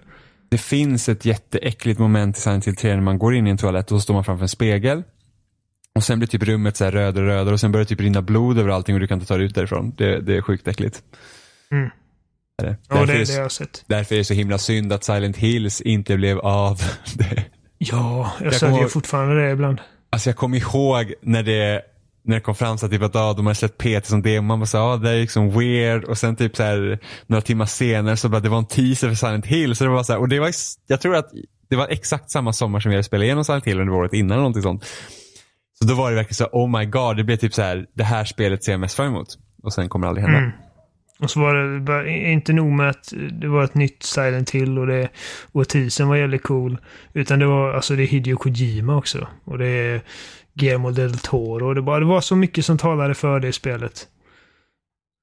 Det 0.50 0.58
finns 0.58 1.10
ett 1.10 1.26
jätteäckligt 1.26 2.00
moment 2.00 2.38
i 2.38 2.42
Silent 2.42 2.68
Hill 2.68 2.76
3 2.76 2.96
när 2.96 3.02
man 3.02 3.20
går 3.20 3.36
in 3.36 3.48
i 3.48 3.50
en 3.50 3.58
toalett 3.58 3.92
och 3.92 3.98
så 3.98 4.02
står 4.02 4.14
man 4.14 4.24
framför 4.24 4.44
en 4.44 4.50
spegel. 4.50 5.04
Och 5.96 6.04
sen 6.04 6.20
blir 6.20 6.28
typ 6.28 6.44
rummet 6.44 6.78
så 6.78 6.84
här 6.84 6.92
rödare 6.92 7.24
och 7.24 7.30
rödare 7.30 7.54
och 7.54 7.60
sen 7.60 7.72
börjar 7.72 7.84
det 7.86 7.90
typ 7.90 8.02
rinna 8.02 8.22
blod 8.22 8.60
över 8.60 8.70
allting 8.70 8.96
och 8.96 9.02
du 9.02 9.08
kan 9.08 9.16
inte 9.16 9.28
ta 9.28 9.38
dig 9.38 9.46
ut 9.46 9.56
därifrån. 9.56 9.94
Det, 9.98 10.20
det 10.22 10.38
är 10.38 10.42
sjukt 10.42 10.68
äckligt. 10.68 11.04
Mm. 11.72 11.90
Det. 12.64 12.78
Ja, 12.90 12.96
Därför, 12.96 13.08
det, 13.08 13.14
är 13.14 13.18
det 13.18 13.26
det, 13.26 13.34
har 13.34 13.42
jag 13.42 13.52
sett. 13.52 13.84
därför 13.88 14.16
är 14.16 14.20
det 14.20 14.26
så 14.26 14.34
himla 14.34 14.58
synd 14.58 14.94
att 14.94 15.04
Silent 15.04 15.38
Hills 15.38 15.82
inte 15.82 16.18
blev 16.18 16.40
av. 16.40 16.78
Det, 17.16 17.44
Ja, 17.78 18.32
jag, 18.40 18.48
Jag 18.48 18.54
sörjer 18.56 18.88
fortfarande 18.88 19.42
det 19.44 19.52
ibland. 19.52 19.80
alltså 20.10 20.30
jag 20.30 20.38
kommer 20.38 20.58
ihåg 20.58 21.14
när 21.22 21.44
det 21.44 21.82
när 22.28 22.36
det 22.36 22.42
kom 22.42 22.56
fram 22.56 22.78
så 22.78 22.86
att, 22.86 22.92
typ 22.92 23.02
att 23.02 23.16
ah, 23.16 23.34
de 23.34 23.46
hade 23.46 23.56
släppt 23.56 23.78
PT 23.78 24.06
som 24.06 24.22
demo. 24.22 24.48
Man 24.48 24.60
bara 24.60 24.66
så 24.66 24.78
ah, 24.78 24.98
det 24.98 25.10
är 25.10 25.20
liksom 25.22 25.60
weird. 25.60 26.04
Och 26.04 26.18
sen 26.18 26.36
typ 26.36 26.56
så 26.56 26.64
här, 26.64 27.00
några 27.28 27.42
timmar 27.42 27.66
senare 27.66 28.18
så 28.18 28.30
bara 28.30 28.40
det 28.42 28.50
var 28.50 28.58
en 28.58 28.66
teaser 28.66 29.08
för 29.08 29.16
Silent 29.16 29.46
Hill. 29.46 29.76
Så 29.76 29.84
det 29.84 29.90
var 29.90 30.04
så 30.04 30.14
här, 30.14 30.20
och 30.20 30.30
det 30.30 30.40
var, 30.40 30.52
jag 30.88 31.02
tror 31.02 31.16
att 31.16 31.32
det 31.70 31.76
var 31.76 31.88
exakt 31.88 32.32
samma 32.32 32.54
sommar 32.54 32.80
som 32.80 32.90
vi 32.90 32.96
hade 32.96 33.04
spelat 33.04 33.24
igenom 33.24 33.46
Silent 33.46 33.66
Hill 33.66 33.80
under 33.80 33.94
året 33.94 34.14
innan 34.14 34.32
eller 34.32 34.38
någonting 34.38 34.62
sånt. 34.64 34.86
Så 35.80 35.86
då 35.86 35.96
var 35.96 36.10
det 36.10 36.16
verkligen 36.16 36.36
så 36.36 36.46
oh 36.46 36.80
my 36.80 36.86
god, 36.86 37.18
det 37.18 37.24
blev 37.24 37.38
typ 37.38 37.54
så 37.54 37.62
här, 37.62 37.86
det 37.94 38.04
här 38.04 38.26
spelet 38.26 38.64
ser 38.64 38.72
jag 38.72 38.80
mest 38.80 38.96
fram 38.96 39.08
emot. 39.08 39.28
Och 39.64 39.74
sen 39.74 39.90
kommer 39.90 40.06
det 40.06 40.10
aldrig 40.10 40.26
hända. 40.26 40.40
Mm. 40.40 40.52
Och 41.20 41.32
så 41.32 41.40
var 41.40 41.56
det 41.56 41.80
bara, 41.80 42.08
inte 42.10 42.54
nog 42.54 42.72
med 42.72 42.90
att 42.90 43.14
det 43.32 43.48
var 43.48 43.64
ett 43.64 43.76
nytt 43.76 44.04
Silent 44.04 44.50
Hill 44.50 44.80
och, 44.80 44.88
det, 44.88 45.10
och 45.52 45.68
teasern 45.68 46.08
var 46.08 46.16
jävligt 46.16 46.44
cool. 46.44 46.78
Utan 47.14 47.40
det 47.40 47.46
var 47.46 47.74
alltså 47.74 47.96
det 47.96 48.04
är 48.04 48.08
Hideo 48.08 48.38
Kojima 48.38 48.98
också. 48.98 49.28
Och 49.44 49.58
det 49.58 49.68
är 49.68 50.02
Guillermo 50.54 50.92
del 50.92 51.18
Toro. 51.18 51.74
Det, 51.74 51.82
bara, 51.82 52.00
det 52.00 52.06
var 52.06 52.22
så 52.22 52.36
mycket 52.36 52.66
som 52.66 52.78
talade 52.78 53.14
för 53.14 53.40
det 53.40 53.54
spelet. 53.54 54.08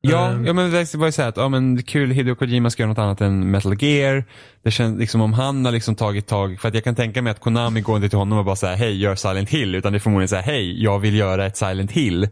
Ja, 0.04 0.32
Um, 0.32 0.46
ja 0.46 0.52
men 0.52 0.70
det 0.70 0.94
var 0.94 1.06
ju 1.06 1.12
så 1.12 1.22
här 1.22 1.28
att, 1.28 1.36
ja 1.36 1.48
men 1.48 1.82
kul 1.82 2.10
Hideo 2.10 2.34
Kojima 2.34 2.70
ska 2.70 2.82
göra 2.82 2.88
något 2.88 2.98
annat 2.98 3.20
än 3.20 3.50
Metal 3.50 3.82
Gear. 3.82 4.24
Det 4.62 4.70
känns 4.70 4.98
liksom 4.98 5.20
om 5.20 5.32
han 5.32 5.64
har 5.64 5.72
liksom 5.72 5.94
tagit 5.94 6.26
tag, 6.26 6.60
för 6.60 6.68
att 6.68 6.74
jag 6.74 6.84
kan 6.84 6.94
tänka 6.94 7.22
mig 7.22 7.30
att 7.30 7.40
Konami 7.40 7.80
går 7.80 7.96
inte 7.96 8.08
till 8.08 8.18
honom 8.18 8.38
och 8.38 8.44
bara 8.44 8.56
säger 8.56 8.76
hej 8.76 9.00
gör 9.00 9.14
Silent 9.14 9.50
Hill. 9.50 9.74
Utan 9.74 9.92
det 9.92 9.96
är 9.96 10.00
förmodligen 10.00 10.28
så 10.28 10.36
här, 10.36 10.42
hej 10.42 10.82
jag 10.82 10.98
vill 10.98 11.14
göra 11.14 11.46
ett 11.46 11.56
Silent 11.56 11.92
Hill. 11.92 12.28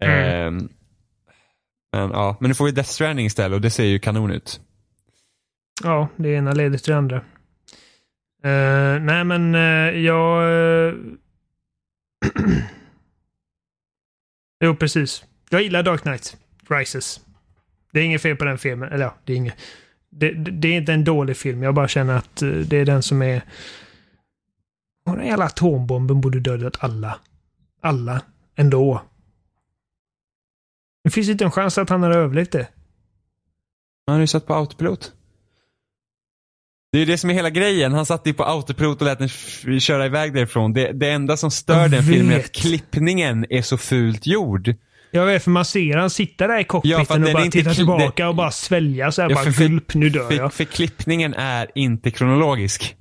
Mm. 0.00 0.46
Ehm, 0.46 0.68
men 1.92 2.10
ja, 2.10 2.36
men 2.40 2.48
nu 2.48 2.54
får 2.54 2.64
vi 2.64 2.70
Death 2.70 2.90
Stranding 2.90 3.26
istället 3.26 3.54
och 3.54 3.60
det 3.60 3.70
ser 3.70 3.84
ju 3.84 3.98
kanon 3.98 4.30
ut. 4.30 4.60
Ja, 5.82 6.08
det 6.16 6.28
ena 6.28 6.52
leder 6.52 6.78
till 6.78 6.92
det 6.92 6.98
andra. 6.98 7.16
Eh, 8.44 9.00
nej, 9.00 9.24
men 9.24 9.54
uh, 9.54 9.98
jag... 10.00 10.42
Uh... 10.92 10.94
jo, 14.64 14.76
precis. 14.76 15.24
Jag 15.50 15.62
gillar 15.62 15.82
Dark 15.82 16.02
Knight 16.02 16.36
Rises. 16.68 17.20
Det 17.92 18.00
är 18.00 18.04
inget 18.04 18.22
fel 18.22 18.36
på 18.36 18.44
den 18.44 18.58
filmen. 18.58 18.92
Eller 18.92 19.04
ja, 19.04 19.14
det 19.24 19.32
är 19.32 19.36
inget... 19.36 19.56
Det, 20.10 20.32
det, 20.32 20.50
det 20.50 20.68
är 20.68 20.76
inte 20.76 20.92
en 20.92 21.04
dålig 21.04 21.36
film. 21.36 21.62
Jag 21.62 21.74
bara 21.74 21.88
känner 21.88 22.16
att 22.16 22.42
uh, 22.42 22.66
det 22.66 22.76
är 22.76 22.84
den 22.84 23.02
som 23.02 23.22
är... 23.22 23.42
Och 25.06 25.16
den 25.16 25.26
jävla 25.26 25.44
atombomben 25.44 26.20
borde 26.20 26.40
dödat 26.40 26.84
alla. 26.84 27.18
Alla. 27.80 28.22
Ändå. 28.56 29.02
Det 31.04 31.10
finns 31.10 31.28
inte 31.28 31.44
en 31.44 31.50
chans 31.50 31.78
att 31.78 31.90
han 31.90 32.02
har 32.02 32.10
överlevt 32.10 32.52
det. 32.52 32.68
Han 34.06 34.14
har 34.14 34.20
ju 34.20 34.26
satt 34.26 34.46
på 34.46 34.54
autopilot. 34.54 35.12
Det 36.92 36.98
är 36.98 37.00
ju 37.00 37.06
det 37.06 37.18
som 37.18 37.30
är 37.30 37.34
hela 37.34 37.50
grejen. 37.50 37.92
Han 37.92 38.06
satt 38.06 38.26
ju 38.26 38.34
på 38.34 38.44
autopilot 38.44 39.00
och 39.00 39.06
lät 39.06 39.18
den 39.18 39.28
köra 39.80 40.06
iväg 40.06 40.34
därifrån. 40.34 40.72
Det, 40.72 40.92
det 40.92 41.10
enda 41.10 41.36
som 41.36 41.50
stör 41.50 41.80
Jag 41.80 41.90
den 41.90 42.02
filmen 42.02 42.32
är 42.32 42.38
att 42.38 42.44
vet. 42.44 42.52
klippningen 42.52 43.46
är 43.50 43.62
så 43.62 43.76
fult 43.78 44.26
gjord. 44.26 44.74
Jag 45.14 45.26
vet, 45.26 45.42
för 45.44 45.50
man 45.50 45.64
ser 45.64 45.96
han 45.96 46.10
sitta 46.10 46.46
där 46.46 46.54
i 46.56 46.60
Ja, 46.60 46.64
cockpiten 46.64 47.22
att 47.22 47.28
och 47.28 47.32
bara 47.34 47.44
titta 47.50 47.74
tillbaka 47.74 48.22
det- 48.22 48.28
och 48.28 48.34
bara 48.34 48.50
svälja 48.50 49.12
så 49.12 49.22
här, 49.22 49.30
Ja, 49.30 49.34
bara 49.36 49.52
för- 49.52 49.68
gulp, 49.68 49.94
nu 49.94 50.08
dör 50.08 50.28
För, 50.28 50.34
jag. 50.34 50.52
för 50.54 50.64
klippningen 50.64 51.34
är 51.34 51.70
inte 51.74 52.10
kronologisk. 52.10 52.96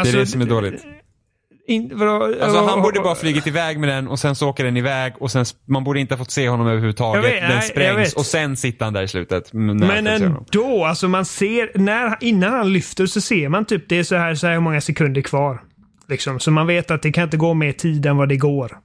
Alltså, 0.00 0.12
det 0.12 0.18
är 0.18 0.20
det 0.20 0.26
som 0.26 0.40
är 0.40 0.46
dåligt. 0.46 0.84
In, 1.68 1.98
vadå, 1.98 2.24
Alltså 2.24 2.40
ja, 2.58 2.66
han 2.68 2.82
borde 2.82 2.98
ja, 2.98 3.02
bara 3.02 3.14
flugit 3.14 3.46
iväg 3.46 3.78
med 3.78 3.88
den 3.88 4.08
och 4.08 4.18
sen 4.18 4.36
så 4.36 4.48
åker 4.48 4.64
den 4.64 4.76
iväg 4.76 5.12
och 5.18 5.30
sen 5.30 5.44
man 5.68 5.84
borde 5.84 6.00
inte 6.00 6.14
ha 6.14 6.18
fått 6.18 6.30
se 6.30 6.48
honom 6.48 6.66
överhuvudtaget. 6.66 7.24
Vet, 7.24 7.40
den 7.48 7.62
sprängs 7.62 8.12
och 8.14 8.26
sen 8.26 8.56
sitter 8.56 8.84
han 8.84 8.94
där 8.94 9.02
i 9.02 9.08
slutet. 9.08 9.52
Men 9.52 10.06
ändå, 10.06 10.84
alltså 10.84 11.08
man 11.08 11.24
ser, 11.24 11.70
när, 11.78 12.16
innan 12.20 12.52
han 12.52 12.72
lyfter 12.72 13.06
så 13.06 13.20
ser 13.20 13.48
man 13.48 13.64
typ 13.64 13.88
det 13.88 13.98
är 13.98 14.02
så 14.04 14.16
här, 14.16 14.34
så 14.34 14.46
här 14.46 14.60
många 14.60 14.80
sekunder 14.80 15.22
kvar. 15.22 15.62
Liksom, 16.08 16.40
så 16.40 16.50
man 16.50 16.66
vet 16.66 16.90
att 16.90 17.02
det 17.02 17.12
kan 17.12 17.24
inte 17.24 17.36
gå 17.36 17.54
mer 17.54 17.72
tid 17.72 18.06
än 18.06 18.16
vad 18.16 18.28
det 18.28 18.36
går. 18.36 18.78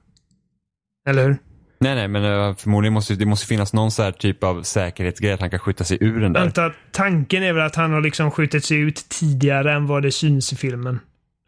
Eller 1.08 1.24
hur? 1.24 1.38
Nej 1.80 1.94
nej 1.94 2.08
men 2.08 2.24
uh, 2.24 2.56
förmodligen 2.56 2.92
måste 2.92 3.14
det 3.14 3.26
måste 3.26 3.46
finnas 3.46 3.72
någon 3.72 3.90
så 3.90 4.02
här 4.02 4.12
typ 4.12 4.44
av 4.44 4.62
säkerhetsgrej 4.62 5.32
att 5.32 5.40
han 5.40 5.50
kan 5.50 5.58
skjuta 5.58 5.84
sig 5.84 5.98
ur 6.00 6.20
den 6.20 6.32
där. 6.32 6.66
att 6.66 6.74
tanken 6.92 7.42
är 7.42 7.52
väl 7.52 7.66
att 7.66 7.74
han 7.74 7.92
har 7.92 8.00
liksom 8.00 8.30
skjutit 8.30 8.64
sig 8.64 8.78
ut 8.78 9.08
tidigare 9.08 9.72
än 9.72 9.86
vad 9.86 10.02
det 10.02 10.12
syns 10.12 10.52
i 10.52 10.56
filmen. 10.56 11.00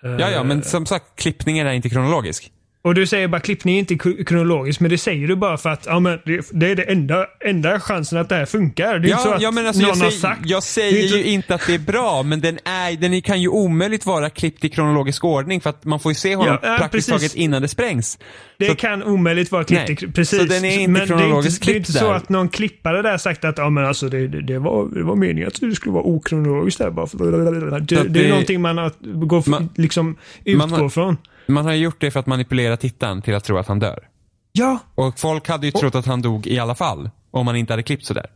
Ja 0.03 0.31
ja 0.31 0.45
men 0.45 0.63
som 0.63 0.87
sagt 0.87 1.17
klippningen 1.17 1.67
är 1.67 1.73
inte 1.73 1.89
kronologisk. 1.89 2.51
Och 2.85 2.95
du 2.95 3.07
säger 3.07 3.29
bara 3.29 3.41
klippning 3.41 3.75
är 3.75 3.79
inte 3.79 3.95
kro- 3.95 4.25
kronologiskt, 4.25 4.81
men 4.81 4.91
det 4.91 4.99
säger 4.99 5.29
du 5.29 5.37
bara 5.37 5.57
för 5.59 5.71
att 5.71 5.87
ja, 5.87 6.01
men 6.01 6.19
det, 6.25 6.49
det 6.53 6.71
är 6.71 6.75
det 6.77 6.83
enda, 6.83 7.27
enda 7.45 7.81
chansen 7.81 8.19
att 8.19 8.29
det 8.29 8.35
här 8.35 8.47
funkar. 8.47 8.99
Det 8.99 9.09
är 9.09 9.11
inte 9.11 9.23
så 9.23 9.29
Ja, 9.29 9.35
att 9.35 9.43
ja 9.43 9.51
men 9.51 9.67
alltså 9.67 9.83
någon 9.83 9.89
jag 9.99 10.05
har 10.05 10.11
säger, 10.11 10.21
sagt. 10.21 10.41
jag 10.45 10.63
säger 10.63 11.03
inte- 11.05 11.17
ju 11.17 11.25
inte 11.25 11.55
att 11.55 11.67
det 11.67 11.75
är 11.75 11.79
bra 11.79 12.23
men 12.23 12.41
den, 12.41 12.59
är, 12.65 12.97
den 12.97 13.23
kan 13.23 13.41
ju 13.43 13.49
omöjligt 13.49 14.07
vara 14.07 14.31
klippt 14.31 14.65
i 14.65 14.69
kronologisk 14.69 15.25
ordning 15.25 15.61
för 15.61 15.71
att 15.71 15.85
man 15.85 16.01
får 16.01 16.13
ju 16.13 16.17
se 16.17 16.37
honom 16.37 16.59
Ja, 16.63 16.69
ja, 16.69 16.79
praktiskt 16.79 17.09
precis. 17.11 17.23
taget 17.31 17.35
innan 17.35 17.63
det 17.63 17.69
sprängs. 17.69 18.19
Det 18.59 18.67
Så- 18.69 18.75
kan 18.75 19.03
omöjligt 19.03 19.53
vara 19.53 19.65
klippt. 19.65 20.03
Nej, 20.03 20.13
Precis. 20.13 20.39
så 20.39 20.45
den 20.45 20.65
är 20.65 20.79
inte 20.79 20.91
men 20.91 20.95
det 20.95 20.99
är 20.99 21.03
inte, 21.03 21.07
kronologiskt 21.15 21.67
det 21.67 21.73
är 21.73 21.77
inte 21.77 21.93
så 21.93 22.11
att 22.11 22.29
någon 22.29 22.49
klippare 22.49 23.03
där 23.03 23.19
sagt 23.19 23.45
att 23.45 23.59
ja, 23.59 23.71
men 23.71 23.85
alltså, 23.85 24.09
det, 24.09 24.29
det, 24.29 24.43
det, 24.43 24.59
var, 24.59 24.89
det 24.95 25.03
var 25.03 25.17
meningen 25.17 25.49
att 25.49 25.61
det 25.61 25.75
skulle 25.75 25.93
vara 25.93 26.05
okronologiskt 26.05 26.79
där 26.79 26.91
bara 26.91 27.07
för 27.07 27.19
det, 27.19 28.05
det, 28.09 28.25
är 28.25 28.29
någonting 28.29 28.61
man 28.61 28.79
har, 28.79 28.93
går, 29.27 29.51
Man- 29.51 29.69
liksom 29.77 30.07
man 30.07 30.17
utgår 30.45 30.79
har- 30.79 30.89
från. 30.89 31.17
Man 31.47 31.65
har 31.65 31.73
gjort 31.73 32.01
det 32.01 32.11
för 32.11 32.21
att 32.21 32.27
manipulera 32.27 32.77
tittaren 32.77 33.23
till 33.23 33.35
att 33.35 33.45
tro 33.45 33.59
att 33.59 33.69
han 33.69 33.79
dör. 33.79 34.09
Ja, 34.53 34.79
Och 34.95 35.19
folk 35.19 35.49
hade 35.49 35.67
ju 35.67 35.73
trott 35.73 35.95
att 35.95 36.07
han 36.07 36.23
dog 36.23 36.47
i 36.47 36.59
alla 36.59 36.75
fall. 36.75 37.11
Om 37.31 37.47
man 37.47 37.57
inte 37.57 37.73
hade 37.73 37.83
klippt 37.83 38.05
sådär. 38.07 38.27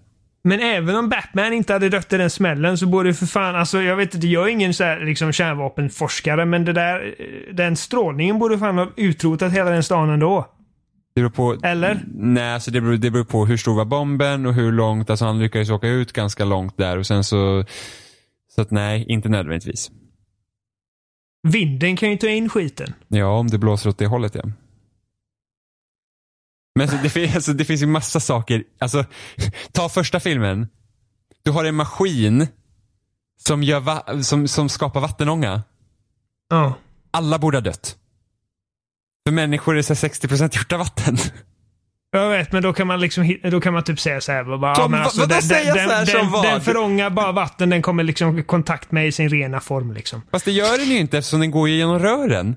men 0.45 0.61
även 0.61 0.97
om 0.97 1.09
Batman 1.09 1.53
inte 1.53 1.73
hade 1.73 1.89
dött 1.89 2.13
i 2.13 2.17
den 2.17 2.31
smällen 2.31 2.79
så 2.79 2.87
borde 2.87 3.15
för 3.15 3.27
fan, 3.27 3.57
alltså 3.57 3.83
jag 3.83 3.97
vet 3.97 4.15
inte, 4.15 4.27
jag 4.27 4.45
är 4.45 4.49
ingen 4.49 4.75
så 4.75 4.85
här, 4.85 5.01
liksom 5.01 5.33
kärnvapenforskare 5.33 6.45
men 6.45 6.65
det 6.65 6.73
där, 6.73 7.15
eh, 7.19 7.55
den 7.55 7.77
strålningen 7.77 8.39
borde 8.39 8.59
fan 8.59 8.79
ha 8.79 8.89
utrotat 8.97 9.53
hela 9.53 9.71
den 9.71 9.83
stan 9.83 10.11
ändå. 10.11 10.47
Det 11.15 11.21
beror 11.21 11.31
på... 11.31 11.67
Eller? 11.67 12.01
Nej, 12.15 12.55
alltså 12.55 12.71
det 12.71 12.81
beror, 12.81 12.97
det 12.97 13.11
beror 13.11 13.25
på 13.25 13.47
hur 13.47 13.57
stor 13.57 13.75
var 13.77 13.85
bomben 13.85 14.47
och 14.47 14.55
hur 14.55 14.73
långt, 14.73 15.11
alltså 15.11 15.25
han 15.25 15.39
lyckades 15.39 15.71
åka 15.71 15.89
ut 15.89 16.13
ganska 16.13 16.45
långt 16.45 16.77
där 16.77 16.99
och 16.99 17.07
sen 17.07 17.25
så... 17.25 17.65
Så 18.55 18.63
att 18.63 18.71
nej, 18.71 19.05
inte 19.09 19.29
nödvändigtvis. 19.29 19.91
Vinden 21.49 21.97
kan 21.97 22.11
ju 22.11 22.17
ta 22.17 22.29
in 22.29 22.49
skiten. 22.49 22.95
Ja, 23.09 23.39
om 23.39 23.47
det 23.49 23.59
blåser 23.59 23.91
åt 23.91 23.99
det 23.99 24.07
hållet 24.07 24.35
ja. 24.35 24.43
Men 26.75 26.83
alltså, 26.83 26.99
det, 27.03 27.11
finns, 27.11 27.35
alltså, 27.35 27.53
det 27.53 27.65
finns 27.65 27.83
ju 27.83 27.87
massa 27.87 28.21
saker. 28.21 28.65
Alltså, 28.79 29.05
ta 29.73 29.89
första 29.89 30.21
filmen. 30.21 30.69
Du 31.43 31.51
har 31.51 31.65
en 31.65 31.75
maskin 31.75 32.47
som, 33.41 33.63
gör 33.63 34.23
som, 34.23 34.49
som 34.49 34.69
skapar 34.69 35.01
vattenånga. 35.01 35.63
Ja. 36.49 36.75
Alla 37.11 37.39
borde 37.39 37.57
ha 37.57 37.63
dött. 37.63 37.97
För 39.27 39.33
människor 39.33 39.79
är 39.79 39.83
så 39.83 39.95
här 39.95 40.09
60% 40.09 40.57
gjort 40.59 40.73
av 40.73 40.79
vatten. 40.79 41.19
Jag 42.11 42.31
vet, 42.31 42.53
men 42.53 42.63
då 42.63 42.73
kan 42.73 42.87
man 42.87 43.01
liksom 43.01 43.37
då 43.43 43.61
kan 43.61 43.73
man 43.75 43.85
typ 43.85 44.01
säga 44.01 44.21
så 44.21 44.33
här. 44.33 44.45
Bara, 44.59 44.89
men 44.89 45.03
vadå 45.03 45.27
den, 45.27 45.29
den, 45.29 45.41
här 45.77 46.07
den, 46.07 46.31
den, 46.33 46.43
den 46.43 46.61
förångar 46.61 47.11
bara 47.11 47.33
vatten, 47.33 47.71
den 47.71 47.83
kommer 47.83 48.05
liksom 48.05 48.39
i 48.39 48.43
kontakt 48.43 48.93
med 48.93 49.07
i 49.09 49.13
sin 49.13 49.29
rena 49.29 49.61
form 49.61 49.93
liksom. 49.93 50.23
Fast 50.31 50.45
det 50.45 50.53
gör 50.53 50.79
den 50.79 50.87
ju 50.87 50.99
inte 50.99 51.19
eftersom 51.19 51.41
den 51.41 51.51
går 51.51 51.69
genom 51.69 51.99
rören. 51.99 52.57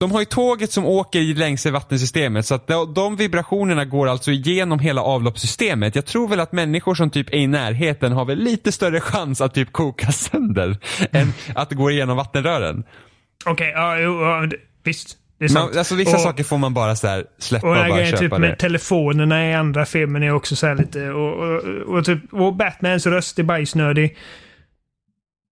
De 0.00 0.12
har 0.12 0.20
ju 0.20 0.24
tåget 0.24 0.72
som 0.72 0.84
åker 0.86 1.20
längs 1.20 1.66
i 1.66 1.70
vattensystemet 1.70 2.46
så 2.46 2.54
att 2.54 2.68
de, 2.94 3.16
vibrationerna 3.16 3.84
går 3.84 4.08
alltså 4.08 4.30
igenom 4.30 4.78
hela 4.78 5.02
avloppssystemet. 5.02 5.94
Jag 5.94 6.06
tror 6.06 6.28
väl 6.28 6.40
att 6.40 6.52
människor 6.52 6.94
som 6.94 7.10
typ 7.10 7.28
är 7.28 7.36
i 7.38 7.46
närheten 7.46 8.12
har 8.12 8.24
väl 8.24 8.38
lite 8.38 8.72
större 8.72 9.00
chans 9.00 9.40
att 9.40 9.54
typ 9.54 9.72
koka 9.72 10.12
sönder 10.12 10.78
än 11.12 11.32
att 11.54 11.72
gå 11.72 11.90
igenom 11.90 12.16
vattenrören. 12.16 12.84
Okej, 13.46 13.72
ja, 13.74 13.98
jo, 13.98 14.20
ja, 14.20 14.46
det- 14.46 14.56
visst. 14.84 15.18
Det 15.38 15.44
är 15.44 15.48
sant. 15.48 15.70
Man, 15.70 15.78
alltså 15.78 15.94
vissa 15.94 16.16
och, 16.16 16.20
saker 16.20 16.44
får 16.44 16.58
man 16.58 16.74
bara 16.74 16.96
så 16.96 17.06
här 17.06 17.24
släppa 17.38 17.66
och 17.66 17.72
och, 17.72 17.78
bara 17.78 17.88
grejen 17.88 18.10
köpa 18.10 18.20
typ 18.20 18.30
det. 18.30 18.38
med 18.38 18.58
telefonerna 18.58 19.50
i 19.50 19.54
andra 19.54 19.86
filmen 19.86 20.22
är 20.22 20.32
också 20.32 20.56
så 20.56 20.66
här 20.66 20.74
lite... 20.74 21.10
Och, 21.10 21.32
och, 21.32 21.64
och, 21.64 22.04
typ, 22.04 22.32
och 22.32 22.54
Batmans 22.54 23.06
röst 23.06 23.38
är 23.38 23.42
bajsnödig. 23.42 24.16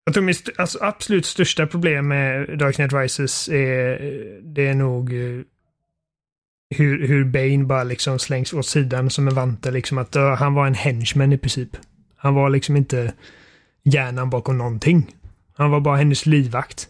Jag 0.05 0.15
tror 0.15 0.25
min 0.25 0.33
st- 0.33 0.53
alltså, 0.59 0.79
absolut 0.81 1.27
största 1.27 1.67
problem 1.67 2.09
med 2.09 2.59
Dark 2.59 2.75
Knight 2.75 2.93
Rises 2.93 3.49
är, 3.49 3.99
det 4.43 4.69
är 4.69 4.75
nog 4.75 5.13
eh, 5.13 5.41
hur, 6.77 7.07
hur 7.07 7.25
Bane 7.25 7.65
bara 7.65 7.85
liksom 7.85 8.19
slängs 8.19 8.53
åt 8.53 8.67
sidan 8.67 9.11
som 9.11 9.29
en 9.29 9.35
vante. 9.35 9.71
Liksom 9.71 9.99
att 9.99 10.17
uh, 10.17 10.23
han 10.23 10.55
var 10.55 10.67
en 10.67 10.75
henchman 10.75 11.33
i 11.33 11.39
princip. 11.39 11.77
Han 12.17 12.35
var 12.35 12.51
liksom 12.51 12.77
inte 12.77 13.13
hjärnan 13.85 14.31
bakom 14.31 14.59
någonting. 14.59 15.17
Han 15.57 15.71
var 15.71 15.81
bara 15.81 15.97
hennes 15.97 16.27
livvakt. 16.27 16.89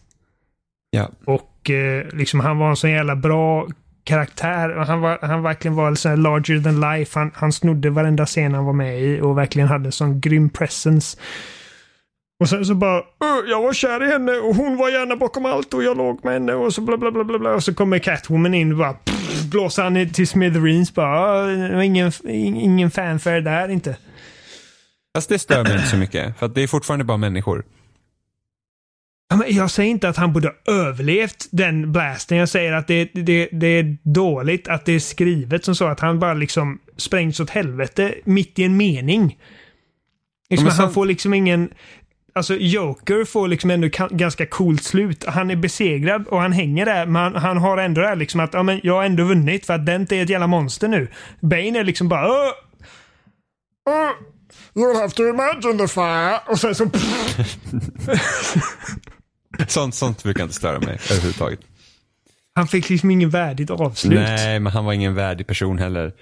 Ja. 0.91 1.11
Och 1.25 1.52
eh, 1.71 2.07
liksom 2.13 2.41
han 2.41 2.59
var 2.59 2.71
en 2.71 2.77
så 2.77 2.89
jävla 2.89 3.17
bra 3.17 3.67
karaktär. 4.05 4.85
Han, 4.87 5.01
var, 5.01 5.19
han 5.23 5.43
verkligen 5.43 5.75
var 5.75 5.95
så 5.95 6.09
här 6.09 6.17
larger 6.17 6.61
than 6.61 6.81
life. 6.81 7.19
Han, 7.19 7.31
han 7.35 7.53
snodde 7.53 7.91
varenda 7.91 8.27
scen 8.27 8.55
han 8.55 8.65
var 8.65 8.73
med 8.73 9.03
i 9.03 9.21
och 9.21 9.39
verkligen 9.39 9.69
hade 9.69 9.93
sån 9.93 10.21
grym 10.21 10.51
presence. 10.51 11.19
Och 12.41 12.49
sen 12.49 12.67
så 12.67 12.75
bara, 12.75 13.03
jag 13.49 13.63
var 13.63 13.73
kär 13.73 14.03
i 14.03 14.07
henne 14.13 14.33
och 14.33 14.55
hon 14.55 14.77
var 14.77 14.89
gärna 14.89 15.17
bakom 15.17 15.47
allt 15.47 15.75
och 15.75 15.83
jag 15.83 15.97
låg 15.97 16.25
med 16.25 16.33
henne 16.33 16.55
och 16.55 16.75
så 16.75 16.81
bla 16.81 16.97
bla 16.97 17.11
bla 17.11 17.25
bla 17.25 17.39
bla. 17.39 17.55
Och 17.55 17.65
så 17.65 17.75
kommer 17.75 17.99
Catwoman 17.99 18.55
in 18.55 18.73
och 18.73 18.79
bara 18.79 18.93
pff, 18.93 19.43
blåser 19.43 19.83
han 19.83 20.13
till 20.13 20.29
smithereens 20.29 20.95
bara. 20.95 21.85
Ingen, 21.85 22.13
ingen 22.29 22.91
fanfare 22.91 23.41
där 23.41 23.69
inte. 23.69 23.97
Fast 25.17 25.29
det 25.29 25.39
stör 25.39 25.63
mig 25.63 25.73
inte 25.73 25.87
så 25.87 25.97
mycket 25.97 26.39
för 26.39 26.47
att 26.47 26.55
det 26.55 26.63
är 26.63 26.67
fortfarande 26.67 27.05
bara 27.05 27.17
människor. 27.17 27.65
Jag 29.49 29.71
säger 29.71 29.91
inte 29.91 30.09
att 30.09 30.17
han 30.17 30.33
borde 30.33 30.49
ha 30.49 30.75
överlevt 30.75 31.47
den 31.51 31.93
blasten. 31.93 32.39
Jag 32.39 32.49
säger 32.49 32.73
att 32.73 32.87
det, 32.89 33.05
det, 33.15 33.49
det 33.53 33.67
är 33.67 33.97
dåligt 34.03 34.69
att 34.69 34.85
det 34.85 34.93
är 34.93 34.99
skrivet 35.01 35.65
som 35.65 35.75
så 35.75 35.87
att 35.87 36.01
han 36.01 36.19
bara 36.19 36.35
liksom 36.35 36.79
sprängs 36.97 37.41
åt 37.41 37.51
helvete 37.51 38.15
mitt 38.25 38.59
i 38.59 38.65
en 38.65 38.77
mening. 38.77 39.39
Liksom, 40.51 40.65
men 40.65 40.73
Han 40.77 40.87
sen- 40.87 40.95
får 40.95 41.07
liksom 41.07 41.35
ingen... 41.35 41.71
Alltså 42.35 42.55
Joker 42.55 43.25
får 43.25 43.49
liksom 43.49 43.71
ändå 43.71 43.87
ka- 43.89 44.17
ganska 44.17 44.47
coolt 44.47 44.83
slut. 44.83 45.25
Han 45.29 45.51
är 45.51 45.57
besegrad 45.57 46.27
och 46.27 46.41
han 46.41 46.53
hänger 46.53 46.87
där 46.87 47.07
men 47.07 47.23
han, 47.23 47.35
han 47.37 47.57
har 47.59 47.79
ändå 47.79 48.01
det 48.01 48.07
här 48.09 48.17
liksom 48.17 48.41
att 48.41 48.55
ja, 48.55 48.63
men 48.63 48.81
jag 48.83 48.95
har 48.95 49.05
ändå 49.05 49.25
vunnit 49.25 49.67
för 49.67 49.75
att 49.75 49.87
Dent 49.87 50.13
är 50.13 50.23
ett 50.23 50.29
jävla 50.31 50.47
monster 50.47 50.89
nu. 50.89 51.09
Bane 51.41 51.79
är 51.79 51.85
liksom 51.85 52.09
bara 52.09 52.29
"Åh! 52.29 52.51
Åh! 53.91 54.11
You'll 54.75 55.01
have 55.01 55.11
to 55.11 55.23
imagine 55.29 55.79
the 55.79 55.89
fire. 55.89 56.39
Och 56.49 56.59
sen 56.61 56.75
så... 56.75 56.85
Sånt, 59.67 59.95
sånt 59.95 60.23
brukar 60.23 60.43
inte 60.43 60.55
störa 60.55 60.81
mig 60.81 60.99
överhuvudtaget. 61.11 61.61
Han 62.55 62.69
fick 62.69 62.89
liksom 62.91 63.11
ingen 63.11 63.31
värdigt 63.31 63.71
avslut. 63.71 64.21
Nej, 64.21 64.61
men 64.61 64.73
han 64.73 64.85
var 64.85 64.93
ingen 64.93 65.15
värdig 65.15 65.47
person 65.47 65.79
heller. 65.79 66.13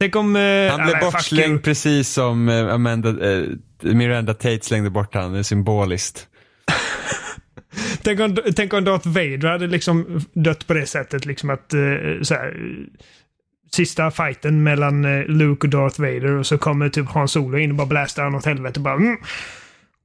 Tänk 0.00 0.16
om... 0.16 0.36
eh, 0.36 0.70
Han 0.70 0.86
blev 0.86 1.00
bortslängd 1.00 1.62
precis 1.64 2.08
som 2.08 2.48
eh, 2.48 2.74
Amanda, 2.74 3.08
eh, 3.32 3.42
Miranda 3.80 4.34
Tate 4.34 4.60
slängde 4.62 4.90
bort 4.90 5.14
han. 5.14 5.44
Symboliskt. 5.44 6.26
Tänk 8.02 8.20
om, 8.20 8.36
tänk 8.56 8.72
om 8.72 8.84
Darth 8.84 9.08
Vader 9.08 9.48
hade 9.48 9.66
liksom 9.66 10.20
dött 10.32 10.66
på 10.66 10.74
det 10.74 10.86
sättet. 10.86 11.26
Liksom 11.26 11.50
att 11.50 11.72
eh, 11.74 11.80
så 12.22 12.34
här, 12.34 12.54
Sista 13.72 14.10
fighten 14.10 14.62
mellan 14.62 15.04
eh, 15.04 15.24
Luke 15.26 15.66
och 15.66 15.70
Darth 15.70 16.00
Vader 16.00 16.36
och 16.36 16.46
så 16.46 16.58
kommer 16.58 16.88
typ 16.88 17.08
Han 17.08 17.28
Solo 17.28 17.58
in 17.58 17.70
och 17.70 17.76
bara 17.76 17.86
blastar 17.86 18.22
han 18.22 18.34
åt 18.34 18.44
helvete. 18.44 18.80
Bara, 18.80 18.94
mm, 18.94 19.16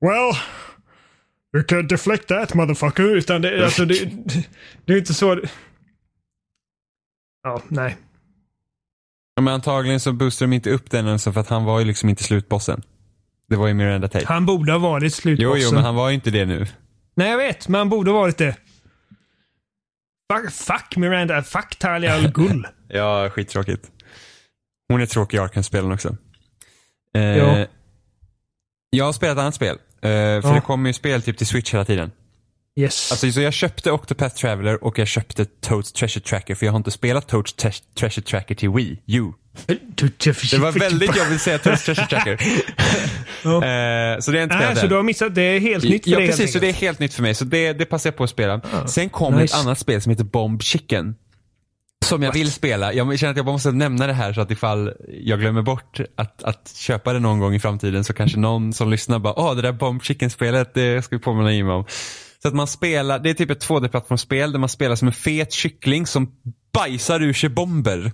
well, 0.01 0.34
you 1.56 1.64
can 1.64 1.88
deflect 1.88 2.28
that 2.28 2.54
motherfucker. 2.54 3.04
Utan 3.16 3.41
det, 3.41 3.64
alltså, 3.66 3.86
det, 3.86 4.10
det 4.86 4.93
är 4.93 4.97
inte 4.97 5.14
så... 5.14 5.41
Ja, 7.43 7.62
nej. 7.68 7.97
Ja, 9.36 9.41
men 9.41 9.54
antagligen 9.54 9.99
så 9.99 10.14
boostade 10.14 10.49
de 10.52 10.56
inte 10.56 10.70
upp 10.70 10.91
den 10.91 11.08
ens 11.08 11.24
för 11.24 11.38
att 11.39 11.47
han 11.47 11.64
var 11.66 11.80
ju 11.80 11.86
liksom 11.86 12.10
inte 12.10 12.24
slutbossen. 12.24 12.82
Det 13.49 13.56
var 13.56 13.68
ju 13.68 13.74
Miranda 13.74 14.08
Tate. 14.08 14.26
Han 14.28 14.45
borde 14.45 14.72
ha 14.72 14.80
varit 14.80 15.04
Jo, 15.04 15.10
slutbossen. 15.10 15.62
jo, 15.62 15.72
men 15.74 15.84
han 15.84 15.95
var 15.95 16.10
ju 16.10 16.16
inte 16.16 16.32
det 16.32 16.45
nu. 16.45 16.68
Nej, 17.16 17.30
jag 17.32 17.38
vet. 17.38 17.68
Men 17.68 17.80
han 17.80 17.89
borde 17.89 18.12
ha 18.12 18.20
varit 18.20 18.38
det. 18.38 18.56
Fuck, 20.34 20.52
fuck 20.52 20.97
Miranda. 20.97 21.43
Fuck 21.43 21.76
Talia 21.80 22.14
al 22.16 22.32
Ghul. 22.32 22.68
Ja, 22.93 23.30
skittråkigt. 23.30 23.91
Hon 24.89 25.02
är 25.02 25.06
tråkig 25.06 25.38
i 25.38 25.41
Arkham-spelen 25.41 25.91
också. 25.91 26.18
Eh, 27.16 27.22
Ja. 27.24 27.66
Jag 28.89 29.06
har 29.06 29.14
spelat 29.14 29.38
ett 29.38 29.41
annat 29.41 29.56
spel. 29.56 29.78
Eh, 30.02 30.10
för 30.10 30.41
Ja. 30.49 30.54
det 30.54 30.62
kommer 30.62 30.89
ju 30.89 30.93
spel 30.93 31.22
typ 31.22 31.38
till 31.38 31.47
Switch 31.47 31.74
hela 31.74 31.86
tiden. 31.86 32.12
Yes. 32.80 33.12
Alltså, 33.12 33.32
så 33.32 33.41
jag 33.41 33.54
köpte 33.54 33.91
Octopath 33.91 34.36
Traveler 34.36 34.84
och 34.84 34.99
jag 34.99 35.08
köpte 35.08 35.45
Toads 35.45 35.91
Treasure 35.91 36.24
Tracker 36.24 36.56
för 36.56 36.66
jag 36.66 36.74
har 36.74 36.78
inte 36.78 36.91
spelat 36.91 37.28
Toads 37.28 37.54
Tre- 37.54 37.72
Treasure 37.99 38.26
Tracker 38.26 38.56
till 38.56 38.70
Wii 38.70 38.99
U. 39.08 39.32
Det 39.66 40.58
var 40.58 40.72
väldigt 40.80 41.18
jobbigt 41.18 41.36
att 41.36 41.41
säga 41.41 41.58
Toads 41.58 41.84
Treasure 41.86 42.08
Tracker. 42.08 42.41
Ja. 43.43 43.49
eh, 43.56 44.20
så 44.20 44.32
det 44.32 44.39
är 44.39 44.43
inte 44.43 44.56
spelat 44.56 44.74
Nej, 44.74 44.76
så 44.76 44.82
än. 44.82 44.89
du 44.89 44.95
har 44.95 45.04
missat. 45.04 45.36
Det 45.36 45.41
är 45.41 45.60
helt 45.60 45.84
nytt 45.84 46.04
för 46.04 46.12
ja, 46.12 46.18
dig 46.18 46.26
helt 46.28 46.38
precis. 46.38 46.54
Så 46.54 46.60
det 46.60 46.70
är 46.70 46.74
helt 46.74 46.99
nytt 46.99 47.14
för 47.14 47.22
mig. 47.22 47.36
Så 47.36 47.45
det, 47.45 47.74
det 47.74 47.86
passar 47.86 48.08
jag 48.10 48.16
på 48.18 48.24
att 48.24 48.30
spela. 48.30 48.62
Sen 48.88 49.10
kommer 49.10 49.41
nice. 49.41 49.56
ett 49.58 49.62
annat 49.66 49.80
spel 49.80 50.02
som 50.02 50.10
heter 50.10 50.24
Bomb 50.24 50.62
Chicken. 50.62 51.16
Som 52.06 52.24
jag 52.24 52.34
vill 52.34 52.52
spela. 52.52 52.93
Jag 52.93 53.20
känner 53.20 53.32
att 53.32 53.38
jag 53.38 53.45
måste 53.45 53.72
nämna 53.72 54.08
det 54.08 54.14
här 54.14 54.34
så 54.34 54.41
att 54.41 54.52
ifall 54.52 54.93
jag 55.08 55.39
glömmer 55.39 55.62
bort 55.62 55.99
att, 56.16 56.43
att 56.43 56.72
köpa 56.76 57.14
det 57.14 57.20
någon 57.20 57.39
gång 57.39 57.56
i 57.56 57.60
framtiden 57.60 58.04
så 58.04 58.14
kanske 58.14 58.39
någon 58.39 58.74
som 58.74 58.89
lyssnar 58.89 59.20
bara, 59.20 59.39
åh 59.39 59.56
det 59.56 59.62
där 59.62 59.72
Bomb 59.72 60.04
Chicken-spelet, 60.04 60.74
det 60.74 61.02
ska 61.06 61.16
vi 61.16 61.22
påminna 61.22 61.54
Jimmy 61.54 61.72
om. 61.72 61.86
Så 62.41 62.47
att 62.47 62.54
man 62.54 62.68
spelar, 62.68 63.20
det 63.20 63.30
är 63.30 63.34
typ 63.34 63.49
ett 63.49 63.68
2D-plattformsspel 63.68 64.52
där 64.52 64.60
man 64.60 64.70
spelar 64.70 64.95
som 64.95 65.08
en 65.08 65.14
fet 65.14 65.52
kyckling 65.52 66.08
som 66.08 66.32
bajsar 66.74 67.22
ur 67.22 67.34
sig 67.34 67.49
bomber. 67.49 68.12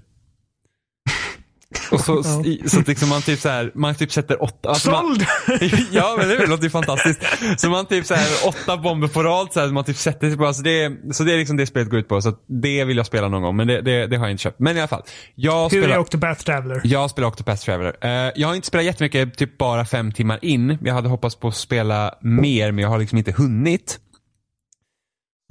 Och 1.91 1.99
så, 1.99 2.21
Ja. 2.25 2.43
i- 2.45 2.69
så 2.69 2.79
att 2.79 2.87
liksom 2.87 3.09
man 3.09 3.21
typ 3.21 3.39
så 3.39 3.49
här, 3.49 3.71
man 3.75 3.95
typ 3.95 4.11
sätter 4.11 4.43
åtta, 4.43 4.69
alltså 4.69 4.91
man, 4.91 5.03
Såld! 5.05 5.25
ja 5.91 6.15
men 6.19 6.27
det 6.29 6.47
låter 6.47 6.63
ju 6.63 6.69
fantastiskt. 6.69 7.21
Så 7.57 7.69
man 7.69 7.85
typ 7.85 8.05
så 8.05 8.13
här, 8.13 8.47
åtta 8.47 8.77
bomber 8.77 9.07
på 9.07 9.23
rad 9.23 9.53
så 9.53 9.59
här, 9.59 9.67
man 9.67 9.83
typ 9.83 9.97
sätter 9.97 10.27
sig 10.29 10.37
på. 10.37 10.45
Alltså 10.47 10.63
det, 10.63 10.83
är- 10.83 11.13
så 11.13 11.23
det 11.23 11.33
är 11.33 11.37
liksom 11.37 11.57
det 11.57 11.65
spelet 11.67 11.89
går 11.89 11.99
ut 11.99 12.07
på. 12.07 12.21
Så 12.21 12.33
det 12.61 12.85
vill 12.85 12.97
jag 12.97 13.05
spela 13.05 13.27
någon 13.29 13.41
gång. 13.41 13.55
Men 13.55 13.67
det, 13.67 13.81
det, 13.81 14.07
det 14.07 14.17
har 14.17 14.25
jag 14.25 14.31
inte 14.31 14.43
köpt. 14.43 14.59
Men 14.59 14.77
i 14.77 14.79
alla 14.79 14.87
fall. 14.87 15.03
Jag 15.35 15.69
Hur 15.69 15.79
är 15.79 15.83
spelar, 15.83 15.97
Octopath 15.99 16.43
Traveler? 16.43 16.81
jag 16.83 17.09
spelar 17.09 17.27
Octopath 17.27 17.65
Traveler. 17.65 17.97
Eh, 18.01 18.31
jag 18.35 18.47
har 18.47 18.55
inte 18.55 18.67
spelat 18.67 18.85
jättemycket, 18.85 19.37
typ 19.37 19.57
bara 19.57 19.85
fem 19.85 20.11
timmar 20.11 20.39
in. 20.41 20.77
Jag 20.81 20.93
hade 20.93 21.09
hoppats 21.09 21.35
på 21.35 21.47
att 21.47 21.55
spela 21.55 22.13
mer 22.21 22.71
men 22.71 22.81
jag 22.81 22.89
har 22.89 22.99
liksom 22.99 23.17
inte 23.17 23.31
hunnit. 23.31 23.99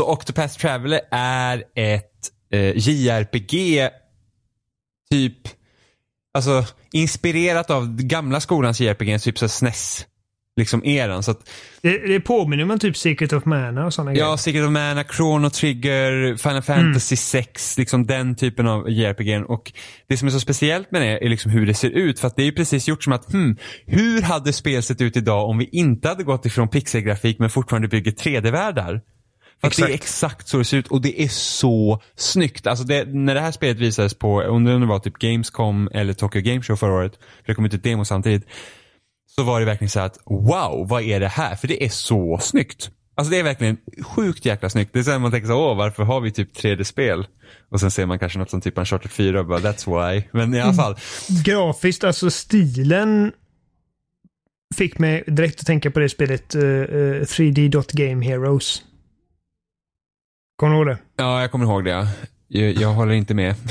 Så 0.01 0.09
Octopath 0.13 0.55
Traveler 0.59 1.01
är 1.11 1.65
ett 1.75 2.11
eh, 2.53 2.73
JRPG 2.77 3.89
typ 5.11 5.39
Alltså 6.37 6.65
inspirerat 6.93 7.71
av 7.71 7.97
gamla 7.97 8.41
skolans 8.41 8.81
JRPG, 8.81 9.19
typ 9.23 9.39
så 9.39 9.49
SNES. 9.49 10.07
Liksom 10.59 10.85
eran. 10.85 11.23
Så 11.23 11.31
att, 11.31 11.51
Det, 11.83 11.99
det 11.99 12.21
påminner 12.21 12.65
man 12.65 12.79
typ 12.79 12.97
Secret 12.97 13.33
of 13.33 13.45
Mana 13.45 13.87
och 13.87 13.95
sådana 13.95 14.15
ja, 14.15 14.25
grejer. 14.25 14.37
Secret 14.37 14.65
of 14.65 14.71
Mana, 14.71 15.05
Chrono 15.05 15.51
Trigger, 15.51 16.37
Final 16.37 16.63
Fantasy 16.63 17.17
6, 17.17 17.79
liksom 17.79 18.07
den 18.07 18.35
typen 18.35 18.67
av 18.67 18.91
JRPG. 18.91 19.45
Och 19.49 19.73
det 20.09 20.17
som 20.17 20.29
är 20.29 20.33
så 20.33 20.41
speciellt 20.41 20.91
med 20.91 21.03
det 21.03 21.25
är 21.25 21.29
liksom 21.29 21.51
hur 21.51 21.67
det 21.67 21.75
ser 21.75 21.91
ut. 21.91 22.21
För 22.21 22.27
att 22.27 22.37
det 22.37 22.43
är 22.43 22.47
ju 22.47 22.53
precis 22.53 22.89
gjort 22.89 23.05
som 23.05 23.13
att, 23.13 23.33
hmm, 23.33 23.57
hur 23.87 24.23
hade 24.23 24.53
spel 24.53 24.83
sett 24.83 25.01
ut 25.01 25.17
idag 25.17 25.49
om 25.49 25.59
vi 25.59 25.69
inte 25.73 26.09
hade 26.09 26.25
gått 26.25 26.47
ifrån 26.47 26.69
pixelgrafik 26.69 27.39
men 27.39 27.51
fortfarande 27.51 27.89
bygger 27.89 28.13
3D-världar? 28.13 29.01
Att 29.61 29.77
det 29.77 29.83
är 29.83 29.87
Exakt. 29.87 30.03
exakt 30.03 30.49
så 30.49 30.59
det 30.59 30.65
ser 30.65 30.77
ut 30.77 30.89
och 30.89 31.01
det 31.01 31.23
är 31.23 31.29
så 31.29 32.03
snyggt. 32.17 32.67
Alltså 32.67 32.85
det, 32.85 33.05
när 33.09 33.35
det 33.35 33.41
här 33.41 33.53
spelet 33.53 33.79
visades 33.79 34.15
på, 34.15 34.43
undrar 34.43 34.75
om 34.75 34.81
det 34.81 34.87
var 34.87 34.99
typ 34.99 35.19
Gamescom 35.19 35.89
eller 35.93 36.13
Tokyo 36.13 36.43
Game 36.43 36.63
Show 36.63 36.77
förra 36.77 36.93
året, 36.93 37.13
för 37.17 37.47
det 37.47 37.55
kom 37.55 37.65
ut 37.65 37.75
ett 37.75 37.83
demo 37.83 38.05
samtidigt. 38.05 38.45
Så 39.37 39.43
var 39.43 39.61
det 39.61 39.67
verkligen 39.67 39.91
så 39.91 40.01
att 40.01 40.19
wow, 40.27 40.89
vad 40.89 41.03
är 41.03 41.21
det 41.21 41.29
här? 41.29 41.57
För 41.57 41.69
det 41.69 41.85
är 41.85 41.89
så 41.89 42.39
snyggt. 42.43 42.91
Alltså 43.15 43.31
det 43.31 43.39
är 43.39 43.43
verkligen 43.43 43.77
sjukt 44.03 44.45
jäkla 44.45 44.71
snyggt. 44.71 44.93
Det 44.93 44.99
är 44.99 45.11
här 45.11 45.19
man 45.19 45.31
tänker 45.31 45.49
så 45.49 45.71
åh 45.71 45.77
varför 45.77 46.03
har 46.03 46.21
vi 46.21 46.31
typ 46.33 46.57
3D-spel? 46.57 47.27
Och 47.71 47.81
sen 47.81 47.91
ser 47.91 48.07
man 48.07 48.19
kanske 48.19 48.39
något 48.39 48.51
som 48.51 48.61
typ 48.61 48.79
Uncharted 48.79 49.11
4 49.11 49.41
och 49.41 49.47
bara 49.47 49.59
that's 49.59 50.13
why. 50.13 50.23
Men 50.33 50.55
i 50.55 50.61
alla 50.61 50.75
fall. 50.75 50.97
Grafiskt, 51.45 52.05
alltså 52.05 52.31
stilen 52.31 53.33
fick 54.77 54.99
mig 54.99 55.25
direkt 55.27 55.61
att 55.61 55.67
tänka 55.67 55.91
på 55.91 56.01
det 56.01 56.09
spelet 56.09 56.55
eh, 56.55 56.63
eh, 56.63 57.23
3D 57.23 57.69
Dot 57.69 57.93
Game 57.93 58.25
Heroes. 58.25 58.83
Kommer 60.57 60.73
du 60.73 60.79
ihåg 60.79 60.87
det? 60.87 60.99
Ja, 61.17 61.41
jag 61.41 61.51
kommer 61.51 61.65
ihåg 61.65 61.85
det. 61.85 61.91
ja. 61.91 62.07
Jag, 62.49 62.73
jag 62.73 62.93
håller 62.93 63.13
inte 63.15 63.35
med. 63.35 63.55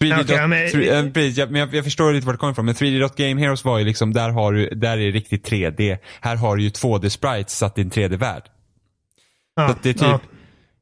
3D 0.00 0.12
Okej, 0.22 0.36
dot, 0.38 0.48
men- 0.50 0.70
tre- 0.70 0.88
eh, 0.90 1.10
precis, 1.12 1.38
jag, 1.38 1.50
men 1.50 1.60
jag, 1.60 1.74
jag 1.74 1.84
förstår 1.84 2.12
lite 2.12 2.26
var 2.26 2.32
det 2.34 2.38
kommer 2.38 2.52
ifrån. 2.52 2.64
Men 2.66 2.74
3D 2.74 3.00
Dot 3.00 3.16
Game 3.16 3.40
Heroes 3.40 3.64
var 3.64 3.78
ju 3.78 3.84
liksom, 3.84 4.12
där, 4.12 4.30
har 4.30 4.52
du, 4.52 4.68
där 4.68 4.92
är 4.92 4.96
det 5.04 5.10
riktigt 5.10 5.48
3D. 5.50 5.98
Här 6.20 6.36
har 6.36 6.56
du 6.56 6.62
ju 6.62 6.68
2D-sprites 6.68 7.48
satt 7.48 7.78
i 7.78 7.80
en 7.82 7.90
3D-värld. 7.90 8.42
Ja, 9.56 9.68
Så 9.68 9.74
det 9.82 9.88
är 9.88 9.92
typ, 9.92 10.02
ja. 10.02 10.20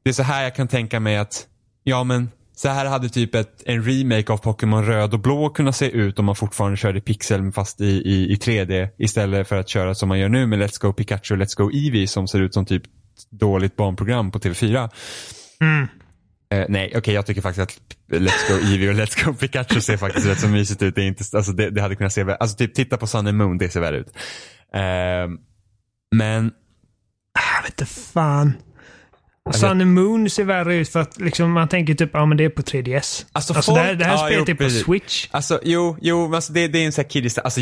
det 0.03 0.09
är 0.09 0.13
så 0.13 0.23
här 0.23 0.43
jag 0.43 0.55
kan 0.55 0.67
tänka 0.67 0.99
mig 0.99 1.17
att, 1.17 1.47
ja 1.83 2.03
men, 2.03 2.29
så 2.55 2.69
här 2.69 2.85
hade 2.85 3.09
typ 3.09 3.35
ett, 3.35 3.63
en 3.65 3.83
remake 3.83 4.33
av 4.33 4.37
Pokémon 4.37 4.85
röd 4.85 5.13
och 5.13 5.19
blå 5.19 5.49
kunnat 5.49 5.75
se 5.75 5.89
ut 5.89 6.19
om 6.19 6.25
man 6.25 6.35
fortfarande 6.35 6.77
körde 6.77 7.01
pixel 7.01 7.51
fast 7.51 7.81
i, 7.81 7.85
i, 7.85 8.31
i 8.31 8.35
3D 8.35 8.89
istället 8.97 9.47
för 9.47 9.57
att 9.59 9.69
köra 9.69 9.95
som 9.95 10.09
man 10.09 10.19
gör 10.19 10.29
nu 10.29 10.47
med 10.47 10.59
Let's 10.59 10.81
Go 10.81 10.93
Pikachu 10.93 11.33
och 11.35 11.41
Let's 11.41 11.57
Go 11.57 11.71
Eevee 11.71 12.07
som 12.07 12.27
ser 12.27 12.41
ut 12.41 12.53
som 12.53 12.65
typ 12.65 12.83
dåligt 13.29 13.75
barnprogram 13.75 14.31
på 14.31 14.39
TV4. 14.39 14.89
Mm. 15.61 15.87
Eh, 16.53 16.65
nej, 16.69 16.93
okej 16.97 17.13
jag 17.13 17.25
tycker 17.25 17.41
faktiskt 17.41 17.61
att 17.63 17.97
Let's 18.19 18.47
Go 18.49 18.53
Eevee 18.67 18.89
och 18.89 18.95
Let's 18.95 19.25
Go 19.25 19.33
Pikachu 19.33 19.81
ser 19.81 19.97
faktiskt 19.97 20.27
rätt 20.27 20.39
så 20.39 20.47
mysigt 20.47 20.81
ut. 20.81 20.95
Det, 20.95 21.01
är 21.03 21.07
inte, 21.07 21.23
alltså 21.37 21.51
det, 21.51 21.69
det 21.69 21.81
hade 21.81 21.95
kunnat 21.95 22.13
se, 22.13 22.21
alltså 22.39 22.57
typ 22.57 22.73
titta 22.75 22.97
på 22.97 23.07
Sun 23.07 23.27
and 23.27 23.37
Moon, 23.37 23.57
det 23.57 23.69
ser 23.69 23.79
värre 23.79 23.97
ut. 23.97 24.07
Eh, 24.75 25.29
men 26.15 26.51
Jag 27.57 27.63
vet 27.63 27.81
inte 27.81 27.85
fan. 27.85 28.53
Alltså- 29.45 29.61
Sun 29.67 29.81
and 29.81 29.93
Moon 29.93 30.29
ser 30.29 30.43
värre 30.43 30.75
ut 30.75 30.89
för 30.89 30.99
att 30.99 31.19
liksom, 31.19 31.51
man 31.51 31.67
tänker 31.67 31.93
typ, 31.93 32.09
ja 32.13 32.25
men 32.25 32.37
det 32.37 32.43
är 32.45 32.49
på 32.49 32.61
3DS. 32.61 33.25
Alltså, 33.31 33.53
Alltså, 33.53 33.71
folk- 33.71 33.79
det 33.81 33.83
här, 33.85 33.95
det 33.95 34.05
här 34.05 34.11
ja, 34.13 34.17
spelet 34.27 34.47
jo, 34.47 34.51
är 34.53 34.55
på 34.57 34.63
precis. 34.63 34.83
Switch. 34.83 35.27
Alltså 35.31 35.59
jo, 35.63 35.97
jo 36.01 36.35
alltså, 36.35 36.53
det, 36.53 36.67
det 36.67 36.79
är 36.79 36.85
en 36.85 36.91
sån 36.91 37.01
här 37.03 37.09
kiddies, 37.09 37.37
alltså 37.37 37.61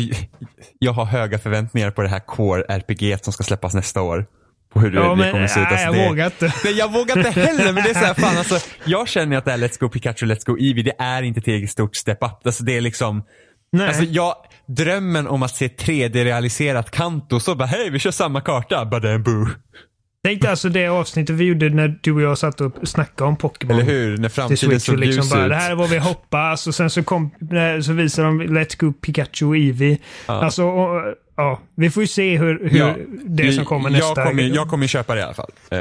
jag 0.78 0.92
har 0.92 1.04
höga 1.04 1.38
förväntningar 1.38 1.90
på 1.90 2.02
det 2.02 2.08
här 2.08 2.20
Core 2.20 2.62
RPG 2.68 3.24
som 3.24 3.32
ska 3.32 3.44
släppas 3.44 3.74
nästa 3.74 4.02
år. 4.02 4.26
På 4.72 4.80
hur 4.80 4.92
Ja 4.94 5.10
det 5.10 5.16
men 5.16 5.30
kommer 5.30 5.46
se 5.46 5.60
ut. 5.60 5.66
Alltså, 5.66 5.86
jag 5.86 5.94
det, 5.94 6.08
vågar 6.08 6.26
inte. 6.26 6.52
Nej, 6.64 6.74
jag 6.78 6.92
vågar 6.92 7.18
inte 7.18 7.40
heller 7.40 7.72
men 7.72 7.82
det 7.84 7.90
är 7.90 7.94
så 7.94 8.04
här, 8.04 8.14
fan 8.14 8.38
alltså. 8.38 8.58
Jag 8.84 9.08
känner 9.08 9.36
att 9.36 9.44
det 9.44 9.50
här 9.50 9.58
Let's 9.58 9.80
Go 9.80 9.88
Pikachu, 9.88 10.26
Let's 10.26 10.46
Go 10.46 10.58
Eevee, 10.58 10.82
det 10.82 10.94
är 10.98 11.22
inte 11.22 11.40
tillräckligt 11.40 11.70
stort 11.70 11.96
step 11.96 12.18
up. 12.20 12.46
Alltså 12.46 12.64
det 12.64 12.76
är 12.76 12.80
liksom, 12.80 13.22
Nej. 13.72 13.86
alltså 13.86 14.02
jag, 14.02 14.34
drömmen 14.66 15.26
om 15.26 15.42
att 15.42 15.56
se 15.56 15.68
3D-realiserat 15.68 16.90
Kanto 16.90 17.40
så 17.40 17.54
bara 17.54 17.66
hej 17.66 17.90
vi 17.90 17.98
kör 17.98 18.10
samma 18.10 18.40
karta, 18.40 18.84
bara 18.84 19.18
boo. 19.18 19.48
Tänk 20.24 20.44
alltså 20.44 20.68
det 20.68 20.86
avsnittet 20.86 21.36
vi 21.36 21.44
gjorde 21.44 21.68
när 21.68 21.98
du 22.00 22.12
och 22.12 22.22
jag 22.22 22.38
satt 22.38 22.60
och 22.60 22.72
snackade 22.88 23.28
om 23.28 23.36
Pokémon. 23.36 23.76
Eller 23.76 23.90
hur? 23.92 24.16
När 24.18 24.28
framtiden 24.28 24.80
såg 24.80 24.98
liksom 24.98 25.22
ljus 25.22 25.30
bara, 25.30 25.44
ut. 25.44 25.50
det 25.50 25.56
här 25.56 25.70
är 25.70 25.74
vad 25.74 25.90
vi 25.90 25.98
hoppas 25.98 26.66
och 26.66 26.74
sen 26.74 26.90
så, 26.90 27.02
kom, 27.02 27.30
så 27.82 27.92
visar 27.92 28.24
de 28.24 28.42
Let's 28.42 28.76
Go 28.78 28.92
Pikachu 28.92 29.46
och 29.46 29.56
Eevee. 29.56 29.98
Ja. 30.26 30.44
Alltså, 30.44 30.64
och, 30.64 31.14
ja, 31.36 31.60
vi 31.74 31.90
får 31.90 32.02
ju 32.02 32.06
se 32.06 32.38
hur, 32.38 32.68
hur 32.68 32.78
Ja. 32.78 32.94
det 33.24 33.52
som 33.52 33.64
kommer 33.64 33.90
nästa. 33.90 34.20
jag 34.20 34.26
kommer, 34.28 34.42
jag 34.42 34.68
kommer 34.68 34.86
köpa 34.86 35.14
det 35.14 35.20
i 35.20 35.24
alla 35.24 35.34
fall. 35.34 35.50
Eh, 35.70 35.78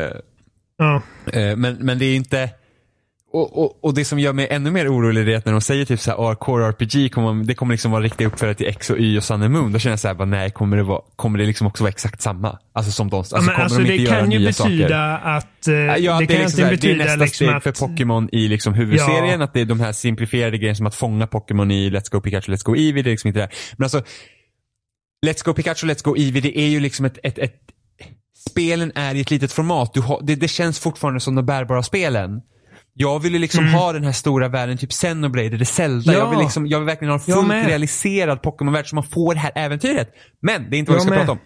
ja. 0.77 1.01
Eh, 1.33 1.55
Men, 1.55 1.75
men 1.79 1.99
det 1.99 2.05
är 2.05 2.15
inte... 2.15 2.49
Och, 3.33 3.57
och, 3.63 3.83
och 3.85 3.93
det 3.93 4.05
som 4.05 4.19
gör 4.19 4.33
mig 4.33 4.47
ännu 4.49 4.71
mer 4.71 4.93
orolig 4.93 5.29
är 5.29 5.37
att 5.37 5.45
när 5.45 5.51
de 5.51 5.61
säger 5.61 5.85
typ 5.85 5.99
såhär, 5.99 6.17
ah, 6.17 6.35
Core 6.35 6.65
RPG, 6.67 7.11
kommer, 7.13 7.43
det 7.43 7.53
kommer 7.55 7.73
liksom 7.73 7.91
vara 7.91 8.03
riktiga 8.03 8.27
uppföljare 8.27 8.55
till 8.55 8.67
X 8.67 8.89
och 8.89 8.97
Y 8.99 9.17
och 9.17 9.23
Sun 9.23 9.43
and 9.43 9.53
Moon. 9.53 9.71
Då 9.71 9.79
känner 9.79 9.91
jag 9.91 9.99
såhär, 9.99 10.25
nej, 10.25 10.51
kommer 10.51 10.77
det, 10.77 10.83
vara, 10.83 11.01
kommer 11.15 11.39
det 11.39 11.45
liksom 11.45 11.67
också 11.67 11.83
vara 11.83 11.89
exakt 11.91 12.21
samma? 12.21 12.59
Alltså 12.73 12.91
som 12.91 13.09
de, 13.09 13.17
alltså, 13.17 13.35
Ja, 13.35 13.41
men 13.41 13.49
kommer 13.55 13.63
alltså, 13.63 13.79
de 13.79 13.87
det 13.87 13.97
inte 13.97 14.11
göra 14.11 14.19
kan 14.21 14.31
ju 14.31 14.39
nya 14.39 14.49
betyda 14.49 14.87
saker? 14.87 15.29
att... 15.37 15.67
eh, 15.67 15.73
Ja, 15.75 16.19
det 16.19 16.25
det, 16.25 16.33
kan 16.33 16.41
liksom 16.41 16.49
såhär, 16.59 16.77
det 16.81 16.91
är 16.91 16.95
nästa 16.95 17.15
liksom 17.15 17.45
steg 17.45 17.49
att... 17.49 17.63
för 17.63 17.71
Pokémon 17.87 18.29
i 18.31 18.47
liksom 18.47 18.73
huvudserien, 18.73 19.39
Ja. 19.39 19.43
att 19.45 19.53
det 19.53 19.61
är 19.61 19.65
de 19.65 19.79
här 19.79 19.91
simplifierade 19.91 20.57
grejerna 20.57 20.75
som 20.75 20.85
att 20.87 20.95
fånga 20.95 21.27
Pokémon 21.27 21.71
i 21.71 21.89
Let's 21.89 22.11
Go 22.11 22.21
Pikachu, 22.21 22.51
Let's 22.51 22.63
Go 22.65 22.75
Eevee, 22.75 23.01
det 23.01 23.09
är 23.09 23.11
liksom 23.11 23.27
inte 23.27 23.39
det. 23.39 23.49
Men 23.77 23.85
alltså, 23.85 24.03
Let's 25.27 25.45
Go 25.45 25.53
Pikachu, 25.53 25.87
Let's 25.87 26.03
Go 26.03 26.15
Eevee, 26.17 26.41
det 26.41 26.59
är 26.59 26.67
ju 26.67 26.79
liksom 26.79 27.05
ett, 27.05 27.17
ett, 27.23 27.37
ett 27.37 27.55
spelen 28.49 28.91
är 28.95 29.15
i 29.15 29.21
ett 29.21 29.31
litet 29.31 29.51
format. 29.51 29.93
Du 29.93 30.01
har, 30.01 30.19
det, 30.23 30.35
det 30.35 30.47
känns 30.47 30.79
fortfarande 30.79 31.19
som 31.19 31.35
de 31.35 31.45
bärbara 31.45 31.83
spelen. 31.83 32.41
Jag 32.93 33.19
vill 33.19 33.33
ju 33.33 33.39
liksom 33.39 33.67
ha 33.67 33.93
den 33.93 34.03
här 34.03 34.11
stora 34.11 34.47
världen, 34.47 34.77
typ 34.77 34.89
Xenoblade 34.89 35.47
eller 35.47 35.65
Zelda. 35.65 36.11
Mm. 36.11 36.19
Ja. 36.19 36.25
Jag, 36.25 36.29
vill 36.29 36.39
liksom, 36.39 36.67
jag 36.67 36.79
vill 36.79 36.85
verkligen 36.85 37.09
ha 37.11 37.19
en 37.19 37.25
fullt 37.25 37.67
realiserad 37.67 38.41
Pokémon-värld 38.41 38.89
så 38.89 38.95
man 38.95 39.03
får 39.03 39.33
det 39.33 39.39
här 39.39 39.51
äventyret. 39.55 40.09
Men 40.41 40.69
det 40.69 40.77
är 40.77 40.79
inte 40.79 40.91
vad 40.91 41.01
vi 41.01 41.05
Jag 41.05 41.13
ska 41.13 41.15
med. 41.15 41.19
prata 41.19 41.31
om. 41.31 41.39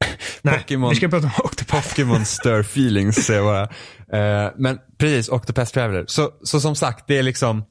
Nej, 0.42 0.58
Pokémon. 0.58 0.90
vi 0.90 0.96
ska 0.96 1.08
prata 1.08 1.26
om 1.26 1.32
Octopath. 1.44 1.88
Pokémon 1.88 2.24
Stir 2.24 2.60
Feelings 2.60 3.16
säger 3.16 3.40
jag 3.40 3.68
bara. 4.12 4.44
Eh, 4.46 4.52
men 4.56 4.78
precis, 4.98 5.28
Octopath 5.28 5.72
Traveler. 5.72 6.04
Så, 6.06 6.30
så 6.42 6.60
som 6.60 6.74
sagt, 6.76 7.04
det 7.08 7.18
är 7.18 7.22
liksom, 7.22 7.64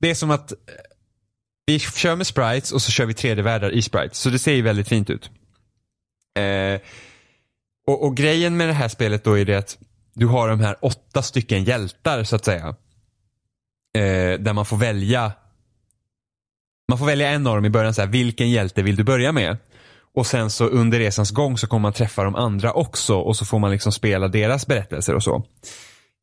det 0.00 0.10
är 0.10 0.14
som 0.14 0.30
att 0.30 0.52
eh, 0.52 0.58
vi 1.66 1.78
kör 1.78 2.16
med 2.16 2.26
sprites 2.26 2.72
och 2.72 2.82
så 2.82 2.92
kör 2.92 3.06
vi 3.06 3.12
3D-världar 3.12 3.70
i 3.70 3.82
sprites. 3.82 4.18
Så 4.18 4.28
det 4.30 4.38
ser 4.38 4.52
ju 4.54 4.62
väldigt 4.62 4.88
fint 4.88 5.10
ut. 5.10 5.30
Eh, 6.38 6.80
och, 7.86 8.04
och 8.06 8.16
grejen 8.16 8.56
med 8.56 8.68
det 8.68 8.72
här 8.72 8.88
spelet 8.88 9.24
då 9.24 9.38
är 9.38 9.44
det 9.44 9.54
att 9.54 9.78
du 10.14 10.26
har 10.26 10.48
de 10.48 10.60
här 10.60 10.76
åtta 10.80 11.22
stycken 11.22 11.64
hjältar 11.64 12.24
så 12.24 12.36
att 12.36 12.44
säga. 12.44 12.68
Eh, 13.94 14.38
där 14.40 14.52
man 14.52 14.66
får 14.66 14.76
välja 14.76 15.32
man 16.92 16.98
får 16.98 17.06
välja 17.06 17.30
en 17.30 17.46
av 17.46 17.54
dem 17.54 17.64
i 17.64 17.70
början, 17.70 17.94
så 17.94 18.00
här, 18.02 18.08
vilken 18.08 18.50
hjälte 18.50 18.82
vill 18.82 18.96
du 18.96 19.04
börja 19.04 19.32
med? 19.32 19.56
Och 20.14 20.26
sen 20.26 20.50
så 20.50 20.66
under 20.66 20.98
resans 20.98 21.30
gång 21.30 21.58
så 21.58 21.66
kommer 21.66 21.82
man 21.82 21.92
träffa 21.92 22.24
de 22.24 22.34
andra 22.34 22.72
också 22.72 23.16
och 23.16 23.36
så 23.36 23.44
får 23.44 23.58
man 23.58 23.70
liksom 23.70 23.92
spela 23.92 24.28
deras 24.28 24.66
berättelser 24.66 25.14
och 25.14 25.22
så. 25.22 25.44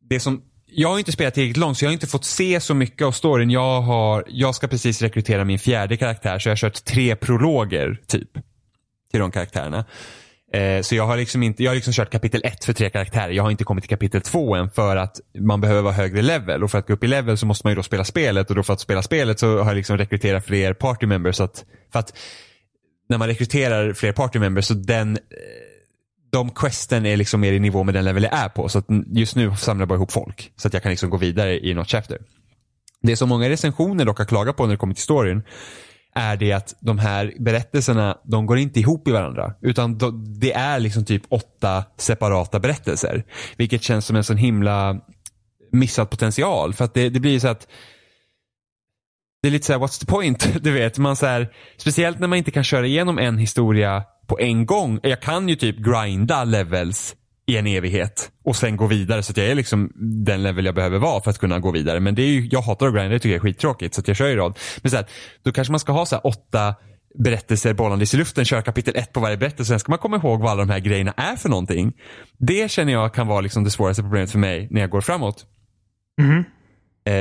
Det 0.10 0.20
som, 0.20 0.42
jag 0.66 0.90
har 0.90 1.00
inte 1.00 1.12
spelat 1.12 1.34
tillräckligt 1.34 1.58
långt 1.58 1.78
så 1.78 1.86
jag 1.86 1.90
har 1.90 1.94
inte 1.94 2.08
fått 2.08 2.26
se 2.26 2.60
så 2.60 2.74
mycket 2.74 3.06
av 3.08 3.12
storyn. 3.12 3.50
Jag, 3.50 3.82
har, 3.82 4.26
jag 4.28 4.56
ska 4.56 4.68
precis 4.68 5.02
rekrytera 5.02 5.46
min 5.46 5.60
fjärde 5.60 5.98
karaktär 5.98 6.40
så 6.40 6.50
jag 6.50 6.52
har 6.52 6.58
kört 6.58 6.86
tre 6.86 7.16
prologer 7.16 8.02
typ. 8.08 8.30
Till 9.12 9.20
de 9.20 9.32
karaktärerna. 9.32 9.86
Eh, 10.54 10.82
så 10.82 10.96
jag 10.96 11.08
har 11.08 11.18
liksom 11.18 11.44
inte, 11.44 11.64
jag 11.64 11.72
har 11.72 11.76
liksom 11.76 11.94
kört 11.94 12.10
kapitel 12.10 12.42
1 12.44 12.66
för 12.66 12.74
tre 12.74 12.90
karaktärer. 12.90 13.32
Jag 13.32 13.44
har 13.44 13.52
inte 13.52 13.64
kommit 13.64 13.84
till 13.84 13.90
kapitel 13.90 14.22
2 14.22 14.56
än 14.56 14.70
för 14.70 14.96
att 14.96 15.20
man 15.40 15.62
behöver 15.62 15.82
vara 15.82 15.94
högre 15.94 16.22
level. 16.22 16.64
Och 16.64 16.72
för 16.72 16.78
att 16.78 16.88
gå 16.88 16.94
upp 16.94 17.04
i 17.04 17.08
level 17.08 17.38
så 17.38 17.46
måste 17.46 17.68
man 17.68 17.72
ju 17.72 17.76
då 17.76 17.84
spela 17.84 18.04
spelet 18.04 18.50
och 18.50 18.56
då 18.56 18.64
för 18.64 18.74
att 18.74 18.80
spela 18.80 19.02
spelet 19.02 19.40
så 19.40 19.58
har 19.58 19.66
jag 19.66 19.76
liksom 19.76 19.98
rekryterat 19.98 20.46
fler 20.46 20.74
party 20.74 21.06
members. 21.06 21.36
Så 21.36 21.44
att, 21.44 21.66
för 21.92 22.00
att 22.00 22.18
när 23.10 23.18
man 23.18 23.28
rekryterar 23.28 23.94
fler 23.94 24.12
party 24.12 24.40
members 24.40 24.66
så 24.66 24.74
den 24.74 25.18
eh, 25.18 25.20
de 26.32 26.50
questen 26.50 27.06
är 27.06 27.18
liksom 27.18 27.42
mer 27.42 27.54
i 27.54 27.60
nivå 27.60 27.84
med 27.84 27.94
den 27.94 28.06
level 28.06 28.24
jag 28.24 28.34
är 28.34 28.50
på. 28.50 28.70
Så 28.70 28.80
att 28.80 28.86
just 29.08 29.36
nu 29.36 29.56
samlar 29.56 29.82
jag 29.82 29.90
bara 29.90 29.96
ihop 29.96 30.12
folk. 30.12 30.52
Så 30.56 30.68
att 30.68 30.74
jag 30.74 30.84
kan 30.84 30.90
liksom 30.90 31.10
gå 31.10 31.18
vidare 31.18 31.60
i 31.60 31.74
något 31.74 31.90
chapter. 31.90 32.18
Det 33.02 33.16
som 33.16 33.30
många 33.30 33.50
recensioner 33.50 34.06
dock 34.06 34.18
har 34.18 34.26
klagat 34.26 34.58
på 34.58 34.66
när 34.66 34.74
det 34.74 34.78
kommer 34.78 34.94
till 34.94 35.04
storyn 35.04 35.44
är 36.20 36.38
det 36.38 36.54
att 36.54 36.76
de 36.80 37.00
här 37.00 37.34
berättelserna, 37.40 38.18
de 38.24 38.46
går 38.46 38.58
inte 38.58 38.80
ihop 38.80 39.08
i 39.08 39.12
varandra. 39.12 39.54
Utan 39.62 39.98
de, 39.98 40.40
det 40.40 40.54
är 40.54 40.80
liksom 40.80 41.06
typ 41.06 41.24
åtta 41.30 41.84
separata 41.98 42.60
berättelser. 42.60 43.24
Vilket 43.58 43.84
känns 43.84 44.06
som 44.06 44.16
en 44.16 44.24
sån 44.24 44.38
himla 44.38 45.00
missad 45.72 46.10
potential. 46.10 46.74
För 46.74 46.86
att 46.86 46.94
det, 46.94 47.10
det 47.10 47.20
blir 47.20 47.32
ju 47.32 47.40
så 47.40 47.48
att 47.48 47.68
det 49.42 49.48
är 49.48 49.52
lite 49.52 49.66
så 49.66 49.74
här, 49.74 49.80
what's 49.80 50.00
the 50.00 50.06
point? 50.06 50.48
Du 50.64 50.72
vet, 50.72 50.98
man 50.98 51.16
så 51.16 51.26
här, 51.26 51.50
speciellt 51.78 52.20
när 52.20 52.28
man 52.28 52.38
inte 52.38 52.52
kan 52.52 52.64
köra 52.64 52.86
igenom 52.86 53.18
en 53.20 53.38
historia 53.38 54.04
på 54.28 54.40
en 54.40 54.66
gång. 54.66 55.00
Jag 55.04 55.22
kan 55.22 55.50
ju 55.50 55.56
typ 55.56 55.78
grinda 55.78 56.44
levels 56.44 57.16
i 57.50 57.58
en 57.58 57.68
evighet 57.68 58.32
och 58.44 58.56
sen 58.56 58.78
gå 58.78 58.88
vidare 58.88 59.24
så 59.24 59.32
att 59.32 59.38
jag 59.38 59.48
är 59.48 59.56
liksom 59.56 59.92
den 60.26 60.44
level 60.44 60.66
jag 60.66 60.76
behöver 60.76 60.98
vara 60.98 61.22
för 61.22 61.30
att 61.30 61.38
kunna 61.38 61.60
gå 61.60 61.72
vidare. 61.72 62.00
Men 62.00 62.16
det 62.16 62.22
är 62.22 62.28
ju, 62.28 62.48
jag 62.52 62.62
hatar 62.62 62.88
att 62.88 62.94
grinda, 62.94 63.10
det 63.10 63.20
tycker 63.20 63.30
jag 63.30 63.36
är 63.36 63.42
skittråkigt 63.42 63.96
så 63.96 64.02
att 64.02 64.08
jag 64.08 64.18
kör 64.18 64.28
i 64.28 64.36
rad. 64.36 64.60
Men 64.82 64.92
så 64.92 64.98
här, 64.98 65.06
då 65.44 65.52
kanske 65.52 65.72
man 65.72 65.80
ska 65.80 65.92
ha 65.92 66.06
så 66.06 66.16
här 66.16 66.28
åtta 66.28 66.76
berättelser 67.16 67.74
bollandes 67.74 68.14
i 68.14 68.18
luften, 68.18 68.46
köra 68.46 68.62
kapitel 68.62 68.96
ett 68.96 69.14
på 69.14 69.20
varje 69.20 69.38
berättelse. 69.38 69.70
Sen 69.70 69.80
ska 69.80 69.92
man 69.92 70.00
komma 70.00 70.18
ihåg 70.18 70.42
vad 70.42 70.52
alla 70.52 70.66
de 70.66 70.70
här 70.72 70.80
grejerna 70.80 71.14
är 71.18 71.36
för 71.36 71.50
någonting. 71.50 71.94
Det 72.38 72.72
känner 72.72 72.94
jag 72.94 73.14
kan 73.14 73.28
vara 73.28 73.42
liksom 73.42 73.64
det 73.64 73.72
svåraste 73.72 74.02
problemet 74.02 74.32
för 74.32 74.40
mig 74.40 74.68
när 74.72 74.82
jag 74.82 74.90
går 74.90 75.02
framåt. 75.02 75.46
Mhm. 76.22 76.44
Eh, 77.06 77.14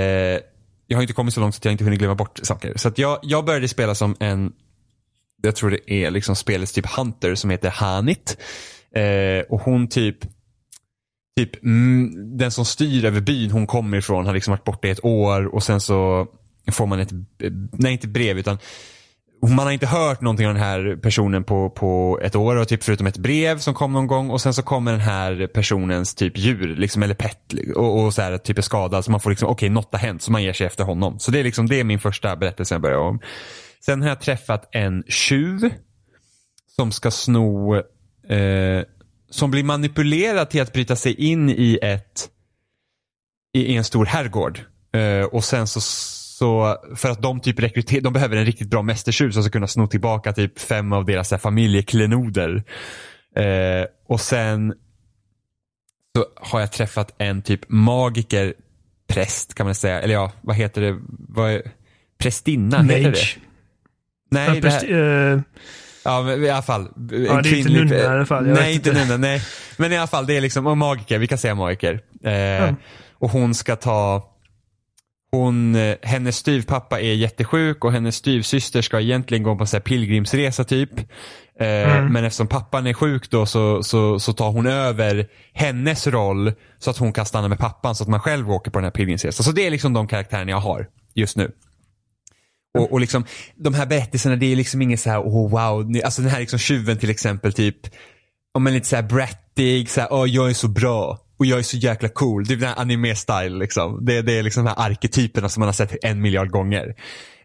jag 0.86 0.96
har 0.96 1.02
inte 1.02 1.12
kommit 1.12 1.34
så 1.34 1.40
långt 1.40 1.54
så 1.54 1.58
att 1.58 1.64
jag 1.64 1.72
inte 1.72 1.84
hunnit 1.84 1.98
glömma 1.98 2.14
bort 2.14 2.40
saker. 2.42 2.72
Så 2.76 2.88
att 2.88 2.98
jag, 2.98 3.18
jag 3.22 3.44
började 3.44 3.68
spela 3.68 3.94
som 3.94 4.16
en, 4.20 4.52
jag 5.42 5.56
tror 5.56 5.70
det 5.70 5.92
är 5.92 6.10
liksom 6.10 6.36
spelets 6.36 6.72
typ 6.72 6.86
Hunter 6.86 7.34
som 7.34 7.50
heter 7.50 7.70
Hanit. 7.70 8.36
Eh, 8.94 9.40
och 9.48 9.60
hon 9.60 9.88
typ, 9.88 10.16
typ 11.36 11.64
mm, 11.64 12.38
den 12.38 12.50
som 12.50 12.64
styr 12.64 13.04
över 13.04 13.20
byn 13.20 13.50
hon 13.50 13.66
kommer 13.66 13.98
ifrån 13.98 14.26
har 14.26 14.34
liksom 14.34 14.50
varit 14.50 14.64
borta 14.64 14.88
i 14.88 14.90
ett 14.90 15.04
år 15.04 15.54
och 15.54 15.62
sen 15.62 15.80
så 15.80 16.26
får 16.72 16.86
man 16.86 17.00
ett, 17.00 17.12
nej 17.72 17.92
inte 17.92 18.08
brev 18.08 18.38
utan 18.38 18.58
man 19.42 19.66
har 19.66 19.70
inte 19.70 19.86
hört 19.86 20.20
någonting 20.20 20.46
av 20.46 20.54
den 20.54 20.62
här 20.62 20.96
personen 21.02 21.44
på, 21.44 21.70
på 21.70 22.20
ett 22.22 22.36
år 22.36 22.56
och 22.56 22.68
typ 22.68 22.82
förutom 22.82 23.06
ett 23.06 23.18
brev 23.18 23.58
som 23.58 23.74
kom 23.74 23.92
någon 23.92 24.06
gång 24.06 24.30
och 24.30 24.40
sen 24.40 24.54
så 24.54 24.62
kommer 24.62 24.92
den 24.92 25.00
här 25.00 25.46
personens 25.46 26.14
typ 26.14 26.38
djur 26.38 26.76
liksom, 26.76 27.02
eller 27.02 27.14
pet 27.14 27.54
och, 27.76 28.04
och 28.04 28.14
så 28.14 28.22
här 28.22 28.38
typ 28.38 28.58
är 28.58 28.62
skadad 28.62 29.04
så 29.04 29.10
man 29.10 29.20
får 29.20 29.30
liksom 29.30 29.48
okej 29.48 29.54
okay, 29.54 29.74
något 29.74 29.88
har 29.92 29.98
hänt 29.98 30.22
så 30.22 30.32
man 30.32 30.42
ger 30.42 30.52
sig 30.52 30.66
efter 30.66 30.84
honom. 30.84 31.18
Så 31.18 31.30
det 31.30 31.40
är 31.40 31.44
liksom 31.44 31.68
det 31.68 31.80
är 31.80 31.84
min 31.84 31.98
första 31.98 32.36
berättelse 32.36 32.74
jag 32.74 32.82
börjar 32.82 32.98
om. 32.98 33.20
Sen 33.84 34.02
har 34.02 34.08
jag 34.08 34.20
träffat 34.20 34.68
en 34.72 35.04
tjuv 35.08 35.70
som 36.76 36.92
ska 36.92 37.10
sno 37.10 37.82
eh, 38.28 38.82
som 39.30 39.50
blir 39.50 39.64
manipulerad 39.64 40.50
till 40.50 40.62
att 40.62 40.72
bryta 40.72 40.96
sig 40.96 41.14
in 41.14 41.50
i 41.50 41.78
ett 41.82 42.28
i, 43.52 43.76
en 43.76 43.84
stor 43.84 44.06
herrgård. 44.06 44.60
Eh, 44.92 45.24
och 45.24 45.44
sen 45.44 45.66
så 45.66 45.80
så 45.80 46.76
för 46.96 47.10
att 47.10 47.22
de 47.22 47.40
typ 47.40 47.60
rekryterar, 47.60 48.00
de 48.00 48.12
behöver 48.12 48.36
en 48.36 48.44
riktigt 48.44 48.70
bra 48.70 48.82
mästertjuv 48.82 49.30
som 49.30 49.42
ska 49.42 49.50
kunna 49.50 49.66
sno 49.66 49.86
tillbaka 49.86 50.32
typ 50.32 50.58
fem 50.58 50.92
av 50.92 51.04
deras 51.04 51.30
här, 51.30 51.38
familjeklenoder. 51.38 52.62
Eh, 53.36 53.86
och 54.08 54.20
sen 54.20 54.74
så 56.16 56.26
har 56.36 56.60
jag 56.60 56.72
träffat 56.72 57.14
en 57.18 57.42
typ 57.42 57.60
magiker 57.68 58.54
präst 59.08 59.54
kan 59.54 59.66
man 59.66 59.74
säga. 59.74 60.00
Eller 60.00 60.14
ja, 60.14 60.32
vad 60.40 60.56
heter 60.56 60.80
det? 60.80 60.98
Vad 61.08 61.50
är, 61.50 61.62
prästinna, 62.18 62.82
heter 62.82 62.98
det? 62.98 63.08
Mage. 63.08 63.38
Nej, 64.30 64.54
Ja, 64.54 64.60
det 64.60 64.70
här, 64.70 65.32
eh, 65.32 65.40
ja 66.08 66.22
men 66.22 66.44
i 66.44 66.50
alla 66.50 66.62
fall. 66.62 66.88
Ja, 67.10 67.42
det 67.42 67.48
är 67.48 67.56
inte 67.56 67.70
nunna 67.72 67.94
i 67.94 68.06
alla 68.06 68.26
fall, 68.26 68.48
jag 68.48 68.54
Nej, 68.54 68.74
inte 68.74 68.92
nunna, 68.92 69.16
nej. 69.16 69.42
Men 69.76 69.92
i 69.92 69.96
alla 69.98 70.06
fall, 70.06 70.26
det 70.26 70.36
är 70.36 70.40
liksom, 70.40 70.66
och 70.66 70.78
magiker, 70.78 71.18
vi 71.18 71.26
kan 71.26 71.38
säga 71.38 71.54
magiker. 71.54 72.00
Eh, 72.24 72.74
Och 73.18 73.30
hon 73.30 73.54
ska 73.54 73.76
ta 73.76 74.34
hon, 75.30 75.74
eh, 75.74 75.96
hennes 76.02 76.36
styvpappa 76.36 77.00
är 77.00 77.14
jättesjuk 77.14 77.84
och 77.84 77.92
hennes 77.92 78.16
styvsyster 78.16 78.82
ska 78.82 79.00
egentligen 79.00 79.42
gå 79.42 79.56
på 79.56 79.66
en 79.74 79.80
pilgrimsresa 79.80 80.64
typ. 80.64 80.90
Eh, 81.60 81.66
Mm. 81.98 82.12
Men 82.12 82.24
eftersom 82.24 82.46
pappan 82.46 82.86
är 82.86 82.92
sjuk 82.92 83.30
då 83.30 83.46
så, 83.46 83.82
så, 83.82 84.18
så 84.20 84.32
tar 84.32 84.50
hon 84.50 84.66
över 84.66 85.26
hennes 85.52 86.06
roll 86.06 86.52
så 86.78 86.90
att 86.90 86.98
hon 86.98 87.12
kan 87.12 87.26
stanna 87.26 87.48
med 87.48 87.58
pappan 87.58 87.94
så 87.94 88.02
att 88.04 88.08
man 88.08 88.20
själv 88.20 88.50
åker 88.50 88.70
på 88.70 88.78
den 88.78 88.84
här 88.84 88.90
pilgrimsresan. 88.90 89.44
Så 89.44 89.52
det 89.52 89.66
är 89.66 89.70
liksom 89.70 89.92
de 89.92 90.06
karaktärerna 90.08 90.50
jag 90.50 90.60
har 90.60 90.86
just 91.14 91.36
nu. 91.36 91.50
Och, 92.78 92.92
och 92.92 93.00
liksom, 93.00 93.24
de 93.56 93.74
här 93.74 93.86
berättelserna, 93.86 94.36
det 94.36 94.52
är 94.52 94.56
liksom 94.56 94.82
inget 94.82 95.00
så 95.00 95.10
här, 95.10 95.20
oh 95.20 95.50
wow, 95.50 95.92
alltså 96.04 96.22
den 96.22 96.30
här 96.30 96.40
liksom 96.40 96.58
tjuven 96.58 96.98
till 96.98 97.10
exempel, 97.10 97.52
typ, 97.52 97.76
om 98.54 98.66
en 98.66 98.74
lite 98.74 98.86
så 98.86 98.96
här 98.96 99.02
brattig, 99.02 99.90
så 99.90 100.00
här, 100.00 100.12
åh 100.12 100.28
jag 100.28 100.50
är 100.50 100.54
så 100.54 100.68
bra 100.68 101.18
och 101.38 101.46
jag 101.46 101.58
är 101.58 101.62
så 101.62 101.76
jäkla 101.76 102.08
cool. 102.08 102.44
Det 102.44 102.54
är 102.54 102.56
den 102.56 102.68
här 102.68 102.76
anime-style 102.76 103.58
liksom. 103.58 104.04
Det, 104.04 104.22
det 104.22 104.38
är 104.38 104.42
liksom 104.42 104.64
de 104.64 104.70
här 104.70 104.90
arketyperna 104.90 105.48
som 105.48 105.60
man 105.60 105.68
har 105.68 105.72
sett 105.72 106.04
en 106.04 106.20
miljard 106.20 106.50
gånger. 106.50 106.94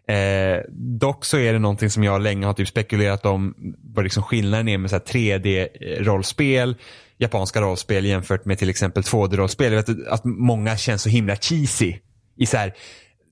Eh, 0.08 0.62
dock 0.70 1.24
så 1.24 1.38
är 1.38 1.52
det 1.52 1.58
någonting 1.58 1.90
som 1.90 2.04
jag 2.04 2.22
länge 2.22 2.46
har 2.46 2.54
typ 2.54 2.68
spekulerat 2.68 3.26
om 3.26 3.54
vad 3.94 4.04
liksom 4.04 4.22
skillnaden 4.22 4.68
är 4.68 4.78
med 4.78 4.90
3D-rollspel, 4.90 6.74
japanska 7.18 7.60
rollspel 7.60 8.04
jämfört 8.04 8.44
med 8.44 8.58
till 8.58 8.70
exempel 8.70 9.02
2D-rollspel. 9.02 9.72
Jag 9.72 9.86
vet 9.86 10.08
att 10.08 10.24
många 10.24 10.76
känns 10.76 11.02
så 11.02 11.08
himla 11.08 11.36
cheesy. 11.36 11.94
I 12.36 12.46
så 12.46 12.56
här, 12.56 12.74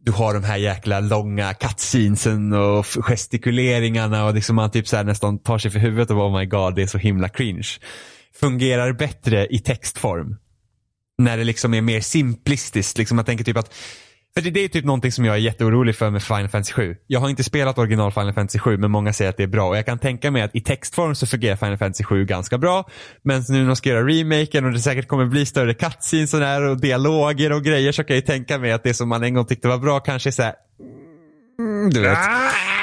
du 0.05 0.13
har 0.13 0.35
de 0.35 0.45
här 0.45 0.57
jäkla 0.57 1.01
långa 1.01 1.55
cutscenesen 1.55 2.53
och 2.53 2.87
gestikuleringarna 2.87 4.25
och 4.25 4.35
liksom 4.35 4.57
man 4.57 4.71
typ 4.71 4.89
så 4.89 4.97
här 4.97 5.05
nästan 5.05 5.39
tar 5.39 5.59
sig 5.59 5.71
för 5.71 5.79
huvudet 5.79 6.11
och 6.11 6.17
bara, 6.17 6.29
oh 6.29 6.39
my 6.39 6.47
god 6.47 6.75
det 6.75 6.83
är 6.83 6.87
så 6.87 6.99
himla 6.99 7.29
cringe. 7.29 7.69
fungerar 8.41 8.93
bättre 8.93 9.47
i 9.47 9.59
textform. 9.59 10.37
När 11.19 11.37
det 11.37 11.45
liksom 11.45 11.75
är 11.75 11.81
mer 11.81 12.01
simplistiskt. 12.01 12.99
Liksom 12.99 13.17
man 13.17 13.25
tänker 13.25 13.45
typ 13.45 13.57
att 13.57 13.75
för 14.35 14.43
det, 14.43 14.51
det 14.51 14.65
är 14.65 14.69
typ 14.69 14.85
någonting 14.85 15.13
som 15.13 15.25
jag 15.25 15.35
är 15.35 15.39
jätteorolig 15.41 15.97
för 15.97 16.11
med 16.11 16.23
Final 16.23 16.49
Fantasy 16.49 16.73
7. 16.73 16.97
Jag 17.07 17.21
har 17.21 17.29
inte 17.29 17.45
spelat 17.45 17.79
original 17.79 18.13
Final 18.13 18.33
Fantasy 18.33 18.59
7 18.59 18.77
men 18.77 18.91
många 18.91 19.13
säger 19.13 19.31
att 19.31 19.37
det 19.37 19.43
är 19.43 19.47
bra 19.47 19.69
och 19.69 19.77
jag 19.77 19.87
kan 19.87 19.99
tänka 19.99 20.31
mig 20.31 20.43
att 20.43 20.57
i 20.57 20.61
textform 20.61 21.15
så 21.15 21.27
fungerar 21.27 21.57
Final 21.57 21.79
Fantasy 21.79 22.05
7 22.05 22.25
ganska 22.25 22.59
bra. 22.59 22.89
Men 23.23 23.45
nu 23.49 23.59
när 23.59 23.67
de 23.67 23.77
ska 23.77 23.89
göra 23.89 24.07
remaken 24.07 24.65
och 24.65 24.73
det 24.73 24.79
säkert 24.79 25.09
kommer 25.09 25.27
bli 25.27 25.47
större 25.47 25.75
cutscenes 25.75 26.35
och, 26.35 26.41
där 26.41 26.63
och 26.63 26.81
dialoger 26.81 27.53
och 27.53 27.65
grejer 27.65 27.93
så 27.93 28.05
kan 28.05 28.17
jag 28.17 28.21
ju 28.21 28.27
tänka 28.27 28.59
mig 28.59 28.73
att 28.73 28.83
det 28.83 28.95
som 28.95 29.09
man 29.09 29.23
en 29.23 29.35
gång 29.35 29.47
tyckte 29.47 29.69
var 29.69 29.79
bra 29.79 30.01
kanske 30.01 30.29
är 30.29 30.33
såhär 30.33 30.55
mm, 31.63 31.91
du 31.91 32.01
vet. 32.01 32.19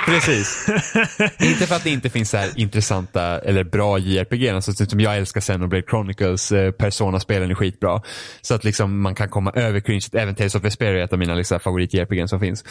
Precis. 0.05 0.67
inte 1.39 1.67
för 1.67 1.75
att 1.75 1.83
det 1.83 1.89
inte 1.89 2.09
finns 2.09 2.29
så 2.29 2.37
här 2.37 2.49
intressanta 2.55 3.39
eller 3.39 3.63
bra 3.63 3.97
JRPG. 3.97 4.49
Alltså, 4.49 4.73
typ 4.73 4.89
som 4.89 4.99
jag 4.99 5.17
älskar 5.17 5.41
Xenoblade 5.41 5.83
Chronicles, 5.89 6.51
eh, 6.51 6.71
Persona-spelen 6.71 7.51
är 7.51 7.55
skitbra. 7.55 8.01
Så 8.41 8.53
att 8.53 8.63
liksom 8.63 9.01
man 9.01 9.15
kan 9.15 9.29
komma 9.29 9.51
över 9.51 9.79
cringe. 9.79 10.05
Även 10.13 10.35
Tales 10.35 10.55
of 10.55 10.63
Vesperia 10.63 11.01
är 11.01 11.05
ett 11.05 11.13
av 11.13 11.19
mina 11.19 11.35
liksom, 11.35 11.59
favorit-JRPG 11.59 12.27
som 12.27 12.39
finns. 12.39 12.63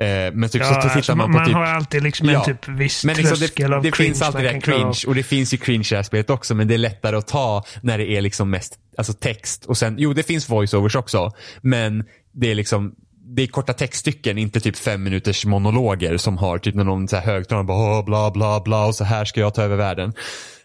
Eh, 0.00 0.32
men 0.32 0.48
typ 0.48 0.62
Ja, 0.62 0.68
så, 0.68 0.74
så 0.74 0.80
tittar 0.80 0.96
alltså, 0.96 1.16
man 1.16 1.30
man, 1.30 1.40
på 1.40 1.46
typ... 1.46 1.54
har 1.54 1.64
alltid 1.64 2.02
liksom 2.02 2.28
en 2.28 2.34
Ja, 2.34 2.44
typ 2.44 2.68
viss 2.68 3.04
men 3.04 3.16
liksom 3.16 3.36
tröskel 3.36 3.70
det, 3.70 3.76
av 3.76 3.82
det 3.82 3.90
cringe 3.90 4.08
finns 4.08 4.22
alltid 4.22 4.44
man 4.44 4.54
det 4.54 4.60
cringe 4.60 4.98
och 5.06 5.14
det 5.14 5.22
finns 5.22 5.54
ju 5.54 5.58
cringe 5.58 5.86
i 5.86 5.90
det 5.90 5.96
här 5.96 6.02
spelet 6.02 6.30
också 6.30 6.54
men 6.54 6.68
det 6.68 6.74
är 6.74 6.78
lättare 6.78 7.16
att 7.16 7.26
ta 7.26 7.64
när 7.82 7.98
det 7.98 8.10
är 8.10 8.20
liksom 8.20 8.50
mest 8.50 8.78
alltså 8.98 9.12
text 9.12 9.64
och 9.64 9.78
sen, 9.78 9.94
jo 9.98 10.12
det 10.12 10.22
finns 10.22 10.48
voiceovers 10.48 10.96
också 10.96 11.30
men 11.60 12.04
det 12.32 12.50
är 12.50 12.54
liksom 12.54 12.94
det 13.36 13.42
är 13.42 13.46
korta 13.46 13.72
textstycken, 13.72 14.38
inte 14.38 14.60
typ 14.60 14.76
fem 14.76 15.02
minuters 15.02 15.44
monologer 15.44 16.16
som 16.16 16.38
har 16.38 16.58
typ 16.58 16.74
när 16.74 16.84
någon 16.84 17.08
högtalare 17.24 17.64
bara 17.64 17.98
"Åh, 17.98 18.04
bla 18.04 18.30
bla 18.30 18.60
bla 18.60 18.86
och 18.86 18.94
så 18.94 19.04
här 19.04 19.24
ska 19.24 19.40
jag 19.40 19.54
ta 19.54 19.62
över 19.62 19.76
världen. 19.76 20.12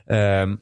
Ehm, 0.09 0.57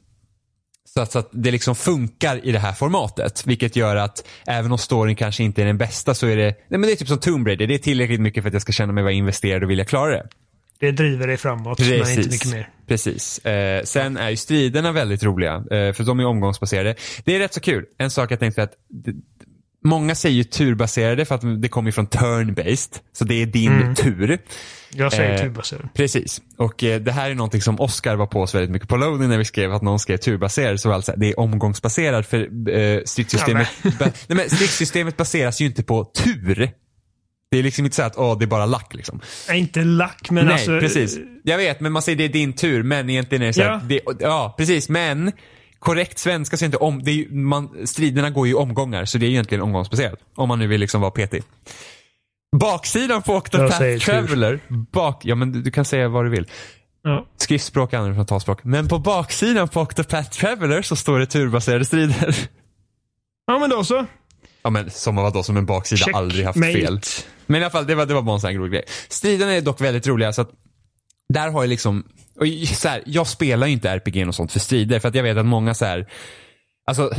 så 0.93 1.01
att, 1.01 1.11
så 1.11 1.19
att 1.19 1.29
det 1.31 1.51
liksom 1.51 1.75
funkar 1.75 2.45
i 2.45 2.51
det 2.51 2.59
här 2.59 2.73
formatet. 2.73 3.47
Vilket 3.47 3.75
gör 3.75 3.95
att 3.95 4.27
även 4.47 4.71
om 4.71 4.77
storyn 4.77 5.15
kanske 5.15 5.43
inte 5.43 5.61
är 5.61 5.65
den 5.65 5.77
bästa 5.77 6.13
så 6.13 6.27
är 6.27 6.35
det, 6.37 6.43
nej 6.45 6.79
men 6.79 6.81
det 6.81 6.91
är 6.91 6.95
typ 6.95 7.07
som 7.07 7.19
Tomb 7.19 7.47
Raider. 7.47 7.67
Det 7.67 7.73
är 7.73 7.77
tillräckligt 7.77 8.21
mycket 8.21 8.43
för 8.43 8.47
att 8.49 8.53
jag 8.53 8.61
ska 8.61 8.71
känna 8.71 8.93
mig 8.93 9.03
vara 9.03 9.13
investerad 9.13 9.63
och 9.63 9.69
vilja 9.69 9.85
klara 9.85 10.11
det. 10.11 10.27
Det 10.79 10.91
driver 10.91 11.27
dig 11.27 11.37
framåt, 11.37 11.79
men 11.79 11.93
inte 11.93 12.29
mycket 12.29 12.51
mer. 12.51 12.69
Precis. 12.87 13.45
Eh, 13.45 13.83
sen 13.83 14.17
är 14.17 14.29
ju 14.29 14.35
striderna 14.35 14.91
väldigt 14.91 15.23
roliga, 15.23 15.53
eh, 15.55 15.93
för 15.93 16.03
de 16.03 16.19
är 16.19 16.25
omgångsbaserade. 16.25 16.95
Det 17.23 17.35
är 17.35 17.39
rätt 17.39 17.53
så 17.53 17.59
kul. 17.59 17.85
En 17.97 18.11
sak 18.11 18.31
jag 18.31 18.39
tänkte 18.39 18.63
att 18.63 18.73
Många 19.85 20.15
säger 20.15 20.35
ju 20.35 20.43
turbaserade 20.43 21.25
för 21.25 21.35
att 21.35 21.61
det 21.61 21.69
kommer 21.69 21.91
från 21.91 22.07
turn-based. 22.07 22.99
Så 23.13 23.25
det 23.25 23.41
är 23.41 23.45
din 23.45 23.95
tur. 23.95 24.37
Jag 24.93 25.13
säger 25.13 25.33
Eh, 25.33 25.41
turbaserad. 25.41 25.89
Precis. 25.93 26.41
Och 26.57 26.83
eh, 26.83 27.01
det 27.01 27.11
här 27.11 27.29
är 27.31 27.35
någonting 27.35 27.61
som 27.61 27.79
Oscar 27.79 28.15
var 28.15 28.27
på 28.27 28.41
oss 28.41 28.55
väldigt 28.55 28.71
mycket 28.71 28.89
på 28.89 28.97
loading 28.97 29.29
när 29.29 29.37
vi 29.37 29.45
skrev 29.45 29.73
att 29.73 29.81
någon 29.81 29.99
skrev 29.99 30.17
turbaserad. 30.17 30.79
Så 30.79 30.91
alltså, 30.91 31.13
det 31.17 31.29
är 31.29 31.39
omgångsbaserad 31.39 32.25
för 32.25 32.69
eh, 32.69 33.01
stridssystemet, 33.05 33.67
ba- 33.83 34.05
nej, 34.27 34.37
men 34.37 34.49
stridssystemet 34.49 35.17
baseras 35.17 35.61
ju 35.61 35.65
inte 35.65 35.83
på 35.83 36.11
tur. 36.23 36.71
Det 37.51 37.57
är 37.59 37.63
liksom 37.63 37.85
inte 37.85 37.95
så 37.95 38.03
att 38.03 38.17
åh, 38.17 38.37
det 38.39 38.45
är 38.45 38.47
bara 38.47 38.65
lack 38.65 38.93
liksom. 38.93 39.21
Nej, 39.49 39.59
inte 39.59 39.83
lack, 39.83 40.29
men 40.31 40.45
Nej, 40.45 40.53
alltså... 40.53 40.79
precis. 40.79 41.17
Jag 41.43 41.57
vet, 41.57 41.79
men 41.79 41.91
man 41.91 42.01
säger 42.01 42.17
det 42.17 42.23
är 42.23 42.29
din 42.29 42.53
tur, 42.53 42.83
men 42.83 43.09
egentligen 43.09 43.41
är 43.41 43.47
det 43.47 43.53
så 43.53 43.61
Ja. 43.61 43.81
det, 43.85 43.99
ja, 44.19 44.55
precis, 44.57 44.89
men 44.89 45.31
korrekt 45.85 46.19
svenska 46.19 46.57
så 46.57 46.63
är 46.63 46.65
inte 46.65 46.77
om, 46.77 47.03
det 47.03 47.11
är 47.11 47.15
ju, 47.15 47.31
man, 47.31 47.87
striderna 47.87 48.29
går 48.29 48.47
ju 48.47 48.51
i 48.51 48.55
omgångar, 48.55 49.05
så 49.05 49.17
det 49.17 49.25
är 49.25 49.29
egentligen 49.29 49.61
omgångsbaserat. 49.61 50.19
Om 50.35 50.47
man 50.47 50.59
nu 50.59 50.67
vill 50.67 50.81
liksom 50.81 51.01
vara 51.01 51.11
petig. 51.11 51.43
Baksidan 52.55 53.21
på 53.21 53.35
Octopath. 53.35 53.97
Traveler, 53.97 54.59
bak, 54.91 55.25
ja 55.25 55.35
men 55.35 55.63
du, 55.63 55.71
kan 55.71 55.85
säga 55.85 56.07
vad 56.07 56.25
du 56.25 56.29
vill. 56.29 56.47
Ja. 57.03 57.25
Skriftspråk 57.37 57.93
annorlunda 57.93 58.17
från 58.17 58.25
talspråk. 58.25 58.63
Men 58.63 58.87
på 58.87 58.99
baksidan 58.99 59.67
på 59.67 59.81
Octopath 59.81 60.29
Traveler 60.29 60.81
så 60.81 60.95
står 60.95 61.19
det 61.19 61.25
turbaserade 61.25 61.85
strider. 61.85 62.35
ja, 63.47 63.59
men 63.59 63.69
då 63.69 63.83
så. 63.83 64.05
Ja 64.63 64.69
men 64.69 64.89
som 64.89 65.15
vadå, 65.15 65.43
som 65.43 65.57
en 65.57 65.65
baksida 65.65 66.05
Check, 66.05 66.15
aldrig 66.15 66.45
haft 66.45 66.59
mate. 66.59 66.73
fel. 66.73 66.99
Men 67.45 67.61
i 67.61 67.63
alla 67.63 67.71
fall, 67.71 67.87
det 67.87 67.95
var, 67.95 68.05
det 68.05 68.13
var 68.13 68.21
bara 68.21 68.33
en 68.33 68.41
sån 68.41 68.49
här 68.49 68.57
rolig 68.57 68.71
grej. 68.71 68.83
Striderna 69.09 69.53
är 69.53 69.61
dock 69.61 69.81
väldigt 69.81 70.07
roliga 70.07 70.33
så 70.33 70.41
att 70.41 70.51
där 71.33 71.49
har 71.49 71.63
jag 71.63 71.69
liksom, 71.69 72.03
och 72.39 72.47
så 72.67 72.87
här, 72.87 73.03
jag 73.05 73.27
spelar 73.27 73.67
ju 73.67 73.73
inte 73.73 73.89
RPG 73.89 74.27
och 74.27 74.35
sånt 74.35 74.51
för 74.51 74.59
strider 74.59 74.99
för 74.99 75.07
att 75.07 75.15
jag 75.15 75.23
vet 75.23 75.37
att 75.37 75.45
många 75.45 75.73
så 75.73 75.85
här, 75.85 76.07
alltså 76.87 77.11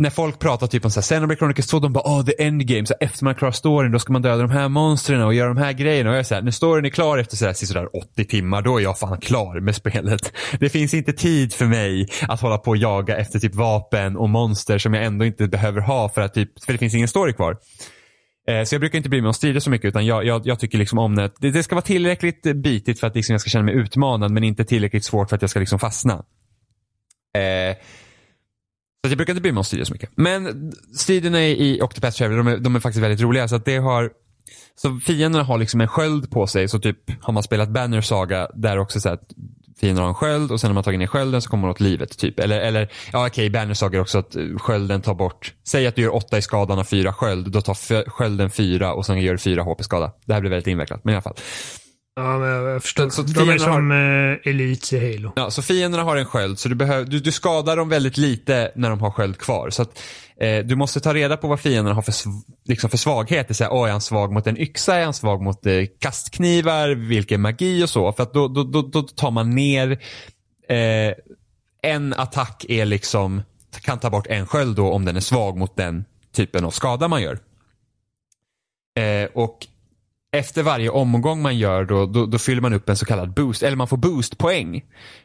när 0.00 0.10
folk 0.10 0.38
pratar 0.38 0.66
typ 0.66 0.84
om 0.84 0.90
så 0.90 1.00
här, 1.00 1.02
Xenoblade 1.02 1.38
Chronicles 1.38 1.66
2, 1.66 1.78
de 1.78 1.92
bara 1.92 2.06
åh 2.06 2.24
the 2.24 2.42
endgame, 2.42 2.86
så 2.86 2.94
här, 3.00 3.06
efter 3.06 3.24
man 3.24 3.34
klarar 3.34 3.52
storyn 3.52 3.92
då 3.92 3.98
ska 3.98 4.12
man 4.12 4.22
döda 4.22 4.42
de 4.42 4.50
här 4.50 4.68
monstren 4.68 5.22
och 5.22 5.34
göra 5.34 5.48
de 5.48 5.56
här 5.56 5.72
grejerna 5.72 6.10
och 6.10 6.16
jag 6.16 6.20
är 6.20 6.24
så 6.24 6.34
här, 6.34 6.42
när 6.42 6.50
storyn 6.50 6.84
är 6.84 6.90
klar 6.90 7.18
efter 7.18 7.36
så 7.36 7.46
här, 7.46 7.52
sådär 7.52 7.96
80 7.96 8.24
timmar, 8.24 8.62
då 8.62 8.78
är 8.78 8.82
jag 8.82 8.98
fan 8.98 9.20
klar 9.20 9.60
med 9.60 9.76
spelet. 9.76 10.32
Det 10.60 10.68
finns 10.68 10.94
inte 10.94 11.12
tid 11.12 11.52
för 11.52 11.66
mig 11.66 12.08
att 12.28 12.40
hålla 12.40 12.58
på 12.58 12.70
och 12.70 12.76
jaga 12.76 13.16
efter 13.16 13.38
typ 13.38 13.54
vapen 13.54 14.16
och 14.16 14.28
monster 14.28 14.78
som 14.78 14.94
jag 14.94 15.04
ändå 15.04 15.24
inte 15.24 15.48
behöver 15.48 15.80
ha 15.80 16.08
för 16.08 16.20
att 16.20 16.34
typ, 16.34 16.64
för 16.64 16.72
det 16.72 16.78
finns 16.78 16.94
ingen 16.94 17.08
story 17.08 17.32
kvar. 17.32 17.56
Eh, 18.50 18.64
så 18.64 18.74
jag 18.74 18.80
brukar 18.80 18.96
inte 18.96 19.08
bry 19.08 19.20
mig 19.20 19.28
om 19.28 19.34
strider 19.34 19.60
så 19.60 19.70
mycket 19.70 19.88
utan 19.88 20.06
jag, 20.06 20.24
jag, 20.26 20.46
jag 20.46 20.58
tycker 20.58 20.78
liksom 20.78 20.98
om 20.98 21.16
det. 21.16 21.30
det. 21.38 21.62
Ska 21.62 21.74
vara 21.74 21.84
tillräckligt 21.84 22.42
bitigt 22.42 23.00
för 23.00 23.06
att 23.06 23.14
liksom 23.14 23.32
jag 23.32 23.40
ska 23.40 23.50
känna 23.50 23.64
mig 23.64 23.74
utmanad 23.74 24.30
men 24.30 24.44
inte 24.44 24.64
tillräckligt 24.64 25.04
svårt 25.04 25.28
för 25.28 25.36
att 25.36 25.42
jag 25.42 25.50
ska 25.50 25.60
liksom 25.60 25.78
fastna. 25.78 26.14
Eh, 27.34 27.76
så 29.04 29.10
jag 29.10 29.16
brukar 29.16 29.32
inte 29.32 29.42
bry 29.42 29.52
mig 29.52 29.58
om 29.58 29.64
strider 29.64 29.84
så 29.84 29.92
mycket. 29.92 30.10
Men 30.14 30.72
striderna 30.94 31.42
i 31.42 31.82
Octopath 31.82 32.16
Traveler, 32.16 32.38
de 32.38 32.46
är, 32.46 32.58
de 32.58 32.76
är 32.76 32.80
faktiskt 32.80 33.02
väldigt 33.02 33.20
roliga. 33.20 33.48
Så 33.48 33.56
att 33.56 33.64
det 33.64 33.76
har 33.76 34.10
så 34.74 35.00
fienderna 35.00 35.44
har 35.44 35.58
liksom 35.58 35.80
en 35.80 35.88
sköld 35.88 36.30
på 36.30 36.46
sig. 36.46 36.68
Så 36.68 36.78
typ 36.78 36.96
har 37.20 37.32
man 37.32 37.42
spelat 37.42 37.68
Banner 37.68 38.00
Saga 38.00 38.48
där 38.54 38.78
också 38.78 39.00
så 39.00 39.08
att 39.08 39.32
fienden 39.80 40.02
har 40.02 40.08
en 40.08 40.14
sköld 40.14 40.52
och 40.52 40.60
sen 40.60 40.68
när 40.68 40.74
man 40.74 40.84
tagit 40.84 41.00
ner 41.00 41.06
skölden 41.06 41.42
så 41.42 41.50
kommer 41.50 41.60
man 41.60 41.70
åt 41.70 41.80
livet. 41.80 42.18
Typ. 42.18 42.38
Eller, 42.38 42.60
eller 42.60 42.92
ja 43.12 43.26
okej, 43.26 43.50
Banner 43.50 43.74
sager 43.74 44.00
också 44.00 44.18
att 44.18 44.36
eh, 44.36 44.42
skölden 44.58 45.02
tar 45.02 45.14
bort, 45.14 45.54
säg 45.64 45.86
att 45.86 45.96
du 45.96 46.02
gör 46.02 46.14
åtta 46.14 46.38
i 46.38 46.42
skadan 46.42 46.78
och 46.78 46.88
fyra 46.88 47.12
sköld, 47.12 47.50
då 47.50 47.60
tar 47.60 48.10
skölden 48.10 48.50
fyra 48.50 48.92
och 48.94 49.06
sen 49.06 49.20
gör 49.20 49.32
du 49.32 49.38
fyra 49.38 49.62
HP-skada. 49.62 50.12
Det 50.24 50.32
här 50.32 50.40
blir 50.40 50.50
väldigt 50.50 50.66
invecklat, 50.66 51.04
men 51.04 51.12
i 51.12 51.14
alla 51.14 51.22
fall. 51.22 51.36
Ja, 52.24 52.38
men 52.38 52.48
jag 52.48 52.82
förstår. 52.82 53.10
Så- 53.10 53.28
så 53.28 53.32
De 53.44 53.50
är 53.50 53.58
som 53.58 53.90
eh, 53.92 54.50
Elite 54.52 54.96
i 54.96 55.12
Halo. 55.12 55.32
Ja, 55.36 55.50
så 55.50 55.62
fienderna 55.62 56.04
har 56.04 56.16
en 56.16 56.24
sköld 56.24 56.58
så 56.58 56.68
du, 56.68 56.74
behöver, 56.74 57.04
du, 57.04 57.20
du 57.20 57.32
skadar 57.32 57.76
dem 57.76 57.88
väldigt 57.88 58.16
lite 58.16 58.72
när 58.76 58.90
de 58.90 59.00
har 59.00 59.10
sköld 59.10 59.38
kvar. 59.38 59.70
Så 59.70 59.82
att, 59.82 60.02
eh, 60.40 60.58
du 60.58 60.76
måste 60.76 61.00
ta 61.00 61.14
reda 61.14 61.36
på 61.36 61.48
vad 61.48 61.60
fienderna 61.60 61.94
har 61.94 62.02
för, 62.02 62.14
liksom 62.68 62.90
för 62.90 62.98
svagheter. 62.98 63.54
Så 63.54 63.64
här, 63.64 63.70
oh, 63.70 63.88
är 63.88 63.92
han 63.92 64.00
svag 64.00 64.32
mot 64.32 64.46
en 64.46 64.58
yxa? 64.60 64.96
Är 64.96 65.04
han 65.04 65.14
svag 65.14 65.42
mot 65.42 65.66
eh, 65.66 65.72
kastknivar? 66.00 66.88
Vilken 66.90 67.40
magi 67.40 67.84
och 67.84 67.90
så? 67.90 68.12
För 68.12 68.22
att 68.22 68.34
då, 68.34 68.48
då, 68.48 68.62
då, 68.64 68.82
då 68.82 69.02
tar 69.02 69.30
man 69.30 69.50
ner 69.54 69.90
eh, 70.68 71.14
en 71.82 72.14
attack 72.14 72.64
är 72.68 72.84
liksom 72.84 73.42
kan 73.82 73.98
ta 73.98 74.10
bort 74.10 74.26
en 74.26 74.46
sköld 74.46 74.76
då 74.76 74.92
om 74.92 75.04
den 75.04 75.16
är 75.16 75.20
svag 75.20 75.56
mot 75.56 75.76
den 75.76 76.04
typen 76.32 76.64
av 76.64 76.70
skada 76.70 77.08
man 77.08 77.22
gör. 77.22 77.38
Eh, 78.98 79.28
och 79.34 79.66
efter 80.32 80.62
varje 80.62 80.90
omgång 80.90 81.42
man 81.42 81.58
gör 81.58 81.84
då, 81.84 82.06
då, 82.06 82.26
då 82.26 82.38
fyller 82.38 82.62
man 82.62 82.72
upp 82.72 82.88
en 82.88 82.96
så 82.96 83.06
kallad 83.06 83.34
boost, 83.34 83.62
eller 83.62 83.76
man 83.76 83.88
får 83.88 83.96
boostpoäng. 83.96 84.82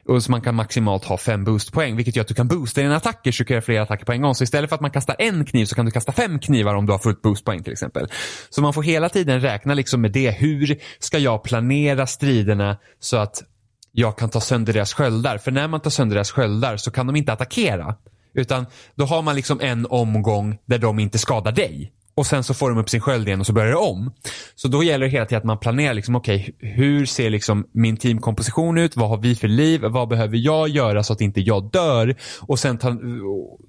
Och 0.08 0.24
så 0.24 0.32
man 0.32 0.42
kan 0.42 0.56
maximalt 0.56 1.06
ha 1.06 1.18
fem 1.18 1.44
boostpoäng, 1.44 1.96
vilket 1.96 2.16
gör 2.16 2.22
att 2.22 2.28
du 2.28 2.34
kan 2.34 2.48
boosta 2.48 2.82
dina 2.82 2.96
attacker 2.96 3.32
så 3.32 3.44
du 3.44 3.48
kan 3.48 3.56
göra 3.56 3.62
flera 3.62 3.84
attacker 3.84 4.06
på 4.06 4.12
en 4.12 4.22
gång. 4.22 4.36
Så 4.36 4.44
istället 4.44 4.70
för 4.70 4.76
att 4.76 4.82
man 4.82 4.92
kastar 4.92 5.16
en 5.20 5.46
kniv 5.46 5.66
så 5.66 5.76
kan 5.76 5.86
du 5.86 5.92
kasta 5.92 6.12
fem 6.12 6.40
knivar 6.40 6.76
om 6.76 6.86
du 6.86 6.92
har 6.92 7.00
fullt 7.00 7.22
boostpoäng 7.22 7.64
till 7.64 7.74
exempel. 7.74 8.08
Så 8.50 8.62
man 8.62 8.74
får 8.74 8.84
hela 8.84 9.10
tiden 9.10 9.42
räkna 9.42 9.74
liksom 9.74 10.02
med 10.02 10.12
det. 10.12 10.32
Hur 10.32 10.80
ska 11.00 11.18
jag 11.18 11.44
planera 11.44 12.08
striderna 12.08 12.78
så 13.00 13.18
att 13.18 13.44
jag 13.92 14.18
kan 14.18 14.30
ta 14.30 14.42
sönder 14.42 14.74
deras 14.74 14.94
sköldar? 14.94 15.38
För 15.38 15.52
när 15.52 15.68
man 15.68 15.80
tar 15.80 15.90
sönder 15.90 16.16
deras 16.16 16.32
sköldar 16.32 16.78
så 16.78 16.92
kan 16.92 17.08
de 17.08 17.16
inte 17.16 17.34
attackera. 17.34 17.96
Utan 18.34 18.66
då 18.96 19.06
har 19.06 19.22
man 19.22 19.36
liksom 19.36 19.62
en 19.62 19.86
omgång 19.86 20.58
där 20.66 20.78
de 20.78 21.00
inte 21.00 21.18
skadar 21.18 21.52
dig. 21.52 21.92
Och 22.18 22.28
sen 22.28 22.44
så 22.44 22.54
får 22.54 22.70
de 22.70 22.78
upp 22.78 22.90
sin 22.90 23.02
sköld 23.02 23.28
igen 23.28 23.40
och 23.40 23.46
så 23.46 23.54
börjar 23.54 23.70
det 23.70 23.76
om. 23.78 24.12
Så 24.56 24.68
då 24.68 24.84
gäller 24.84 25.06
det 25.06 25.12
hela 25.12 25.26
tiden 25.26 25.38
att 25.38 25.46
man 25.46 25.60
planerar 25.60 25.94
liksom, 25.94 26.16
okej, 26.16 26.56
hur 26.60 27.06
ser 27.06 27.30
liksom 27.30 27.68
min 27.72 27.98
teamkomposition 27.98 28.78
ut? 28.78 28.96
Vad 28.96 29.10
har 29.10 29.18
vi 29.18 29.36
för 29.36 29.48
liv? 29.48 29.82
Vad 29.82 30.08
behöver 30.08 30.38
jag 30.38 30.70
göra 30.70 31.04
så 31.04 31.14
att 31.14 31.22
inte 31.22 31.42
jag 31.42 31.72
dör? 31.72 32.16
Och 32.42 32.60
sen 32.60 32.78
ta, 32.78 32.98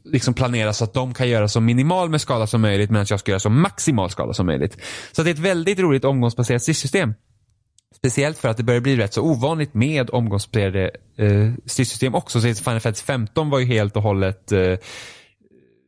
liksom 0.04 0.34
planera 0.34 0.72
så 0.72 0.84
att 0.84 0.94
de 0.94 1.14
kan 1.14 1.28
göra 1.28 1.48
så 1.48 1.60
minimal 1.60 2.08
med 2.08 2.20
skada 2.20 2.46
som 2.46 2.60
möjligt 2.60 2.90
medan 2.90 3.06
jag 3.10 3.20
ska 3.20 3.30
göra 3.30 3.40
så 3.40 3.50
maximal 3.50 4.10
skada 4.10 4.32
som 4.32 4.46
möjligt. 4.46 4.78
Så 5.12 5.22
det 5.22 5.30
är 5.30 5.34
ett 5.34 5.38
väldigt 5.38 5.78
roligt 5.78 6.04
omgångsbaserat 6.04 6.62
stridssystem. 6.62 7.14
Speciellt 7.96 8.38
för 8.38 8.48
att 8.48 8.56
det 8.56 8.62
börjar 8.62 8.80
bli 8.80 8.96
rätt 8.96 9.14
så 9.14 9.22
ovanligt 9.22 9.74
med 9.74 10.10
omgångsbaserade 10.10 10.90
eh, 11.18 11.52
stridssystem 11.66 12.14
också. 12.14 12.40
Så 12.40 12.54
Final 12.54 12.80
Fantasy 12.80 13.04
15 13.04 13.50
var 13.50 13.58
ju 13.58 13.66
helt 13.66 13.96
och 13.96 14.02
hållet 14.02 14.52
eh, 14.52 14.74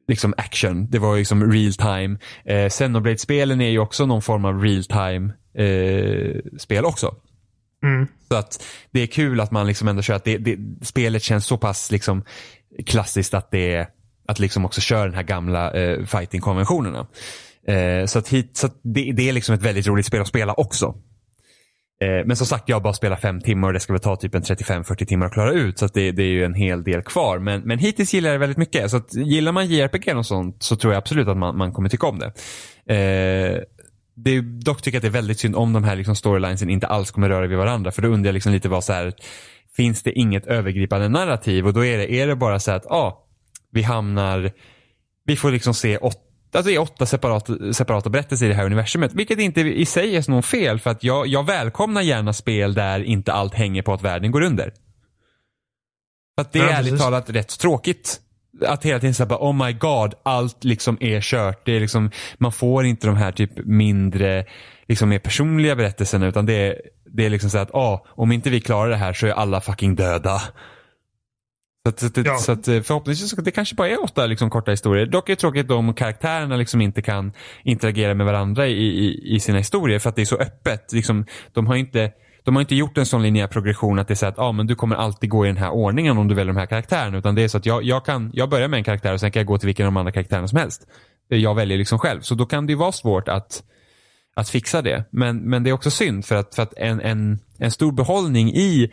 liksom 0.09 0.35
action. 0.37 0.91
Det 0.91 0.99
var 0.99 1.17
liksom 1.17 1.53
real 1.53 1.73
time. 1.73 2.19
Eh, 2.45 2.69
Xenoblade-spelen 2.69 3.61
är 3.61 3.69
ju 3.69 3.79
också 3.79 4.07
någon 4.07 4.23
form 4.23 4.45
av 4.45 4.63
real 4.63 4.85
time 4.85 5.33
eh, 5.55 6.41
spel 6.59 6.85
också. 6.85 7.15
Mm. 7.83 8.07
Så 8.29 8.37
att 8.37 8.65
det 8.91 9.01
är 9.01 9.07
kul 9.07 9.41
att 9.41 9.51
man 9.51 9.67
liksom 9.67 9.89
ändå 9.89 10.03
kör 10.03 10.15
att 10.15 10.25
det, 10.25 10.39
det, 10.39 10.59
spelet 10.83 11.23
känns 11.23 11.47
så 11.47 11.59
pass 11.59 11.91
liksom 11.91 12.25
klassiskt 12.87 13.35
att 13.35 13.51
det 13.51 13.75
är 13.75 13.89
att 14.29 14.39
liksom 14.39 14.65
också 14.65 14.81
köra 14.81 15.05
den 15.05 15.15
här 15.15 15.23
gamla 15.23 15.73
eh, 15.73 16.05
fighting-konventionerna. 16.05 17.07
Eh, 17.67 18.07
så 18.07 18.19
att, 18.19 18.29
hit, 18.29 18.57
så 18.57 18.67
att 18.67 18.81
det, 18.83 19.13
det 19.13 19.29
är 19.29 19.33
liksom 19.33 19.55
ett 19.55 19.63
väldigt 19.63 19.87
roligt 19.87 20.07
spel 20.07 20.21
att 20.21 20.29
spela 20.29 20.53
också. 20.53 20.95
Eh, 22.01 22.27
men 22.27 22.37
som 22.37 22.47
sagt, 22.47 22.69
jag 22.69 22.77
har 22.77 22.81
bara 22.81 22.93
spelat 22.93 23.21
fem 23.21 23.41
timmar 23.41 23.69
och 23.69 23.75
det 23.75 23.81
ska 23.81 23.93
väl 23.93 24.01
ta 24.01 24.17
typ 24.17 24.35
en 24.35 24.43
35-40 24.43 25.05
timmar 25.05 25.27
att 25.27 25.33
klara 25.33 25.53
ut. 25.53 25.79
Så 25.79 25.85
att 25.85 25.95
det, 25.95 26.13
det, 26.13 26.23
är 26.23 26.31
ju 26.31 26.45
en 26.45 26.55
hel 26.55 26.85
del 26.85 27.03
kvar. 27.03 27.39
Men, 27.39 27.61
men 27.61 27.79
hittills 27.79 28.15
gillar 28.15 28.31
jag 28.31 28.35
det 28.35 28.41
väldigt 28.41 28.59
mycket. 28.59 28.91
Så 28.91 28.97
att, 28.97 29.15
gillar 29.15 29.53
man 29.53 29.67
JRPG 29.67 30.17
och 30.17 30.27
sånt 30.27 30.63
så 30.63 30.77
tror 30.77 30.93
jag 30.93 30.99
absolut 30.99 31.29
att 31.29 31.37
man, 31.37 31.57
man 31.57 31.73
kommer 31.73 31.89
tycka 31.89 32.07
om 32.07 32.19
det. 32.19 32.27
Eh, 32.95 33.63
det 34.15 34.41
dock 34.41 34.83
tycker 34.83 34.97
jag 34.97 34.99
att 34.99 35.03
det 35.03 35.19
är 35.19 35.21
väldigt 35.21 35.39
synd 35.39 35.57
om 35.57 35.73
de 35.73 35.85
här 35.85 35.97
liksom 35.97 36.17
storylinesen 36.17 36.71
inte 36.71 36.87
alls 36.87 37.11
kommer 37.11 37.29
röra 37.29 37.47
vid 37.47 37.59
varandra. 37.59 37.91
För 37.91 38.03
då 38.03 38.09
undrar 38.09 38.29
jag 38.29 38.35
liksom 38.35 38.53
lite 38.53 38.69
vad 38.69 38.85
så 38.85 38.93
här, 38.93 39.13
finns 39.77 40.03
det 40.03 40.13
inget 40.13 40.47
övergripande 40.47 41.09
narrativ? 41.09 41.67
Och 41.67 41.73
då 41.73 41.85
är 41.85 41.99
det, 41.99 42.13
är 42.13 42.27
det 42.27 42.37
bara 42.37 42.61
så 42.61 42.73
att, 42.73 42.85
ja, 42.89 42.97
ah, 42.97 43.25
vi 43.73 43.83
hamnar, 43.83 44.51
vi 45.25 45.37
får 45.37 45.51
liksom 45.51 45.75
se 45.75 45.97
åtta 45.97 46.28
Alltså 46.53 46.69
det 46.69 46.75
är 46.77 46.81
åtta 46.81 47.07
separata, 47.07 47.73
separata 47.73 48.11
berättelser 48.11 48.47
i 48.47 48.49
det 48.49 48.55
här 48.55 48.67
universumet. 48.67 49.15
Vilket 49.15 49.39
inte 49.39 49.61
i 49.61 49.87
sig 49.87 50.17
är 50.17 50.31
någon 50.31 50.43
fel 50.43 50.81
för 50.81 50.91
att 50.91 51.05
jag, 51.05 51.27
jag 51.27 51.47
välkomnar 51.47 52.03
gärna 52.03 52.33
spel 52.33 52.75
där 52.75 53.01
inte 53.01 53.33
allt 53.33 53.55
hänger 53.55 53.83
på 53.83 53.93
att 53.93 54.03
världen 54.03 54.31
går 54.31 54.43
under. 54.43 54.73
För 56.35 56.43
att 56.43 56.53
det 56.53 56.59
är 56.59 56.65
ja, 56.65 56.71
ärligt 56.71 56.99
talat 56.99 57.31
rätt 57.31 57.59
tråkigt. 57.59 58.21
Att 58.67 58.85
hela 58.85 59.01
tiden 59.01 59.15
säga 59.15 59.37
oh 59.37 59.67
my 59.67 59.73
god, 59.73 60.15
allt 60.23 60.65
liksom 60.65 60.97
är 61.01 61.21
kört. 61.21 61.67
Det 61.67 61.73
är 61.73 61.81
liksom, 61.81 62.11
man 62.39 62.53
får 62.53 62.85
inte 62.85 63.07
de 63.07 63.17
här 63.17 63.33
typ 63.33 63.51
mindre, 63.65 64.45
liksom 64.89 65.09
mer 65.09 65.19
personliga 65.19 65.77
berättelserna 65.77 66.27
utan 66.27 66.47
det 66.47 66.53
är, 66.53 66.81
det 67.07 67.27
är 67.27 67.31
liksom 67.31 67.51
så 67.51 67.59
att, 67.59 67.75
ah, 67.75 68.07
om 68.09 68.33
inte 68.33 68.51
vi 68.51 68.61
klarar 68.61 68.91
det 68.91 68.97
här 68.97 69.13
så 69.13 69.27
är 69.27 69.31
alla 69.31 69.61
fucking 69.61 69.95
döda. 69.95 70.43
Så, 71.85 71.89
att, 71.89 72.01
så, 72.01 72.21
ja. 72.25 72.37
så 72.39 72.53
att 72.53 72.69
eh, 72.69 72.81
förhoppningsvis 72.81 73.33
det 73.33 73.51
kanske 73.51 73.75
bara 73.75 73.89
är 73.89 74.05
åtta 74.05 74.27
liksom, 74.27 74.51
korta 74.51 74.71
historier. 74.71 75.07
Dock 75.07 75.29
är 75.29 75.33
det 75.33 75.41
tråkigt 75.41 75.71
om 75.71 75.95
karaktärerna 75.95 76.57
liksom 76.57 76.81
inte 76.81 77.03
kan 77.03 77.33
interagera 77.65 78.15
med 78.15 78.27
varandra 78.27 78.67
i, 78.67 78.73
i, 78.73 79.35
i 79.35 79.41
sina 79.41 79.59
historier 79.59 79.99
för 79.99 80.09
att 80.09 80.17
det 80.17 80.23
är 80.23 80.27
så 80.27 80.37
öppet. 80.37 80.93
Liksom, 80.93 81.27
de 81.53 81.67
har 81.67 81.77
inte 81.77 82.13
de 82.45 82.57
har 82.57 82.61
inte 82.61 82.75
gjort 82.75 82.99
en 82.99 83.07
sån 83.07 83.23
linjär 83.23 83.47
progression 83.47 83.99
att 83.99 84.09
det 84.09 84.15
är 84.15 84.17
så 84.17 84.27
att 84.27 84.39
ah, 84.39 84.53
men 84.53 84.67
du 84.67 84.75
kommer 84.75 84.97
alltid 84.97 85.31
gå 85.31 85.47
i 85.47 85.49
den 85.49 85.57
här 85.57 85.71
ordningen 85.71 86.19
om 86.19 86.29
du 86.29 86.35
väljer 86.35 86.55
de 86.55 86.59
här 86.59 86.67
karaktärerna. 86.67 87.19
Utan 87.19 87.35
det 87.35 87.43
är 87.43 87.49
så 87.49 87.59
att 87.59 87.67
jag, 87.67 87.83
jag, 87.83 88.05
kan, 88.05 88.31
jag 88.35 88.51
börjar 88.51 88.69
med 88.69 88.79
en 88.79 88.85
karaktär 88.85 89.13
och 89.13 89.21
sen 89.21 89.31
kan 89.31 89.41
jag 89.41 89.47
gå 89.47 89.59
till 89.59 89.67
vilken 89.67 89.87
av 89.87 89.93
de 89.93 89.97
andra 89.97 90.13
karaktärerna 90.13 90.49
som 90.49 90.59
helst. 90.59 90.87
Jag 91.29 91.55
väljer 91.55 91.79
liksom 91.79 91.99
själv. 91.99 92.21
Så 92.21 92.35
då 92.35 92.47
kan 92.47 92.67
det 92.67 92.73
ju 92.73 92.77
vara 92.77 92.93
svårt 92.93 93.29
att, 93.29 93.63
att 94.37 94.49
fixa 94.49 94.83
det. 94.83 95.05
Men, 95.11 95.37
men 95.37 95.63
det 95.63 95.71
är 95.71 95.75
också 95.75 95.91
synd 95.91 96.25
för 96.25 96.37
att, 96.37 96.55
för 96.55 96.63
att 96.63 96.75
en, 96.77 97.01
en, 97.01 97.39
en 97.59 97.71
stor 97.71 97.93
behållning 97.93 98.49
i 98.49 98.93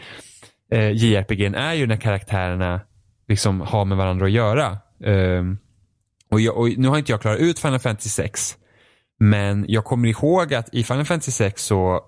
eh, 0.72 0.92
JRPG 0.92 1.56
är 1.56 1.74
ju 1.74 1.88
när 1.88 1.98
karaktärerna 1.98 2.82
liksom 3.28 3.62
har 3.62 3.86
med 3.86 3.98
varandra 3.98 4.26
att 4.26 4.32
göra. 4.32 4.78
Um, 5.00 5.58
och, 6.32 6.42
jag, 6.42 6.58
och, 6.58 6.70
Nu 6.78 6.88
har 6.88 6.98
inte 6.98 7.12
jag 7.12 7.22
klarat 7.22 7.40
ut 7.40 7.60
Final 7.60 7.80
Fantasy 7.80 8.10
6. 8.10 8.58
Men 9.20 9.66
jag 9.68 9.86
kommer 9.86 10.08
ihåg 10.08 10.54
att 10.54 10.74
i 10.74 10.84
Final 10.84 11.06
Fantasy 11.06 11.32
6 11.32 11.66
så, 11.66 12.02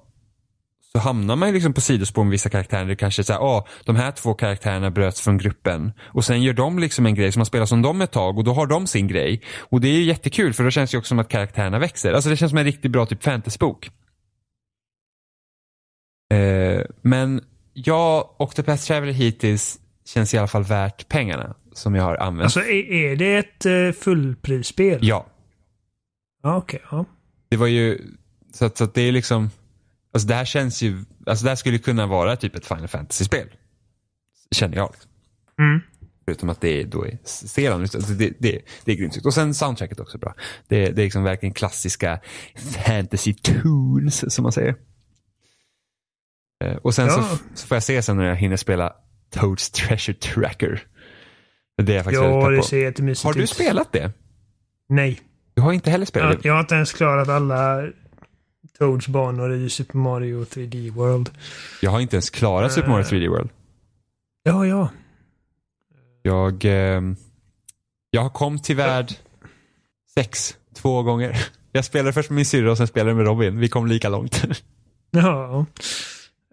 så 0.92 1.00
hamnar 1.00 1.36
man 1.36 1.54
liksom 1.54 1.74
på 1.74 1.82
sidospår 1.82 2.24
med 2.24 2.32
vissa 2.32 2.50
karaktärer. 2.50 2.86
Det 2.86 2.96
kanske 2.96 3.22
är 3.22 3.24
så 3.24 3.34
här, 3.34 3.40
ah, 3.40 3.68
de 3.86 3.96
här 3.96 4.12
två 4.12 4.34
karaktärerna 4.34 4.92
bröts 4.92 5.22
från 5.22 5.38
gruppen. 5.38 5.92
Och 6.02 6.26
sen 6.26 6.44
gör 6.44 6.54
de 6.54 6.80
liksom 6.80 7.06
en 7.06 7.16
grej, 7.16 7.32
som 7.32 7.40
man 7.40 7.46
spelar 7.46 7.66
som 7.66 7.82
dem 7.82 8.02
ett 8.02 8.12
tag 8.12 8.38
och 8.38 8.44
då 8.44 8.54
har 8.54 8.68
de 8.68 8.88
sin 8.88 9.08
grej. 9.08 9.42
Och 9.60 9.82
det 9.82 9.88
är 9.88 9.94
ju 9.94 10.04
jättekul 10.04 10.54
för 10.54 10.64
då 10.64 10.72
känns 10.72 10.92
det 10.92 10.98
också 10.98 11.08
som 11.10 11.20
att 11.20 11.30
karaktärerna 11.30 11.80
växer. 11.80 12.14
Alltså 12.14 12.30
det 12.30 12.38
känns 12.38 12.50
som 12.50 12.58
en 12.58 12.66
riktigt 12.66 12.92
bra 12.92 13.06
typ 13.06 13.24
fantasybok. 13.24 13.90
Uh, 16.34 16.82
men 17.02 17.42
jag, 17.86 18.30
Octopath 18.38 18.84
Traveler 18.84 19.14
hittills 19.14 19.80
känns 20.06 20.34
i 20.34 20.38
alla 20.38 20.48
fall 20.48 20.64
värt 20.64 21.08
pengarna 21.08 21.56
som 21.74 21.96
jag 21.96 22.04
har 22.04 22.16
använt. 22.18 22.44
Alltså 22.44 22.60
är, 22.60 22.92
är 22.92 23.16
det 23.16 23.38
ett 23.38 23.66
uh, 23.66 23.92
fullprisspel? 23.92 25.00
Ja. 25.02 25.26
Ja, 26.44 26.58
okej. 26.58 26.82
Okay, 26.86 26.98
ja. 26.98 27.06
Det 27.50 27.58
var 27.58 27.68
ju, 27.68 28.02
så 28.54 28.66
att, 28.66 28.78
så 28.78 28.84
att 28.84 28.94
det 28.94 29.02
är 29.02 29.12
liksom, 29.12 29.50
alltså 30.14 30.28
det 30.28 30.36
här 30.36 30.46
känns 30.46 30.82
ju, 30.82 31.06
alltså 31.26 31.44
det 31.44 31.50
här 31.50 31.56
skulle 31.56 31.78
kunna 31.78 32.08
vara 32.08 32.36
typ 32.36 32.56
ett 32.56 32.66
Final 32.66 32.88
Fantasy-spel. 32.88 33.48
Känner 34.52 34.78
jag. 34.78 34.90
Liksom. 34.92 35.12
Mm. 35.60 35.82
Förutom 36.26 36.50
att 36.50 36.62
det 36.62 36.84
då 36.84 37.06
är 37.06 37.18
serien. 37.24 37.82
Alltså 37.82 38.00
det, 38.00 38.34
det, 38.40 38.62
det 38.86 38.92
är 38.92 38.96
grymt 38.96 39.26
Och 39.26 39.34
sen 39.34 39.54
soundtracket 39.54 40.00
också 40.00 40.18
bra. 40.18 40.34
Det, 40.68 40.90
det 40.90 41.02
är 41.02 41.04
liksom 41.04 41.24
verkligen 41.24 41.54
klassiska 41.54 42.20
fantasy 42.86 43.34
tunes 43.34 44.34
som 44.34 44.44
man 44.44 44.52
säger. 44.52 44.76
Eh, 46.66 46.76
och 46.76 46.96
sen 46.96 47.08
ja. 47.08 47.14
så, 47.14 47.38
så, 47.54 47.68
får 47.68 47.76
jag 47.76 47.84
se 47.84 48.02
sen 48.02 48.18
när 48.18 48.26
jag 48.26 48.36
hinner 48.36 48.58
spela 48.58 48.94
Toads 49.30 49.70
Treasure 49.70 50.18
Tracker. 50.18 50.84
Det 51.78 51.92
är 51.92 51.96
jag 51.96 52.06
faktiskt 52.06 52.24
Ja, 52.24 52.50
det 52.50 52.64
ser 52.64 52.78
jättemysigt 52.78 53.26
ut. 53.30 53.36
Har 53.36 53.42
du 53.42 53.48
spelat 53.48 53.92
det? 53.92 54.12
Nej. 54.90 55.22
Du 55.54 55.62
har 55.62 55.74
inte 55.74 55.92
heller 55.92 56.06
spelat 56.06 56.30
jag, 56.34 56.42
det? 56.42 56.48
Jag 56.48 56.54
har 56.54 56.60
inte 56.60 56.76
ens 56.76 56.94
klarat 56.94 57.30
alla 57.30 57.88
Toads 58.80 59.08
banor 59.08 59.54
i 59.54 59.70
Super 59.70 59.98
Mario 59.98 60.44
3D 60.44 60.92
World. 60.92 61.30
Jag 61.82 61.92
har 61.92 62.00
inte 62.00 62.16
ens 62.16 62.30
klarat 62.30 62.72
uh, 62.72 62.76
Super 62.76 62.90
Mario 62.90 63.04
3D 63.04 63.30
World. 63.30 63.50
Ja, 64.44 64.66
ja. 64.66 64.90
Jag, 66.22 66.66
eh, 66.66 67.02
jag 68.12 68.34
kom 68.34 68.60
till 68.60 68.76
värld 68.76 69.14
sex, 70.14 70.58
två 70.76 71.04
gånger. 71.04 71.38
Jag 71.72 71.86
spelade 71.86 72.14
först 72.14 72.30
med 72.30 72.36
min 72.36 72.46
syrra 72.46 72.72
och 72.72 72.78
sen 72.78 72.88
spelade 72.88 73.16
med 73.16 73.26
Robin. 73.26 73.60
Vi 73.60 73.70
kom 73.70 73.88
lika 73.88 74.10
långt. 74.10 74.44
ja. 75.12 75.66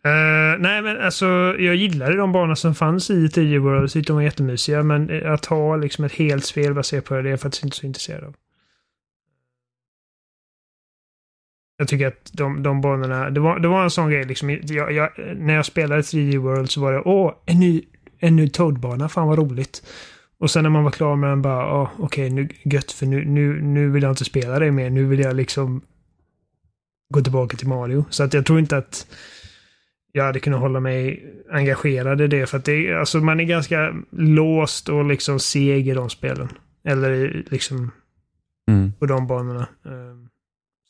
Uh, 0.06 0.60
nej 0.60 0.82
men 0.82 1.00
alltså 1.00 1.26
jag 1.58 1.74
gillade 1.74 2.16
de 2.16 2.32
banor 2.32 2.54
som 2.54 2.74
fanns 2.74 3.10
i 3.10 3.28
10 3.28 3.58
World. 3.58 4.06
De 4.06 4.12
var 4.12 4.22
jättemysiga 4.22 4.82
men 4.82 5.10
eh, 5.10 5.32
att 5.32 5.46
ha 5.46 5.76
liksom 5.76 6.04
ett 6.04 6.12
helt 6.12 6.44
spel 6.44 6.74
baserat 6.74 7.04
på 7.04 7.14
det, 7.14 7.22
det 7.22 7.28
är 7.28 7.30
jag 7.30 7.40
faktiskt 7.40 7.64
inte 7.64 7.76
så 7.76 7.86
intresserad 7.86 8.24
av. 8.24 8.34
Jag 11.76 11.88
tycker 11.88 12.06
att 12.06 12.30
de, 12.32 12.62
de 12.62 12.80
banorna, 12.80 13.30
det 13.30 13.40
var, 13.40 13.58
det 13.58 13.68
var 13.68 13.82
en 13.82 13.90
sån 13.90 14.10
grej 14.10 14.24
liksom. 14.24 14.50
Jag, 14.50 14.92
jag, 14.92 15.10
när 15.36 15.54
jag 15.54 15.66
spelade 15.66 16.02
3D 16.02 16.38
World 16.38 16.70
så 16.70 16.80
var 16.80 16.92
det 16.92 17.02
åh, 17.04 17.32
en 17.46 17.60
ny, 17.60 17.82
en 18.18 18.36
ny 18.36 18.48
Toad-bana, 18.48 19.08
fan 19.08 19.28
vad 19.28 19.38
roligt. 19.38 19.82
Och 20.38 20.50
sen 20.50 20.62
när 20.62 20.70
man 20.70 20.84
var 20.84 20.90
klar 20.90 21.16
med 21.16 21.30
den 21.30 21.42
bara, 21.42 21.80
åh, 21.80 21.90
okej, 21.98 22.26
okay, 22.26 22.30
nu 22.30 22.48
gött 22.64 22.92
för 22.92 23.06
nu, 23.06 23.24
nu, 23.24 23.62
nu 23.62 23.90
vill 23.90 24.02
jag 24.02 24.12
inte 24.12 24.24
spela 24.24 24.58
det 24.58 24.70
mer. 24.70 24.90
Nu 24.90 25.04
vill 25.04 25.20
jag 25.20 25.36
liksom 25.36 25.80
gå 27.14 27.20
tillbaka 27.20 27.56
till 27.56 27.68
Mario. 27.68 28.04
Så 28.10 28.22
att 28.22 28.34
jag 28.34 28.46
tror 28.46 28.58
inte 28.58 28.76
att 28.76 29.06
jag 30.16 30.24
hade 30.24 30.40
kunnat 30.40 30.60
hålla 30.60 30.80
mig 30.80 31.24
engagerad 31.50 32.20
i 32.20 32.26
det. 32.26 32.46
För 32.46 32.58
att 32.58 32.64
det, 32.64 32.94
alltså 32.94 33.18
man 33.18 33.40
är 33.40 33.44
ganska 33.44 33.94
låst 34.10 34.88
och 34.88 35.04
liksom 35.04 35.40
seg 35.40 35.88
i 35.88 35.94
de 35.94 36.10
spelen. 36.10 36.48
Eller 36.84 37.44
liksom 37.50 37.90
mm. 38.70 38.92
på 38.92 39.06
de 39.06 39.26
banorna. 39.26 39.68
Ehm, 39.86 40.28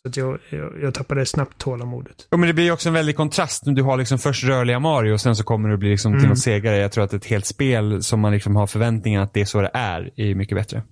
så 0.03 0.09
att 0.09 0.17
jag, 0.17 0.39
jag, 0.51 0.73
jag 0.83 0.95
tappade 0.95 1.27
snabbt 1.27 1.59
tålamodet. 1.59 2.29
Ja, 2.31 2.37
men 2.37 2.47
det 2.47 2.53
blir 2.53 2.73
också 2.73 2.89
en 2.89 2.93
väldig 2.93 3.17
kontrast. 3.17 3.63
Du 3.67 3.83
har 3.83 3.97
liksom 3.97 4.19
först 4.19 4.45
rörliga 4.45 4.79
Mario 4.79 5.13
och 5.13 5.21
sen 5.21 5.37
så 5.37 5.45
kommer 5.45 5.69
det 5.69 5.77
bli 5.77 5.91
liksom 5.91 6.13
till 6.13 6.19
mm. 6.19 6.29
något 6.29 6.39
segare. 6.39 6.77
Jag 6.77 6.93
tror 6.93 7.05
att 7.05 7.13
ett 7.13 7.27
helt 7.27 7.47
spel 7.47 8.03
som 8.03 8.21
man 8.21 8.33
liksom 8.33 8.57
har 8.57 8.67
förväntningar 8.67 9.23
att 9.23 9.35
det 9.35 9.41
är 9.41 9.45
så 9.45 9.61
det 9.61 9.71
är, 9.75 10.11
är 10.17 10.35
mycket 10.35 10.57
bättre. 10.57 10.83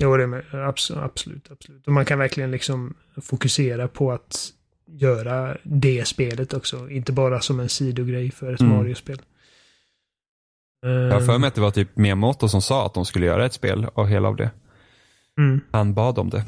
Jo, 0.00 0.16
det 0.16 0.22
är 0.22 0.56
absolut, 0.58 1.50
absolut. 1.50 1.86
Och 1.86 1.92
man 1.92 2.04
kan 2.04 2.18
verkligen 2.18 2.50
liksom 2.50 2.94
fokusera 3.22 3.88
på 3.88 4.12
att 4.12 4.52
göra 4.88 5.56
det 5.62 6.08
spelet 6.08 6.54
också. 6.54 6.90
Inte 6.90 7.12
bara 7.12 7.40
som 7.40 7.60
en 7.60 7.68
sidogrej 7.68 8.30
för 8.30 8.52
ett 8.52 8.60
mm. 8.60 8.76
Mario-spel. 8.76 9.22
Jag 10.80 11.12
har 11.12 11.20
för 11.20 11.38
mig 11.38 11.48
att 11.48 11.54
det 11.54 11.60
var 11.60 11.70
typ 11.70 11.96
Miyamoto 11.96 12.48
som 12.48 12.62
sa 12.62 12.86
att 12.86 12.94
de 12.94 13.04
skulle 13.04 13.26
göra 13.26 13.46
ett 13.46 13.52
spel 13.52 13.86
av 13.94 14.06
hela 14.06 14.28
av 14.28 14.36
det. 14.36 14.50
Mm. 15.38 15.60
Han 15.72 15.94
bad 15.94 16.18
om 16.18 16.30
det. 16.30 16.44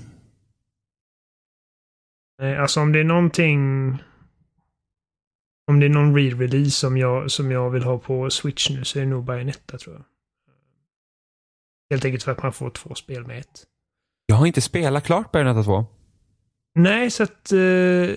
Alltså 2.59 2.81
om 2.81 2.93
det 2.93 3.01
är 3.01 3.05
någonting... 3.05 3.89
Om 5.67 5.81
det 5.81 5.87
är 5.87 5.91
någon 5.91 6.19
re-release 6.19 6.71
som 6.71 6.97
jag, 6.97 7.31
som 7.31 7.51
jag 7.51 7.71
vill 7.71 7.83
ha 7.83 7.99
på 7.99 8.31
Switch 8.31 8.71
nu 8.71 8.85
så 8.85 8.99
är 8.99 9.03
det 9.03 9.09
nog 9.09 9.25
Bayonetta 9.25 9.79
tror 9.79 9.95
jag. 9.95 10.05
Helt 11.91 12.05
enkelt 12.05 12.23
för 12.23 12.33
att 12.33 12.43
man 12.43 12.53
får 12.53 12.71
två 12.71 12.95
spel 12.95 13.27
med 13.27 13.39
ett. 13.39 13.67
Jag 14.27 14.37
har 14.37 14.47
inte 14.47 14.61
spelat 14.61 15.05
klart 15.05 15.33
Bayonetta 15.33 15.63
2. 15.63 15.87
Nej, 16.75 17.11
så 17.11 17.23
att... 17.23 17.51
Uh, 17.53 17.61
jag, 17.61 18.17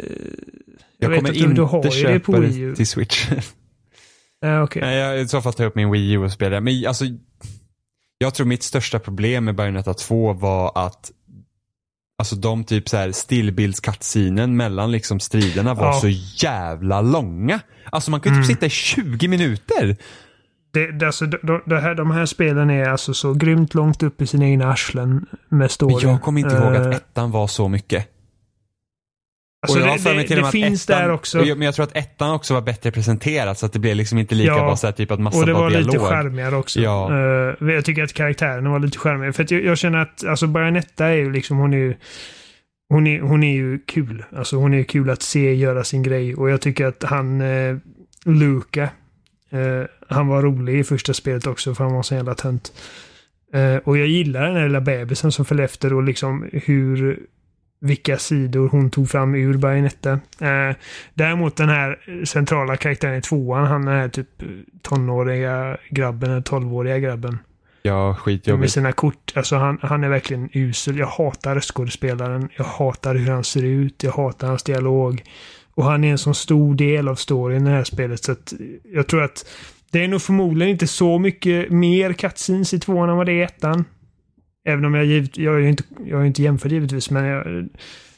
jag 0.97 1.09
vet 1.09 1.30
att 1.30 1.34
du, 1.34 1.53
du 1.53 1.61
har 1.61 1.91
ju 1.91 2.03
det 2.03 2.19
på 2.19 2.39
Wii 2.39 2.59
U. 2.59 2.75
till 2.75 2.88
Switch. 2.88 3.31
uh, 4.45 4.63
okay. 4.63 4.81
Nej, 4.81 4.97
jag, 4.97 5.21
i 5.21 5.27
så 5.27 5.41
fall 5.41 5.53
tar 5.53 5.63
jag 5.63 5.69
upp 5.69 5.75
min 5.75 5.91
Wii 5.91 6.11
U 6.11 6.17
och 6.17 6.31
spelar. 6.31 6.61
Men 6.61 6.88
alltså, 6.88 7.05
jag 8.17 8.34
tror 8.34 8.47
mitt 8.47 8.63
största 8.63 8.99
problem 8.99 9.45
med 9.45 9.55
Bayonetta 9.55 9.93
2 9.93 10.34
var 10.34 10.71
att 10.75 11.11
Alltså 12.17 12.35
de 12.35 12.63
typ 12.63 12.89
så 12.89 12.97
här 12.97 13.11
stillbilds 13.11 13.81
mellan 14.47 14.91
liksom 14.91 15.19
striderna 15.19 15.73
var 15.73 15.85
ja. 15.85 15.93
så 15.93 16.07
jävla 16.45 17.01
långa. 17.01 17.59
Alltså 17.91 18.11
man 18.11 18.19
kan 18.19 18.34
ju 18.34 18.39
typ 18.41 18.45
mm. 18.45 18.55
sitta 18.55 18.65
i 18.65 18.69
20 18.69 19.27
minuter. 19.27 19.97
Det, 20.73 20.91
det, 20.91 21.05
alltså, 21.05 21.25
de, 21.25 21.61
de, 21.65 21.75
här, 21.75 21.95
de 21.95 22.11
här 22.11 22.25
spelen 22.25 22.69
är 22.69 22.89
alltså 22.89 23.13
så 23.13 23.34
grymt 23.34 23.73
långt 23.73 24.03
upp 24.03 24.21
i 24.21 24.27
sina 24.27 24.45
egna 24.45 24.71
arslen 24.71 25.25
med 25.49 25.71
story. 25.71 26.05
Men 26.05 26.11
jag 26.11 26.21
kommer 26.21 26.41
inte 26.41 26.55
ihåg 26.55 26.75
att 26.75 26.85
eh. 26.85 26.95
ettan 26.95 27.31
var 27.31 27.47
så 27.47 27.67
mycket. 27.67 28.07
Alltså 29.64 29.80
och 29.80 29.88
jag 29.88 29.99
det, 29.99 30.35
det, 30.35 30.41
det 30.41 30.52
finns 30.52 30.90
ettan, 30.90 31.02
där 31.02 31.11
också. 31.11 31.38
Men 31.38 31.61
jag 31.61 31.76
tror 31.76 31.84
att 31.84 31.98
ettan 31.98 32.31
också 32.31 32.53
var 32.53 32.61
bättre 32.61 32.91
presenterat 32.91 33.60
så 33.60 33.65
att 33.65 33.73
det 33.73 33.80
blev 33.80 33.95
liksom 33.95 34.18
inte 34.18 34.35
lika 34.35 34.52
ja, 34.52 34.60
bara 34.60 34.76
så 34.76 34.88
här, 34.88 34.91
typ 34.91 35.11
att 35.11 35.19
massa 35.19 35.40
Och 35.40 35.45
det 35.45 35.53
var 35.53 35.69
dialog. 35.69 35.94
lite 35.94 35.99
skärmigare 35.99 36.56
också. 36.56 36.80
Ja. 36.80 37.10
Uh, 37.61 37.72
jag 37.73 37.85
tycker 37.85 38.03
att 38.03 38.14
karaktärerna 38.14 38.69
var 38.69 38.80
lite 38.80 38.98
skärmigare. 38.98 39.34
För 39.34 39.44
att 39.44 39.52
jag, 39.52 39.64
jag 39.64 39.77
känner 39.77 39.98
att 39.98 40.26
alltså 40.26 40.48
Bajonetta 40.48 41.06
är 41.06 41.15
ju 41.15 41.31
liksom, 41.31 41.57
hon 41.57 41.73
är 41.73 41.77
ju 41.77 41.95
hon, 42.90 43.07
är, 43.07 43.22
hon 43.22 43.44
är 43.44 43.53
ju 43.53 43.80
kul. 43.80 44.23
Alltså 44.35 44.56
hon 44.56 44.73
är 44.73 44.84
kul 44.84 45.10
att 45.10 45.22
se 45.22 45.53
göra 45.53 45.84
sin 45.84 46.03
grej. 46.03 46.35
Och 46.35 46.49
jag 46.49 46.61
tycker 46.61 46.85
att 46.85 47.03
han, 47.03 47.41
eh, 47.41 47.77
Luca, 48.26 48.84
eh, 49.49 49.84
han 50.10 50.27
var 50.27 50.41
rolig 50.41 50.80
i 50.80 50.84
första 50.84 51.14
spelet 51.14 51.48
också 51.48 51.76
för 51.76 51.84
han 51.84 51.94
var 51.94 52.03
så 52.03 52.15
jävla 52.15 52.35
tönt. 52.35 52.73
Eh, 53.53 53.76
och 53.76 53.98
jag 53.98 54.07
gillar 54.07 54.48
den 54.48 54.56
här 54.56 54.68
lilla 54.68 54.81
bebisen 54.81 55.31
som 55.31 55.45
följde 55.45 55.64
efter 55.64 55.94
och 55.94 56.03
liksom 56.03 56.49
hur 56.52 57.19
vilka 57.84 58.18
sidor 58.18 58.69
hon 58.69 58.89
tog 58.89 59.10
fram 59.10 59.35
ur 59.35 59.57
Bayonetta. 59.57 60.11
Eh, 60.39 60.76
däremot 61.14 61.55
den 61.55 61.69
här 61.69 61.99
centrala 62.26 62.77
karaktären 62.77 63.15
i 63.15 63.22
tvåan, 63.22 63.68
han 63.68 63.88
är 63.88 64.10
typ 64.10 64.27
tonåriga 64.81 65.77
grabben, 65.89 66.31
eller 66.31 66.41
tolvåriga 66.41 66.99
grabben. 66.99 67.38
Ja, 67.81 68.15
skitjobbigt. 68.15 68.60
Med 68.60 68.72
sina 68.72 68.91
kort. 68.91 69.34
Alltså 69.35 69.55
han, 69.55 69.80
han 69.81 70.03
är 70.03 70.10
verkligen 70.10 70.49
usel. 70.53 70.97
Jag 70.97 71.07
hatar 71.07 71.55
röstskådespelaren. 71.55 72.49
Jag 72.57 72.65
hatar 72.65 73.15
hur 73.15 73.31
han 73.31 73.43
ser 73.43 73.64
ut. 73.64 74.03
Jag 74.03 74.11
hatar 74.11 74.47
hans 74.47 74.64
dialog. 74.64 75.23
Och 75.76 75.84
han 75.84 76.03
är 76.03 76.11
en 76.11 76.18
sån 76.18 76.35
stor 76.35 76.76
del 76.76 77.07
av 77.07 77.15
storyn 77.15 77.68
i 77.68 77.69
det 77.69 77.76
här 77.76 77.84
spelet. 77.84 78.23
Så 78.23 78.31
att 78.31 78.53
jag 78.93 79.07
tror 79.07 79.23
att 79.23 79.45
det 79.91 80.03
är 80.03 80.07
nog 80.07 80.22
förmodligen 80.22 80.72
inte 80.72 80.88
så 80.88 81.19
mycket 81.19 81.72
mer 81.72 82.14
cutscenes 82.14 82.73
i 82.73 82.80
tvåan 82.80 83.10
än 83.10 83.18
vad 83.18 83.26
det 83.26 83.31
är 83.31 83.41
i 83.41 83.43
ettan. 83.43 83.85
Även 84.65 84.85
om 84.85 84.94
jag 84.94 85.06
givet, 85.06 85.38
jag 85.38 85.61
ju 85.61 85.69
inte, 85.69 85.84
jag 86.06 86.18
har 86.18 86.26
inte 86.26 86.44
jämfört 86.44 86.72
givetvis, 86.72 87.10
men 87.10 87.26
jag, 87.26 87.69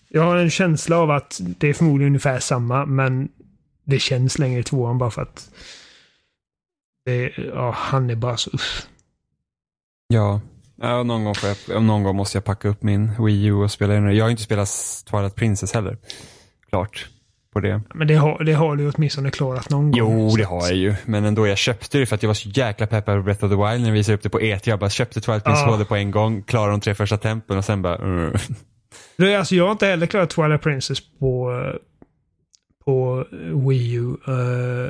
jag 0.10 0.22
har 0.22 0.38
en 0.38 0.50
känsla 0.50 0.98
av 0.98 1.12
att 1.12 1.42
det 1.44 1.68
är 1.68 1.74
förmodligen 1.74 2.10
ungefär 2.10 2.40
samma, 2.40 2.86
men 2.86 3.30
det 3.84 4.00
känns 4.00 4.40
längre 4.40 4.60
i 4.60 4.64
tvåan 4.64 4.98
bara 4.98 5.12
för 5.12 5.22
att 5.22 5.50
det, 7.06 7.32
ja, 7.38 7.72
han 7.72 8.10
är 8.10 8.16
bara 8.16 8.38
så 8.38 8.50
uff. 8.54 8.88
Ja, 10.08 10.42
ja 10.76 11.04
någon, 11.04 11.24
gång 11.24 11.36
får 11.36 11.50
jag, 11.68 11.84
någon 11.84 12.04
gång 12.04 12.16
måste 12.16 12.38
jag 12.38 12.46
packa 12.46 12.68
upp 12.68 12.84
min 12.84 13.26
Wii 13.26 13.46
U 13.46 13.54
och 13.54 13.72
spela 13.72 13.94
den. 13.94 14.16
Jag 14.16 14.26
har 14.26 14.30
inte 14.30 14.44
spelat 14.44 14.70
Twilight 15.10 15.36
Princess 15.36 15.74
heller. 15.74 15.98
Klart. 16.70 17.10
På 17.56 17.62
det. 17.62 17.82
Men 17.94 18.08
det 18.08 18.16
har, 18.16 18.44
det 18.44 18.54
har 18.54 18.76
du 18.76 18.90
åtminstone 18.90 19.32
klarat 19.32 19.70
någon 19.70 19.92
gång. 19.92 20.00
Jo, 20.00 20.36
det 20.38 20.44
har 20.44 20.62
jag 20.62 20.76
ju. 20.76 20.96
Men 21.06 21.26
ändå, 21.26 21.48
jag 21.48 21.58
köpte 21.58 21.98
det 21.98 22.06
för 22.06 22.16
att 22.16 22.24
jag 22.24 22.28
var 22.28 22.34
så 22.34 22.50
jäkla 22.50 22.88
peppad 22.88 23.18
på 23.18 23.24
Breath 23.24 23.46
of 23.46 23.52
the 23.52 23.56
Wild 23.56 23.82
när 23.82 23.86
jag 23.88 23.94
visade 23.94 24.16
upp 24.16 24.24
det 24.24 24.30
på 24.30 24.40
E3. 24.40 24.62
Jag 24.64 24.80
bara 24.80 24.90
köpte 24.90 25.22
Twilight 25.22 25.44
Princess 25.44 25.80
ja. 25.80 25.86
på 25.86 25.96
en 25.96 26.12
gång, 26.12 26.44
klarade 26.44 26.72
de 26.72 26.82
tre 26.82 26.96
första 26.96 27.18
templen 27.18 27.58
och 27.58 27.66
sen 27.66 27.82
bara... 27.82 27.98
Uh. 28.06 28.36
Det, 29.18 29.36
alltså, 29.36 29.56
jag 29.56 29.64
har 29.64 29.72
inte 29.72 29.86
heller 29.86 30.06
klarat 30.06 30.30
Twilight 30.30 30.62
Princess 30.62 31.00
på, 31.20 31.62
på 32.86 33.26
Wii 33.70 33.94
U. 33.94 34.16
Uh, 34.28 34.90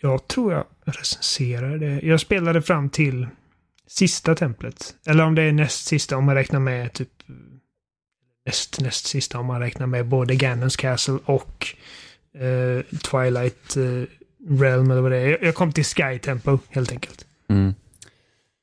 jag 0.00 0.28
tror 0.28 0.52
jag 0.52 0.64
recenserade 0.84 1.78
det. 1.78 2.00
Jag 2.06 2.20
spelade 2.20 2.62
fram 2.62 2.90
till 2.90 3.26
sista 3.86 4.34
templet. 4.34 4.94
Eller 5.06 5.24
om 5.24 5.34
det 5.34 5.42
är 5.42 5.52
näst 5.52 5.86
sista 5.86 6.16
om 6.16 6.24
man 6.24 6.34
räknar 6.34 6.60
med 6.60 6.92
typ 6.92 7.08
näst, 8.46 8.80
näst 8.80 9.06
sista 9.06 9.38
om 9.38 9.46
man 9.46 9.60
räknar 9.60 9.86
med 9.86 10.06
både 10.06 10.34
Ganons 10.34 10.76
Castle 10.76 11.18
och 11.24 11.66
uh, 12.40 12.82
Twilight 12.82 13.76
uh, 13.76 14.04
Realm 14.48 14.90
eller 14.90 15.00
vad 15.00 15.12
det 15.12 15.18
är. 15.18 15.44
Jag 15.44 15.54
kom 15.54 15.72
till 15.72 15.84
Sky 15.84 16.18
Temple 16.18 16.58
helt 16.68 16.92
enkelt. 16.92 17.26
Mm. 17.48 17.74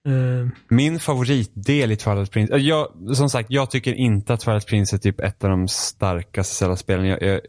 Uh, 0.07 0.49
Min 0.67 0.99
favoritdel 0.99 1.91
i 1.91 1.95
Twilight 1.95 2.31
Princess, 2.31 2.61
jag, 2.61 2.87
som 3.15 3.29
sagt, 3.29 3.51
jag 3.51 3.71
tycker 3.71 3.93
inte 3.93 4.33
att 4.33 4.39
Twilight 4.39 4.67
Princess 4.67 4.93
är 4.93 4.97
typ 4.97 5.19
ett 5.19 5.43
av 5.43 5.49
de 5.49 5.67
starkaste 5.67 6.55
Zelda-spelen. 6.55 7.05
Jag, 7.05 7.21
jag, 7.21 7.41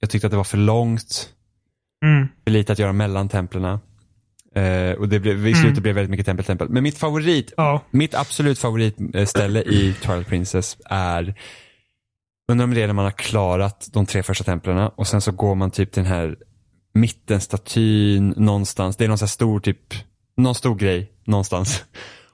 jag, 0.00 0.10
tyckte 0.10 0.26
att 0.26 0.30
det 0.30 0.36
var 0.36 0.44
för 0.44 0.58
långt. 0.58 1.28
Mm. 2.04 2.28
För 2.44 2.50
lite 2.50 2.72
att 2.72 2.78
göra 2.78 2.92
mellan 2.92 3.28
templen. 3.28 3.78
Uh, 4.56 4.92
och 4.92 5.08
det 5.08 5.20
blev, 5.20 5.46
i 5.46 5.54
slutet 5.54 5.70
mm. 5.70 5.82
blev 5.82 5.94
väldigt 5.94 6.10
mycket 6.10 6.26
tempel, 6.26 6.44
tempel. 6.44 6.68
Men 6.68 6.82
mitt 6.82 6.98
favorit, 6.98 7.52
ja. 7.56 7.82
mitt 7.90 8.14
absolut 8.14 8.58
favoritställe 8.58 9.62
i 9.62 9.94
Twilight 10.02 10.28
Princess 10.28 10.76
är 10.84 11.34
under 12.52 12.66
de 12.66 12.74
delen 12.74 12.96
man 12.96 13.04
har 13.04 13.12
klarat 13.12 13.88
de 13.92 14.06
tre 14.06 14.22
första 14.22 14.44
templen 14.44 14.90
och 14.96 15.06
sen 15.06 15.20
så 15.20 15.32
går 15.32 15.54
man 15.54 15.70
typ 15.70 15.92
till 15.92 16.02
den 16.02 16.12
här 16.12 16.36
mittenstatyn 16.94 18.34
någonstans. 18.36 18.96
Det 18.96 19.04
är 19.04 19.08
någon 19.08 19.18
här 19.18 19.26
stor 19.26 19.60
typ, 19.60 19.94
någon 20.36 20.54
stor 20.54 20.74
grej 20.74 21.12
någonstans. 21.24 21.84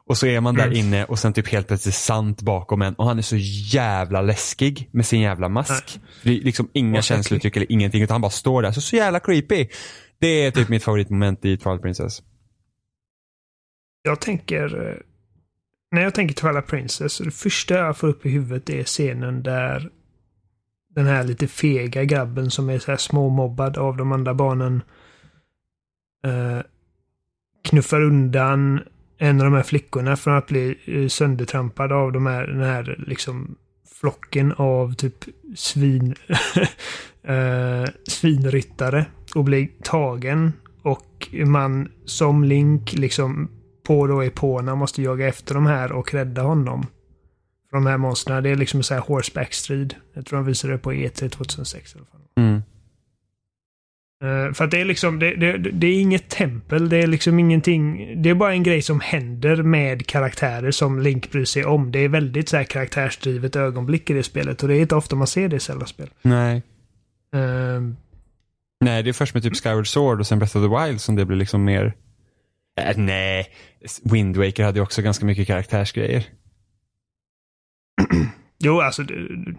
Och 0.06 0.18
så 0.18 0.26
är 0.26 0.40
man 0.40 0.54
där 0.54 0.66
mm. 0.66 0.78
inne 0.78 1.04
och 1.04 1.18
sen 1.18 1.32
typ 1.32 1.48
helt 1.48 1.66
plötsligt 1.68 1.94
sant 1.94 2.42
bakom 2.42 2.82
en 2.82 2.94
och 2.94 3.06
han 3.06 3.18
är 3.18 3.22
så 3.22 3.36
jävla 3.72 4.22
läskig 4.22 4.88
med 4.92 5.06
sin 5.06 5.20
jävla 5.20 5.48
mask. 5.48 6.00
Det 6.22 6.30
är 6.30 6.40
liksom 6.40 6.68
inga 6.72 7.02
känslouttryck 7.02 7.56
eller 7.56 7.72
ingenting 7.72 8.02
utan 8.02 8.14
han 8.14 8.20
bara 8.20 8.30
står 8.30 8.62
där 8.62 8.72
så, 8.72 8.80
så 8.80 8.96
jävla 8.96 9.20
creepy. 9.20 9.66
Det 10.20 10.46
är 10.46 10.50
typ 10.50 10.68
mitt 10.68 10.84
favoritmoment 10.84 11.44
i 11.44 11.56
Twilight 11.56 11.82
Princess. 11.82 12.22
Jag 14.02 14.20
tänker, 14.20 14.88
eh, 14.88 14.96
när 15.90 16.02
jag 16.02 16.14
tänker 16.14 16.34
Twilight 16.34 16.66
Princess, 16.66 17.18
det 17.18 17.30
första 17.30 17.74
jag 17.74 17.96
får 17.96 18.08
upp 18.08 18.26
i 18.26 18.28
huvudet 18.28 18.70
är 18.70 18.84
scenen 18.84 19.42
där 19.42 19.90
den 20.94 21.06
här 21.06 21.24
lite 21.24 21.48
fega 21.48 22.04
grabben 22.04 22.50
som 22.50 22.70
är 22.70 22.78
så 22.78 22.90
här 22.90 22.98
småmobbad 22.98 23.78
av 23.78 23.96
de 23.96 24.12
andra 24.12 24.34
barnen 24.34 24.82
eh, 26.24 26.60
knuffar 27.64 28.02
undan 28.02 28.80
en 29.18 29.40
av 29.40 29.44
de 29.44 29.54
här 29.54 29.62
flickorna 29.62 30.16
från 30.16 30.36
att 30.36 30.46
bli 30.46 30.78
eh, 30.84 31.08
söndertrampad 31.08 31.92
av 31.92 32.12
de 32.12 32.26
här, 32.26 32.46
den 32.46 32.62
här 32.62 33.04
liksom 33.06 33.56
flocken 34.00 34.52
av 34.52 34.94
typ 34.94 35.24
svin, 35.56 36.14
eh, 37.22 37.84
svinryttare 38.08 39.06
och 39.34 39.44
blir 39.44 39.68
tagen. 39.82 40.52
Och 40.82 41.28
man 41.46 41.88
som 42.04 42.44
Link 42.44 42.92
liksom 42.92 43.48
på 43.86 44.06
då 44.06 44.24
är 44.24 44.30
på 44.30 44.56
när 44.56 44.72
man 44.72 44.78
måste 44.78 45.02
jaga 45.02 45.28
efter 45.28 45.54
de 45.54 45.66
här 45.66 45.92
och 45.92 46.14
rädda 46.14 46.42
honom. 46.42 46.86
Från 47.70 47.84
de 47.84 47.90
här 47.90 47.98
monstren. 47.98 48.42
Det 48.42 48.50
är 48.50 48.56
liksom 48.56 48.82
så 48.82 48.94
här 48.94 49.00
horseback-strid. 49.00 49.94
Jag 50.14 50.26
tror 50.26 50.38
de 50.38 50.46
visade 50.46 50.72
det 50.72 50.78
på 50.78 50.92
E3 50.92 51.28
2006 51.28 51.94
i 51.94 51.98
alla 51.98 52.06
fall. 52.06 52.20
Mm. 52.36 52.62
Uh, 54.24 54.52
för 54.52 54.64
att 54.64 54.70
det 54.70 54.80
är 54.80 54.84
liksom, 54.84 55.18
det, 55.18 55.34
det, 55.34 55.56
det, 55.56 55.86
är 55.86 56.00
inget 56.00 56.28
tempel, 56.28 56.88
det 56.88 56.96
är 56.96 57.06
liksom 57.06 57.38
ingenting. 57.38 58.12
Det 58.22 58.30
är 58.30 58.34
bara 58.34 58.52
en 58.52 58.62
grej 58.62 58.82
som 58.82 59.00
händer 59.00 59.62
med 59.62 60.06
karaktärer 60.06 60.70
som 60.70 61.00
Link 61.00 61.30
bryr 61.30 61.44
sig 61.44 61.64
om. 61.64 61.92
Det 61.92 61.98
är 61.98 62.08
väldigt 62.08 62.48
så 62.48 62.56
här 62.56 62.64
karaktärsdrivet 62.64 63.56
ögonblick 63.56 64.10
i 64.10 64.12
det 64.12 64.22
spelet 64.22 64.62
och 64.62 64.68
det 64.68 64.76
är 64.76 64.80
inte 64.80 64.94
ofta 64.94 65.16
man 65.16 65.26
ser 65.26 65.48
det 65.48 65.56
i 65.56 65.60
Zelda-spel. 65.60 66.10
Nej. 66.22 66.62
Uh, 67.34 67.92
nej, 68.80 69.02
det 69.02 69.10
är 69.10 69.12
först 69.12 69.34
med 69.34 69.42
typ 69.42 69.56
Skyward 69.56 69.88
Sword 69.88 70.20
och 70.20 70.26
sen 70.26 70.38
Breath 70.38 70.56
of 70.56 70.62
the 70.62 70.86
Wild 70.86 71.00
som 71.00 71.16
det 71.16 71.24
blir 71.24 71.36
liksom 71.36 71.64
mer... 71.64 71.96
Äh, 72.80 72.96
nej, 72.96 73.46
Wind 74.02 74.36
Waker 74.36 74.64
hade 74.64 74.78
ju 74.78 74.82
också 74.82 75.02
ganska 75.02 75.26
mycket 75.26 75.46
karaktärsgrejer. 75.46 76.26
Jo, 78.60 78.80
alltså 78.80 79.02
det, 79.02 79.14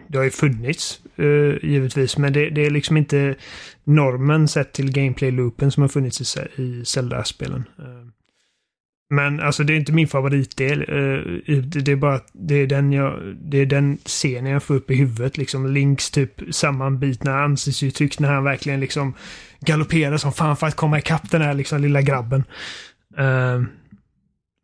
det, 0.07 0.17
har 0.17 0.25
ju 0.25 0.31
funnits 0.31 1.01
uh, 1.19 1.57
givetvis, 1.63 2.17
men 2.17 2.33
det, 2.33 2.49
det, 2.49 2.65
är 2.65 2.69
liksom 2.69 2.97
inte 2.97 3.35
normen 3.83 4.47
sett 4.47 4.73
till 4.73 4.91
gameplay-loopen 4.91 5.69
som 5.69 5.81
har 5.81 5.87
funnits 5.87 6.37
i, 6.37 6.61
i 6.61 6.85
Zelda-spelen. 6.85 7.63
Uh, 7.79 8.08
men 9.09 9.39
alltså 9.39 9.63
det 9.63 9.73
är 9.73 9.77
inte 9.77 9.91
min 9.91 10.07
favoritdel. 10.07 10.79
Eh, 10.81 11.57
det 11.57 11.91
är 11.91 11.95
bara 11.95 12.19
det 12.33 12.55
är 12.55 12.67
den 12.67 12.93
jag, 12.93 13.35
det 13.41 13.57
är 13.57 13.65
den 13.65 13.97
scenen 14.05 14.51
jag 14.51 14.63
får 14.63 14.75
upp 14.75 14.91
i 14.91 14.95
huvudet 14.95 15.37
liksom. 15.37 15.67
Links 15.67 16.11
typ 16.11 16.41
sammanbitna 16.51 17.43
ansiktsuttryck 17.43 18.19
när 18.19 18.33
han 18.33 18.43
verkligen 18.43 18.79
liksom 18.79 19.13
galopperar 19.59 20.17
som 20.17 20.31
fan 20.31 20.57
för 20.57 20.67
att 20.67 20.75
komma 20.75 20.99
ikapp 20.99 21.31
den 21.31 21.41
här 21.41 21.53
liksom 21.53 21.81
lilla 21.81 22.01
grabben. 22.01 22.43
Eh, 23.17 23.61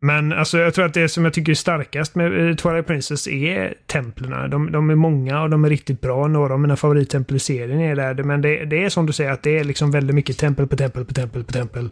men 0.02 0.34
alltså 0.34 0.58
jag 0.58 0.74
tror 0.74 0.86
att 0.86 0.94
det 0.94 1.10
som 1.10 1.24
jag 1.24 1.34
tycker 1.34 1.52
är 1.52 1.56
starkast 1.56 2.16
med 2.16 2.50
eh, 2.50 2.56
Twilight 2.56 2.88
Princess 2.88 3.28
är 3.28 3.74
templerna. 3.86 4.48
De, 4.48 4.72
de, 4.72 4.90
är 4.90 4.96
många 4.96 5.42
och 5.42 5.50
de 5.50 5.66
är 5.66 5.70
riktigt 5.70 6.02
bra. 6.02 6.28
Några 6.28 6.54
av 6.54 6.60
mina 6.60 6.76
favorittempel 6.76 7.36
i 7.36 7.40
serien 7.40 7.80
är 7.80 7.96
där. 7.96 8.24
Men 8.24 8.42
det, 8.42 8.66
det, 8.66 8.84
är 8.84 8.90
som 8.90 9.06
du 9.06 9.14
säger 9.14 9.32
att 9.32 9.44
det 9.44 9.60
är 9.60 9.64
liksom 9.64 9.92
väldigt 9.92 10.16
mycket 10.16 10.38
tempel 10.38 10.68
på 10.68 10.76
tempel 10.78 11.06
på 11.06 11.14
tempel 11.14 11.44
på 11.44 11.52
tempel. 11.52 11.90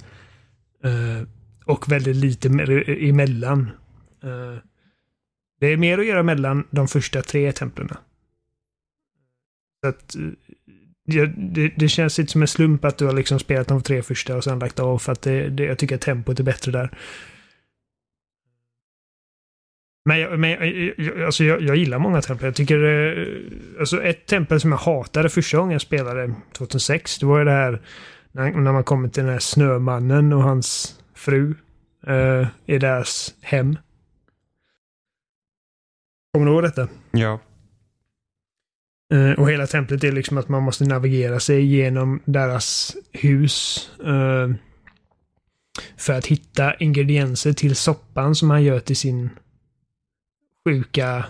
Uh, 0.85 1.27
och 1.65 1.91
väldigt 1.91 2.15
lite 2.15 2.47
emellan. 3.09 3.71
Eh, 4.23 4.57
det 5.59 5.67
är 5.67 5.77
mer 5.77 5.97
att 5.97 6.05
göra 6.05 6.23
mellan 6.23 6.67
de 6.71 6.87
första 6.87 7.21
tre 7.21 7.51
templen. 7.51 7.89
Så 9.83 9.89
att, 9.89 10.15
eh, 10.15 10.21
det, 11.35 11.73
det, 11.77 11.89
känns 11.89 12.19
inte 12.19 12.31
som 12.31 12.41
en 12.41 12.47
slump 12.47 12.85
att 12.85 12.97
du 12.97 13.05
har 13.05 13.13
liksom 13.13 13.39
spelat 13.39 13.67
de 13.67 13.81
tre 13.81 14.01
första 14.01 14.35
och 14.35 14.43
sen 14.43 14.59
lagt 14.59 14.79
av 14.79 14.97
för 14.97 15.11
att 15.11 15.21
det, 15.21 15.49
det, 15.49 15.63
jag 15.63 15.77
tycker 15.77 15.95
att 15.95 16.01
tempot 16.01 16.39
är 16.39 16.43
bättre 16.43 16.71
där. 16.71 16.97
Men, 20.05 20.41
men 20.41 20.57
alltså 21.25 21.43
jag, 21.43 21.61
jag 21.61 21.75
gillar 21.75 21.99
många 21.99 22.21
tempel. 22.21 22.45
Jag 22.45 22.55
tycker... 22.55 22.83
Eh, 22.83 23.27
alltså 23.79 24.03
ett 24.03 24.25
tempel 24.25 24.59
som 24.59 24.71
jag 24.71 24.77
hatade 24.77 25.29
första 25.29 25.57
gången 25.57 25.71
jag 25.71 25.81
spelade 25.81 26.33
2006. 26.57 27.19
Det 27.19 27.25
var 27.25 27.39
ju 27.39 27.45
det 27.45 27.51
här 27.51 27.81
när, 28.31 28.51
när 28.51 28.71
man 28.71 28.83
kommer 28.83 29.09
till 29.09 29.23
den 29.23 29.31
här 29.31 29.39
snömannen 29.39 30.33
och 30.33 30.43
hans 30.43 30.99
fru. 31.23 31.55
Uh, 32.07 32.47
I 32.65 32.77
deras 32.77 33.35
hem. 33.41 33.77
Kommer 36.33 36.45
du 36.45 36.51
ihåg 36.51 36.63
detta? 36.63 36.87
Ja. 37.11 37.39
Uh, 39.13 39.31
och 39.31 39.51
hela 39.51 39.67
templet 39.67 40.03
är 40.03 40.11
liksom 40.11 40.37
att 40.37 40.49
man 40.49 40.63
måste 40.63 40.85
navigera 40.85 41.39
sig 41.39 41.65
genom 41.65 42.21
deras 42.25 42.97
hus. 43.11 43.89
Uh, 44.05 44.55
för 45.97 46.13
att 46.13 46.25
hitta 46.25 46.73
ingredienser 46.73 47.53
till 47.53 47.75
soppan 47.75 48.35
som 48.35 48.49
han 48.49 48.63
gör 48.63 48.79
till 48.79 48.97
sin 48.97 49.29
sjuka 50.65 51.25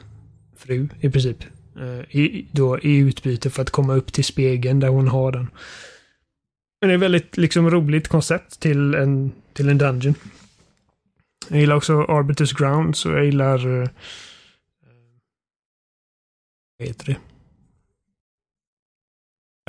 fru 0.55 0.87
i 0.99 1.09
princip. 1.09 1.37
Eh, 1.79 2.17
i, 2.17 2.47
då, 2.51 2.79
I 2.79 2.97
utbyte 2.97 3.49
för 3.49 3.61
att 3.61 3.69
komma 3.69 3.93
upp 3.93 4.13
till 4.13 4.25
spegeln 4.25 4.79
där 4.79 4.87
hon 4.87 5.07
har 5.07 5.31
den. 5.31 5.47
Men 6.81 6.89
det 6.89 6.93
är 6.93 6.97
väldigt 6.97 7.37
liksom, 7.37 7.69
roligt 7.69 8.07
koncept 8.07 8.59
till 8.59 8.93
en, 8.93 9.31
till 9.53 9.69
en 9.69 9.77
dungeon. 9.77 10.15
Jag 11.49 11.59
gillar 11.59 11.75
också 11.75 12.01
Arbiters 12.01 12.53
Grounds 12.53 13.05
och 13.05 13.11
jag 13.11 13.25
gillar... 13.25 13.67
Uh, 13.67 13.87
vad 16.79 16.87
heter 16.87 17.05
det? 17.05 17.17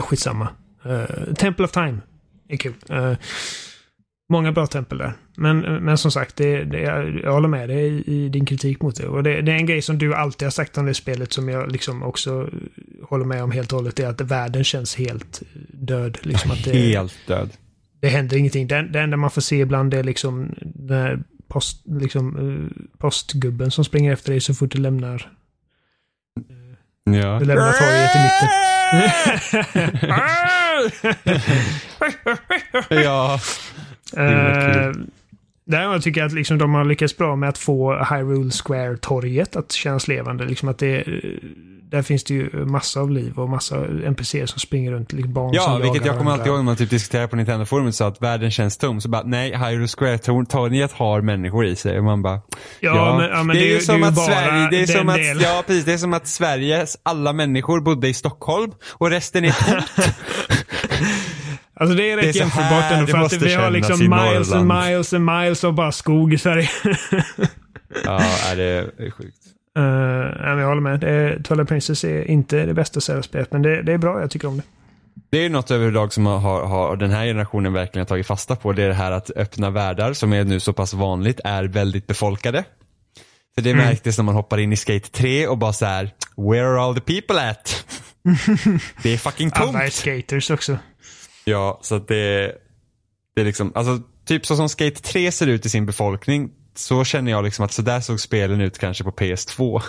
Skitsamma. 0.02 0.48
Uh, 0.86 1.35
Temple 1.35 1.65
of 1.65 1.73
Time 1.73 2.01
är 2.48 2.56
kul. 2.56 2.74
Uh, 2.90 3.16
många 4.28 4.52
bra 4.52 4.66
tempel 4.66 4.98
där. 4.98 5.12
Men, 5.36 5.61
men 5.61 5.98
som 5.98 6.11
sagt, 6.11 6.36
det, 6.36 6.65
det, 6.65 6.81
jag 7.23 7.32
håller 7.32 7.48
med 7.48 7.69
dig 7.69 7.86
i, 7.86 8.24
i 8.24 8.28
din 8.28 8.47
kritik 8.47 8.82
mot 8.82 8.97
det. 8.97 9.06
Och 9.06 9.23
det, 9.23 9.43
det, 9.43 9.52
är 9.52 9.56
en 9.56 9.66
grej 9.66 9.82
som 9.82 9.98
du 9.98 10.15
alltid 10.15 10.47
har 10.47 10.51
sagt 10.51 10.78
om 10.78 10.86
det 10.86 10.94
spelet 10.94 11.32
som 11.32 11.48
jag 11.48 11.73
liksom 11.73 12.02
också 12.02 12.51
håller 13.02 13.24
med 13.24 13.43
om 13.43 13.51
helt 13.51 13.73
och 13.73 13.78
hållet. 13.78 13.97
Det 13.97 14.02
är 14.02 14.09
att 14.09 14.20
världen 14.20 14.65
känns 14.65 14.97
helt 14.97 15.43
död. 15.73 16.19
Liksom 16.23 16.51
att 16.51 16.65
det, 16.65 16.73
helt 16.73 17.27
död. 17.27 17.51
Det 18.05 18.11
händer 18.11 18.37
ingenting. 18.37 18.67
Det, 18.67 18.83
det 18.83 19.01
enda 19.01 19.17
man 19.17 19.31
får 19.31 19.41
se 19.41 19.57
ibland 19.61 19.95
är 19.95 20.03
liksom 20.05 20.55
den 20.61 21.03
här 21.03 21.23
post, 21.49 21.83
liksom, 21.85 22.71
postgubben 22.99 23.71
som 23.71 23.85
springer 23.85 24.13
efter 24.13 24.31
dig 24.31 24.41
så 24.41 24.55
fort 24.55 24.71
du 24.71 24.79
lämnar 24.79 25.33
Ja. 27.05 27.39
du 27.39 27.45
lämnar 27.45 27.73
torget 27.73 28.17
i 28.17 28.19
mitten. 28.25 28.49
ja. 33.05 33.41
Uh, 34.19 34.93
Däremot 35.66 36.03
tycker 36.03 36.20
jag 36.20 36.27
att 36.27 36.32
liksom 36.32 36.59
de 36.59 36.74
har 36.74 36.85
lyckats 36.85 37.16
bra 37.16 37.36
med 37.36 37.49
att 37.49 37.59
få 37.59 38.05
Hyrule 38.11 38.51
Square-torget 38.51 39.57
att 39.57 39.73
kännas 39.73 40.09
levande. 40.09 40.45
Liksom 40.45 40.69
att 40.69 40.78
det, 40.78 41.05
där 41.91 42.03
finns 42.03 42.24
det 42.24 42.35
ju 42.35 42.65
massa 42.65 43.01
av 43.01 43.11
liv 43.11 43.39
och 43.39 43.49
massa 43.49 43.77
NPCer 43.86 44.47
som 44.47 44.59
springer 44.61 44.93
runt. 44.93 45.12
Liksom 45.12 45.32
barn 45.32 45.51
ja, 45.55 45.62
som 45.62 45.82
vilket 45.82 46.07
jag 46.07 46.19
kommer 46.19 46.31
alltid 46.31 46.47
ihåg 46.47 46.57
när 46.57 46.62
man 46.62 46.77
typ 46.77 46.91
diskuterar 46.91 47.27
på 47.27 47.36
Nintendo-forumet 47.36 47.95
så 47.95 48.05
att 48.05 48.23
världen 48.23 48.51
känns 48.51 48.77
tom. 48.78 49.01
Så 49.01 49.09
bara, 49.09 49.23
nej, 49.23 49.57
Hyrule 49.57 49.89
Square-torget 49.89 50.93
har 50.93 51.20
människor 51.20 51.66
i 51.66 51.77
sig. 51.77 51.99
Och 51.99 52.05
man 52.05 52.23
bara, 52.23 52.41
Ja, 52.81 53.16
men, 53.19 53.31
ja, 53.31 53.43
men 53.43 53.57
det 53.57 53.62
är 53.62 53.74
ju 53.74 53.81
som 53.81 54.03
att 54.03 54.24
Sverige, 54.24 54.69
det 54.70 54.82
är 54.82 54.86
som 54.86 55.09
att, 55.09 55.16
delen. 55.16 55.43
ja 55.43 55.62
precis, 55.66 55.85
det 55.85 55.93
är 55.93 55.99
som 55.99 56.15
att 56.15 56.27
Sveriges 56.27 56.97
alla 57.03 57.32
människor 57.32 57.81
bodde 57.81 58.09
i 58.09 58.15
Stockholm 58.15 58.73
och 58.93 59.11
resten 59.11 59.45
är 59.45 59.51
tomt. 59.53 59.86
Alltså 61.77 61.97
det 61.97 62.11
är 62.13 62.17
rätt 62.17 62.37
jämförbart 62.37 62.93
ändå 62.93 63.07
för 63.07 63.19
att 63.19 63.33
vi 63.33 63.55
har 63.55 63.71
liksom 63.71 63.99
miles 64.01 64.53
and 64.53 64.69
miles 64.69 65.13
and 65.13 65.25
miles 65.25 65.65
av 65.65 65.73
bara 65.73 65.93
skog 65.93 66.35
i 66.35 66.39
Sverige. 66.39 66.69
ja, 68.05 68.21
är 68.53 68.57
det 68.57 68.65
är 68.99 69.11
sjukt. 69.11 69.37
Uh, 69.79 69.85
nej, 69.85 70.59
jag 70.59 70.69
håller 70.69 70.81
med. 70.81 71.01
Twilight 71.45 71.69
Princess 71.69 72.05
är 72.05 72.31
inte 72.31 72.67
det 72.67 72.75
bästa 72.75 73.01
Zelda-spelet, 73.01 73.53
men 73.53 73.63
det, 73.63 73.83
det 73.83 73.93
är 73.93 73.99
bra. 73.99 74.21
Jag 74.21 74.31
tycker 74.31 74.49
om 74.49 74.57
det. 74.57 74.63
Det 75.31 75.45
är 75.45 75.51
något 75.51 75.71
överlag 75.71 76.13
som 76.13 76.27
har, 76.27 76.67
har 76.67 76.97
den 76.97 77.11
här 77.11 77.25
generationen 77.27 77.73
verkligen 77.73 78.07
tagit 78.07 78.27
fasta 78.27 78.57
på. 78.57 78.73
Det 78.73 78.83
är 78.83 78.89
det 78.89 78.95
här 78.95 79.13
att 79.13 79.31
öppna 79.37 79.71
världar 79.71 80.13
som 80.13 80.33
är 80.33 80.45
nu 80.45 80.61
så 80.61 80.73
pass 80.73 80.95
vanligt 80.95 81.41
är 81.45 81.65
väldigt 81.65 82.07
befolkade. 82.07 82.65
För 83.55 83.63
det 83.63 83.71
Mm. 83.71 83.85
märktes 83.87 84.19
när 84.19 84.25
man 84.25 84.35
hoppar 84.35 84.59
in 84.59 84.73
i 84.73 84.77
Skate 84.77 85.11
3 85.11 85.47
och 85.47 85.59
bara 85.59 85.73
så 85.73 85.85
här, 85.87 86.11
where 86.37 86.67
are 86.67 86.81
all 86.81 86.95
the 86.95 87.01
people 87.01 87.51
at? 87.51 87.85
det 89.03 89.11
är 89.11 89.17
fucking 89.17 89.51
Alla 89.55 89.79
är 89.79 89.83
tomt. 89.83 89.93
skaters 89.93 90.51
också. 90.51 90.79
Ja, 91.45 91.79
så 91.83 91.95
att 91.95 92.09
det, 92.09 92.55
det 93.35 93.41
är 93.41 93.45
liksom, 93.45 93.73
alltså 93.75 94.01
typ 94.27 94.47
så 94.47 94.57
som 94.57 94.69
Skate 94.69 95.03
3 95.03 95.33
ser 95.33 95.47
ut 95.47 95.66
i 95.66 95.69
sin 95.69 95.87
befolkning, 95.87 96.51
så 96.75 97.05
känner 97.05 97.31
jag 97.31 97.45
liksom 97.45 97.65
att 97.65 97.73
så 97.73 97.83
där 97.83 98.01
såg 98.01 98.21
spelen 98.21 98.61
ut 98.61 98.79
kanske 98.79 99.05
på 99.05 99.11
PS2. 99.11 99.83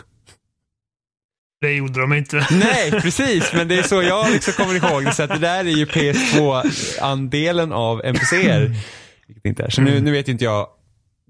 Det 1.61 1.71
gjorde 1.71 2.01
de 2.01 2.13
inte. 2.13 2.47
Nej, 2.51 2.91
precis, 2.91 3.53
men 3.53 3.67
det 3.67 3.75
är 3.75 3.83
så 3.83 4.03
jag 4.03 4.31
liksom 4.31 4.53
kommer 4.53 4.75
ihåg 4.75 5.05
det. 5.05 5.11
Så 5.11 5.23
att 5.23 5.29
det 5.29 5.39
där 5.39 5.65
är 5.65 5.69
ju 5.69 5.85
PS2-andelen 5.85 7.73
av 7.73 8.01
NPCer. 8.05 8.75
Vilket 9.27 9.45
inte 9.45 9.63
är. 9.63 9.69
Så 9.69 9.81
nu, 9.81 10.01
nu 10.01 10.11
vet 10.11 10.27
inte 10.27 10.43
jag, 10.43 10.67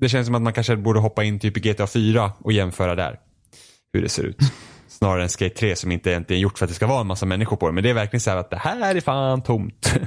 det 0.02 0.10
känns 0.10 0.26
som 0.26 0.36
att 0.36 0.42
man 0.42 0.54
kanske 0.54 0.76
borde 0.76 1.00
hoppa 1.00 1.24
in 1.24 1.40
typ 1.40 1.58
i 1.58 1.60
GTA 1.60 1.88
4 1.88 2.32
och 2.40 2.52
jämföra 2.52 2.96
där. 2.96 3.20
Hur 3.94 4.02
det 4.02 4.10
ser 4.10 4.24
ut. 4.24 4.38
Snarare 4.98 5.24
än 5.24 5.30
Skate 5.30 5.56
3 5.56 5.76
som 5.76 5.92
inte 5.92 6.10
egentligen 6.10 6.40
är 6.40 6.44
gjort 6.44 6.58
för 6.58 6.66
att 6.66 6.70
det 6.70 6.76
ska 6.76 6.88
vara 6.88 7.02
en 7.02 7.08
massa 7.08 7.26
människor 7.26 7.58
på 7.58 7.68
det. 7.68 7.74
Men 7.74 7.84
det 7.84 7.90
är 7.90 7.94
verkligen 7.94 8.22
så 8.22 8.30
här 8.30 8.38
att 8.38 8.50
det 8.50 8.58
här 8.58 8.96
är 8.96 9.02
fan 9.02 9.42
tomt. 9.44 9.94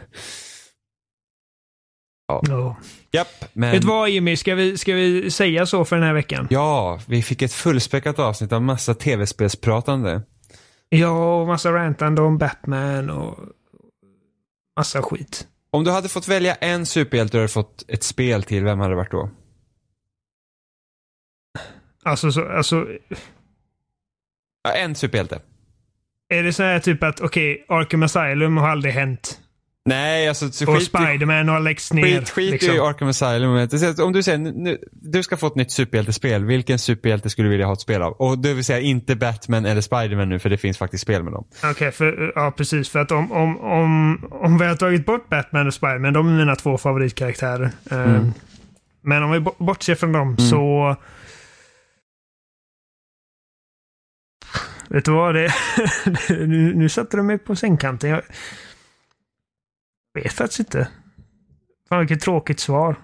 Ja. 2.43 2.77
Japp, 3.13 3.45
men... 3.53 3.71
Vet 3.71 3.83
du 3.83 3.89
vad 3.89 4.11
Jimmy? 4.11 4.37
Ska 4.37 4.55
vi, 4.55 4.79
ska 4.79 4.95
vi 4.95 5.31
säga 5.31 5.67
så 5.67 5.85
för 5.85 5.97
den 5.97 6.05
här 6.05 6.13
veckan? 6.13 6.47
Ja, 6.51 7.01
vi 7.07 7.23
fick 7.23 7.43
ett 7.43 7.53
fullspäckat 7.53 8.19
avsnitt 8.19 8.53
av 8.53 8.63
massa 8.63 8.95
tv-spelspratande. 8.95 10.21
Ja, 10.89 11.41
och 11.41 11.47
massa 11.47 11.73
rantande 11.73 12.23
om 12.23 12.39
Batman 12.39 13.11
och 13.11 13.39
massa 14.79 15.03
skit. 15.03 15.47
Om 15.71 15.85
du 15.85 15.91
hade 15.91 16.09
fått 16.09 16.29
välja 16.29 16.55
en 16.55 16.87
superhjälte 16.87 17.37
och 17.37 17.41
hade 17.41 17.53
fått 17.53 17.85
ett 17.89 18.03
spel 18.03 18.43
till, 18.43 18.65
vem 18.65 18.79
hade 18.79 18.93
det 18.93 18.97
varit 18.97 19.11
då? 19.11 19.31
Alltså, 22.03 22.33
så, 22.33 22.49
alltså 22.49 22.87
Ja, 24.69 24.81
en 24.81 24.95
superhjälte. 24.95 25.39
är 26.35 26.43
det 26.43 26.53
så 26.53 26.63
här 26.63 26.79
typ 26.79 27.03
att 27.03 27.21
okej, 27.21 27.65
Arkham 27.69 28.03
Asylum 28.03 28.57
har 28.57 28.69
aldrig 28.69 28.95
hänt. 28.95 29.39
Nej, 29.85 30.29
alltså 30.29 30.51
så 30.51 30.73
Och 30.77 30.83
Spiderman 30.83 31.49
har 31.49 31.61
läggts 31.61 31.93
ner. 31.93 32.03
skit, 32.03 32.31
skit 32.31 32.51
liksom. 32.53 32.75
i 32.75 32.79
Arkham 32.79 33.09
Asylum. 33.09 33.69
Om 34.07 34.13
du 34.13 34.23
säger, 34.23 34.39
nu, 34.39 34.79
du 34.93 35.23
ska 35.23 35.37
få 35.37 35.47
ett 35.47 35.55
nytt 35.55 35.73
superhjältespel, 35.73 36.45
vilken 36.45 36.79
superhjälte 36.79 37.31
skulle 37.31 37.47
du 37.47 37.51
vilja 37.51 37.67
ha 37.67 37.73
ett 37.73 37.81
spel 37.81 38.03
av? 38.03 38.13
Och 38.13 38.39
det 38.39 38.55
vill 38.55 38.65
säga 38.65 38.81
inte 38.81 39.17
Batman 39.17 39.65
eller 39.65 39.81
Spiderman 39.81 40.29
nu, 40.29 40.39
för 40.39 40.51
det 40.51 40.57
finns 40.57 40.79
faktiskt 40.79 41.03
spel 41.03 41.23
med 41.23 41.33
dem. 41.33 41.45
Okej, 41.65 41.93
för, 41.93 42.33
ja 42.35 42.51
precis. 42.57 42.89
För 42.89 42.99
att 42.99 43.11
om, 43.13 43.33
om, 43.33 43.61
om, 43.61 44.19
om 44.31 44.59
vi 44.59 44.67
har 44.67 44.77
tagit 44.77 45.07
bort 45.07 45.29
Batman 45.29 45.67
och 45.67 45.75
Spiderman, 45.75 46.13
de 46.13 46.29
är 46.29 46.33
mina 46.33 46.57
två 46.57 46.79
favoritkaraktärer. 46.79 47.71
Mm. 47.91 48.33
Men 49.03 49.23
om 49.23 49.31
vi 49.31 49.41
bo- 49.41 49.55
bortser 49.59 49.95
från 49.95 50.13
dem 50.13 50.39
så... 50.39 50.97
Vet 54.91 55.05
du 55.05 55.11
vad? 55.11 55.35
Det, 55.35 55.53
nu, 56.29 56.75
nu 56.75 56.89
satte 56.89 57.17
du 57.17 57.23
mig 57.23 57.39
på 57.39 57.57
sängkanten. 57.57 58.11
Jag 58.11 58.23
vet 60.15 60.33
faktiskt 60.33 60.61
inte. 60.61 60.89
Fan 61.89 61.99
vilket 61.99 62.21
tråkigt 62.21 62.61
svar. 62.61 62.97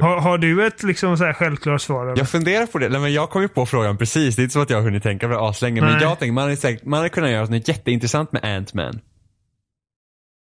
Har, 0.00 0.20
har 0.20 0.38
du 0.38 0.66
ett 0.66 0.82
liksom 0.82 1.16
så 1.16 1.24
här 1.24 1.32
självklart 1.32 1.80
svar? 1.80 2.06
Eller? 2.06 2.18
Jag 2.18 2.28
funderar 2.28 2.66
på 2.66 2.78
det. 2.78 2.88
Nej, 2.88 3.00
men 3.00 3.12
jag 3.12 3.30
kom 3.30 3.42
ju 3.42 3.48
på 3.48 3.66
frågan 3.66 3.98
precis. 3.98 4.36
Det 4.36 4.42
är 4.42 4.44
inte 4.44 4.52
så 4.52 4.60
att 4.60 4.70
jag 4.70 4.76
har 4.76 4.84
hunnit 4.84 5.02
tänka 5.02 5.26
på 5.26 5.32
det 5.32 5.40
aslänge. 5.40 5.80
Men 5.80 6.00
jag 6.00 6.18
tänker, 6.18 6.32
man 6.32 6.44
hade, 6.44 6.56
säkert- 6.56 6.84
man 6.84 6.96
hade 6.98 7.08
kunnat 7.08 7.30
göra 7.30 7.46
något 7.46 7.68
jätteintressant 7.68 8.32
med 8.32 8.44
Ant-Man. 8.44 9.00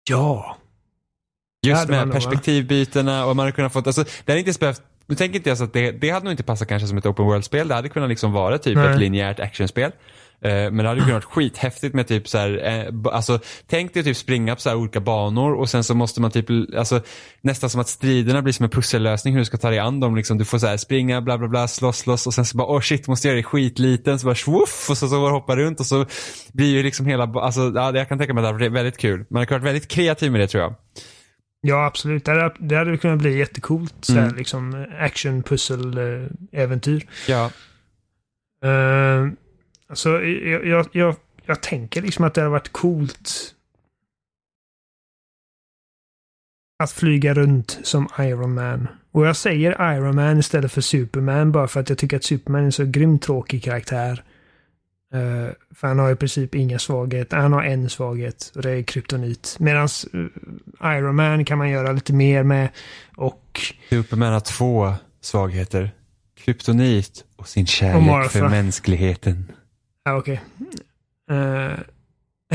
Ja. 0.09 0.57
Just 1.65 1.89
med 1.89 2.11
perspektivbytena 2.11 3.25
och 3.25 3.35
man 3.35 3.43
hade 3.43 3.51
kunnat 3.55 3.73
fått, 3.73 3.88
alltså 3.88 4.03
det 4.03 4.31
hade 4.31 4.39
inte 4.39 4.59
behövt, 4.59 4.81
nu 5.05 5.15
tänker 5.15 5.38
inte 5.38 5.49
jag 5.49 5.57
så 5.57 5.63
att 5.63 5.73
det, 5.73 5.91
det 5.91 6.09
hade 6.09 6.23
nog 6.23 6.34
inte 6.34 6.43
passat 6.43 6.67
kanske 6.67 6.88
som 6.88 6.97
ett 6.97 7.05
open 7.05 7.25
world-spel. 7.25 7.67
Det 7.67 7.75
hade 7.75 7.89
kunnat 7.89 8.09
liksom 8.09 8.31
vara 8.31 8.57
typ 8.57 8.75
Nej. 8.75 8.91
ett 8.91 8.99
linjärt 8.99 9.39
actionspel. 9.39 9.91
Eh, 10.44 10.49
men 10.52 10.78
det 10.78 10.88
hade 10.88 10.99
kunnat 11.02 11.14
varit 11.14 11.24
skithäftigt 11.24 11.95
med 11.95 12.07
typ 12.07 12.28
så 12.28 12.38
här, 12.38 12.65
eh, 12.65 13.14
alltså 13.14 13.40
tänk 13.68 13.94
dig 13.94 14.03
typ 14.03 14.18
springa 14.18 14.56
på 14.56 14.61
så 14.61 14.70
här 14.70 14.76
olika 14.76 14.99
banor 14.99 15.53
och 15.53 15.70
sen 15.70 15.84
så 15.84 15.95
måste 15.95 16.22
man 16.22 16.32
typ, 16.32 16.45
alltså 16.78 17.02
nästan 17.41 17.70
som 17.70 17.82
att 17.82 17.88
striderna 17.88 18.41
blir 18.41 18.53
som 18.53 18.64
en 18.64 18.70
pussellösning 18.70 19.34
hur 19.34 19.41
du 19.41 19.45
ska 19.45 19.57
ta 19.57 19.70
dig 19.70 19.80
an 19.80 19.99
dem 19.99 20.15
liksom. 20.15 20.38
Du 20.38 20.45
får 20.45 20.57
så 20.57 20.68
här 20.68 20.78
springa, 20.78 21.22
bla 21.22 21.38
bla 21.38 21.48
bla, 21.48 21.68
slåss, 21.68 21.98
slåss 21.98 22.28
och 22.28 22.34
sen 22.34 22.45
så 22.45 22.57
bara 22.57 22.68
oh 22.68 22.82
shit, 22.82 23.07
måste 23.07 23.28
jag 23.28 23.34
göra 23.34 23.40
det 23.41 23.44
skitliten, 23.44 24.20
så 24.20 24.26
bara 24.26 24.36
swoof 24.36 24.90
och 24.90 24.98
så, 24.98 25.07
så 25.07 25.30
hoppa 25.30 25.56
runt 25.56 25.80
och 25.80 25.86
så 25.86 26.06
blir 26.53 26.68
ju 26.72 26.84
liksom 26.84 27.06
hela, 27.06 27.24
alltså 27.24 27.72
ja, 27.76 27.95
jag 27.95 28.10
kan 28.10 28.18
tänka 28.18 28.34
mig 28.34 28.41
att 28.41 28.44
det 28.44 28.48
hade 28.48 28.60
varit 28.64 28.72
väldigt 28.72 28.98
kul. 28.98 29.26
Man 29.30 29.36
hade 29.38 29.45
kunnat 29.45 29.61
vara 29.61 29.72
väldigt 29.74 29.90
kreativ 29.91 30.32
med 30.32 30.41
det 30.41 30.48
tror 30.48 30.64
jag. 30.64 30.76
Ja, 31.61 31.86
absolut. 31.86 32.26
Det 32.26 32.32
hade, 32.32 32.53
det 32.60 32.76
hade 32.76 32.98
kunnat 32.98 33.20
bli 33.20 33.38
jättecoolt. 33.38 33.95
Så 34.02 34.14
här, 34.14 34.24
Mm. 34.24 34.36
liksom 34.36 34.86
action 34.99 35.44
pussel 35.44 35.98
eh, 35.98 36.61
äventyr 36.61 37.07
Ja. 37.28 37.52
Uh, 38.65 39.32
alltså, 39.94 40.22
jag, 40.22 40.65
jag, 40.65 40.88
jag, 40.91 41.15
jag 41.45 41.61
tänker 41.61 42.02
liksom 42.02 42.26
att 42.26 42.34
det 42.34 42.41
hade 42.41 42.52
varit 42.52 42.72
coolt 42.72 43.56
att 46.84 46.91
flyga 46.91 47.34
runt 47.34 47.80
som 47.84 48.07
Iron 48.20 48.53
Man. 48.53 48.88
Och 49.11 49.28
jag 49.28 49.36
säger 49.36 49.94
Iron 49.95 50.15
Man 50.15 50.40
istället 50.40 50.72
för 50.72 50.82
Superman 50.82 51.52
bara 51.52 51.68
för 51.68 51.80
att 51.80 51.90
jag 51.90 51.98
tycker 51.98 52.18
att 52.18 52.24
Superman 52.24 52.61
är 52.61 52.65
en 52.65 52.72
så 52.72 52.86
grymt 52.86 53.22
tråkig 53.22 53.64
karaktär. 53.64 54.24
Eh, 55.14 55.49
för 55.76 55.88
han 55.88 55.99
har 55.99 56.11
i 56.11 56.15
princip 56.15 56.56
inga 56.56 56.80
svagheter. 56.80 57.38
Han 57.38 57.53
har 57.53 57.64
en 57.64 57.90
svaghet 57.90 58.52
och 58.56 58.61
det 58.61 58.72
är 58.72 58.84
kryptonit. 58.84 59.56
Medan 59.60 59.88
Iron 60.84 61.15
Man 61.15 61.45
kan 61.45 61.57
man 61.57 61.70
göra 61.70 61.91
lite 61.91 62.14
mer 62.14 62.44
med. 62.44 62.70
Och 63.15 63.61
Superman 63.90 64.34
har 64.34 64.40
två 64.40 64.94
svagheter. 65.22 65.91
Kryptonit 66.38 67.26
och 67.36 67.48
sin 67.48 67.64
Och 67.64 67.68
kärlek 67.68 68.07
Martha. 68.07 68.30
för 68.30 68.49
mänskligheten. 68.49 69.52
Ja, 70.03 70.17
okej. 70.17 70.41
Uh, 71.31 71.80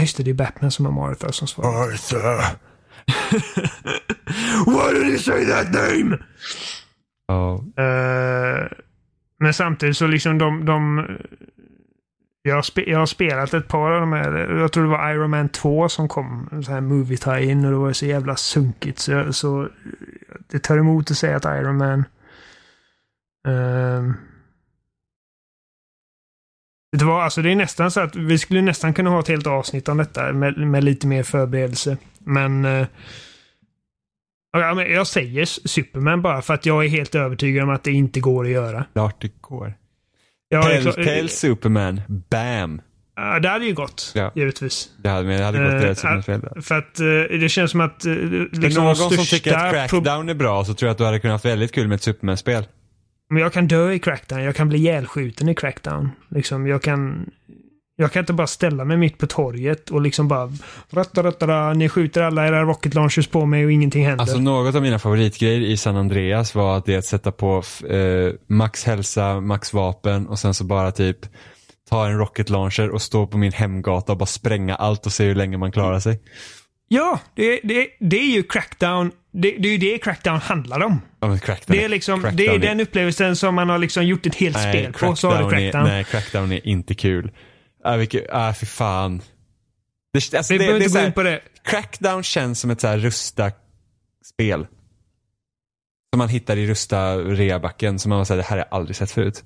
just 0.00 0.16
det, 0.16 0.22
det 0.22 0.30
är 0.30 0.34
Batman 0.34 0.70
som 0.70 0.84
har 0.84 0.92
Martha 0.92 1.32
som 1.32 1.48
svar. 1.48 1.64
Arthur! 1.64 2.58
Why 4.66 4.92
did 4.92 5.08
you 5.08 5.18
say 5.18 5.46
that 5.46 5.72
name? 5.72 6.18
Ja. 7.28 7.64
Eh, 7.76 8.68
men 9.40 9.54
samtidigt 9.54 9.96
så 9.96 10.06
liksom 10.06 10.38
de, 10.38 10.64
de... 10.64 11.06
Jag 12.42 12.54
har, 12.54 12.62
spe, 12.62 12.90
jag 12.90 12.98
har 12.98 13.06
spelat 13.06 13.54
ett 13.54 13.68
par 13.68 13.90
av 13.90 14.00
de 14.00 14.12
här. 14.12 14.32
Jag 14.32 14.72
tror 14.72 14.84
det 14.84 14.90
var 14.90 15.10
Iron 15.10 15.30
Man 15.30 15.48
2 15.48 15.88
som 15.88 16.08
kom. 16.08 16.48
En 16.52 16.64
sån 16.64 16.74
här 16.74 16.80
movie 16.80 17.16
tie-in 17.16 17.64
och 17.64 17.70
det 17.70 17.76
var 17.76 17.92
så 17.92 18.06
jävla 18.06 18.36
sunkigt. 18.36 18.98
Så, 18.98 19.32
så 19.32 19.68
det 20.46 20.58
tar 20.58 20.78
emot 20.78 21.10
att 21.10 21.16
säga 21.16 21.36
att 21.36 21.44
Iron 21.44 21.76
Man... 21.76 22.04
Um, 23.48 24.14
det, 26.96 27.04
var, 27.04 27.22
alltså 27.22 27.42
det 27.42 27.50
är 27.50 27.56
nästan 27.56 27.90
så 27.90 28.00
att 28.00 28.16
vi 28.16 28.38
skulle 28.38 28.62
nästan 28.62 28.94
kunna 28.94 29.10
ha 29.10 29.20
ett 29.20 29.28
helt 29.28 29.46
avsnitt 29.46 29.88
om 29.88 29.96
detta 29.96 30.32
med, 30.32 30.58
med 30.58 30.84
lite 30.84 31.06
mer 31.06 31.22
förberedelse. 31.22 31.96
Men... 32.18 32.64
Uh, 32.64 32.86
men 34.56 34.78
jag 34.92 35.06
säger 35.06 35.44
Superman 35.44 36.22
bara 36.22 36.42
för 36.42 36.54
att 36.54 36.66
jag 36.66 36.84
är 36.84 36.88
helt 36.88 37.14
övertygad 37.14 37.64
om 37.64 37.70
att 37.70 37.84
det 37.84 37.92
inte 37.92 38.20
går 38.20 38.44
att 38.44 38.50
göra. 38.50 38.84
Klart 38.92 39.22
det 39.22 39.32
går. 39.40 39.74
Ja, 40.48 40.62
Telltale 40.62 41.28
Superman, 41.28 42.00
bam. 42.30 42.80
Ja, 43.16 43.38
det 43.40 43.48
hade 43.48 43.64
ju 43.64 43.74
gått, 43.74 44.12
Ja. 44.14 44.32
givetvis. 44.34 44.90
Det 45.02 45.08
hade, 45.08 45.36
det 45.38 45.44
hade 45.44 45.58
gått 45.58 45.72
Eh, 45.72 45.78
rätt 45.80 45.98
Superman-spel. 45.98 46.40
där. 46.40 46.60
För 46.60 46.78
att 46.78 47.00
eh, 47.00 47.38
det 47.40 47.48
känns 47.48 47.70
som 47.70 47.80
att 47.80 48.06
uh, 48.06 48.14
För 48.14 48.60
liksom 48.60 48.84
någon 48.84 48.94
de 48.94 49.16
som 49.16 49.24
tycker 49.24 49.54
att 49.54 49.72
Crackdown 49.72 50.28
är 50.28 50.34
bra 50.34 50.64
så 50.64 50.74
tror 50.74 50.86
jag 50.86 50.92
att 50.92 50.98
du 50.98 51.04
hade 51.04 51.20
kunnat 51.20 51.42
ha 51.42 51.50
väldigt 51.50 51.72
kul 51.72 51.88
med 51.88 51.96
ett 51.96 52.02
Superman-spel. 52.02 52.64
Men 53.30 53.42
jag 53.42 53.52
kan 53.52 53.68
dö 53.68 53.92
i 53.92 53.98
Crackdown. 53.98 54.42
Jag 54.42 54.56
kan 54.56 54.68
bli 54.68 54.78
ihjälskjuten 54.78 55.48
i 55.48 55.54
Crackdown. 55.54 56.10
Liksom, 56.28 56.66
jag 56.66 56.82
kan... 56.82 57.30
Jag 58.00 58.12
kan 58.12 58.20
inte 58.20 58.32
bara 58.32 58.46
ställa 58.46 58.84
mig 58.84 58.96
mitt 58.96 59.18
på 59.18 59.26
torget 59.26 59.90
och 59.90 60.00
liksom 60.00 60.28
bara... 60.28 60.52
Ratta, 60.90 61.22
ratta, 61.22 61.72
ni 61.72 61.88
skjuter 61.88 62.22
alla 62.22 62.48
era 62.48 62.62
rocket 62.62 62.94
launchers 62.94 63.26
på 63.26 63.46
mig 63.46 63.64
och 63.64 63.72
ingenting 63.72 64.04
händer. 64.06 64.22
Alltså 64.22 64.38
något 64.38 64.74
av 64.74 64.82
mina 64.82 64.98
favoritgrejer 64.98 65.60
i 65.60 65.76
San 65.76 65.96
Andreas 65.96 66.54
var 66.54 66.76
att 66.76 66.86
det 66.86 66.96
att 66.96 67.04
sätta 67.04 67.32
på 67.32 67.62
eh, 67.90 68.32
max 68.46 68.84
hälsa, 68.84 69.40
max 69.40 69.72
vapen 69.72 70.26
och 70.26 70.38
sen 70.38 70.54
så 70.54 70.64
bara 70.64 70.92
typ 70.92 71.18
ta 71.90 72.06
en 72.06 72.18
rocket 72.18 72.50
launcher 72.50 72.90
och 72.90 73.02
stå 73.02 73.26
på 73.26 73.38
min 73.38 73.52
hemgata 73.52 74.12
och 74.12 74.18
bara 74.18 74.26
spränga 74.26 74.74
allt 74.74 75.06
och 75.06 75.12
se 75.12 75.24
hur 75.24 75.34
länge 75.34 75.56
man 75.56 75.72
klarar 75.72 76.00
sig. 76.00 76.20
Ja, 76.88 77.20
det, 77.34 77.60
det, 77.64 77.88
det 78.00 78.16
är 78.16 78.30
ju 78.30 78.42
Crackdown. 78.42 79.12
Det, 79.32 79.50
det 79.50 79.68
är 79.68 79.72
ju 79.72 79.78
det 79.78 79.98
Crackdown 79.98 80.38
handlar 80.38 80.82
om. 80.82 81.00
Ja, 81.20 81.38
crackdown 81.38 81.76
Det 81.76 81.84
är 81.84 81.88
liksom, 81.88 82.20
crackdown 82.22 82.36
det 82.36 82.46
är 82.46 82.58
den 82.58 82.80
upplevelsen 82.80 83.36
som 83.36 83.54
man 83.54 83.68
har 83.68 83.78
liksom 83.78 84.06
gjort 84.06 84.26
ett 84.26 84.34
helt 84.34 84.56
nej, 84.56 84.72
spel 84.72 84.92
på. 84.92 85.16
Så 85.16 85.30
har 85.30 85.42
du 85.42 85.50
crackdown. 85.50 85.86
Är, 85.86 85.90
nej, 85.90 86.04
crackdown 86.04 86.52
är 86.52 86.66
inte 86.66 86.94
kul. 86.94 87.30
Äh, 87.86 87.96
vilket, 87.96 88.32
äh, 88.32 88.52
fy 88.52 88.66
fan. 88.66 89.22
Det, 90.12 90.34
alltså, 90.36 90.54
Vi 90.54 90.58
det, 90.58 90.64
behöver 90.64 90.80
inte 90.80 90.92
gå 90.92 90.98
här, 90.98 91.06
in 91.06 91.12
på 91.12 91.22
det. 91.22 91.40
Crackdown 91.64 92.22
känns 92.22 92.60
som 92.60 92.70
ett 92.70 92.80
så 92.80 92.86
här 92.86 92.98
Rusta-spel. 92.98 94.66
Som 96.12 96.18
man 96.18 96.28
hittar 96.28 96.56
i 96.56 96.66
Rusta 96.66 97.16
reabacken 97.16 97.98
som 97.98 98.08
man 98.08 98.18
var 98.18 98.24
såhär, 98.24 98.38
det 98.38 98.44
här 98.44 98.56
har 98.56 98.58
jag 98.58 98.68
aldrig 98.70 98.96
sett 98.96 99.10
förut. 99.10 99.44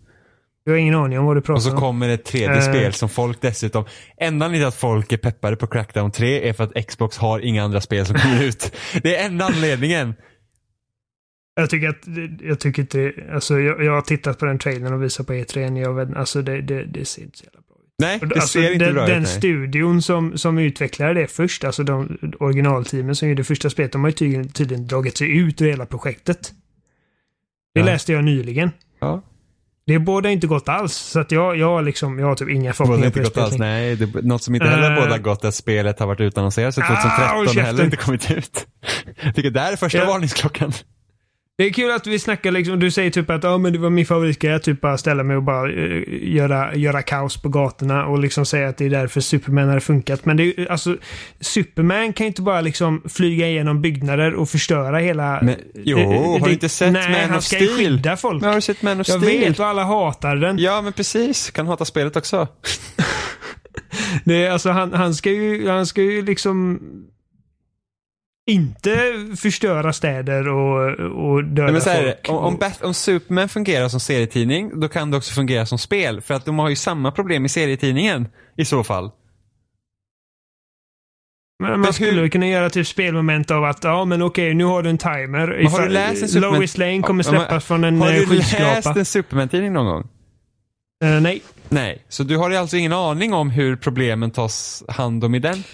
Jag 0.65 0.73
har 0.73 0.79
ingen 0.79 0.95
aning 0.95 1.19
om 1.19 1.25
vad 1.27 1.37
du 1.37 1.41
pratar 1.41 1.55
Och 1.55 1.63
så 1.63 1.71
om. 1.73 1.77
kommer 1.81 2.09
ett 2.09 2.25
tredje 2.25 2.57
Eh. 2.57 2.61
spel 2.73 2.93
som 2.93 3.09
folk 3.09 3.41
dessutom, 3.41 3.85
enda 4.17 4.47
anledningen 4.47 4.69
att 4.69 4.75
folk 4.75 5.13
är 5.13 5.17
peppade 5.17 5.57
på 5.57 5.67
Crackdown 5.67 6.11
3 6.11 6.49
är 6.49 6.53
för 6.53 6.65
att 6.65 6.87
Xbox 6.87 7.19
har 7.19 7.39
inga 7.41 7.65
andra 7.65 7.81
spel 7.81 8.07
som 8.07 8.17
kommer 8.19 8.43
ut. 8.45 8.73
Det 9.03 9.17
är 9.17 9.27
enda 9.27 9.45
anledningen. 9.45 10.15
Jag 11.55 11.71
tycker 11.71 11.89
att, 11.89 12.03
jag 12.41 12.61
tycker 12.61 12.83
inte 12.83 13.13
alltså 13.33 13.61
jag, 13.61 13.85
jag 13.85 13.93
har 13.93 14.01
tittat 14.03 14.39
på 14.39 14.45
den 14.45 14.59
trailern 14.59 14.93
och 14.95 15.03
visat 15.03 15.27
på 15.27 15.33
E3. 15.33 15.79
Jag 15.81 16.17
alltså 16.17 16.43
det, 16.43 16.61
det, 16.61 16.85
det 16.85 17.05
ser 17.05 17.23
inte 17.23 17.39
så 17.39 17.45
jävla 17.45 17.61
bra 17.69 17.77
ut. 17.77 17.89
Nej, 17.99 18.19
det 18.19 18.35
Alltså, 18.35 18.49
ser 18.49 18.73
inte 18.73 18.85
den, 18.85 18.95
bra 18.95 19.07
den 19.07 19.17
ut. 19.23 19.23
Nej. 19.29 19.37
studion 19.39 20.03
som, 20.03 20.39
som 20.39 20.59
utvecklade 20.59 21.15
det 21.15 21.27
först, 21.27 21.65
alltså 21.65 21.83
de 21.83 22.19
originalteamen 22.41 23.17
som 23.17 23.29
gjorde 23.29 23.45
första 23.45 23.71
spelet, 23.71 23.93
de 23.93 24.01
har 24.01 24.09
ju 24.09 24.13
tydligen, 24.15 24.49
tydligen 24.49 24.87
dragit 24.87 25.17
sig 25.17 25.37
ut 25.39 25.61
ur 25.63 25.67
hela 25.71 25.87
projektet. 25.87 26.53
Det 27.75 27.81
Ja. 27.81 27.87
läste 27.87 28.13
jag 28.13 28.25
nyligen. 28.25 28.71
Ja. 29.01 29.23
Det 29.87 29.99
båda 29.99 30.31
inte 30.31 30.47
gått 30.47 30.69
alls, 30.69 30.93
så 30.95 31.21
att 31.21 31.33
jag, 31.33 31.57
jag, 31.57 31.85
liksom, 31.85 32.19
jag 32.19 32.27
har 32.27 32.35
typ 32.35 32.49
inga 32.49 32.73
förhoppningar 32.73 33.07
inte 33.07 33.19
på 33.19 33.25
det 33.25 33.35
gått 33.35 33.39
alls. 33.45 33.59
Nej, 33.59 33.97
det, 33.97 34.23
något 34.23 34.43
som 34.43 34.55
inte 34.55 34.67
heller 34.67 34.97
Eh. 34.97 35.03
båda 35.05 35.19
gott 35.19 35.45
är 35.45 35.49
att 35.49 35.55
spelet 35.55 36.01
har 36.01 36.07
varit 36.07 36.21
utannonserat 36.21 36.79
Ah, 36.79 36.83
håll 36.83 36.97
2013 36.97 37.39
och 37.41 37.47
käften. 37.47 37.65
heller 37.67 37.85
inte 37.85 37.97
kommit 37.97 38.31
ut. 38.31 38.67
Jag 39.25 39.35
tycker 39.35 39.51
där 39.51 39.73
är 39.73 39.77
första 39.77 39.99
Ja. 39.99 40.05
varningsklockan. 40.07 40.73
Det 41.59 41.65
är 41.65 41.71
kul 41.71 41.91
att 41.91 42.07
vi 42.07 42.19
snackar 42.19 42.51
liksom, 42.51 42.79
du 42.79 42.91
säger 42.91 43.11
typ 43.11 43.31
att 43.31 43.45
ja 43.45 43.59
men 43.59 43.73
det 43.73 43.79
var 43.79 43.91
min 43.91 44.07
favoritgrej 44.07 44.53
att 44.55 44.63
typ 44.63 44.81
bara 44.81 44.99
ställa 44.99 45.23
mig 45.23 45.37
och 45.37 45.43
bara 45.43 45.73
eh, 45.73 46.03
göra, 46.35 46.75
göra 46.75 47.03
kaos 47.03 47.43
på 47.43 47.49
gatorna 47.49 48.07
och 48.07 48.19
liksom 48.19 48.47
säga 48.47 48.69
att 48.69 48.77
det 48.79 48.85
är 48.85 48.91
därför 48.91 49.21
Superman 49.21 49.69
hade 49.69 49.81
funkat. 49.81 50.25
Men 50.25 50.37
det 50.37 50.43
är 50.61 50.71
alltså, 50.71 50.97
Superman 51.41 52.13
kan 52.13 52.25
ju 52.25 52.29
inte 52.29 52.43
bara 52.43 52.61
liksom 52.61 53.03
flyga 53.09 53.49
igenom 53.49 53.83
byggnader 53.83 54.35
och 54.35 54.49
förstöra 54.49 54.99
hela... 54.99 55.39
Men, 55.43 55.57
jo, 55.75 55.97
det- 55.99 56.05
har 56.05 56.39
det- 56.39 56.47
du 56.47 56.53
inte 56.53 56.69
sett 56.69 56.93
nej, 56.93 57.11
Man 57.11 57.29
han 57.31 57.39
of 57.39 57.45
ska 57.45 57.59
ju 57.59 57.67
Steel? 57.67 57.79
skydda 57.79 58.17
folk. 58.17 58.41
Men 58.41 58.49
har 58.49 58.55
du 58.57 58.61
sett 58.61 58.83
Man 58.83 59.01
of 59.01 59.09
Jag 59.09 59.23
Steel? 59.23 59.41
vet 59.41 59.59
och 59.61 59.67
alla 59.67 59.85
hatar 59.85 60.37
den. 60.37 60.59
Ja, 60.59 60.83
men 60.83 60.93
precis. 60.93 61.51
Kan 61.51 61.67
hata 61.67 61.85
spelet 61.85 62.17
också. 62.17 62.49
Det 64.25 64.45
är, 64.47 64.51
alltså, 64.51 64.71
han, 64.71 64.93
han, 64.93 65.15
ska 65.15 65.31
ju, 65.31 65.69
han 65.69 65.87
ska 65.87 66.03
ju 66.03 66.23
liksom 66.23 66.81
inte 68.51 69.13
förstöra 69.39 69.93
städer 69.93 70.49
och, 70.49 70.91
och 71.35 71.45
döda 71.45 71.73
Nej, 71.73 71.83
här, 71.87 72.03
är 72.03 72.13
folk. 72.13 72.29
om, 72.29 72.37
om, 72.37 72.57
Bat- 72.57 72.83
om 72.83 72.95
Superman 72.95 73.49
fungerar 73.49 73.89
som 73.89 74.01
serietidning, 74.01 74.81
då 74.81 74.89
kan 74.89 75.11
det 75.11 75.17
också 75.17 75.35
fungera 75.35 75.67
som 75.67 75.79
spel. 75.79 76.21
För 76.21 76.35
att 76.35 76.45
de 76.45 76.59
har 76.59 76.69
ju 76.69 76.77
samma 76.77 77.13
problem 77.13 77.45
i 77.45 77.49
serietidningen 77.49 78.29
i 78.57 78.65
så 78.65 78.85
fall. 78.85 79.11
Men 81.63 81.81
man 81.81 81.93
skulle 81.93 82.21
hur- 82.21 82.29
kunna 82.29 82.49
göra 82.49 82.71
typ 82.71 82.87
spelmoment 82.87 83.51
av 83.51 83.65
att 83.65 83.85
ja 83.85 84.05
men 84.05 84.23
okej 84.23 84.55
nu 84.55 84.65
har 84.65 84.83
du 84.83 84.91
en 84.91 84.99
timer. 84.99 85.47
Men 85.63 85.67
har 85.67 85.81
du 85.83 85.89
läst 85.89 86.23
en 86.23 86.29
Superman- 86.29 86.41
Lois 86.57 86.79
Lane 86.79 87.03
kommer 87.03 87.25
Ja, 87.25 87.33
men- 87.33 87.41
släppas 87.41 87.65
från 87.65 87.85
en 87.85 88.01
Har 88.01 88.09
eh, 88.09 88.15
du 88.15 88.21
läst 88.27 88.31
skyskrapa. 88.55 88.99
en 88.99 89.05
Superman-tidning 89.05 89.73
någon 89.73 89.87
gång? 89.87 90.09
Eh, 91.05 91.21
nej. 91.21 91.43
Nej, 91.69 92.05
så 92.09 92.23
du 92.23 92.37
har 92.37 92.51
alltså 92.51 92.77
ingen 92.77 92.93
aning 92.93 93.33
om 93.35 93.51
hur 93.51 93.77
problemen 93.77 94.31
tas 94.31 94.85
hand 94.89 95.25
om 95.25 95.35
i 95.35 95.39
den? 95.39 95.65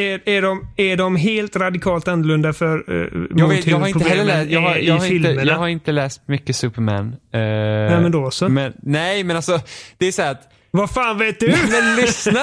Är, 0.00 0.28
är, 0.28 0.42
de, 0.42 0.68
är 0.76 0.96
de 0.96 1.16
helt 1.16 1.56
radikalt 1.56 2.08
annorlunda 2.08 2.52
för 2.52 2.90
uh, 2.90 3.26
Jag, 3.36 3.48
vet, 3.48 3.66
jag 3.66 3.78
har 3.78 3.88
inte 3.88 4.08
heller 4.08 4.24
läst, 4.24 4.50
jag 4.50 4.60
har, 4.60 4.76
jag, 4.76 4.98
har 4.98 5.06
inte, 5.06 5.28
jag 5.28 5.56
har 5.56 5.68
inte 5.68 5.92
läst 5.92 6.28
mycket 6.28 6.56
Superman. 6.56 7.06
Eh, 7.06 7.40
Nej 7.40 8.00
men 8.00 8.12
då 8.12 8.30
så. 8.30 8.48
men, 8.48 8.72
nej 8.82 9.24
men 9.24 9.36
alltså, 9.36 9.60
det 9.98 10.06
är 10.06 10.12
så 10.12 10.22
här 10.22 10.30
att 10.30 10.48
Vad 10.70 10.90
fan 10.90 11.18
vet 11.18 11.40
du? 11.40 11.46
Men 11.70 11.96
lyssna! 12.00 12.40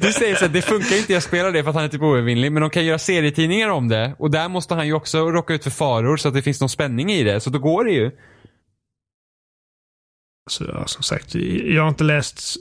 Du 0.00 0.12
säger 0.12 0.34
så 0.34 0.44
att 0.44 0.52
det 0.52 0.62
funkar 0.62 0.96
inte, 0.96 1.12
jag 1.12 1.22
spelar 1.22 1.52
det 1.52 1.62
för 1.62 1.70
att 1.70 1.76
han 1.76 1.84
är 1.84 1.88
typ 1.88 2.02
oövervinnlig. 2.02 2.52
Men 2.52 2.60
de 2.60 2.70
kan 2.70 2.84
göra 2.84 2.98
serietidningar 2.98 3.68
om 3.68 3.88
det. 3.88 4.14
Och 4.18 4.30
där 4.30 4.48
måste 4.48 4.74
han 4.74 4.86
ju 4.86 4.92
också 4.92 5.30
råka 5.30 5.54
ut 5.54 5.64
för 5.64 5.70
faror 5.70 6.16
så 6.16 6.28
att 6.28 6.34
det 6.34 6.42
finns 6.42 6.60
någon 6.60 6.68
spänning 6.68 7.12
i 7.12 7.22
det. 7.24 7.40
Så 7.40 7.50
då 7.50 7.58
går 7.58 7.84
det 7.84 7.92
ju. 7.92 8.10
Så, 10.50 10.64
ja, 10.64 10.86
som 10.86 11.02
sagt, 11.02 11.34
jag 11.64 11.82
har 11.82 11.88
inte 11.88 12.04
läst 12.04 12.56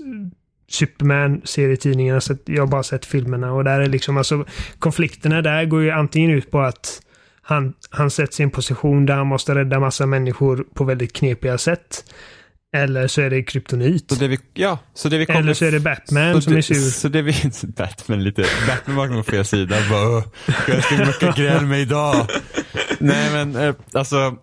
Superman-serietidningarna, 0.72 2.22
så 2.22 2.38
jag 2.46 2.62
har 2.62 2.68
bara 2.68 2.84
sett 2.84 3.06
filmerna. 3.06 3.54
Och 3.54 3.64
där 3.64 3.80
är 3.80 3.88
liksom, 3.88 4.18
alltså 4.18 4.46
konflikterna 4.80 5.42
där 5.42 5.66
går 5.66 5.82
ju 5.84 5.92
antingen 5.92 6.32
ut 6.32 6.52
på 6.52 6.60
att 6.60 7.02
han, 7.42 7.74
han 7.90 8.12
sätts 8.12 8.40
i 8.40 8.44
en 8.44 8.50
position 8.50 9.06
där 9.06 9.16
han 9.16 9.28
måste 9.28 9.56
rädda 9.56 9.80
massa 9.80 10.06
människor 10.06 10.66
på 10.74 10.84
väldigt 10.84 11.14
knepiga 11.14 11.58
sätt. 11.58 12.04
Eller 12.76 13.08
så 13.08 13.22
är 13.22 13.30
det 13.30 13.44
kryptonit. 13.44 14.12
Så 14.12 14.16
det 14.16 14.28
vi, 14.28 14.40
ja, 14.54 14.80
så 14.94 15.10
det 15.10 15.18
vi. 15.18 15.26
Eller 15.30 15.54
så 15.54 15.66
är 15.66 15.72
det 15.72 15.80
Batman 15.80 16.42
som 16.42 16.54
det, 16.54 16.60
är 16.60 16.62
sur. 16.62 16.76
Så 16.76 17.08
det 17.08 17.22
vi... 17.22 17.34
Batman 17.78 18.24
lite... 18.24 18.46
Batman 18.68 18.96
var 18.96 19.24
på 19.24 19.32
fel 19.32 19.46
sida. 19.46 19.76
Bara, 19.90 20.18
"Åh, 20.18 20.24
jag 20.68 20.84
ska 20.84 20.96
mucka 21.06 21.34
gräl 21.38 21.66
med 21.66 21.82
idag. 21.82 22.28
Nej 23.00 23.32
men, 23.32 23.56
eh, 23.56 23.76
alltså... 23.94 24.36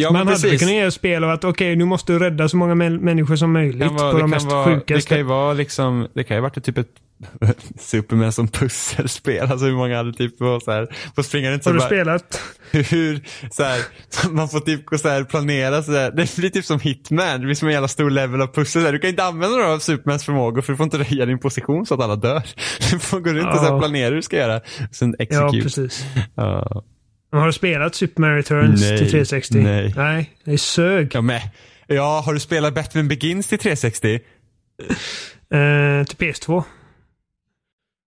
Ja, 0.00 0.08
Man 0.12 0.18
men 0.20 0.28
hade 0.28 0.40
precis. 0.40 0.60
kunnat 0.60 0.74
göra 0.74 0.90
spel 0.90 1.24
av 1.24 1.30
att 1.30 1.44
okej, 1.44 1.76
nu 1.76 1.84
måste 1.84 2.12
du 2.12 2.18
rädda 2.18 2.48
så 2.48 2.56
många 2.56 2.74
mä- 2.74 3.00
människor 3.00 3.36
som 3.36 3.52
möjligt 3.52 3.90
vara, 3.92 4.10
på 4.12 4.16
det, 4.18 4.22
de 4.24 4.30
mest 4.30 4.46
vara, 4.46 4.68
det 4.70 4.74
sjukaste. 4.74 5.08
kan 5.08 5.18
ju 5.18 5.24
vara 5.24 5.52
liksom, 5.52 6.08
det 6.14 6.24
kan 6.24 6.36
ju 6.36 6.40
varit 6.40 6.64
typ 6.64 6.78
ett 6.78 6.88
Superman 7.80 8.32
som 8.32 8.48
pusselspel. 8.48 9.50
Alltså 9.52 9.66
hur 9.66 9.72
många 9.72 9.96
hade 9.96 10.12
typ 10.12 10.38
på 10.38 10.60
så 10.64 10.70
här, 10.72 10.86
på 11.14 11.22
springa 11.22 11.50
runt 11.50 11.64
så 11.64 11.68
Har 11.70 11.74
du 11.74 11.78
bara, 11.78 11.86
spelat? 11.88 12.40
hur, 12.72 13.20
så 13.50 13.62
här, 13.62 13.80
man 14.30 14.48
får 14.48 14.60
typ 14.60 14.86
gå 14.86 14.98
så 14.98 15.08
här, 15.08 15.24
planera 15.24 15.82
så 15.82 15.90
där. 15.92 16.10
Det 16.10 16.36
blir 16.36 16.50
typ 16.50 16.64
som 16.64 16.80
Hitman, 16.80 17.40
det 17.40 17.46
blir 17.46 17.54
som 17.54 17.68
en 17.68 17.74
jävla 17.74 17.88
stor 17.88 18.10
level 18.10 18.42
av 18.42 18.46
pussel. 18.46 18.92
Du 18.92 18.98
kan 18.98 19.10
inte 19.10 19.24
använda 19.24 19.56
några 19.56 19.72
av 19.72 19.78
Supermans 19.78 20.24
förmågor 20.24 20.62
för 20.62 20.72
du 20.72 20.76
får 20.76 20.84
inte 20.84 20.98
röja 20.98 21.26
din 21.26 21.38
position 21.38 21.86
så 21.86 21.94
att 21.94 22.00
alla 22.00 22.16
dör. 22.16 22.42
Du 22.90 22.98
får 22.98 23.20
gå 23.20 23.30
runt 23.30 23.48
och 23.48 23.54
så 23.56 23.62
här 23.62 23.72
Ja. 23.72 23.78
planera 23.78 24.08
hur 24.08 24.16
du 24.16 24.22
ska 24.22 24.36
göra. 24.36 24.60
Sen 24.92 25.14
Ja, 25.18 25.24
execute. 25.24 25.62
precis. 25.62 26.04
Ja. 26.34 26.82
Har 27.30 27.46
du 27.46 27.52
spelat 27.52 27.94
Superman 27.94 28.36
Returns 28.36 28.80
Nej, 28.80 28.98
till 28.98 29.10
360? 29.10 29.58
nej. 29.58 29.94
Nej, 29.96 30.30
det 30.44 30.52
är 30.52 30.56
sög. 30.56 31.10
Ja, 31.14 31.20
men, 31.20 31.40
ja, 31.86 32.22
har 32.26 32.34
du 32.34 32.40
spelat 32.40 32.74
Batman 32.74 33.08
Begins 33.08 33.46
till 33.46 33.58
360? 33.58 34.14
Eh, 34.14 36.04
till 36.04 36.16
PS2. 36.16 36.64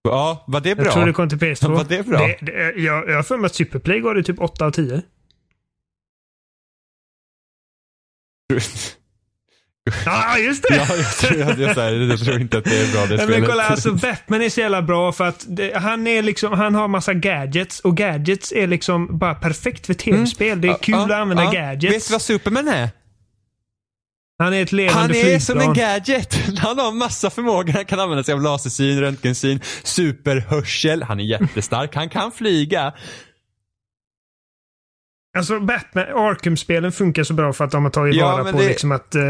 Ja, 0.04 0.44
var 0.48 0.62
det 0.62 0.76
bra? 0.76 0.86
Jag 0.86 0.94
tror 0.94 1.06
det 1.06 1.14
kom 1.14 1.30
till 1.30 1.38
PS2. 1.38 1.72
Var 1.72 1.84
det 1.84 2.06
bra? 2.06 2.28
Det, 2.28 2.38
det, 2.42 2.74
jag, 2.82 3.10
jag 3.10 3.16
har 3.16 3.24
för 3.24 3.38
mig 3.38 3.46
att 3.46 3.56
Superplay 3.56 4.00
gav 4.00 4.16
det 4.16 4.24
typ 4.24 4.40
8 4.42 4.66
av 4.66 4.72
10. 4.72 5.02
Ja, 10.06 10.38
just 10.38 10.64
det! 10.70 10.76
Ja, 10.76 10.86
jag 10.96 11.12
tror, 11.18 11.40
jag, 11.40 11.60
jag, 11.60 11.78
jag, 11.78 12.04
jag 12.12 12.20
tror 12.20 12.42
inte 12.42 12.58
att 12.58 12.64
det 12.64 12.78
är 12.82 12.92
bra 12.94 13.02
det 13.06 13.18
spelet. 13.18 13.30
men 13.40 13.50
kolla, 13.50 13.64
alltså 13.64 13.92
Batman 13.94 14.42
är 14.42 14.50
så 14.50 14.60
jävla 14.60 14.82
bra 14.82 15.12
för 15.12 15.28
att 15.28 15.46
det, 15.48 15.78
han 15.78 16.08
är 16.08 16.22
liksom, 16.22 16.54
han 16.54 16.76
har 16.76 16.88
massa 16.88 17.14
gadgets 17.14 17.80
och 17.80 17.98
gadgets 17.98 18.52
är 18.52 18.68
liksom 18.68 19.18
bara 19.18 19.36
perfekt 19.36 19.86
för 19.86 19.94
tv-spel. 19.94 20.62
Det 20.62 20.68
är 20.68 20.78
kul 20.78 20.94
Mm. 20.96 21.10
Ja, 21.10 21.16
att 21.16 21.22
använda 21.22 21.44
ja. 21.44 21.52
gadgets. 21.52 21.96
Vet 21.96 22.08
du 22.08 22.12
vad 22.12 22.22
Superman 22.22 22.68
är? 22.68 22.90
Han 24.44 24.54
är 24.54 24.64
ett 24.64 24.72
levande 24.72 25.02
Han 25.02 25.10
är 25.10 25.14
flygplan. 25.14 25.40
som 25.42 25.60
en 25.60 25.74
gadget. 25.74 26.40
Han 26.60 26.80
har 26.80 26.92
massa 26.92 27.30
förmågor. 27.30 27.74
Han 27.74 27.86
kan 27.86 28.00
använda 28.00 28.24
sig 28.24 28.34
av 28.34 28.42
lasersyn, 28.42 29.00
röntgensyn, 29.00 29.60
superhörsel. 29.84 31.04
Han 31.04 31.20
är 31.20 31.24
jättestark. 31.24 31.96
Han 31.96 32.10
kan 32.10 32.32
flyga. 32.32 32.94
Alltså 35.38 35.60
Batman, 35.60 36.04
Arkham-spelen 36.06 36.92
funkar 36.92 37.24
så 37.24 37.34
bra 37.34 37.54
för 37.54 37.66
att 37.66 37.72
de 37.72 37.84
har 37.84 37.92
tagit 37.92 38.16
Ja, 38.16 38.32
vara 38.32 38.52
på 38.52 38.58
det- 38.58 38.68
liksom 38.68 38.92
att 38.92 39.16
eh, 39.16 39.22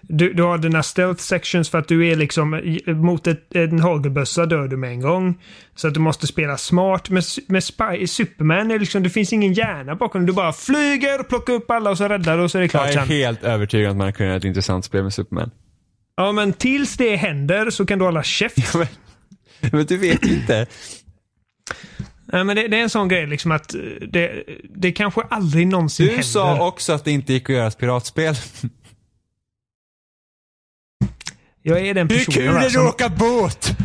du, 0.00 0.32
du 0.32 0.42
har 0.42 0.58
dina 0.58 0.82
stealth 0.82 1.22
sections 1.22 1.70
för 1.70 1.78
att 1.78 1.88
du 1.88 2.08
är 2.08 2.16
liksom 2.16 2.78
mot 2.86 3.26
ett, 3.26 3.54
en 3.54 3.80
hagelbössa 3.80 4.46
dör 4.46 4.68
du 4.68 4.76
med 4.76 4.90
en 4.90 5.00
gång. 5.00 5.42
Så 5.74 5.88
att 5.88 5.94
du 5.94 6.00
måste 6.00 6.26
spela 6.26 6.56
smart. 6.56 7.10
Med, 7.10 7.24
med 7.48 7.64
Spy, 7.64 8.06
Superman 8.06 8.70
är 8.70 8.78
liksom, 8.78 9.02
det 9.02 9.10
finns 9.10 9.32
ingen 9.32 9.52
hjärna 9.52 9.94
bakom. 9.94 10.26
Du 10.26 10.32
bara 10.32 10.52
flyger, 10.52 11.22
plockar 11.22 11.52
upp 11.52 11.70
alla 11.70 11.90
och 11.90 11.98
så 11.98 12.08
räddar 12.08 12.36
du 12.36 12.42
och 12.42 12.50
så 12.50 12.58
är 12.58 12.62
det 12.62 12.68
klart 12.68 12.94
Jag 12.94 13.02
är 13.02 13.06
helt 13.06 13.42
övertygad 13.44 13.90
om 13.90 13.96
att 14.00 14.04
man 14.04 14.12
kan 14.12 14.26
göra 14.26 14.36
ett 14.36 14.44
intressant 14.44 14.84
spel 14.84 15.02
med 15.02 15.12
Superman. 15.14 15.50
Ja, 16.16 16.32
men 16.32 16.52
tills 16.52 16.96
det 16.96 17.16
händer 17.16 17.70
så 17.70 17.86
kan 17.86 17.98
du 17.98 18.04
hålla 18.04 18.22
käft. 18.22 18.74
Men, 19.62 19.70
men 19.72 19.86
du 19.86 19.96
vet 19.96 20.26
inte. 20.26 20.66
Nej, 22.32 22.44
men 22.44 22.56
det, 22.56 22.68
det 22.68 22.76
är 22.78 22.82
en 22.82 22.90
sån 22.90 23.08
grej 23.08 23.26
liksom 23.26 23.52
att 23.52 23.74
eh, 23.74 23.80
det, 24.08 24.44
det 24.74 24.92
kanske 24.92 25.20
aldrig 25.30 25.66
någonsin 25.66 26.06
Du 26.06 26.10
händer. 26.12 26.22
sa 26.26 26.66
också 26.68 26.92
att 26.92 27.04
det 27.04 27.10
inte 27.10 27.32
gick 27.32 27.50
att 27.50 27.56
göra 27.56 27.66
ett 27.66 27.78
piratspel. 27.78 28.34
Jag 31.62 31.86
är 31.86 31.94
den 31.94 32.08
personen 32.08 32.24
kul 32.34 32.52
va, 32.52 32.60
är 32.60 32.64
det 32.64 32.70
som- 32.70 32.86
att 32.88 32.94
åka 32.94 33.08
båt? 33.08 33.76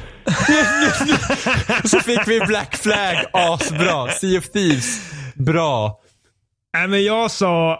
Så 1.85 1.99
fick 1.99 2.27
vi 2.27 2.39
Black 2.39 2.75
Flag, 2.77 3.25
asbra. 3.33 4.11
Sea 4.11 4.39
of 4.39 4.49
Thieves, 4.49 5.13
bra. 5.35 6.01
Nej, 6.73 6.87
men 6.87 7.03
jag 7.03 7.31
sa, 7.31 7.79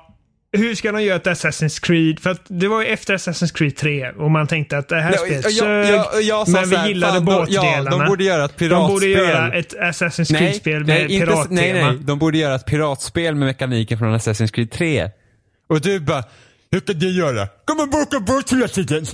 hur 0.57 0.76
ska 0.76 0.91
de 0.91 1.02
göra 1.03 1.15
ett 1.15 1.27
Assassin's 1.27 1.82
Creed? 1.82 2.19
För 2.19 2.30
att 2.30 2.41
det 2.48 2.68
var 2.68 2.82
ju 2.82 2.88
efter 2.88 3.18
Assassin's 3.18 3.53
Creed 3.57 3.76
3 3.76 4.11
och 4.11 4.32
man 4.32 4.48
tänkte 4.48 4.77
att 4.77 4.88
det 4.90 5.02
här 5.02 5.11
spelet 5.18 5.53
sög, 5.53 5.88
jag, 5.95 6.22
jag 6.22 6.49
men 6.49 6.69
vi 6.69 6.76
här, 6.76 6.88
gillade 6.88 7.14
fan, 7.14 7.26
de- 7.26 7.36
båtdelarna. 7.36 7.90
Ja, 7.91 7.98
de 7.98 8.06
borde 8.07 8.23
göra 8.23 8.45
ett 8.45 8.52
de 8.57 8.68
piratspel. 8.68 8.88
borde 8.94 9.07
göra 9.07 9.53
ett 9.53 9.73
Assassin's 9.76 10.38
Creed-spel 10.38 10.84
med 10.86 11.11
inte- 11.11 11.26
pirattema. 11.26 11.48
nej, 11.61 11.73
nej, 11.73 11.98
de 12.02 12.19
borde 12.19 12.38
göra 12.38 12.56
ett 12.56 12.65
piratspel 12.65 13.36
med 13.36 13.45
mekaniken 13.45 13.98
från 13.99 14.15
Assassin's 14.15 14.52
Creed 14.52 14.72
3. 14.72 15.10
Och 15.69 15.82
du 15.82 15.99
bara, 15.99 16.23
hur 16.72 16.80
kan 16.80 16.99
det 16.99 17.06
göra? 17.06 17.48
Kommer 17.65 17.86
boka 17.86 18.19
båt 18.19 18.52
hela 18.52 18.68
tiden. 18.68 19.06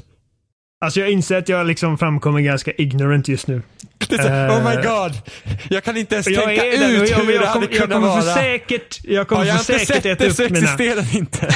Alltså 0.81 0.99
jag 0.99 1.09
inser 1.11 1.37
att 1.37 1.49
jag 1.49 1.67
liksom 1.67 1.97
framkommer 1.97 2.41
ganska 2.41 2.71
ignorant 2.77 3.27
just 3.27 3.47
nu. 3.47 3.61
Det 4.09 4.15
så, 4.17 4.27
Eh, 4.27 4.49
oh 4.57 4.69
my 4.69 4.75
god. 4.75 5.11
Jag 5.69 5.83
kan 5.83 5.97
inte 5.97 6.15
ens 6.15 6.27
Jag 6.27 6.43
tänka 6.45 6.61
och 6.61 6.67
ut 6.67 6.79
jag, 6.81 6.87
hur 6.87 7.05
jag, 7.07 7.27
det 7.27 7.33
jag, 7.33 7.41
hade 7.41 7.53
kom, 7.53 7.61
jag 7.61 7.71
kunnat 7.71 7.91
kommer 7.91 8.07
vara. 8.07 8.21
för 8.21 8.29
säkert, 8.33 8.99
jag 9.03 9.27
kommer 9.27 9.41
Har 9.41 9.47
jag 9.47 9.65
för 9.65 9.73
inte 9.73 9.85
säkert 9.85 10.03
sett 10.03 10.05
äta 10.21 10.23
det 10.25 10.33
så 10.33 10.43
upp 10.43 10.49
mina... 10.51 10.63
existerar 10.65 11.01
det 11.11 11.17
inte. 11.17 11.49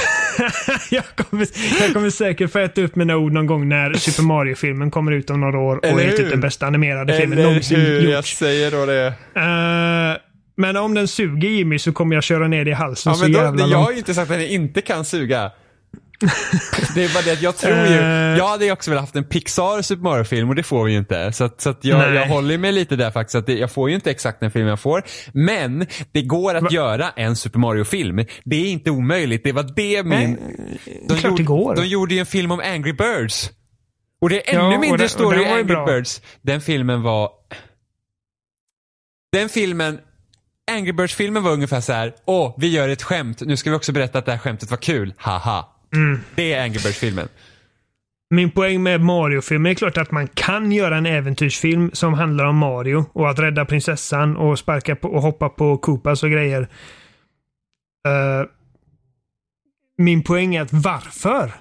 jag, 0.96 1.04
kommer, 1.16 1.48
jag 1.82 1.94
kommer 1.94 2.10
säkert 2.10 2.52
få 2.52 2.60
äta 2.60 2.82
upp 2.82 2.96
mina 2.96 3.16
ord 3.18 3.32
någon 3.34 3.46
gång 3.48 3.70
när 3.70 3.94
Super 3.94 4.24
Mario-filmen 4.24 4.92
kommer 4.92 5.12
ut 5.12 5.30
om 5.30 5.42
några 5.42 5.60
år 5.60 5.78
och 5.78 5.86
Eller 5.86 6.04
är 6.04 6.12
typ 6.12 6.20
hur? 6.26 6.30
den 6.30 6.42
bästa 6.42 6.68
animerade 6.68 7.18
filmen 7.18 7.38
Eller 7.38 7.48
någonsin 7.50 7.80
hur, 7.80 8.02
jag 8.10 8.18
gjorts. 8.18 8.38
säger 8.38 8.72
då 8.72 8.86
det. 8.86 9.08
Eh, 9.36 10.22
men 10.58 10.78
om 10.78 10.94
den 10.94 11.08
suger 11.08 11.50
Jimmy 11.50 11.80
så 11.80 11.92
kommer 11.92 12.16
jag 12.16 12.24
köra 12.24 12.48
ner 12.48 12.66
det 12.66 12.72
i 12.72 12.74
halsen 12.74 13.12
Ja, 13.12 13.16
så 13.16 13.24
men 13.24 13.32
då, 13.32 13.40
jävla 13.40 13.62
jag 13.62 13.70
långt. 13.70 13.86
har 13.86 13.92
ju 13.92 13.98
inte 13.98 14.14
sagt 14.14 14.32
att 14.32 14.38
den 14.40 14.48
inte 14.48 14.82
kan 14.82 15.06
suga. 15.06 15.52
Det 16.96 17.04
är 17.04 17.14
bara 17.14 17.24
det 17.24 17.32
att 17.32 17.42
jag 17.42 17.58
tror 17.58 17.74
ju, 17.78 17.94
Eh. 17.96 18.38
jag 18.38 18.48
hade 18.48 18.66
ju 18.66 18.72
också 18.72 18.92
velat 18.92 19.04
haft 19.04 19.16
en 19.16 19.24
Pixar 19.24 19.82
Super 19.82 20.04
Mario-film 20.04 20.50
och 20.50 20.56
det 20.56 20.64
får 20.64 20.84
vi 20.86 20.92
ju 20.92 20.98
inte. 20.98 21.32
Så 21.32 21.44
att, 21.44 21.62
så 21.62 21.70
att 21.70 21.86
jag, 21.86 21.98
Nej. 22.00 22.14
jag 22.14 22.28
håller 22.28 22.58
mig 22.58 22.72
lite 22.72 22.96
där 22.96 23.12
faktiskt, 23.12 23.36
att 23.36 23.46
det, 23.46 23.54
jag 23.58 23.72
får 23.72 23.90
ju 23.90 23.96
inte 23.96 24.12
exakt 24.12 24.40
den 24.40 24.52
film 24.52 24.68
jag 24.68 24.80
får. 24.80 25.04
Men 25.34 25.86
det 26.12 26.22
går 26.22 26.56
att 26.56 26.72
göra 26.72 27.10
en 27.16 27.36
Super 27.36 27.60
Mario-film. 27.60 28.26
Det 28.46 28.56
är 28.56 28.72
inte 28.72 28.92
omöjligt, 28.92 29.44
det 29.44 29.52
var 29.52 29.64
det 29.76 30.04
min... 30.04 30.38
De, 31.08 31.18
klart 31.18 31.38
det 31.38 31.44
går. 31.44 31.76
de 31.76 31.86
gjorde 31.86 32.14
ju 32.14 32.20
en 32.20 32.26
film 32.26 32.52
om 32.52 32.60
Angry 32.60 32.94
Birds. 32.94 33.50
Och 34.22 34.30
det 34.30 34.50
är 34.50 34.54
Ja, 34.56 34.66
ännu 34.66 34.76
och 34.76 34.82
mindre 34.82 35.04
och 35.04 35.12
story 35.12 35.42
i 35.44 35.46
Angry 35.46 35.64
bra. 35.64 35.86
Birds. 35.86 36.22
Den 36.42 36.62
filmen 36.62 37.02
var... 37.02 37.30
Den 39.32 39.50
filmen 39.50 40.00
Angry 40.72 40.92
Birds-filmen 40.92 41.44
var 41.44 41.52
ungefär 41.52 41.82
så 41.82 41.94
här. 41.94 42.14
åh, 42.26 42.56
vi 42.58 42.68
gör 42.68 42.90
ett 42.90 43.04
skämt, 43.04 43.42
nu 43.42 43.58
ska 43.58 43.70
vi 43.70 43.76
också 43.76 43.92
berätta 43.92 44.20
att 44.20 44.26
det 44.26 44.32
här 44.32 44.40
skämtet 44.40 44.70
var 44.72 44.78
kul, 44.78 45.14
haha. 45.18 45.66
Mm. 45.96 46.20
Det 46.36 46.54
är 46.54 46.64
Angry 46.64 46.80
Birds-filmen. 46.84 47.28
Min 48.30 48.52
poäng 48.52 48.84
med 48.84 49.02
Mario-filmer 49.02 49.70
är 49.70 49.74
klart 49.74 49.98
att 49.98 50.12
man 50.12 50.28
kan 50.28 50.72
göra 50.72 50.98
en 50.98 51.06
äventyrsfilm 51.06 51.92
som 51.94 52.14
handlar 52.14 52.46
om 52.46 52.58
Mario 52.58 53.06
och 53.14 53.30
att 53.30 53.40
rädda 53.40 53.66
prinsessan 53.66 54.38
och 54.38 54.60
sparka 54.60 54.96
på 54.96 55.08
och 55.08 55.22
hoppa 55.22 55.50
på 55.50 55.78
Koopas 55.78 56.24
och 56.24 56.30
grejer. 56.32 56.62
Eh, 58.08 58.48
min 59.98 60.24
poäng 60.24 60.56
är 60.56 60.62
att 60.62 60.74
varför? 60.74 61.52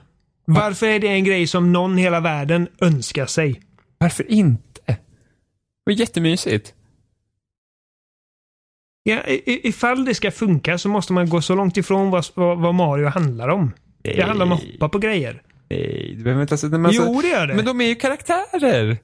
Varför 0.45 0.87
är 0.87 0.99
det 0.99 1.09
en 1.09 1.25
grej 1.25 1.47
som 1.47 1.73
någon 1.73 1.99
i 1.99 2.03
hela 2.03 2.21
världen 2.21 2.69
önskar 2.81 3.27
sig? 3.27 3.63
Varför 3.99 4.31
inte? 4.31 4.81
Det 4.87 4.97
var 5.85 5.93
jättemysigt. 5.93 6.75
Ja, 9.03 9.23
ifall 9.47 10.05
det 10.05 10.15
ska 10.15 10.31
funka 10.31 10.79
så 10.79 10.89
måste 10.89 11.13
man 11.13 11.29
gå 11.29 11.43
så 11.43 11.55
långt 11.55 11.77
ifrån 11.77 12.11
vad, 12.11 12.27
vad, 12.35 12.59
vad 12.59 12.75
Mario 12.75 13.07
handlar 13.07 13.49
om. 13.49 13.73
Det 14.05 14.23
handlar 14.23 14.47
om 14.47 14.53
att 14.53 14.61
hoppa 14.73 14.89
på 14.89 14.99
grejer. 14.99 15.43
Nej, 15.71 16.15
du 16.17 16.25
behöver 16.25 16.43
inte... 16.43 16.55
Alltså, 16.55 16.67
men 16.67 16.87
alltså, 16.87 17.03
jo, 17.07 17.21
det 17.23 17.29
gör 17.29 17.47
det. 17.47 17.55
Men 17.55 17.65
de 17.65 17.81
är 17.81 17.85
ju 17.85 17.95
karaktärer. 17.95 18.99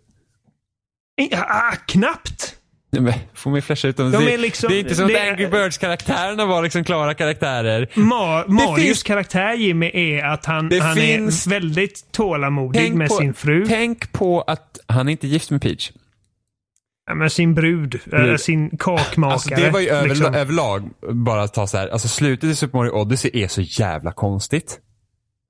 Ah, 1.37 1.73
knappt! 1.87 2.57
Men, 2.93 3.13
får 3.35 3.51
man 3.51 3.63
flasha 3.63 3.89
ut 3.89 3.97
dem. 3.97 4.11
De 4.11 4.25
det, 4.25 4.35
är 4.35 4.39
liksom- 4.39 4.69
det 4.71 4.77
är 4.77 4.81
inte 4.81 4.95
som 4.95 5.09
det 5.09 5.15
att 5.15 5.21
är- 5.27 5.31
Angry 5.31 5.47
Birds-karaktärerna 5.47 6.47
var 6.47 6.63
liksom 6.63 6.85
klara 6.85 7.15
karaktärer. 7.15 7.89
Ma 7.95 8.45
Marios 8.49 8.77
finns- 8.81 9.03
karaktär 9.03 9.55
Jimmy 9.55 9.91
är 9.95 10.25
att 10.25 10.47
han, 10.47 10.71
han 10.81 10.97
finns- 10.97 11.47
är 11.47 11.51
väldigt 11.51 12.13
tålamodig 12.13 12.95
med 12.95 13.13
sin 13.13 13.35
fru. 13.35 13.67
Tänk 13.69 14.13
på 14.13 14.43
att 14.43 14.79
han 14.87 15.09
är 15.09 15.13
inte 15.13 15.27
gift 15.29 15.51
med 15.51 15.63
Peach. 15.63 15.91
Ja, 17.07 17.15
med 17.15 17.33
sin 17.33 17.55
brud. 17.55 17.95
äh, 17.95 18.11
Brud. 18.11 18.41
sin 18.41 18.71
kakmakare. 18.79 19.33
Alltså 19.33 19.55
det 19.55 19.71
var 19.71 19.81
ju 19.81 19.89
över, 19.89 20.09
liksom. 20.09 20.35
överlag, 20.35 20.91
bara 21.13 21.43
att 21.43 21.55
ta 21.55 21.67
så 21.67 21.79
här, 21.79 21.89
alltså 21.89 22.09
slutet 22.09 22.51
i 22.51 22.55
Super 22.55 22.79
Mario 22.79 22.91
Odyssey 22.91 23.31
är 23.43 23.49
så 23.49 23.61
jävla 23.61 24.13
konstigt. 24.13 24.79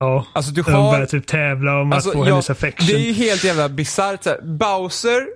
Ja. 0.01 0.25
Alltså 0.33 0.51
du 0.51 0.61
De 0.61 0.71
har... 0.71 0.91
börjar 0.91 1.05
typ 1.05 1.27
tävla 1.27 1.81
om 1.81 1.93
Alltså, 1.93 2.09
att 2.09 2.15
få 2.15 2.19
ja, 2.19 2.29
hennes 2.29 2.49
affection. 2.49 2.87
Det 2.87 2.93
är 2.93 2.99
ju 2.99 3.13
helt 3.13 3.43
jävla 3.43 3.69
bisarrt. 3.69 4.43
Bowser 4.43 5.27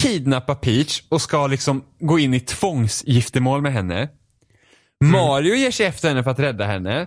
kidnappar 0.00 0.54
Peach 0.54 1.02
och 1.08 1.22
ska 1.22 1.46
liksom 1.46 1.84
gå 2.00 2.18
in 2.18 2.34
i 2.34 2.40
tvångsgiftermål 2.40 3.62
med 3.62 3.72
henne. 3.72 4.08
Mm. 5.04 5.12
Mario 5.12 5.54
ger 5.54 5.70
sig 5.70 5.86
efter 5.86 6.08
henne 6.08 6.24
för 6.24 6.30
att 6.30 6.38
rädda 6.38 6.64
henne. 6.64 7.06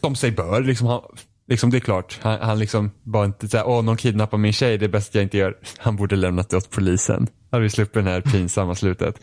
Som 0.00 0.16
sig 0.16 0.30
bör. 0.30 0.62
Liksom, 0.62 0.86
han, 0.86 1.00
liksom 1.48 1.70
det 1.70 1.78
är 1.78 1.80
klart. 1.80 2.18
Han, 2.22 2.40
han 2.40 2.58
liksom 2.58 2.90
bara 3.02 3.24
inte 3.24 3.48
såhär, 3.48 3.68
åh 3.68 3.84
någon 3.84 3.96
kidnappar 3.96 4.38
min 4.38 4.52
tjej, 4.52 4.78
det 4.78 4.84
är 4.86 4.88
bäst 4.88 5.14
jag 5.14 5.22
inte 5.22 5.38
gör. 5.38 5.56
Han 5.78 5.96
borde 5.96 6.16
lämnat 6.16 6.50
det 6.50 6.56
åt 6.56 6.70
polisen. 6.70 7.26
Hade 7.50 7.62
vi 7.62 7.70
sluppit 7.70 8.04
det 8.04 8.10
här 8.10 8.20
pinsamma 8.20 8.74
slutet. 8.74 9.14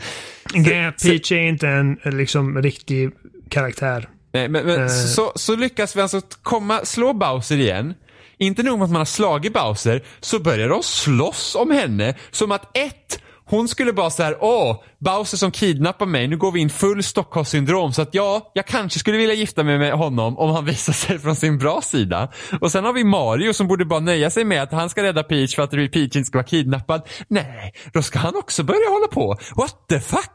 Att 0.87 1.03
Peach 1.03 1.31
är 1.31 1.41
inte 1.41 1.67
en 1.67 1.97
liksom 2.05 2.61
riktig 2.61 3.11
karaktär. 3.49 4.09
Nej, 4.33 4.49
men, 4.49 4.65
men 4.65 4.81
Eh. 4.81 4.87
så, 4.87 5.31
så 5.35 5.55
lyckas 5.55 5.95
vi 5.95 6.01
alltså 6.01 6.21
komma, 6.43 6.79
slå 6.85 7.13
Bowser 7.13 7.57
igen. 7.57 7.93
Inte 8.37 8.63
nog 8.63 8.77
med 8.79 8.85
att 8.85 8.91
man 8.91 8.99
har 8.99 9.05
slagit 9.05 9.53
Bowser, 9.53 10.03
så 10.19 10.39
börjar 10.39 10.69
de 10.69 10.83
slåss 10.83 11.55
om 11.55 11.71
henne. 11.71 12.15
Som 12.31 12.51
att 12.51 12.77
ett, 12.77 13.19
hon 13.45 13.67
skulle 13.67 13.93
bara 13.93 14.09
så 14.09 14.23
här: 14.23 14.37
åh, 14.41 14.83
Bowser 14.99 15.37
som 15.37 15.51
kidnappar 15.51 16.05
mig, 16.05 16.27
nu 16.27 16.37
går 16.37 16.51
vi 16.51 16.59
in 16.59 16.69
full 16.69 17.03
Stockholmssyndrom. 17.03 17.93
Så 17.93 18.01
att 18.01 18.09
ja, 18.13 18.51
jag 18.53 18.65
kanske 18.67 18.99
skulle 18.99 19.17
vilja 19.17 19.35
gifta 19.35 19.63
mig 19.63 19.77
med 19.79 19.93
honom 19.93 20.37
om 20.37 20.49
han 20.49 20.65
visar 20.71 20.93
sig 20.93 21.19
från 21.19 21.35
sin 21.35 21.57
bra 21.57 21.81
sida. 21.81 22.31
Och 22.61 22.71
sen 22.71 22.85
har 22.85 22.93
vi 22.93 23.03
Mario 23.03 23.53
som 23.53 23.67
borde 23.67 23.85
bara 23.85 23.99
nöja 23.99 24.29
sig 24.29 24.43
med 24.43 24.63
att 24.63 24.71
han 24.71 24.89
ska 24.89 25.03
rädda 25.03 25.23
Peach 25.23 25.55
för 25.55 25.63
att 25.63 25.71
Peach 25.71 26.15
inte 26.15 26.23
ska 26.23 26.37
vara 26.37 26.47
kidnappad. 26.47 27.01
Nej, 27.27 27.73
då 27.93 28.01
ska 28.01 28.19
han 28.19 28.35
också 28.35 28.63
börja 28.63 28.89
hålla 28.89 29.07
på. 29.07 29.37
What 29.55 29.87
the 29.89 29.99
fuck? 29.99 30.31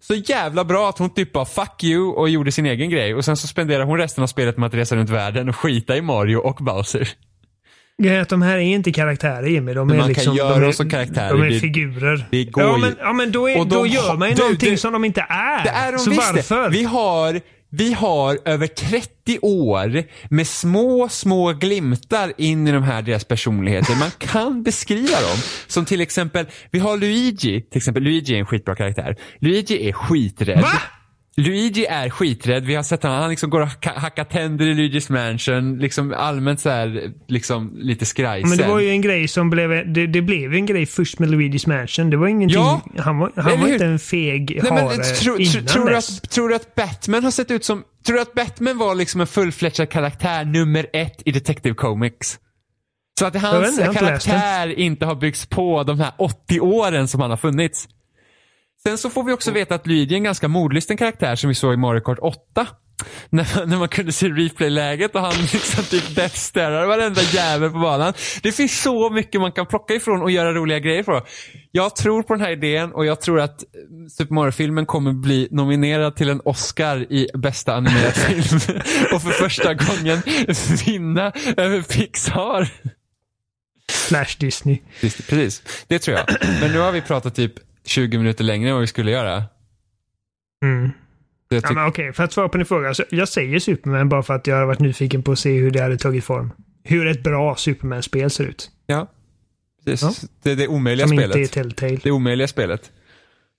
Så 0.00 0.14
jävla 0.14 0.64
bra 0.64 0.88
att 0.88 0.98
hon 0.98 1.10
typ 1.14 1.32
bara 1.32 1.44
fuck 1.44 1.84
you 1.84 2.08
och 2.12 2.28
gjorde 2.28 2.52
sin 2.52 2.66
egen 2.66 2.90
grej. 2.90 3.14
Och 3.14 3.24
sen 3.24 3.36
så 3.36 3.46
spenderar 3.46 3.84
hon 3.84 3.98
resten 3.98 4.22
av 4.24 4.26
spelet 4.26 4.56
med 4.58 4.66
att 4.66 4.74
resa 4.74 4.96
runt 4.96 5.10
världen 5.10 5.48
och 5.48 5.56
skita 5.56 5.96
i 5.96 6.02
Mario 6.02 6.36
och 6.36 6.56
Bowser. 6.60 7.08
Grejen 8.02 8.18
är 8.18 8.22
att 8.22 8.28
de 8.28 8.42
här 8.42 8.56
är 8.56 8.60
inte 8.60 8.92
karaktärer 8.92 9.46
Jimmy. 9.46 9.74
De 9.74 9.90
är 9.90 9.94
man 9.94 9.98
kan 10.04 10.08
liksom, 10.08 10.34
göra 10.36 10.58
de 10.58 10.68
är, 10.68 10.72
som 10.72 10.90
karaktärer. 10.90 11.32
De 11.32 11.42
är 11.42 11.50
Det- 11.50 11.60
figurer. 11.60 12.26
det 12.30 12.44
går 12.44 12.62
ja, 12.64 12.76
men, 12.76 12.96
ja, 12.98 13.12
men 13.12 13.32
då, 13.32 13.50
är, 13.50 13.58
Och 13.60 13.66
då 13.66 13.86
gör 13.86 14.16
man 14.16 14.28
ju 14.28 14.34
du, 14.34 14.40
någonting 14.42 14.70
du- 14.70 14.76
som 14.76 14.92
de 14.92 15.04
inte 15.04 15.20
är. 15.28 15.64
Det 15.64 15.70
är 15.70 15.92
de 15.92 15.98
så 15.98 16.10
visst 16.10 16.28
det. 16.28 16.36
varför? 16.50 16.70
Vi 16.70 16.84
har, 16.84 17.40
vi 17.70 17.92
har 17.92 18.38
över 18.44 18.66
30 18.66 19.38
år 19.42 20.04
med 20.34 20.46
små, 20.46 21.08
små 21.08 21.52
glimtar 21.52 22.32
in 22.36 22.68
i 22.68 22.72
de 22.72 22.82
här 22.82 23.02
deras 23.02 23.24
personligheter. 23.24 23.96
Man 23.98 24.10
kan 24.18 24.62
beskriva 24.62 25.20
dem. 25.20 25.38
Som 25.66 25.84
till 25.84 26.00
exempel, 26.00 26.46
vi 26.70 26.78
har 26.78 26.96
Luigi. 26.96 27.62
Till 27.62 27.76
exempel, 27.76 28.02
Luigi 28.02 28.34
är 28.34 28.38
en 28.38 28.46
skitbra 28.46 28.74
karaktär. 28.74 29.16
Luigi 29.38 29.88
är 29.88 29.92
skiträdd. 29.92 30.60
Va? 30.60 30.82
Luigi 31.40 31.86
är 31.86 32.10
skiträdd. 32.10 32.64
Vi 32.64 32.74
har 32.74 32.82
sett 32.82 33.02
honom, 33.02 33.18
han 33.18 33.30
liksom 33.30 33.50
går 33.50 33.60
och 33.60 33.66
hacka- 33.66 33.98
hackar 33.98 34.24
tänder 34.24 34.66
i 34.66 34.74
Luigis 34.74 35.08
mansion. 35.08 35.78
Liksom 35.78 36.14
allmänt 36.16 36.60
så 36.60 36.70
här, 36.70 37.12
liksom 37.28 37.72
lite 37.74 38.06
skraj 38.06 38.42
Men 38.44 38.58
det 38.58 38.68
var 38.68 38.80
ju 38.80 38.90
en 38.90 39.00
grej 39.00 39.28
som 39.28 39.50
blev... 39.50 39.92
Det, 39.92 40.06
det 40.06 40.22
blev 40.22 40.54
en 40.54 40.66
grej 40.66 40.86
först 40.86 41.18
med 41.18 41.28
Luigi's 41.28 41.68
Mansion. 41.68 42.10
Det 42.10 42.16
var 42.16 42.28
ingenting... 42.28 42.58
Ja. 42.58 42.82
Han 42.98 43.18
var, 43.18 43.32
han 43.36 43.60
var 43.60 43.68
inte 43.68 43.86
en 43.86 43.98
feg 43.98 44.60
Nej, 44.62 44.72
men, 44.72 44.84
hare 44.84 44.96
tro, 44.96 45.34
tro, 45.34 45.38
innan 45.38 45.66
tror, 45.66 45.88
du 45.88 45.96
att, 45.96 46.30
tror 46.30 46.48
du 46.48 46.54
att 46.54 46.74
Batman 46.74 47.24
har 47.24 47.30
sett 47.30 47.50
ut 47.50 47.64
som... 47.64 47.84
Tror 48.06 48.16
du 48.16 48.22
att 48.22 48.34
Batman 48.34 48.78
var 48.78 48.94
liksom 48.94 49.20
en 49.20 49.26
fullflätschad 49.26 49.90
karaktär 49.90 50.44
nummer 50.44 50.86
ett 50.92 51.22
i 51.24 51.32
Detective 51.32 51.74
Comics? 51.74 52.38
Så 53.18 53.26
att 53.26 53.36
hans 53.36 53.78
inte, 53.78 53.92
karaktär 53.94 54.78
inte 54.78 55.06
har 55.06 55.14
byggts 55.14 55.46
på 55.46 55.82
de 55.82 56.00
här 56.00 56.12
80 56.18 56.60
åren 56.60 57.08
som 57.08 57.20
han 57.20 57.30
har 57.30 57.36
funnits. 57.36 57.88
Sen 58.82 58.98
så 58.98 59.10
får 59.10 59.24
vi 59.24 59.32
också 59.32 59.50
veta 59.50 59.74
att 59.74 59.86
Luigi 59.86 60.14
är 60.14 60.16
en 60.16 60.24
ganska 60.24 60.48
mordlysten 60.48 60.96
karaktär 60.96 61.36
som 61.36 61.48
vi 61.48 61.54
såg 61.54 61.74
i 61.74 61.76
Mario 61.76 62.00
Kart 62.00 62.18
8. 62.22 62.66
När, 63.30 63.66
när 63.66 63.76
man 63.76 63.88
kunde 63.88 64.12
se 64.12 64.28
replay-läget 64.28 65.14
och 65.14 65.20
han 65.20 65.32
liksom 65.52 65.84
typ 65.84 66.14
deathstarar 66.16 66.86
varenda 66.86 67.20
jävel 67.22 67.70
på 67.70 67.78
banan. 67.78 68.12
Det 68.42 68.52
finns 68.52 68.82
så 68.82 69.10
mycket 69.10 69.40
man 69.40 69.52
kan 69.52 69.66
plocka 69.66 69.94
ifrån 69.94 70.22
och 70.22 70.30
göra 70.30 70.52
roliga 70.52 70.78
grejer 70.78 71.02
på. 71.02 71.26
Jag 71.70 71.96
tror 71.96 72.22
på 72.22 72.34
den 72.34 72.42
här 72.44 72.50
idén 72.50 72.92
och 72.92 73.06
jag 73.06 73.20
tror 73.20 73.40
att 73.40 73.62
eh, 73.62 73.68
Super 74.10 74.34
Mario-filmen 74.34 74.86
kommer 74.86 75.12
bli 75.12 75.48
nominerad 75.50 76.16
till 76.16 76.28
en 76.28 76.40
Oscar 76.44 77.12
i 77.12 77.28
bästa 77.34 77.74
animerad 77.74 78.12
film. 78.14 78.60
och 79.12 79.22
för 79.22 79.30
första 79.30 79.74
gången 79.74 80.22
vinna 80.86 81.32
över 81.56 81.82
Pixar. 81.82 82.68
Slash 83.90 84.36
Disney. 84.38 84.78
Precis, 85.00 85.26
Precis, 85.26 85.62
det 85.88 85.98
tror 85.98 86.16
jag. 86.16 86.26
Men 86.60 86.72
nu 86.72 86.78
har 86.78 86.92
vi 86.92 87.00
pratat 87.00 87.34
typ 87.34 87.54
20 87.84 88.18
minuter 88.18 88.44
längre 88.44 88.68
än 88.68 88.74
vad 88.74 88.80
vi 88.80 88.86
skulle 88.86 89.10
göra. 89.10 89.44
Mm. 90.64 90.90
Ja, 91.48 91.60
men 91.74 91.86
okej, 91.86 92.12
för 92.12 92.24
att 92.24 92.32
svara 92.32 92.48
på 92.48 92.56
din 92.58 92.66
fråga. 92.66 92.94
Jag 93.10 93.28
säger 93.28 93.58
Superman 93.58 94.08
bara 94.08 94.22
för 94.22 94.34
att 94.34 94.46
jag 94.46 94.56
har 94.56 94.66
varit 94.66 94.78
nyfiken 94.80 95.22
på 95.22 95.32
att 95.32 95.38
se 95.38 95.52
hur 95.58 95.70
det 95.70 95.82
hade 95.82 95.98
tagit 95.98 96.24
form. 96.24 96.52
Hur 96.84 97.06
ett 97.06 97.22
bra 97.22 97.56
Superman-spel 97.56 98.30
ser 98.30 98.44
ut. 98.44 98.70
ja, 98.86 99.06
precis. 99.84 100.22
Ja. 100.22 100.28
Det 100.42 100.50
är 100.52 100.56
det 100.56 100.68
omöjliga 100.68 101.06
Som 101.08 101.16
spelet. 101.16 101.36
inte 101.36 101.60
är 101.60 101.62
Telltale. 101.62 101.98
Det 102.02 102.10
omöjliga 102.10 102.48
spelet. 102.48 102.92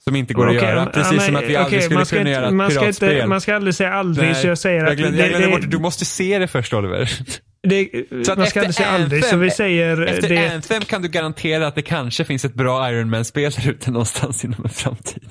Som 0.04 0.16
inte 0.16 0.34
går 0.34 0.50
att 0.50 0.56
Okej, 0.56 0.70
göra. 0.70 0.86
Precis 0.86 1.12
men- 1.18 1.22
som 1.26 1.36
att 1.36 1.44
vi 1.44 1.56
aldrig 1.56 1.80
okej, 1.80 1.82
skulle 1.82 2.06
kunna 2.06 2.22
inte- 2.22 2.32
göra 2.32 2.48
ett 2.48 2.54
man 2.54 2.72
ska 2.72 2.80
piratspel. 2.82 3.16
Inte, 3.16 3.28
man 3.28 3.42
ska 3.42 3.56
aldrig 3.56 3.76
säga 3.76 3.94
aldrig, 3.94 4.36
så 4.38 4.48
jag 4.48 4.58
säger 4.58 4.80
jag 4.80 4.90
att... 4.90 4.98
glömde, 4.98 5.18
det- 5.18 5.24
jag 5.24 5.30
glömde 5.42 5.58
bort, 5.58 5.72
du 5.72 5.80
måste 5.80 6.06
se 6.06 6.40
det 6.40 6.48
först 6.48 6.74
Oliver. 6.74 7.12
det, 7.68 7.90
Så 8.26 8.32
att 8.32 8.38
man 8.38 8.48
ska 8.48 8.60
aldrig 8.60 8.76
säga 8.76 8.88
aldrig, 8.90 9.26
så 9.26 9.38
vi 9.38 9.52
säger... 9.52 10.02
Efter 10.02 10.30
det, 10.30 10.54
Anthem 10.54 10.82
kan 10.82 11.02
du 11.02 11.08
garantera 11.08 11.68
att 11.68 11.76
det 11.76 11.82
kanske 11.82 12.26
finns 12.26 12.46
ett 12.46 12.54
bra 12.54 12.90
Iron 12.92 13.10
Man-spel 13.10 13.52
där 13.52 13.70
ute 13.72 13.92
någonstans 13.92 14.46
inom 14.46 14.64
en 14.64 14.70
framtid. 14.70 15.24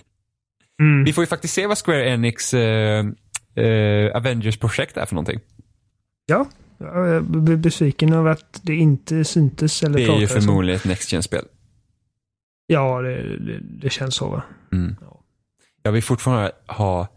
mm, 0.80 1.04
Vi 1.04 1.12
får 1.12 1.22
ju 1.22 1.26
faktiskt 1.26 1.54
se 1.54 1.66
vad 1.66 1.78
Square 1.78 2.08
Enix 2.10 2.54
eh, 2.54 3.04
eh, 3.56 4.16
Avengers-projekt 4.16 4.96
är 4.96 5.06
för 5.06 5.14
någonting. 5.14 5.40
ja, 6.26 6.48
jag 6.78 7.24
blir 7.24 7.56
besviken 7.56 8.12
över 8.12 8.30
att 8.30 8.60
det 8.62 8.74
inte 8.74 9.24
syntes 9.24 9.82
eller 9.82 9.98
Det 9.98 10.04
är 10.04 10.20
ju 10.20 10.26
förmodligen 10.26 10.76
ett 10.76 10.84
Next 10.84 11.12
Gen-spel. 11.12 11.44
Ja, 12.72 13.02
det, 13.02 13.36
det, 13.38 13.58
det 13.60 13.90
känns 13.90 14.14
så 14.14 14.28
va. 14.28 14.42
Mm. 14.72 14.96
Ja. 15.00 15.20
Jag 15.82 15.92
vill 15.92 16.02
fortfarande 16.02 16.52
ha 16.66 17.08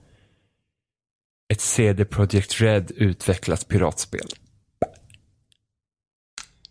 ett 1.54 1.62
CD 1.62 2.06
Projekt 2.06 2.62
Red 2.62 2.92
utvecklat 2.96 3.68
piratspel. 3.68 4.28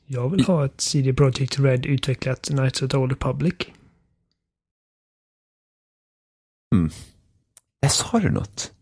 Jag 0.06 0.28
vill 0.30 0.44
ha 0.44 0.64
ett 0.64 0.80
CD 0.80 1.14
Projekt 1.14 1.58
Red 1.58 1.86
utvecklat 1.86 2.42
Knights 2.48 2.82
of 2.82 2.90
the 2.90 2.96
Old 2.96 3.12
Republic. 3.12 3.54
Där 7.82 7.88
sa 7.88 8.18
du 8.18 8.30
något. 8.30 8.72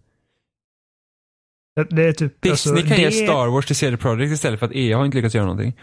Det- 1.77 1.85
Det 1.97 2.03
är 2.09 2.13
typ... 2.13 2.43
Disney 2.43 2.51
alltså, 2.53 2.89
kan 2.89 2.97
det, 2.97 3.03
ge 3.03 3.27
Star 3.27 3.49
Wars 3.49 3.67
till 3.67 3.77
CD 3.77 3.97
Projekt 3.97 4.33
istället 4.33 4.59
för 4.61 4.67
att 4.67 4.73
EA 4.75 4.97
har 4.99 5.05
inte 5.05 5.17
lyckats 5.17 5.35
göra 5.35 5.47
någonting. 5.47 5.77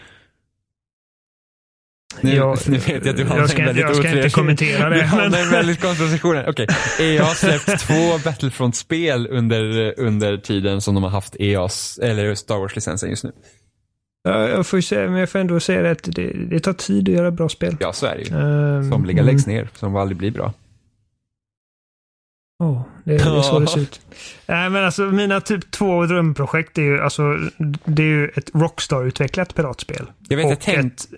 Nu, 2.22 2.36
Ja, 2.36 2.56
nu 2.68 2.78
vet 2.78 2.88
jag 2.88 3.08
att 3.08 3.18
du 3.18 3.24
har 3.24 3.38
jag 3.38 3.50
ska 3.50 3.62
en 3.62 3.70
inte- 3.70 3.82
väldigt 3.84 3.98
jag 3.98 4.06
ska 4.06 4.18
inte 4.18 4.30
kommentera 4.30 4.90
det, 4.90 4.96
Du 5.02 5.02
har 5.04 5.18
men- 5.30 5.34
en 5.34 5.50
väldigt 5.50 5.82
konstig 5.82 6.06
position. 6.08 6.38
Okej, 6.48 6.68
EA 7.00 7.24
har 7.24 7.34
släppt 7.34 7.80
två 7.88 8.18
Battlefront-spel 8.24 9.28
under, 9.32 9.94
under 10.00 10.38
tiden 10.38 10.82
som 10.82 10.96
de 10.96 11.04
har 11.04 11.10
haft 11.12 11.36
EAs, 11.40 12.00
eller 12.04 12.36
Star 12.36 12.58
Wars-licensen 12.58 13.10
just 13.10 13.24
nu. 13.24 13.32
Ja, 14.24 14.50
jag 14.50 14.68
får 14.68 14.78
ju 14.78 14.82
säga, 14.84 15.10
men 15.10 15.20
jag 15.20 15.30
får 15.30 15.40
ändå 15.40 15.60
säga 15.60 15.92
att 15.92 16.04
det, 16.04 16.34
det 16.50 16.60
tar 16.60 16.74
tid 16.74 17.10
att 17.10 17.16
göra 17.16 17.32
bra 17.32 17.50
spel. 17.50 17.78
Ja, 17.80 17.94
så 17.94 18.06
är 18.06 18.16
det 18.16 18.22
ju. 18.24 18.36
Um, 18.36 18.92
Somliga 18.92 19.24
läggs 19.24 19.48
ner, 19.48 19.70
som 19.76 19.96
aldrig 19.96 20.18
blir 20.18 20.32
bra. 20.32 20.54
Ja, 22.60 22.84
det, 23.04 23.18
det 23.18 23.24
är 23.24 23.42
så 23.42 23.60
det 23.60 23.68
ser 23.68 23.80
ut. 23.80 24.02
Nej, 24.48 24.70
men 24.70 24.86
alltså 24.86 25.02
mina 25.02 25.42
typ 25.42 25.72
två 25.72 26.06
drömprojekt 26.06 26.78
är 26.78 26.82
ju, 26.82 27.00
alltså, 27.02 27.38
det 27.86 28.02
är 28.04 28.08
ju 28.08 28.28
ett 28.36 28.50
Rockstar-utvecklat 28.54 29.56
piratspel. 29.56 30.12
Jag 30.30 30.38
vet, 30.38 30.50
jag 30.50 30.60
tänkt, 30.62 31.02
ett, 31.04 31.10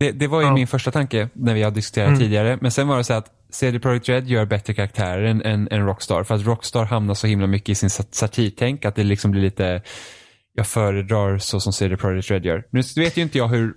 det, 0.00 0.12
det 0.12 0.26
var 0.26 0.40
ju 0.40 0.46
Ja. 0.46 0.54
min 0.54 0.66
första 0.66 0.90
tanke 0.90 1.28
när 1.32 1.54
vi 1.54 1.62
har 1.62 1.70
diskuterat 1.70 2.08
Mm. 2.08 2.20
tidigare. 2.20 2.58
Men 2.60 2.70
sen 2.70 2.88
var 2.88 2.96
det 2.98 3.04
så 3.04 3.12
att 3.14 3.26
CD 3.50 3.78
Projekt 3.80 4.08
Red 4.08 4.26
gör 4.28 4.44
bättre 4.46 4.74
karaktärer 4.74 5.22
än, 5.24 5.42
än, 5.42 5.68
än 5.70 5.86
Rockstar. 5.86 6.24
För 6.24 6.34
att 6.34 6.46
Rockstar 6.46 6.84
hamnar 6.84 7.14
så 7.14 7.26
himla 7.26 7.46
mycket 7.46 7.68
i 7.68 7.74
sin 7.74 7.90
sat- 7.90 8.14
satirtänk 8.14 8.84
att 8.84 8.94
det 8.94 9.04
liksom 9.04 9.30
blir 9.30 9.42
lite, 9.42 9.82
jag 10.54 10.66
föredrar 10.66 11.38
så 11.38 11.60
som 11.60 11.72
CD 11.72 11.96
Projekt 11.96 12.30
Red 12.30 12.44
gör. 12.44 12.64
Nu 12.70 12.80
vet 12.96 13.16
ju 13.16 13.22
inte 13.22 13.38
jag 13.38 13.48
hur, 13.48 13.72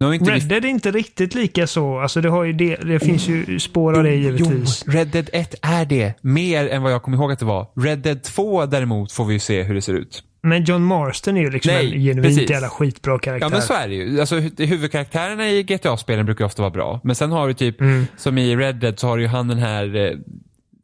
nu 0.00 0.14
inte 0.14 0.30
Red 0.34 0.42
Dead 0.48 0.64
är 0.64 0.68
inte 0.68 0.90
riktigt 0.90 1.34
lika 1.34 1.66
så. 1.66 1.98
Alltså 1.98 2.20
det 2.20 2.28
har 2.28 2.44
ju 2.44 2.52
det, 2.52 2.76
det 2.76 3.00
finns 3.00 3.28
ju 3.28 3.58
spår 3.60 3.96
av 3.98 4.04
det 4.04 4.14
givetvis. 4.14 4.84
Jo, 4.86 4.92
Red 4.92 5.08
Dead 5.08 5.30
1 5.32 5.54
är 5.62 5.84
det. 5.84 6.14
Mer 6.22 6.68
än 6.68 6.82
vad 6.82 6.92
jag 6.92 7.02
kommer 7.02 7.16
ihåg 7.16 7.32
att 7.32 7.38
det 7.38 7.44
var. 7.44 7.68
Red 7.80 7.98
Dead 7.98 8.22
2 8.22 8.66
däremot 8.66 9.12
får 9.12 9.24
vi 9.24 9.32
ju 9.32 9.38
se 9.40 9.62
hur 9.62 9.74
det 9.74 9.82
ser 9.82 9.94
ut. 9.94 10.22
Men 10.48 10.64
John 10.64 10.82
Marston 10.84 11.36
är 11.36 11.40
ju 11.40 11.50
liksom 11.50 11.72
Nej, 11.72 11.86
en 11.94 12.00
genuint 12.02 12.22
precis. 12.36 12.50
jävla 12.50 12.68
skitbra 12.68 13.18
karaktär. 13.18 13.46
Ja 13.46 13.50
men 13.50 13.62
så 13.62 13.74
är 13.74 13.88
det 13.88 13.94
ju. 13.94 14.20
Alltså, 14.20 14.36
hu- 14.36 14.66
huvudkaraktärerna 14.66 15.48
i 15.50 15.62
GTA-spelen 15.62 16.26
brukar 16.26 16.44
ofta 16.44 16.62
vara 16.62 16.70
bra. 16.70 17.00
Men 17.04 17.16
sen 17.16 17.32
har 17.32 17.48
du 17.48 17.54
typ, 17.54 17.80
Mm. 17.80 18.06
som 18.16 18.38
i 18.38 18.56
Red 18.56 18.76
Dead 18.76 18.98
så 18.98 19.06
har 19.08 19.16
du 19.16 19.22
ju 19.22 19.28
han 19.28 19.48
den 19.48 19.58
här 19.58 19.96
eh, 19.96 20.10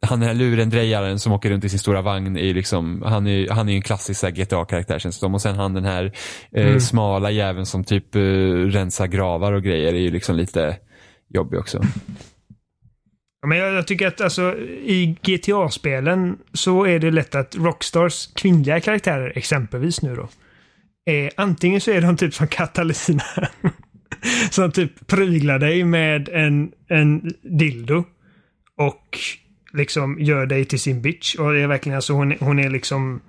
han 0.06 0.20
den 0.20 0.28
här 0.28 0.34
lurendrejaren 0.34 1.18
som 1.18 1.32
åker 1.32 1.50
runt 1.50 1.64
i 1.64 1.68
sin 1.68 1.78
stora 1.78 2.02
vagn 2.02 2.36
i 2.36 2.52
liksom, 2.52 3.02
han 3.06 3.26
är 3.26 3.48
han 3.50 3.68
är 3.68 3.72
ju 3.72 3.76
en 3.76 3.82
klassisk 3.82 4.24
GTA-karaktär 4.24 4.98
känns 4.98 5.16
det 5.16 5.20
som. 5.20 5.34
Och 5.34 5.42
sen 5.42 5.56
han 5.56 5.74
den 5.74 5.84
här 5.84 6.12
eh, 6.52 6.66
Mm. 6.66 6.80
smala 6.80 7.30
jäveln 7.30 7.66
som 7.66 7.84
typ 7.84 8.14
eh, 8.14 8.20
rensar 8.20 9.06
gravar 9.06 9.52
och 9.52 9.62
grejer 9.62 9.92
är 9.94 9.98
ju 10.00 10.10
liksom 10.10 10.36
lite 10.36 10.76
jobbig 11.34 11.58
också. 11.60 11.80
Men 13.46 13.58
jag, 13.58 13.74
jag 13.74 13.86
tycker 13.86 14.06
att 14.06 14.20
alltså, 14.20 14.58
i 14.58 15.16
GTA-spelen 15.22 16.38
så 16.52 16.86
är 16.86 16.98
det 16.98 17.10
lätt 17.10 17.34
att 17.34 17.56
Rockstars 17.56 18.28
kvinnliga 18.34 18.80
karaktärer, 18.80 19.32
exempelvis 19.36 20.02
nu 20.02 20.16
då, 20.16 20.28
är 21.04 21.30
antingen 21.36 21.80
så 21.80 21.90
är 21.90 22.00
de 22.00 22.16
typ 22.16 22.34
som 22.34 22.46
Catalina. 22.46 23.24
som 24.50 24.72
typ 24.72 25.06
pryglar 25.06 25.58
dig 25.58 25.84
med 25.84 26.28
en, 26.28 26.72
en 26.88 27.32
dildo 27.42 28.04
och 28.76 29.18
liksom 29.72 30.20
gör 30.20 30.46
dig 30.46 30.64
till 30.64 30.80
sin 30.80 31.02
bitch. 31.02 31.34
Och 31.34 31.52
det 31.52 31.60
är 31.60 31.66
verkligen 31.66 31.96
alltså 31.96 32.12
hon, 32.12 32.34
hon 32.40 32.58
är 32.58 32.70
liksom 32.70 33.20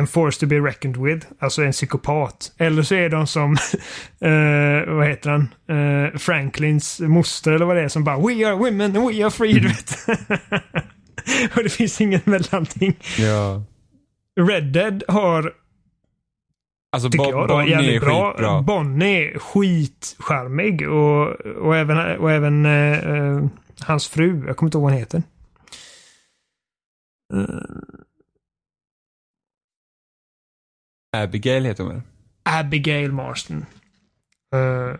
en 0.00 0.06
force 0.06 0.40
to 0.40 0.46
be 0.46 0.56
reckoned 0.60 0.96
with, 0.96 1.26
alltså 1.38 1.62
en 1.62 1.72
psykopat. 1.72 2.52
Eller 2.58 2.82
så 2.82 2.94
är 2.94 3.08
de 3.08 3.26
som, 3.26 3.52
eh, 4.20 4.94
vad 4.94 5.06
heter 5.08 5.30
han, 5.30 5.48
Eh, 5.68 6.18
Franklins 6.18 7.00
moster 7.00 7.52
eller 7.52 7.64
vad 7.66 7.76
det 7.76 7.82
är 7.82 7.88
som 7.88 8.04
bara 8.04 8.16
We 8.18 8.46
are 8.48 8.54
women 8.56 8.92
we 8.92 9.24
are 9.24 9.30
free, 9.30 9.60
vet. 9.68 9.96
och 11.56 11.62
det 11.62 11.68
finns 11.72 12.00
ingen 12.00 12.20
mellanting. 12.24 12.96
Ja. 13.18 13.62
Red 14.40 14.64
Dead 14.64 15.02
har, 15.08 15.52
Alltså 16.92 17.10
tycker 17.10 17.24
Bo- 17.24 17.30
jag 17.30 17.48
då, 17.48 17.54
Bonnie 17.56 17.96
är 17.96 18.00
bra. 18.00 18.30
skitbra. 18.32 18.62
Bonnie 18.62 19.16
är 19.34 19.38
skitcharmig 19.38 20.88
och, 20.90 21.28
och 21.40 21.76
även, 21.76 22.18
och 22.18 22.30
även 22.30 22.66
eh, 22.66 22.98
eh, 23.10 23.44
hans 23.80 24.08
fru, 24.08 24.44
jag 24.46 24.56
kommer 24.56 24.68
inte 24.68 24.76
ihåg 24.78 24.82
vad 24.82 24.92
hon 24.92 24.98
heter. 25.00 25.22
Abigail 31.12 31.64
heter 31.64 31.84
hon 31.84 31.92
väl? 31.92 32.02
Abigail 32.42 33.12
Marston. 33.12 33.66
Uh, 34.54 34.94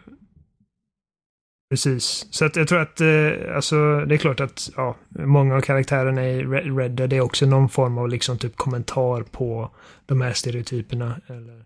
precis. 1.70 2.26
Så 2.30 2.44
att 2.44 2.56
jag 2.56 2.68
tror 2.68 2.80
att, 2.80 3.00
uh, 3.00 3.56
alltså 3.56 4.04
det 4.04 4.14
är 4.14 4.18
klart 4.18 4.40
att 4.40 4.70
ja, 4.76 4.96
många 5.08 5.56
av 5.56 5.60
karaktärerna 5.60 6.28
i 6.28 6.44
Red 6.44 6.90
Dead 6.90 7.12
är 7.12 7.20
också 7.20 7.46
någon 7.46 7.68
form 7.68 7.98
av 7.98 8.08
liksom 8.08 8.38
typ 8.38 8.56
kommentar 8.56 9.22
på 9.22 9.70
de 10.06 10.20
här 10.20 10.32
stereotyperna. 10.32 11.20
Eller... 11.26 11.64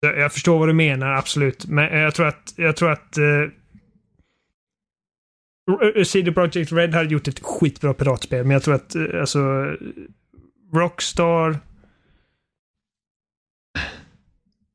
Jag, 0.00 0.18
jag 0.18 0.32
förstår 0.32 0.58
vad 0.58 0.68
du 0.68 0.72
menar, 0.72 1.14
absolut. 1.14 1.66
Men 1.66 1.98
jag 1.98 2.14
tror 2.14 2.26
att, 2.26 2.54
jag 2.56 2.76
tror 2.76 2.90
att 2.90 3.18
eh, 3.18 3.24
uh, 5.96 6.04
CD 6.04 6.32
Projekt 6.32 6.72
Red 6.72 6.94
hade 6.94 7.08
gjort 7.08 7.28
ett 7.28 7.40
skitbra 7.40 7.94
piratspel, 7.94 8.44
men 8.44 8.50
jag 8.50 8.62
tror 8.62 8.74
att 8.74 8.96
alltså 9.20 9.40
Rockstar 10.74 11.58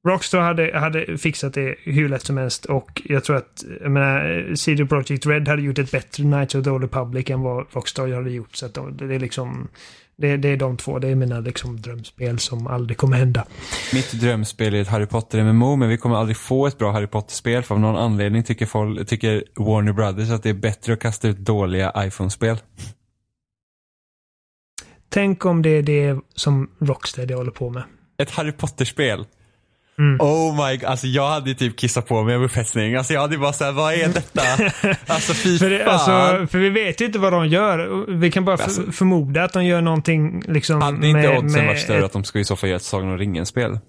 Rockstar 0.06 0.40
hade, 0.40 0.80
hade 0.80 1.18
fixat 1.18 1.54
det 1.54 1.76
hur 1.84 2.10
lätt 2.10 2.26
som 2.26 2.38
helst 2.38 2.66
och 2.66 3.02
jag 3.06 3.24
tror 3.24 3.36
att, 3.36 3.64
jag 3.82 3.92
menar, 3.92 4.56
CD 4.56 4.86
Projekt 4.86 5.26
Red 5.26 5.48
hade 5.48 5.62
gjort 5.62 5.80
ett 5.80 5.92
bättre 5.92 6.24
Knights 6.24 6.56
of 6.56 6.64
the 6.64 6.70
Old 6.70 6.84
Republic 6.84 7.30
än 7.30 7.42
vad 7.42 7.66
Rockstar 7.72 8.14
hade 8.14 8.32
gjort. 8.32 8.56
Så 8.56 8.66
att 8.66 8.74
det 8.74 9.16
är 9.16 9.20
liksom, 9.20 9.68
det, 10.18 10.38
det 10.38 10.50
är 10.50 10.58
de 10.58 10.78
två, 10.78 11.00
det 11.00 11.08
är 11.08 11.16
mina 11.16 11.40
liksom 11.40 11.82
drömspel 11.82 12.40
som 12.40 12.68
aldrig 12.68 12.98
kommer 12.98 13.18
hända. 13.18 13.46
Mitt 13.94 14.12
drömspel 14.12 14.74
är 14.74 14.82
ett 14.82 14.88
Harry 14.88 15.06
Potter-MMO, 15.06 15.76
men 15.76 15.90
vi 15.90 15.98
kommer 15.98 16.16
aldrig 16.16 16.38
få 16.38 16.68
ett 16.68 16.78
bra 16.78 16.92
Harry 16.92 17.08
Potter-spel 17.08 17.64
för 17.64 17.76
av 17.76 17.82
någon 17.82 17.96
anledning 17.96 18.44
tycker, 18.44 18.66
folk, 18.66 19.08
tycker 19.08 19.44
Warner 19.56 19.94
Brothers 19.94 20.32
att 20.32 20.44
det 20.44 20.50
är 20.50 20.54
bättre 20.54 20.94
att 20.94 21.00
kasta 21.00 21.28
ut 21.28 21.38
dåliga 21.38 21.94
iPhone-spel. 21.98 22.58
Tänk 25.10 25.46
om 25.46 25.62
det 25.62 25.70
är 25.70 25.84
det 25.84 26.20
som 26.36 26.72
Rocksteady 26.80 27.34
håller 27.34 27.52
på 27.52 27.70
med. 27.70 27.84
Ett 28.18 28.32
Harry 28.32 28.52
Potter-spel. 28.52 29.26
Mm. 30.00 30.18
Oh 30.22 30.66
my 30.68 30.78
god, 30.78 30.84
alltså 30.86 31.08
jag 31.08 31.28
hade 31.30 31.54
typ 31.56 31.78
kissat 31.78 32.08
på 32.08 32.24
mig 32.24 32.36
av 32.36 32.44
upphetsning. 32.44 32.96
Alltså 32.96 33.14
jag 33.14 33.22
hade 33.22 33.38
bara 33.38 33.54
såhär, 33.54 33.72
vad 33.72 33.94
är 33.94 34.08
detta? 34.08 34.42
Alltså 35.14 35.34
fy 35.34 35.58
För, 35.60 35.70
det, 35.70 35.80
fan. 35.86 35.94
alltså, 35.94 36.48
för 36.48 36.58
vi 36.60 36.70
vet 36.70 37.02
ju 37.02 37.06
inte 37.06 37.20
vad 37.20 37.34
de 37.34 37.48
gör. 37.48 38.06
Vi 38.20 38.32
kan 38.32 38.46
bara 38.46 38.54
Alltså- 38.64 38.82
för, 38.84 38.92
förmoda 38.92 39.44
att 39.44 39.54
de 39.54 39.66
gör 39.66 39.82
någonting 39.82 40.44
liksom 40.48 40.82
hade 40.82 41.08
inte 41.08 41.20
med, 41.30 41.38
oddsen 41.38 41.68
varit 41.68 41.80
större 41.80 41.98
ett- 42.00 42.04
att 42.06 42.14
de 42.14 42.24
skulle 42.24 42.42
i 42.42 42.46
så 42.46 42.56
fall 42.56 42.70
göra 42.70 42.78
ett 42.78 42.84
Sagan 42.84 43.10
om 43.10 43.18
ringen-spel? 43.18 43.80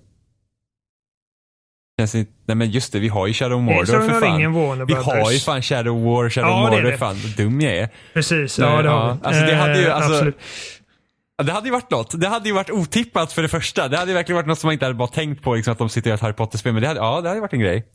Inte, 2.03 2.25
nej 2.49 2.57
men 2.57 2.71
just 2.71 2.93
det, 2.93 2.99
vi 2.99 3.09
har 3.09 3.27
ju 3.27 3.33
Shadow 3.33 3.65
Det 3.67 3.73
är 3.73 3.75
Mordor 3.77 3.87
för 4.09 4.21
fan. 4.21 4.23
ringen 4.23 4.53
Vi 4.87 4.95
har 4.95 5.31
ju 5.33 5.39
fan 5.39 5.63
Shadow 5.63 6.05
War, 6.05 6.31
Shadow 6.31 6.51
Ja, 6.51 6.71
Mordor, 6.71 6.97
fan 6.97 7.17
vad 7.23 7.37
dum 7.37 7.61
jag 7.61 7.73
är. 7.77 7.89
Precis, 8.15 8.59
ja 8.59 8.83
det 8.83 8.89
har 8.89 9.13
vi. 9.15 9.19
Alltså, 9.23 9.43
det 9.45 9.55
hade 9.55 9.79
ju- 9.81 9.87
Eh, 9.87 9.97
alltså- 9.97 10.13
absolut. 10.13 10.39
Ja, 11.37 11.45
Det 11.45 11.53
hade 11.53 11.67
ju 11.67 11.73
varit 11.73 11.91
något. 11.91 12.21
Det 12.21 12.29
hade 12.29 12.49
ju 12.49 12.55
varit 12.55 12.71
otippat 12.71 13.33
för 13.33 13.43
det 13.43 13.49
första. 13.49 13.89
Det 13.89 13.97
hade 13.97 14.11
ju 14.11 14.15
verkligen 14.15 14.37
varit 14.37 14.47
något 14.47 14.59
som 14.59 14.69
man 14.69 14.73
inte 14.73 14.85
hade 14.85 14.95
bara 14.95 15.09
tänkt 15.09 15.43
på, 15.43 15.55
liksom, 15.55 15.73
att 15.73 15.79
de 15.79 15.89
sitter 15.89 16.09
och 16.09 16.11
gör 16.11 16.15
ett 16.15 16.21
Harry 16.23 16.33
Potter-spel. 16.33 16.73
Men 16.73 16.83
det 16.83 16.89
hade, 16.89 17.01
ja, 17.01 17.21
det 17.21 17.29
hade 17.29 17.41
varit 17.41 17.53
en 17.53 17.61
grej. 17.61 17.87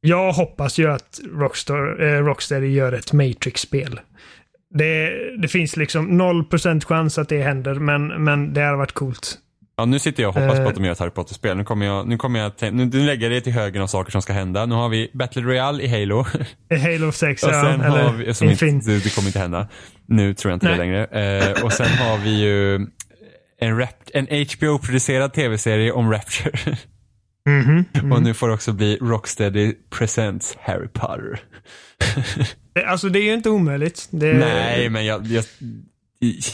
Jag 0.00 0.32
hoppas 0.32 0.78
ju 0.78 0.90
att 0.90 1.20
Rockstar, 1.38 2.02
eh, 2.04 2.24
Rocksteady 2.24 2.66
gör 2.66 2.92
ett 2.92 3.12
Matrix-spel. 3.12 4.00
Det, 4.74 5.10
det 5.42 5.48
finns 5.48 5.76
liksom 5.76 6.22
0% 6.22 6.84
chans 6.84 7.18
att 7.18 7.28
det 7.28 7.42
händer, 7.42 7.74
men, 7.74 8.24
men 8.24 8.52
det 8.54 8.60
hade 8.62 8.76
varit 8.76 8.92
coolt. 8.92 9.38
Ja, 9.76 9.84
nu 9.84 9.98
sitter 9.98 10.22
jag 10.22 10.36
och 10.36 10.42
hoppas 10.42 10.58
Eh. 10.58 10.62
på 10.64 10.68
att 10.68 10.74
de 10.74 10.84
gör 10.84 10.92
ett 10.92 10.98
Harry 10.98 11.10
Potter-spel. 11.10 11.56
Nu 11.56 11.64
kommer 11.64 11.86
jag, 11.86 12.08
nu 12.08 12.16
kommer 12.16 12.40
jag, 12.40 12.52
nu, 12.74 12.84
nu 12.84 13.06
lägger 13.06 13.22
jag 13.22 13.32
det 13.32 13.40
till 13.40 13.52
högen 13.52 13.82
av 13.82 13.86
saker 13.86 14.12
som 14.12 14.22
ska 14.22 14.32
hända. 14.32 14.66
Nu 14.66 14.74
har 14.74 14.88
vi 14.88 15.10
Battle 15.14 15.42
Royale 15.42 15.82
i 15.82 15.88
Halo. 15.88 16.24
Halo 16.82 17.12
6, 17.12 17.42
Och 17.44 17.50
ja, 17.50 17.62
sen 17.62 17.80
eller 17.80 18.02
har 18.02 18.12
vi, 18.12 18.34
som 18.34 18.48
inte, 18.48 18.66
Infinite. 18.66 18.90
det, 18.90 19.04
det 19.04 19.14
kommer 19.14 19.28
inte 19.28 19.38
hända. 19.38 19.68
Nu 20.08 20.34
tror 20.34 20.50
jag 20.50 20.56
inte 20.56 20.66
det 20.66 20.76
Nej. 20.76 20.78
längre. 20.78 21.04
Eh, 21.04 21.64
och 21.64 21.72
sen 21.72 21.86
har 21.88 22.18
vi 22.18 22.40
ju 22.42 22.74
en, 23.58 23.86
en 24.14 24.26
HBO-producerad 24.46 25.32
tv-serie 25.32 25.92
om 25.92 26.10
Rapture. 26.12 26.76
Mhm, 27.46 27.84
mhm. 28.02 28.12
och 28.12 28.22
nu 28.22 28.34
får 28.34 28.48
det 28.48 28.54
också 28.54 28.72
bli 28.72 28.96
Rocksteady 28.96 29.74
Presents 29.90 30.56
Harry 30.60 30.88
Potter. 30.88 31.40
Alltså 32.86 33.08
det 33.08 33.18
är 33.18 33.22
ju 33.24 33.34
inte 33.34 33.50
omöjligt. 33.50 34.08
Det, 34.10 34.32
Nej, 34.32 34.88
men 34.90 35.06
jag... 35.06 35.26
jag 35.26 35.44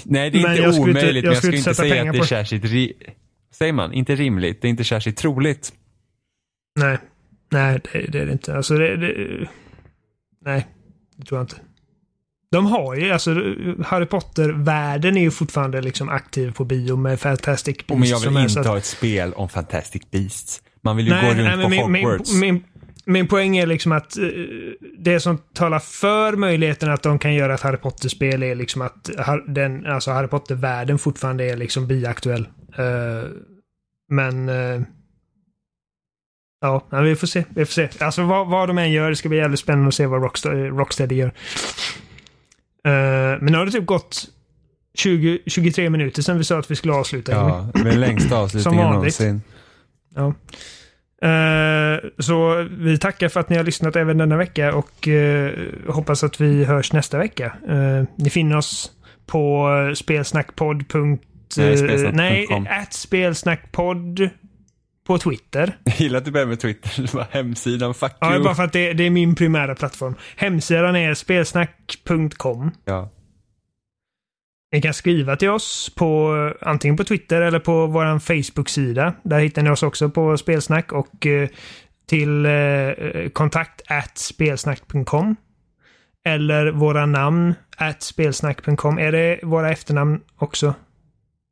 nej, 0.05 0.31
det 0.31 0.39
är 0.39 0.43
Men 0.43 0.57
inte 0.57 0.73
skulle 0.73 0.91
inte- 0.91 1.01
omöjligt, 1.01 1.25
jag 1.25 1.31
men 1.31 1.33
jag 1.35 1.37
skulle 1.37 1.57
inte 1.57 1.75
säga 1.75 1.95
pengar 1.95 2.07
att 2.11 2.13
det 2.13 2.19
är 2.19 2.21
på- 2.21 2.27
särskilt... 2.27 2.65
Ri, 2.65 2.93
säger 3.55 3.73
man? 3.73 3.93
Inte 3.93 4.15
rimligt. 4.15 4.63
Det 4.63 4.69
är 4.69 4.71
inte 4.71 4.85
särskilt 4.85 5.17
troligt. 5.17 5.73
Nej, 6.81 6.99
nej 7.53 7.81
det, 7.93 7.99
det 8.09 8.19
är 8.21 8.27
det 8.27 8.33
inte. 8.33 8.57
Alltså 8.57 8.79
det, 8.79 8.97
det... 8.97 9.49
Nej, 10.45 10.67
det 11.17 11.25
tror 11.25 11.39
jag 11.39 11.45
inte. 11.45 11.57
De 12.51 12.67
har 12.67 12.95
ju, 12.95 13.11
alltså 13.11 13.31
Harry 13.85 14.07
Potter-världen 14.07 15.17
är 15.17 15.21
ju 15.21 15.31
fortfarande 15.31 15.81
liksom 15.83 16.09
aktiv 16.09 16.53
på 16.53 16.65
bio 16.65 16.97
med 16.97 17.21
Fantastic 17.21 17.77
Beasts. 17.77 18.01
Men 18.01 18.09
jag 18.09 18.21
vill 18.21 18.37
inte 18.49 18.61
att- 18.61 18.67
ha 18.67 18.79
ett 18.79 18.85
spel 18.85 19.33
om 19.33 19.49
Fantastic 19.49 20.03
Beasts. 20.11 20.63
Man 20.83 20.97
vill 20.97 21.07
ju 21.07 21.13
gå 21.13 21.17
Nej, 21.17 21.29
runt 21.35 21.39
nej, 21.57 21.63
på 21.63 21.69
min, 21.69 21.93
min, 21.93 22.05
Hogwarts. 22.05 22.33
min, 22.33 22.65
min 23.07 23.29
poäng 23.29 23.57
är 23.57 23.67
liksom 23.67 23.93
att 23.93 24.19
eh, 24.19 24.25
det 24.99 25.21
som 25.21 25.39
talar 25.39 25.79
för 25.79 26.33
möjligheten 26.37 26.91
att 26.91 27.03
de 27.03 27.19
kan 27.19 27.35
göra 27.35 27.55
ett 27.55 27.61
Harry 27.61 27.77
Potter-spel 27.77 28.43
är 28.43 28.55
liksom 28.55 28.83
att 28.83 29.11
den, 29.47 29.87
alltså 29.87 30.11
Harry 30.11 30.29
Potter-världen 30.29 30.99
fortfarande 30.99 31.45
är 31.45 31.57
liksom 31.57 31.87
biaktuell. 31.87 32.49
Eh, 32.77 33.29
men... 34.09 34.49
eh, 34.49 34.81
ja, 36.61 36.87
vi 37.03 37.17
får 37.17 37.27
se. 37.27 37.45
Vi 37.55 37.65
får 37.65 37.73
se. 37.73 37.89
Alltså 38.01 38.23
vad, 38.23 38.49
vad 38.49 38.69
de 38.69 38.79
än 38.79 38.93
gör, 38.93 39.11
det 39.11 39.17
ska 39.17 39.29
bli 39.29 39.39
jävligt 39.39 39.61
spännande 39.61 39.89
att 39.89 39.95
se 39.95 40.07
vad 40.07 40.23
Rocksteady 40.79 41.15
gör. 41.15 41.33
Eh, 42.85 43.41
men 43.41 43.53
nu 43.53 43.59
har 43.59 43.65
det 43.65 43.73
typ 43.73 43.87
gått 43.87 44.25
20, 44.95 45.39
23 45.47 45.91
minuter 45.91 46.23
sedan 46.23 46.39
vi 46.39 46.45
sa 46.45 46.59
att 46.59 46.71
vi 46.71 46.77
skulle 46.77 46.95
avsluta. 46.95 47.33
Ja, 47.33 47.69
det 47.75 47.91
är 47.91 47.97
längsta 47.97 48.37
avslutningen 48.37 48.91
någonsin. 48.91 49.43
Ja. 50.15 50.35
Eh, 51.29 51.99
så 52.19 52.69
vi 52.71 52.99
tackar 52.99 53.29
för 53.29 53.41
att 53.41 53.49
ni 53.49 53.57
har 53.57 53.65
lyssnat 53.65 53.97
även 53.97 54.19
denna 54.19 54.37
vecka 54.37 54.75
och 54.75 55.09
eh, 55.09 55.53
hoppas 55.89 56.25
att 56.25 56.41
vi 56.41 56.65
hörs 56.65 56.93
nästa 56.93 57.19
vecka. 57.19 57.57
Ni 58.17 58.31
finner 58.31 58.57
oss 58.57 58.91
på 59.27 59.69
spelsnackpodd. 59.97 60.85
Nej, 61.57 61.77
spelsnack.com. 61.77 62.17
Nej, 62.17 62.81
at 62.81 62.93
spelsnackpodd 62.93 64.31
på 65.07 65.19
Twitter. 65.19 65.79
Jag 65.85 65.95
gillar 66.01 66.19
att 66.19 66.25
du 66.25 66.31
börjar 66.31 66.47
med 66.47 66.61
Twitter. 66.61 67.13
Var 67.17 67.27
hemsidan, 67.31 67.95
fuck 67.95 68.13
Ja, 68.21 68.35
you. 68.35 68.45
bara 68.45 68.55
för 68.55 68.63
att 68.63 68.73
det, 68.73 68.93
det 68.93 69.05
är 69.07 69.11
min 69.11 69.35
primära 69.35 69.75
plattform. 69.75 70.15
Hemsidan 70.37 70.97
är 70.97 71.15
spelsnack.com. 71.15 72.71
Ja. 72.85 73.11
Ni 74.73 74.83
kan 74.83 74.95
skriva 74.95 75.37
till 75.37 75.49
oss 75.51 75.93
på 75.97 76.35
antingen 76.61 76.97
på 76.97 77.05
Twitter 77.05 77.41
eller 77.41 77.59
på 77.59 77.87
vår 77.87 78.19
Facebook-sida. 78.19 79.15
Där 79.23 79.39
hittar 79.41 79.63
ni 79.63 79.71
oss 79.71 79.83
också 79.83 80.11
på 80.11 80.37
Spelsnack 80.37 80.93
och 80.93 81.27
eh, 81.27 81.49
till 82.07 82.47
eh, 82.47 82.93
kontakt 83.33 83.83
at 83.87 84.19
spelsnack.com. 84.19 85.37
Eller 86.27 86.67
våra 86.73 87.07
namn 87.07 87.55
at 87.77 88.03
spelsnack.com. 88.03 88.99
Är 88.99 89.13
det 89.13 89.41
våra 89.43 89.71
efternamn 89.73 90.21
också? 90.37 90.75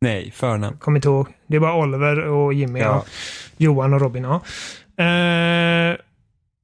Nej, 0.02 0.30
förnamn. 0.30 0.76
Kom 0.76 0.96
inte 0.96 1.08
ihåg. 1.08 1.26
Det 1.46 1.56
är 1.56 1.60
bara 1.60 1.76
Oliver 1.76 2.18
och 2.18 2.54
Jimmy. 2.54 2.80
Ja. 2.80 2.86
Ja. 2.86 3.04
Johan 3.56 3.94
och 3.94 4.00
Robin. 4.00 4.24
Ja. 4.24 4.34
Eh, 5.04 5.96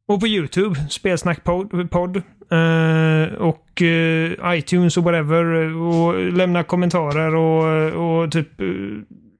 och 0.08 0.20
på 0.20 0.26
YouTube, 0.26 0.86
Spelsnackpodd. 0.90 1.90
Podd, 1.90 2.16
eh, 2.50 3.34
och 3.38 3.82
eh, 3.82 4.58
iTunes 4.58 4.96
och 4.96 5.04
whatever. 5.04 5.44
Och 5.76 6.32
lämna 6.32 6.62
kommentarer 6.62 7.34
och, 7.34 8.22
och 8.22 8.32
typ 8.32 8.60
eh, 8.60 8.66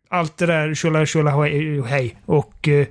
allt 0.09 0.37
det 0.37 0.47
där. 0.47 0.75
Tjola 0.75 1.07
tjola 1.07 1.31
hej. 1.31 1.83
hej. 1.83 2.16
Och 2.25 2.69
eh, 2.69 2.87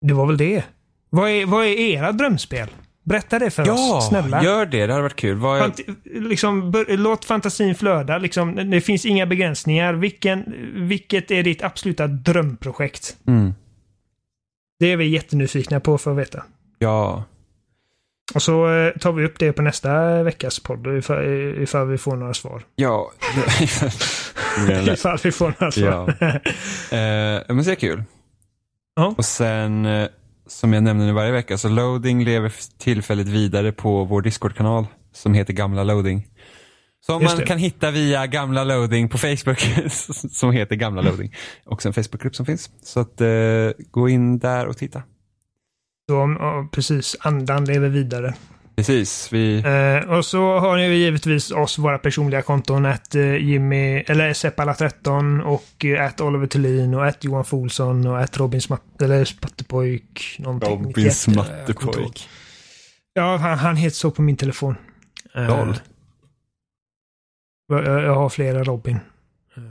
det 0.00 0.14
var 0.14 0.26
väl 0.26 0.36
det. 0.36 0.64
Vad 1.10 1.30
är, 1.30 1.46
vad 1.46 1.64
är 1.64 1.78
era 1.78 2.12
drömspel? 2.12 2.68
Berätta 3.04 3.38
det 3.38 3.50
för 3.50 3.66
Ja, 3.66 3.96
oss, 3.96 4.08
snälla. 4.08 4.44
gör 4.44 4.66
det. 4.66 4.86
Det 4.86 4.92
hade 4.92 5.02
varit 5.02 5.16
kul. 5.16 5.36
Vad. 5.36 5.60
Fant- 5.62 5.96
liksom, 6.04 6.84
låt 6.88 7.24
fantasin 7.24 7.74
flöda. 7.74 8.18
Liksom, 8.18 8.70
det 8.70 8.80
finns 8.80 9.06
inga 9.06 9.26
begränsningar. 9.26 9.94
Vilken, 9.94 10.54
vilket 10.88 11.30
är 11.30 11.42
ditt 11.42 11.62
absoluta 11.62 12.06
drömprojekt? 12.06 13.16
Mm. 13.26 13.54
Det 14.78 14.86
är 14.92 14.96
vi 14.96 15.06
jättenyfikna 15.08 15.80
på 15.80 15.98
för 15.98 16.10
att 16.10 16.16
veta. 16.18 16.42
Ja. 16.78 17.24
Och 18.34 18.42
så 18.42 18.72
eh, 18.74 18.92
tar 18.98 19.12
vi 19.12 19.24
upp 19.24 19.38
det 19.38 19.52
på 19.52 19.62
nästa 19.62 20.22
veckas 20.22 20.60
podd 20.60 20.98
ifall, 20.98 21.24
ifall 21.62 21.86
vi 21.88 21.98
får 21.98 22.16
några 22.16 22.34
svar. 22.34 22.62
Ja. 22.76 23.12
Ifall 24.92 25.18
vi 25.24 25.32
får 25.32 25.54
några 25.60 25.70
svar. 25.72 26.14
Ja. 26.20 26.26
eh, 26.98 27.42
men 27.48 27.64
så 27.64 27.70
är 27.70 27.74
det 27.74 27.80
kul. 27.80 28.02
Ja. 28.96 29.14
Och 29.18 29.24
sen, 29.24 29.86
eh, 29.86 30.08
som 30.52 30.72
jag 30.72 30.82
nämner 30.82 31.06
nu 31.06 31.12
varje 31.12 31.32
vecka, 31.32 31.58
så 31.58 31.68
loading 31.68 32.24
lever 32.24 32.52
tillfälligt 32.78 33.28
vidare 33.28 33.72
på 33.72 34.04
vår 34.04 34.22
Discord-kanal 34.22 34.86
som 35.12 35.34
heter 35.34 35.52
Gamla 35.52 35.84
Loading. 35.84 36.26
Som 37.06 37.24
man 37.24 37.46
kan 37.46 37.58
hitta 37.58 37.90
via 37.90 38.26
Gamla 38.26 38.64
Loading 38.64 39.08
på 39.08 39.18
Facebook, 39.18 39.60
som 40.30 40.52
heter 40.52 40.76
Gamla 40.76 41.02
Loading. 41.02 41.34
Också 41.64 41.88
en 41.88 41.94
Facebookgrupp 41.94 42.36
som 42.36 42.46
finns. 42.46 42.70
Så 42.82 43.00
att 43.00 43.20
eh, 43.20 43.28
gå 43.90 44.08
in 44.08 44.38
där 44.38 44.66
och 44.66 44.76
titta. 44.76 45.02
Så, 46.08 46.36
ja, 46.40 46.68
precis, 46.72 47.16
andan 47.20 47.64
lever 47.64 47.88
vidare. 47.88 48.34
Precis, 48.76 49.32
vi... 49.32 49.58
Eh, 49.58 50.10
och 50.10 50.24
så 50.24 50.58
har 50.58 50.76
ni 50.76 50.86
ju 50.86 50.94
givetvis 50.94 51.50
oss, 51.50 51.78
våra 51.78 51.98
personliga 51.98 52.42
konton, 52.42 52.86
att 52.86 53.14
eh, 53.14 53.36
Jimmy, 53.36 53.98
eller 54.00 54.32
Seppala13 54.32 55.40
och 55.42 55.84
eh, 55.84 56.06
att 56.06 56.20
Oliver 56.20 56.46
Thulin 56.46 56.94
och 56.94 57.06
att 57.06 57.24
Johan 57.24 57.44
Folsson 57.44 58.06
och 58.06 58.20
att 58.20 58.38
Robin 58.38 58.60
Smatt, 58.60 59.02
eller 59.02 59.24
Spattepojk. 59.24 60.36
Någonting. 60.38 60.84
Robin. 60.84 61.12
Smattepojk. 61.12 62.28
Ja, 63.12 63.36
han, 63.36 63.58
han 63.58 63.76
heter 63.76 63.96
så 63.96 64.10
på 64.10 64.22
min 64.22 64.36
telefon. 64.36 64.76
Eh, 65.34 65.42
Roll. 65.46 65.74
jag, 67.68 67.84
jag 67.84 68.14
har 68.14 68.28
flera 68.28 68.64
Robin. 68.64 68.96
Eh, 69.56 69.62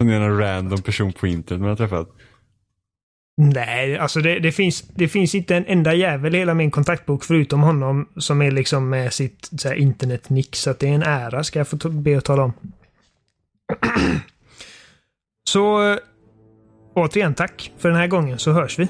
Som 0.00 0.08
är 0.08 0.20
en 0.20 0.38
random 0.38 0.82
person 0.82 1.12
på 1.12 1.26
internet 1.26 1.60
man 1.60 1.68
har 1.68 1.76
träffat. 1.76 2.08
Nej, 3.40 3.98
alltså 3.98 4.20
det, 4.20 4.38
det, 4.38 4.52
finns, 4.52 4.82
det 4.82 5.08
finns 5.08 5.34
inte 5.34 5.56
en 5.56 5.64
enda 5.66 5.94
jävel 5.94 6.34
i 6.34 6.38
hela 6.38 6.54
min 6.54 6.70
kontaktbok 6.70 7.24
förutom 7.24 7.60
honom 7.60 8.08
som 8.16 8.42
är 8.42 8.50
liksom 8.50 8.88
med 8.88 9.12
sitt 9.12 9.50
så 9.58 9.68
här, 9.68 9.74
internetnick. 9.74 10.56
Så 10.56 10.70
att 10.70 10.78
det 10.78 10.88
är 10.88 10.92
en 10.92 11.02
ära 11.02 11.44
ska 11.44 11.58
jag 11.58 11.68
få 11.68 11.76
be 11.76 12.18
att 12.18 12.24
tala 12.24 12.42
om. 12.42 12.52
Så 15.48 15.92
eh, 15.92 15.98
återigen 16.94 17.34
tack 17.34 17.72
för 17.78 17.88
den 17.88 17.98
här 17.98 18.06
gången 18.06 18.38
så 18.38 18.52
hörs 18.52 18.78
vi. 18.78 18.88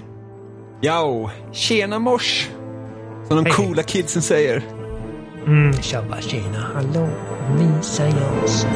Jao, 0.82 1.30
tjena 1.52 1.98
mors! 1.98 2.48
Som 3.28 3.36
de 3.36 3.44
Hej, 3.44 3.54
coola 3.54 3.82
kidsen 3.82 4.22
säger. 4.22 4.62
Mm, 5.46 5.72
tjabba 5.72 6.20
tjena, 6.20 6.70
hallå, 6.74 7.08
vi 7.58 7.82
säger 7.82 8.44
oss. 8.44 8.66